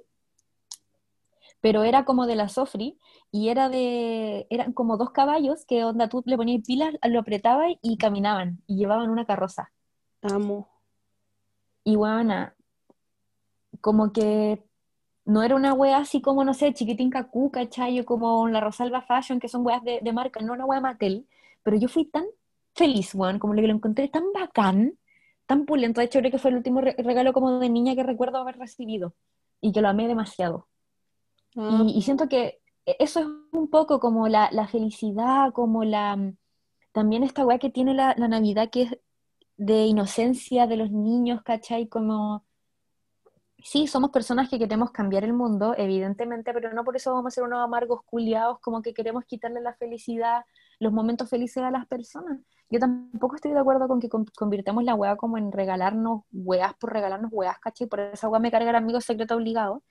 pero 1.63 1.85
era 1.85 2.03
como 2.03 2.27
de 2.27 2.35
la 2.35 2.49
Sofri, 2.49 2.99
y 3.31 3.47
era 3.47 3.69
de, 3.69 4.47
eran 4.49 4.73
como 4.73 4.97
dos 4.97 5.11
caballos 5.11 5.63
que 5.65 5.85
onda 5.85 6.09
tú 6.09 6.21
le 6.25 6.35
ponías 6.35 6.61
pilas, 6.67 6.93
lo 7.03 7.21
apretabas 7.21 7.71
y 7.81 7.95
caminaban 7.95 8.61
y 8.67 8.75
llevaban 8.75 9.09
una 9.09 9.25
carroza. 9.25 9.71
Amo. 10.21 10.67
Y 11.85 11.95
bueno, 11.95 12.51
como 13.79 14.11
que 14.11 14.61
no 15.23 15.41
era 15.41 15.55
una 15.55 15.73
wea 15.73 15.99
así 15.99 16.21
como, 16.21 16.43
no 16.43 16.53
sé, 16.53 16.73
chiquitín 16.73 17.09
cacú, 17.09 17.49
¿cachai? 17.49 18.03
como 18.03 18.45
la 18.49 18.59
Rosalba 18.59 19.01
Fashion, 19.01 19.39
que 19.39 19.47
son 19.47 19.65
weas 19.65 19.83
de, 19.85 20.01
de 20.01 20.11
marca, 20.11 20.41
no 20.41 20.51
una 20.51 20.65
wea 20.65 20.81
Mattel, 20.81 21.29
pero 21.63 21.77
yo 21.77 21.87
fui 21.87 22.03
tan 22.03 22.25
feliz, 22.75 23.15
weón, 23.15 23.39
como 23.39 23.53
que 23.53 23.61
lo 23.61 23.73
encontré 23.73 24.09
tan 24.09 24.33
bacán, 24.33 24.99
tan 25.45 25.65
pulento, 25.65 26.01
de 26.01 26.07
hecho 26.07 26.19
creo 26.19 26.31
que 26.31 26.39
fue 26.39 26.51
el 26.51 26.57
último 26.57 26.81
regalo 26.81 27.31
como 27.31 27.57
de 27.59 27.69
niña 27.69 27.95
que 27.95 28.03
recuerdo 28.03 28.39
haber 28.39 28.57
recibido, 28.57 29.15
y 29.61 29.71
que 29.71 29.81
lo 29.81 29.87
amé 29.87 30.09
demasiado. 30.09 30.67
Ah. 31.55 31.83
y, 31.87 32.01
siento 32.01 32.27
que 32.27 32.61
e-, 32.85 32.95
eso 32.99 33.19
es 33.21 33.27
un 33.51 33.69
poco 33.69 33.99
como 33.99 34.27
la, 34.27 34.67
felicidad, 34.67 35.53
como 35.53 35.83
la... 35.83 36.15
Mm, 36.15 36.37
también 36.91 37.23
esta 37.23 37.45
weá 37.45 37.59
que 37.59 37.69
tiene 37.69 37.93
la, 37.93 38.13
Navidad 38.15 38.69
que 38.71 38.83
es 38.83 38.97
de 39.57 39.85
inocencia 39.85 40.67
de 40.67 40.77
los 40.77 40.91
niños, 40.91 41.41
¿cachai? 41.43 41.87
Como... 41.87 42.45
Sí, 43.63 43.87
somos 43.87 44.11
personas 44.11 44.49
que 44.49 44.59
queremos 44.59 44.91
cambiar 44.91 45.23
el 45.23 45.33
mundo, 45.33 45.73
evidentemente, 45.77 46.53
pero 46.53 46.73
no 46.73 46.83
por 46.83 46.97
eso 46.97 47.13
vamos 47.13 47.27
a 47.27 47.35
ser 47.35 47.45
unos 47.45 47.63
amargos 47.63 48.01
culiados, 48.03 48.59
como 48.59 48.81
que 48.81 48.93
queremos 48.93 49.23
quitarle 49.25 49.61
la 49.61 49.73
felicidad, 49.75 50.43
los 50.79 50.91
momentos 50.91 51.29
felices 51.29 51.63
a 51.63 51.71
las 51.71 51.87
personas. 51.87 52.39
Yo 52.69 52.79
tampoco 52.79 53.35
estoy 53.35 53.51
de 53.53 53.59
acuerdo 53.59 53.87
con 53.87 54.01
que 54.01 54.09
convirtamos 54.09 54.83
la 54.83 54.95
weá 54.95 55.15
como 55.15 55.37
en 55.37 55.51
regalarnos 55.51 56.23
weas 56.33 56.73
por 56.75 56.91
regalarnos 56.91 57.31
weas, 57.31 57.57
¿cachai? 57.59 57.87
Por 57.87 58.01
esa 58.01 58.27
weá 58.27 58.41
me 58.41 58.51
carga 58.51 58.71
el 58.71 58.75
amigo 58.75 58.99
secreto 58.99 59.35
obligado. 59.35 59.81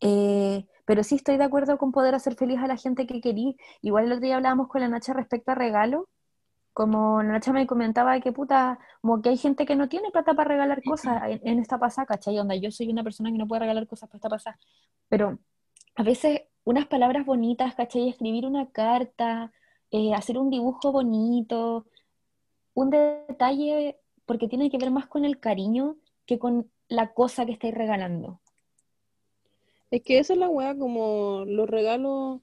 Eh, 0.00 0.66
pero 0.84 1.02
sí 1.02 1.16
estoy 1.16 1.36
de 1.36 1.44
acuerdo 1.44 1.78
con 1.78 1.92
poder 1.92 2.14
hacer 2.14 2.34
feliz 2.34 2.58
a 2.60 2.66
la 2.66 2.76
gente 2.76 3.06
que 3.06 3.20
querí. 3.20 3.56
Igual 3.82 4.06
el 4.06 4.12
otro 4.12 4.24
día 4.24 4.36
hablábamos 4.36 4.68
con 4.68 4.80
la 4.80 4.88
Nacha 4.88 5.12
respecto 5.12 5.52
a 5.52 5.54
regalo, 5.54 6.08
como 6.74 7.22
la 7.22 7.34
Nacha 7.34 7.52
me 7.52 7.66
comentaba 7.66 8.18
que 8.20 8.32
puta, 8.32 8.78
como 9.00 9.22
que 9.22 9.30
hay 9.30 9.38
gente 9.38 9.66
que 9.66 9.76
no 9.76 9.88
tiene 9.88 10.10
plata 10.10 10.34
para 10.34 10.48
regalar 10.48 10.82
cosas 10.82 11.22
en, 11.28 11.58
esta 11.60 11.78
pasada, 11.78 12.06
¿cachai? 12.06 12.38
Onda, 12.38 12.56
yo 12.56 12.70
soy 12.70 12.88
una 12.90 13.04
persona 13.04 13.30
que 13.30 13.38
no 13.38 13.46
puede 13.46 13.60
regalar 13.60 13.86
cosas 13.86 14.08
para 14.08 14.18
esta 14.18 14.28
pasada, 14.28 14.58
pero 15.08 15.38
a 15.96 16.02
veces 16.02 16.42
unas 16.64 16.86
palabras 16.86 17.24
bonitas, 17.24 17.74
¿cachai? 17.74 18.08
Escribir 18.08 18.46
una 18.46 18.70
carta, 18.70 19.52
eh, 19.90 20.14
hacer 20.14 20.38
un 20.38 20.50
dibujo 20.50 20.92
bonito, 20.92 21.86
un 22.74 22.90
detalle, 22.90 23.98
porque 24.26 24.48
tiene 24.48 24.70
que 24.70 24.78
ver 24.78 24.90
más 24.90 25.06
con 25.06 25.24
el 25.24 25.38
cariño 25.38 25.96
que 26.26 26.38
con 26.38 26.70
la 26.88 27.14
cosa 27.14 27.46
que 27.46 27.52
estáis 27.52 27.74
regalando. 27.74 28.40
Es 29.94 30.02
que 30.02 30.18
esa 30.18 30.32
es 30.32 30.40
la 30.40 30.48
weá, 30.48 30.76
como 30.76 31.44
los 31.46 31.70
regalos. 31.70 32.40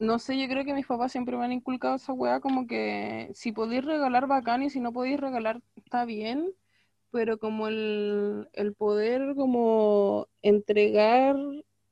No 0.00 0.18
sé, 0.18 0.36
yo 0.36 0.48
creo 0.48 0.64
que 0.64 0.74
mis 0.74 0.86
papás 0.86 1.12
siempre 1.12 1.36
me 1.36 1.44
han 1.44 1.52
inculcado 1.52 1.94
esa 1.94 2.12
weá, 2.12 2.40
como 2.40 2.66
que 2.66 3.30
si 3.34 3.52
podéis 3.52 3.84
regalar 3.84 4.26
bacán 4.26 4.64
y 4.64 4.70
si 4.70 4.80
no 4.80 4.92
podéis 4.92 5.20
regalar 5.20 5.62
está 5.76 6.04
bien, 6.04 6.52
pero 7.12 7.38
como 7.38 7.68
el, 7.68 8.48
el 8.52 8.74
poder 8.74 9.36
como 9.36 10.28
entregar 10.42 11.36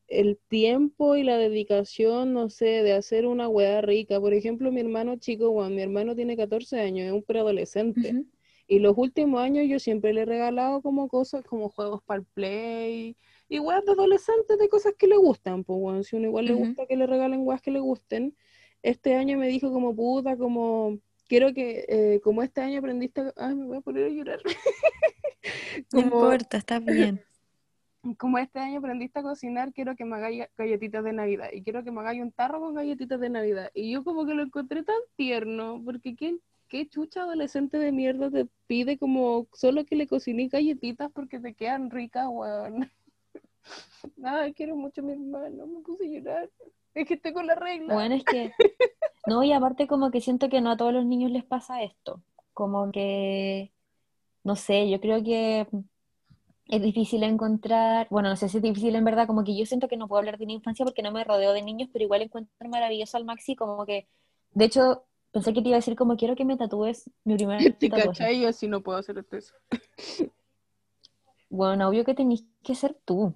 el 0.08 0.38
tiempo 0.48 1.14
y 1.16 1.22
la 1.22 1.38
dedicación, 1.38 2.32
no 2.32 2.50
sé, 2.50 2.66
de 2.82 2.94
hacer 2.94 3.26
una 3.26 3.48
weá 3.48 3.80
rica. 3.80 4.20
Por 4.20 4.34
ejemplo, 4.34 4.72
mi 4.72 4.80
hermano 4.80 5.16
chico, 5.18 5.52
Juan, 5.52 5.76
mi 5.76 5.82
hermano 5.82 6.16
tiene 6.16 6.36
14 6.36 6.80
años, 6.80 7.06
es 7.06 7.12
un 7.12 7.22
preadolescente. 7.22 8.24
Y 8.66 8.78
los 8.80 8.96
últimos 8.96 9.40
años 9.40 9.66
yo 9.68 9.78
siempre 9.78 10.12
le 10.14 10.22
he 10.22 10.24
regalado 10.24 10.82
como 10.82 11.06
cosas 11.08 11.44
como 11.44 11.68
juegos 11.68 12.02
para 12.04 12.20
el 12.20 12.26
play, 12.26 13.16
y 13.48 13.58
weas 13.58 13.84
de 13.84 13.92
adolescentes 13.92 14.58
de 14.58 14.68
cosas 14.68 14.94
que 14.98 15.06
le 15.06 15.16
gustan, 15.16 15.64
pues 15.64 15.78
weón, 15.80 16.04
si 16.04 16.16
uno 16.16 16.26
igual 16.28 16.46
le 16.46 16.54
gusta 16.54 16.86
que 16.86 16.96
le 16.96 17.06
regalen 17.06 17.46
weas 17.46 17.60
que 17.60 17.70
le 17.70 17.80
gusten, 17.80 18.36
este 18.82 19.14
año 19.14 19.38
me 19.38 19.48
dijo 19.48 19.72
como 19.72 19.94
puta, 19.94 20.36
como 20.36 20.98
quiero 21.26 21.52
que, 21.52 21.84
eh, 21.88 22.20
como 22.22 22.42
este 22.42 22.60
año 22.60 22.78
aprendiste, 22.78 23.32
ay, 23.36 23.54
me 23.54 23.66
voy 23.66 23.76
a 23.78 23.80
poner 23.80 24.04
a 24.04 24.08
llorar. 24.08 24.40
no 25.92 26.00
importa, 26.00 26.58
está 26.58 26.78
bien. 26.78 27.20
Como 28.18 28.36
este 28.36 28.58
año 28.58 28.80
aprendiste 28.80 29.18
a 29.18 29.22
cocinar, 29.22 29.72
quiero 29.72 29.96
que 29.96 30.04
me 30.04 30.16
hagáis 30.16 30.44
galletitas 30.58 31.02
de 31.04 31.14
Navidad 31.14 31.48
y 31.50 31.62
quiero 31.62 31.82
que 31.82 31.90
me 31.90 32.00
hagáis 32.00 32.20
un 32.20 32.32
tarro 32.32 32.60
con 32.60 32.74
galletitas 32.74 33.18
de 33.18 33.30
Navidad. 33.30 33.70
Y 33.72 33.90
yo 33.90 34.04
como 34.04 34.26
que 34.26 34.34
lo 34.34 34.42
encontré 34.42 34.82
tan 34.82 34.98
tierno, 35.16 35.80
porque 35.82 36.14
¿qué, 36.14 36.36
qué 36.68 36.86
chucha 36.86 37.22
adolescente 37.22 37.78
de 37.78 37.92
mierda 37.92 38.30
te 38.30 38.46
pide 38.66 38.98
como 38.98 39.46
solo 39.54 39.86
que 39.86 39.96
le 39.96 40.06
cocine 40.06 40.48
galletitas 40.48 41.10
porque 41.12 41.40
te 41.40 41.54
quedan 41.54 41.90
ricas, 41.90 42.26
weón. 42.28 42.90
Nada, 44.16 44.52
quiero 44.52 44.76
mucho 44.76 45.00
a 45.00 45.04
mi 45.04 45.12
hermano, 45.12 45.66
me 45.66 45.80
puse 45.80 46.04
a 46.04 46.08
llorar. 46.08 46.50
Es 46.94 47.08
que 47.08 47.32
con 47.32 47.46
la 47.46 47.54
regla. 47.54 47.94
Bueno, 47.94 48.14
es 48.14 48.24
que. 48.24 48.52
No, 49.26 49.42
y 49.42 49.52
aparte, 49.52 49.86
como 49.86 50.10
que 50.10 50.20
siento 50.20 50.48
que 50.48 50.60
no 50.60 50.70
a 50.70 50.76
todos 50.76 50.92
los 50.92 51.06
niños 51.06 51.30
les 51.30 51.44
pasa 51.44 51.82
esto. 51.82 52.22
Como 52.52 52.92
que. 52.92 53.72
no 54.44 54.54
sé, 54.54 54.88
yo 54.90 55.00
creo 55.00 55.22
que 55.24 55.66
es 56.68 56.82
difícil 56.82 57.22
encontrar, 57.22 58.06
bueno, 58.10 58.28
no 58.28 58.36
sé 58.36 58.48
si 58.48 58.56
es 58.56 58.62
difícil 58.62 58.94
en 58.94 59.04
verdad, 59.04 59.26
como 59.26 59.44
que 59.44 59.56
yo 59.56 59.66
siento 59.66 59.88
que 59.88 59.96
no 59.96 60.08
puedo 60.08 60.20
hablar 60.20 60.38
de 60.38 60.46
mi 60.46 60.54
infancia 60.54 60.84
porque 60.84 61.02
no 61.02 61.12
me 61.12 61.24
rodeo 61.24 61.52
de 61.52 61.62
niños, 61.62 61.88
pero 61.92 62.04
igual 62.04 62.22
encuentro 62.22 62.68
maravilloso 62.68 63.16
al 63.16 63.24
Maxi, 63.24 63.54
como 63.54 63.84
que, 63.84 64.08
de 64.52 64.64
hecho, 64.64 65.04
pensé 65.30 65.52
que 65.52 65.60
te 65.60 65.68
iba 65.68 65.76
a 65.76 65.80
decir 65.80 65.96
como 65.96 66.16
quiero 66.16 66.36
que 66.36 66.44
me 66.44 66.56
tatúes 66.56 67.10
mi 67.24 67.34
primer 67.34 67.58
¿Te 67.78 67.90
cachai? 67.90 68.40
Yo 68.40 68.48
así 68.48 68.68
no 68.68 68.82
puedo 68.82 68.98
hacer 68.98 69.24
eso. 69.32 69.54
Bueno, 71.50 71.88
obvio 71.88 72.04
que 72.04 72.14
tenés 72.14 72.44
que 72.62 72.74
ser 72.74 72.96
tú. 73.04 73.34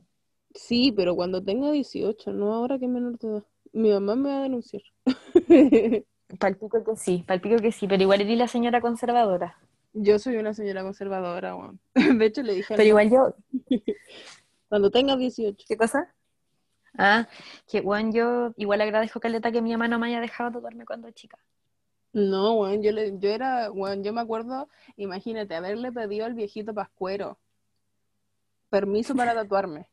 Sí, 0.59 0.91
pero 0.91 1.15
cuando 1.15 1.43
tenga 1.43 1.71
18, 1.71 2.33
no 2.33 2.53
ahora 2.53 2.79
que 2.81 2.87
es 2.87 2.91
menor 2.91 3.17
de 3.19 3.29
edad. 3.29 3.45
Mi 3.73 3.91
mamá 3.91 4.17
me 4.17 4.29
va 4.29 4.39
a 4.39 4.43
denunciar. 4.43 4.83
Palpico 6.41 6.85
que 6.85 6.97
sí, 6.97 7.25
palpico 7.27 7.57
que 7.57 7.73
sí, 7.73 7.87
pero 7.87 8.03
igual 8.03 8.21
eres 8.21 8.37
la 8.37 8.49
señora 8.49 8.81
conservadora. 8.81 9.57
Yo 9.95 10.19
soy 10.19 10.37
una 10.37 10.53
señora 10.53 10.83
conservadora, 10.83 11.55
weón. 11.55 11.81
De 12.19 12.27
hecho, 12.27 12.43
le 12.43 12.55
dije 12.55 12.75
Pero 12.77 12.89
igual 12.89 13.09
yo, 13.09 13.35
cuando 14.69 14.91
tenga 14.91 15.17
18. 15.17 15.65
¿qué 15.67 15.77
cosa? 15.77 16.13
Ah, 16.99 17.29
que 17.67 17.81
bueno, 17.81 18.11
yo 18.13 18.53
igual 18.57 18.81
agradezco 18.81 19.21
Caleta 19.21 19.53
que 19.53 19.63
mi 19.63 19.71
mamá 19.71 19.87
no 19.87 19.99
me 20.01 20.09
haya 20.09 20.21
dejado 20.21 20.51
tatuarme 20.51 20.85
cuando 20.85 21.11
chica. 21.13 21.39
No, 22.13 22.55
weón, 22.55 22.83
yo, 22.83 22.91
le, 22.91 23.17
yo 23.19 23.31
era, 23.31 23.71
weón, 23.71 24.03
yo 24.03 24.13
me 24.13 24.21
acuerdo, 24.21 24.69
imagínate, 24.97 25.55
haberle 25.55 25.93
pedido 25.93 26.27
al 26.27 26.35
viejito 26.35 26.75
Pascuero 26.75 27.39
permiso 28.69 29.15
para 29.15 29.35
tatuarme. 29.35 29.89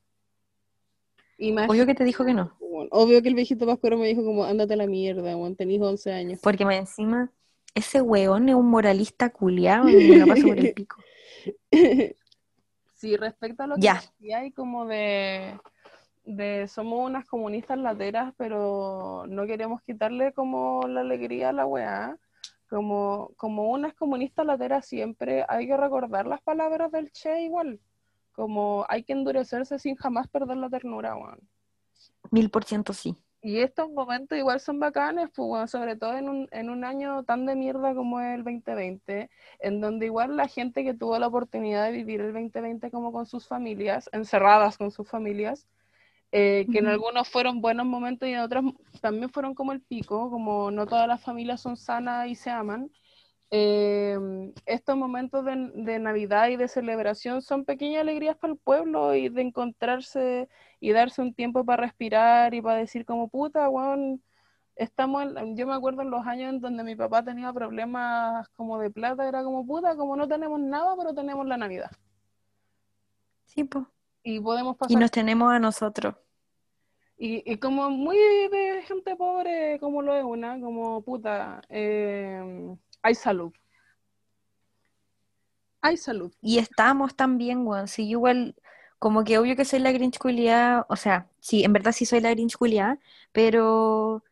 Imagínate, 1.38 1.72
Obvio 1.74 1.86
que 1.86 1.96
te 1.96 2.04
dijo 2.06 2.24
que 2.26 2.34
no, 2.34 2.54
obvio 2.92 3.22
que 3.22 3.28
el 3.30 3.36
viejito 3.36 3.66
Pascuero 3.66 3.98
me 3.98 4.08
dijo 4.08 4.24
como, 4.24 4.46
ándate 4.46 4.74
a 4.74 4.78
la 4.78 4.88
mierda, 4.88 5.36
weón, 5.36 5.56
tenés 5.56 5.82
11 5.82 6.14
años. 6.14 6.40
porque 6.42 6.64
más 6.66 6.76
encima 6.76 7.30
ese 7.74 8.02
weón 8.02 8.48
es 8.48 8.56
un 8.56 8.70
moralista 8.70 9.30
culiao 9.32 9.90
y 9.90 10.08
me 10.10 10.18
lo 10.18 10.28
paso 10.28 10.48
por 10.48 10.58
el 10.58 10.74
pico. 10.74 10.96
Sí, 12.96 13.18
respecto 13.18 13.64
a 13.64 13.68
lo 13.68 13.76
que 13.76 13.82
Ya. 13.82 13.96
decía 13.96 14.40
hay 14.40 14.52
como 14.52 14.86
de, 14.86 15.60
de 16.24 16.68
somos 16.68 17.06
unas 17.06 17.26
comunistas 17.26 17.78
lateras, 17.78 18.34
pero 18.38 19.26
no 19.28 19.46
queremos 19.46 19.82
quitarle 19.82 20.32
como 20.34 20.82
la 20.88 21.02
alegría 21.02 21.50
a 21.50 21.54
la 21.54 21.66
weá. 21.66 22.18
Como, 22.68 23.32
como 23.38 23.70
unas 23.70 23.94
comunistas 23.94 24.44
lateras 24.46 24.88
siempre 24.88 25.46
hay 25.48 25.68
que 25.68 25.78
recordar 25.78 26.26
las 26.26 26.42
palabras 26.42 26.92
del 26.92 27.12
Che 27.12 27.44
igual. 27.44 27.80
Como 28.36 28.86
hay 28.90 29.04
que 29.04 29.14
endurecerse 29.14 29.80
sin 29.80 29.96
jamás 29.96 30.28
perder 30.28 30.58
la 30.58 30.70
ternura, 30.70 31.16
weón. 31.16 31.40
Mil 32.32 32.50
por 32.50 32.64
ciento 32.64 32.94
sí. 32.94 33.16
Y 33.42 33.60
estos 33.60 33.92
momentos 33.92 34.36
igual 34.38 34.60
son 34.60 34.80
bacanes, 34.80 35.30
pues, 35.36 35.48
bueno, 35.48 35.68
sobre 35.68 35.96
todo 35.96 36.18
en 36.18 36.30
un, 36.30 36.48
en 36.50 36.72
un 36.72 36.84
año 36.84 37.24
tan 37.26 37.46
de 37.46 37.56
mierda 37.56 37.94
como 37.94 38.20
el 38.20 38.44
2020, 38.44 39.30
en 39.60 39.82
donde 39.82 40.08
igual 40.08 40.36
la 40.36 40.48
gente 40.48 40.84
que 40.84 40.96
tuvo 40.96 41.20
la 41.20 41.28
oportunidad 41.28 41.86
de 41.86 41.92
vivir 41.92 42.22
el 42.22 42.34
2020 42.34 42.90
como 42.90 43.12
con 43.12 43.28
sus 43.28 43.48
familias, 43.48 44.10
encerradas 44.14 44.80
con 44.80 44.90
sus 44.90 45.08
familias, 45.08 45.68
eh, 46.32 46.66
que 46.72 46.80
en 46.80 46.88
algunos 46.88 47.30
fueron 47.30 47.62
buenos 47.62 47.86
momentos 47.86 48.28
y 48.28 48.34
en 48.34 48.40
otros 48.40 48.66
también 49.00 49.30
fueron 49.30 49.54
como 49.54 49.74
el 49.74 49.80
pico, 49.80 50.32
como 50.32 50.72
no 50.72 50.88
todas 50.88 51.08
las 51.08 51.22
familias 51.22 51.62
son 51.62 51.78
sanas 51.78 52.28
y 52.28 52.34
se 52.34 52.50
aman. 52.50 52.90
Eh, 53.52 54.18
estos 54.66 54.98
momentos 54.98 55.46
de, 55.46 55.72
de 55.76 56.00
Navidad 56.00 56.50
y 56.50 56.58
de 56.58 56.68
celebración 56.68 57.42
son 57.42 57.66
pequeñas 57.66 58.02
alegrías 58.02 58.38
para 58.38 58.54
el 58.54 58.60
pueblo 58.60 59.16
y 59.16 59.30
de 59.30 59.42
encontrarse 59.42 60.50
y 60.80 60.92
darse 60.92 61.22
un 61.22 61.34
tiempo 61.34 61.66
para 61.66 61.84
respirar 61.84 62.54
y 62.54 62.62
para 62.62 62.78
decir 62.80 63.06
como 63.06 63.30
puta, 63.30 63.70
weón, 63.70 64.22
estamos 64.76 65.24
en- 65.38 65.58
yo 65.58 65.68
me 65.68 65.74
acuerdo 65.76 66.02
en 66.04 66.12
los 66.12 66.26
años 66.28 66.54
en 66.54 66.62
donde 66.62 66.84
mi 66.84 66.96
papá 66.96 67.24
tenía 67.24 67.54
problemas 67.54 68.48
como 68.50 68.80
de 68.80 68.92
plata, 68.92 69.28
era 69.28 69.44
como 69.44 69.66
puta, 69.66 69.96
como 69.98 70.16
no 70.16 70.28
tenemos 70.28 70.60
nada, 70.60 70.96
pero 70.98 71.14
tenemos 71.14 71.46
la 71.48 71.58
Navidad. 71.58 71.92
Sí, 73.46 73.64
pues. 73.64 73.86
Y 74.24 74.40
podemos 74.42 74.76
Y 74.76 74.78
pasar, 74.78 75.02
nos 75.02 75.12
tenemos 75.12 75.52
a 75.54 75.60
nosotros. 75.60 76.16
y, 77.18 77.50
y 77.52 77.58
como 77.60 77.90
muy 77.90 78.18
de 78.18 78.84
gente 78.88 79.16
pobre, 79.16 79.80
como 79.80 80.02
lo 80.02 80.16
es 80.16 80.24
una, 80.24 80.60
como 80.60 81.02
puta, 81.02 81.62
eh, 81.70 82.76
hay 83.06 83.14
salud. 83.14 83.54
Hay 85.82 85.98
salud. 85.98 86.34
Y 86.42 86.58
estamos 86.58 87.16
también, 87.16 87.68
weón. 87.68 87.88
Sí, 87.88 88.10
yo 88.10 88.18
igual, 88.18 88.56
como 88.98 89.24
que 89.24 89.38
obvio 89.38 89.56
que 89.56 89.64
soy 89.64 89.80
la 89.80 89.92
Grinch 89.92 90.18
culiá, 90.18 90.88
o 90.90 90.96
sea, 90.96 91.30
sí, 91.40 91.64
en 91.64 91.72
verdad 91.74 91.92
sí 91.92 92.06
soy 92.08 92.20
la 92.22 92.32
Grinch 92.32 92.58
culiá, 92.58 92.98
pero, 93.32 94.24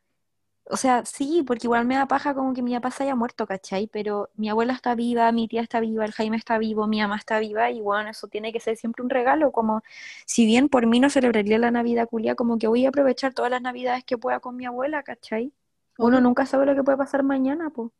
o 0.65 0.77
sea, 0.77 1.05
sí, 1.05 1.43
porque 1.45 1.67
igual 1.67 1.85
me 1.85 1.95
da 1.95 2.07
paja 2.07 2.33
como 2.33 2.53
que 2.55 2.63
mi 2.63 2.73
papá 2.73 2.89
se 2.91 3.03
haya 3.03 3.15
muerto, 3.15 3.45
¿cachai? 3.45 3.87
Pero 3.87 4.31
mi 4.35 4.49
abuela 4.49 4.73
está 4.73 4.95
viva, 4.95 5.31
mi 5.31 5.47
tía 5.47 5.61
está 5.61 5.79
viva, 5.79 6.05
el 6.05 6.13
Jaime 6.13 6.37
está 6.37 6.57
vivo, 6.57 6.87
mi 6.87 7.01
mamá 7.01 7.17
está 7.17 7.39
viva, 7.39 7.69
y 7.71 7.81
bueno, 7.81 8.09
eso 8.09 8.27
tiene 8.27 8.51
que 8.51 8.59
ser 8.59 8.75
siempre 8.77 9.03
un 9.03 9.11
regalo, 9.11 9.51
como, 9.51 9.83
si 10.25 10.47
bien 10.47 10.69
por 10.69 10.87
mí 10.87 10.99
no 10.99 11.11
celebraría 11.11 11.59
la 11.59 11.69
Navidad 11.71 12.09
culiá, 12.09 12.35
como 12.35 12.57
que 12.57 12.67
voy 12.67 12.85
a 12.85 12.89
aprovechar 12.89 13.33
todas 13.35 13.51
las 13.51 13.61
Navidades 13.61 14.03
que 14.05 14.17
pueda 14.17 14.39
con 14.39 14.55
mi 14.55 14.65
abuela, 14.65 15.03
¿cachai? 15.03 15.53
Uno 15.99 16.21
nunca 16.21 16.45
sabe 16.47 16.65
lo 16.65 16.75
que 16.75 16.83
puede 16.83 16.97
pasar 16.97 17.23
mañana, 17.23 17.69
pues. 17.69 17.91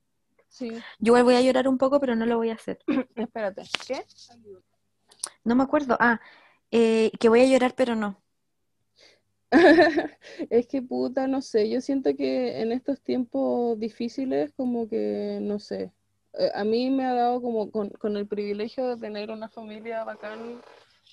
Sí, 0.54 0.70
Yo 1.00 1.14
igual 1.14 1.24
voy 1.24 1.34
a 1.34 1.42
llorar 1.42 1.68
un 1.68 1.80
poco, 1.80 2.00
pero 2.00 2.16
no 2.16 2.28
lo 2.28 2.38
voy 2.38 2.52
a 2.52 2.54
hacer. 2.54 2.78
espérate. 3.16 3.64
¿Qué? 3.88 4.06
No 5.44 5.56
me 5.56 5.64
acuerdo. 5.64 5.98
Ah, 6.00 6.22
eh, 6.70 7.10
que 7.20 7.28
voy 7.28 7.42
a 7.42 7.48
llorar, 7.48 7.74
pero 7.76 7.96
no. 7.96 8.22
Es 10.52 10.68
que 10.68 10.84
puta, 10.84 11.26
no 11.26 11.42
sé, 11.42 11.70
yo 11.72 11.82
siento 11.82 12.16
que 12.16 12.62
en 12.62 12.72
estos 12.72 13.02
tiempos 13.02 13.80
difíciles 13.80 14.54
como 14.56 14.88
que, 14.88 15.40
no 15.42 15.58
sé, 15.58 15.92
eh, 16.34 16.52
a 16.54 16.64
mí 16.64 16.92
me 16.92 17.06
ha 17.06 17.14
dado 17.14 17.42
como 17.42 17.72
con, 17.72 17.90
con 17.90 18.16
el 18.16 18.28
privilegio 18.28 18.90
de 18.90 18.98
tener 18.98 19.32
una 19.32 19.50
familia 19.50 20.04
bacán 20.04 20.62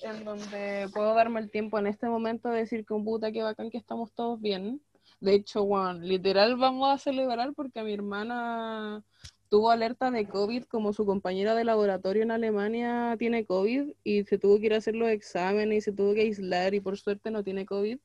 en 0.02 0.24
donde 0.24 0.86
puedo 0.92 1.14
darme 1.14 1.40
el 1.40 1.50
tiempo 1.50 1.78
en 1.78 1.86
este 1.86 2.08
momento 2.08 2.50
de 2.50 2.58
decir 2.58 2.84
con 2.84 3.04
puta 3.04 3.32
que 3.32 3.42
bacán 3.42 3.70
que 3.70 3.78
estamos 3.78 4.12
todos 4.12 4.38
bien. 4.38 4.82
De 5.20 5.34
hecho, 5.34 5.64
Juan, 5.66 6.06
literal 6.06 6.56
vamos 6.56 6.90
a 6.90 6.98
celebrar 6.98 7.52
porque 7.54 7.82
mi 7.82 7.92
hermana 7.92 9.04
tuvo 9.50 9.70
alerta 9.70 10.10
de 10.10 10.26
COVID, 10.26 10.64
como 10.64 10.92
su 10.92 11.04
compañera 11.04 11.54
de 11.54 11.64
laboratorio 11.64 12.22
en 12.22 12.30
Alemania 12.30 13.16
tiene 13.18 13.44
COVID 13.44 13.92
y 14.02 14.24
se 14.24 14.38
tuvo 14.38 14.58
que 14.58 14.66
ir 14.66 14.74
a 14.74 14.78
hacer 14.78 14.94
los 14.94 15.10
exámenes 15.10 15.78
y 15.78 15.80
se 15.82 15.92
tuvo 15.92 16.14
que 16.14 16.22
aislar 16.22 16.74
y 16.74 16.80
por 16.80 16.96
suerte 16.98 17.30
no 17.30 17.44
tiene 17.44 17.66
COVID. 17.66 17.98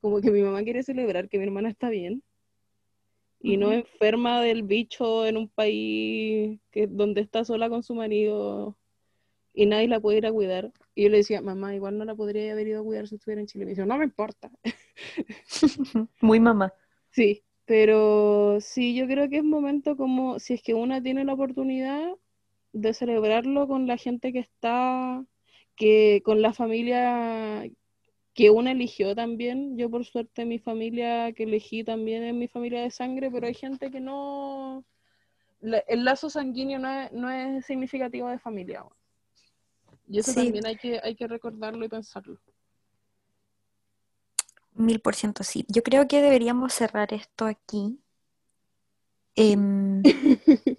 Como 0.00 0.20
que 0.20 0.30
mi 0.30 0.42
mamá 0.42 0.62
quiere 0.62 0.82
celebrar 0.82 1.28
que 1.28 1.38
mi 1.38 1.44
hermana 1.44 1.68
está 1.68 1.90
bien 1.90 2.22
y 3.40 3.58
no 3.58 3.72
enferma 3.72 4.40
del 4.40 4.62
bicho 4.62 5.26
en 5.26 5.36
un 5.36 5.48
país 5.50 6.58
que, 6.70 6.86
donde 6.86 7.20
está 7.20 7.44
sola 7.44 7.68
con 7.68 7.82
su 7.82 7.94
marido 7.94 8.74
y 9.54 9.66
nadie 9.66 9.88
la 9.88 10.00
puede 10.00 10.18
ir 10.18 10.26
a 10.26 10.32
cuidar. 10.32 10.72
Y 10.94 11.04
yo 11.04 11.08
le 11.10 11.18
decía, 11.18 11.40
mamá, 11.40 11.74
igual 11.74 11.96
no 11.96 12.04
la 12.04 12.14
podría 12.14 12.52
haber 12.52 12.68
ido 12.68 12.80
a 12.80 12.84
cuidar 12.84 13.08
si 13.08 13.14
estuviera 13.14 13.40
en 13.40 13.46
Chile. 13.46 13.64
Me 13.64 13.70
dice, 13.70 13.86
no 13.86 13.96
me 13.96 14.04
importa. 14.04 14.50
Muy 16.20 16.40
mamá. 16.40 16.72
Sí, 17.10 17.44
pero 17.64 18.58
sí, 18.60 18.96
yo 18.96 19.06
creo 19.06 19.28
que 19.28 19.36
es 19.36 19.44
momento 19.44 19.96
como, 19.96 20.40
si 20.40 20.54
es 20.54 20.62
que 20.64 20.74
una 20.74 21.00
tiene 21.00 21.24
la 21.24 21.34
oportunidad 21.34 22.10
de 22.72 22.92
celebrarlo 22.92 23.68
con 23.68 23.86
la 23.86 23.96
gente 23.98 24.32
que 24.32 24.40
está, 24.40 25.24
que 25.76 26.22
con 26.24 26.42
la 26.42 26.52
familia 26.52 27.64
que 28.34 28.50
una 28.50 28.72
eligió 28.72 29.14
también. 29.14 29.78
Yo 29.78 29.88
por 29.90 30.04
suerte 30.04 30.44
mi 30.44 30.58
familia 30.58 31.32
que 31.32 31.44
elegí 31.44 31.84
también 31.84 32.24
es 32.24 32.34
mi 32.34 32.48
familia 32.48 32.82
de 32.82 32.90
sangre, 32.90 33.30
pero 33.30 33.46
hay 33.46 33.54
gente 33.54 33.92
que 33.92 34.00
no, 34.00 34.84
el 35.62 36.04
lazo 36.04 36.28
sanguíneo 36.28 36.80
no 36.80 36.90
es, 36.90 37.12
no 37.12 37.30
es 37.30 37.64
significativo 37.64 38.28
de 38.28 38.40
familia. 38.40 38.82
weón. 38.82 39.03
Y 40.08 40.18
eso 40.18 40.32
Sí. 40.32 40.36
también 40.44 40.66
hay 40.66 40.76
que, 40.76 41.00
hay 41.02 41.14
que 41.16 41.26
recordarlo 41.26 41.84
y 41.84 41.88
pensarlo. 41.88 42.38
Mil 44.74 45.00
por 45.00 45.14
ciento 45.14 45.42
sí. 45.44 45.64
Yo 45.68 45.82
creo 45.82 46.06
que 46.08 46.20
deberíamos 46.20 46.72
cerrar 46.74 47.12
esto 47.14 47.46
aquí. 47.46 47.98
Em, 49.36 50.02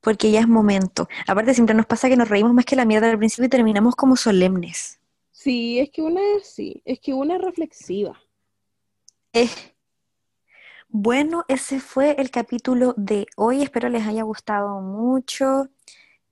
porque 0.00 0.30
ya 0.30 0.40
es 0.40 0.48
momento. 0.48 1.08
Aparte, 1.26 1.54
siempre 1.54 1.74
nos 1.74 1.86
pasa 1.86 2.08
que 2.08 2.16
nos 2.16 2.28
reímos 2.28 2.54
más 2.54 2.64
que 2.64 2.76
la 2.76 2.84
mierda 2.84 3.10
al 3.10 3.18
principio 3.18 3.46
y 3.46 3.48
terminamos 3.48 3.96
como 3.96 4.16
solemnes. 4.16 5.00
Sí, 5.32 5.78
es 5.80 5.90
que 5.90 6.00
una 6.00 6.22
es 6.36 6.46
sí, 6.46 6.80
es 6.86 6.98
que 7.00 7.12
una 7.12 7.36
es 7.36 7.42
reflexiva. 7.42 8.18
Eh, 9.32 9.48
Bueno, 10.88 11.44
ese 11.48 11.80
fue 11.80 12.12
el 12.20 12.30
capítulo 12.30 12.94
de 12.96 13.26
hoy. 13.36 13.62
Espero 13.62 13.88
les 13.88 14.06
haya 14.06 14.22
gustado 14.22 14.80
mucho. 14.80 15.68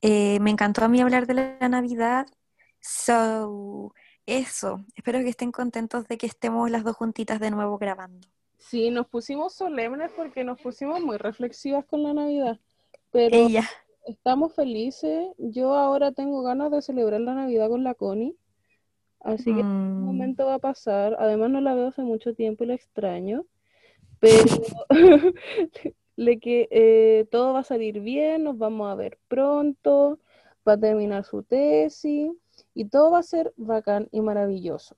Eh, 0.03 0.39
me 0.41 0.51
encantó 0.51 0.83
a 0.85 0.89
mí 0.89 1.01
hablar 1.01 1.27
de 1.27 1.33
la 1.59 1.69
Navidad. 1.69 2.27
So, 2.81 3.93
eso. 4.25 4.85
Espero 4.95 5.19
que 5.19 5.29
estén 5.29 5.51
contentos 5.51 6.07
de 6.07 6.17
que 6.17 6.27
estemos 6.27 6.69
las 6.69 6.83
dos 6.83 6.95
juntitas 6.97 7.39
de 7.39 7.51
nuevo 7.51 7.77
grabando. 7.79 8.27
Sí, 8.57 8.89
nos 8.91 9.07
pusimos 9.07 9.53
solemnes 9.53 10.11
porque 10.15 10.43
nos 10.43 10.59
pusimos 10.59 11.01
muy 11.01 11.17
reflexivas 11.17 11.85
con 11.85 12.03
la 12.03 12.13
Navidad, 12.13 12.59
pero 13.11 13.37
Ella. 13.37 13.69
estamos 14.05 14.55
felices. 14.55 15.29
Yo 15.37 15.75
ahora 15.75 16.11
tengo 16.13 16.43
ganas 16.43 16.71
de 16.71 16.81
celebrar 16.81 17.21
la 17.21 17.35
Navidad 17.35 17.69
con 17.69 17.83
la 17.83 17.95
Connie, 17.95 18.37
así 19.21 19.55
que 19.55 19.63
un 19.99 20.05
Mm, 20.05 20.07
momento 20.07 20.45
va 20.47 20.55
a 20.55 20.59
pasar. 20.59 21.17
Además 21.19 21.51
no 21.51 21.61
la 21.61 21.75
veo 21.75 21.87
hace 21.89 22.03
mucho 22.03 22.35
tiempo 22.35 22.63
y 22.65 22.67
la 22.67 22.75
extraño, 22.75 23.45
pero 24.19 24.45
le 26.15 26.39
que 26.39 26.67
eh, 26.71 27.25
todo 27.31 27.53
va 27.53 27.59
a 27.59 27.63
salir 27.63 28.01
bien, 28.01 28.43
nos 28.43 28.57
vamos 28.57 28.91
a 28.91 28.95
ver 28.95 29.19
pronto. 29.27 30.19
va 30.67 30.73
a 30.73 30.79
terminar 30.79 31.25
su 31.25 31.43
tesis 31.43 32.31
y 32.73 32.85
todo 32.85 33.11
va 33.11 33.19
a 33.19 33.23
ser 33.23 33.53
bacán 33.57 34.07
y 34.11 34.21
maravilloso. 34.21 34.95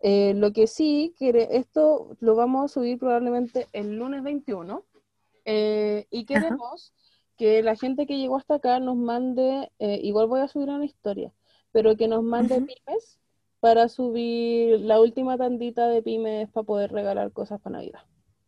Eh, 0.00 0.34
lo 0.34 0.52
que 0.52 0.66
sí, 0.66 1.14
que 1.16 1.48
esto 1.52 2.16
lo 2.20 2.34
vamos 2.34 2.64
a 2.64 2.74
subir 2.74 2.98
probablemente 2.98 3.68
el 3.72 3.96
lunes 3.96 4.22
21 4.24 4.84
eh, 5.44 6.06
y 6.10 6.24
queremos 6.24 6.92
que 7.36 7.62
la 7.62 7.76
gente 7.76 8.06
que 8.06 8.18
llegó 8.18 8.36
hasta 8.36 8.56
acá 8.56 8.80
nos 8.80 8.96
mande, 8.96 9.70
eh, 9.78 10.00
igual 10.02 10.26
voy 10.26 10.40
a 10.40 10.48
subir 10.48 10.68
una 10.68 10.84
historia, 10.84 11.32
pero 11.70 11.96
que 11.96 12.08
nos 12.08 12.24
mande 12.24 12.56
pymes 12.56 13.20
para 13.60 13.88
subir 13.88 14.80
la 14.80 15.00
última 15.00 15.38
tandita 15.38 15.86
de 15.86 16.02
pymes 16.02 16.50
para 16.50 16.64
poder 16.64 16.92
regalar 16.92 17.32
cosas 17.32 17.60
para 17.60 17.78
Navidad. 17.78 18.00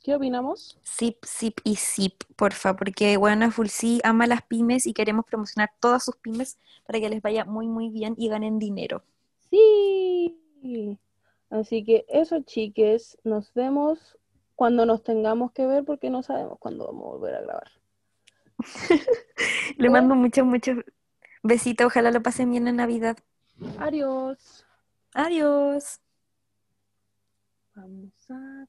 ¿Qué 0.05 0.15
opinamos? 0.15 0.79
Zip, 0.87 1.25
zip 1.25 1.61
y 1.65 1.77
zip, 1.77 2.25
porfa, 2.37 2.77
porque 2.77 3.17
bueno, 3.17 3.51
Full 3.51 3.69
sí 3.69 4.03
ama 4.05 4.27
las 4.27 4.43
pymes 4.43 4.87
y 4.87 4.93
queremos 4.93 5.25
promocionar 5.25 5.71
todas 5.81 6.05
sus 6.05 6.17
pymes 6.17 6.59
para 6.87 7.01
que 7.01 7.09
les 7.09 7.23
vaya 7.23 7.47
muy, 7.47 7.69
muy 7.69 7.89
bien 7.89 8.15
y 8.19 8.29
ganen 8.29 8.59
dinero. 8.59 9.03
Sí. 9.49 10.99
Así 11.49 11.85
que 11.85 12.05
eso, 12.09 12.43
chiques, 12.43 13.17
nos 13.25 13.55
vemos 13.55 14.19
cuando 14.57 14.85
nos 14.85 15.03
tengamos 15.03 15.53
que 15.53 15.67
ver 15.67 15.87
porque 15.87 16.11
no 16.11 16.23
sabemos 16.23 16.59
cuándo 16.59 16.85
vamos 16.85 17.07
a 17.07 17.11
volver 17.17 17.35
a 17.37 17.41
grabar. 17.41 17.71
Le 19.79 19.89
mando 19.89 20.15
muchos, 20.15 20.45
muchos 20.45 20.85
besitos. 21.43 21.87
Ojalá 21.87 22.11
lo 22.11 22.23
pasen 22.23 22.51
bien 22.51 22.69
en 22.69 22.77
Navidad. 22.77 23.17
Adiós. 23.79 24.67
Adiós. 25.15 25.99
Vamos 27.75 28.13
a 28.29 28.67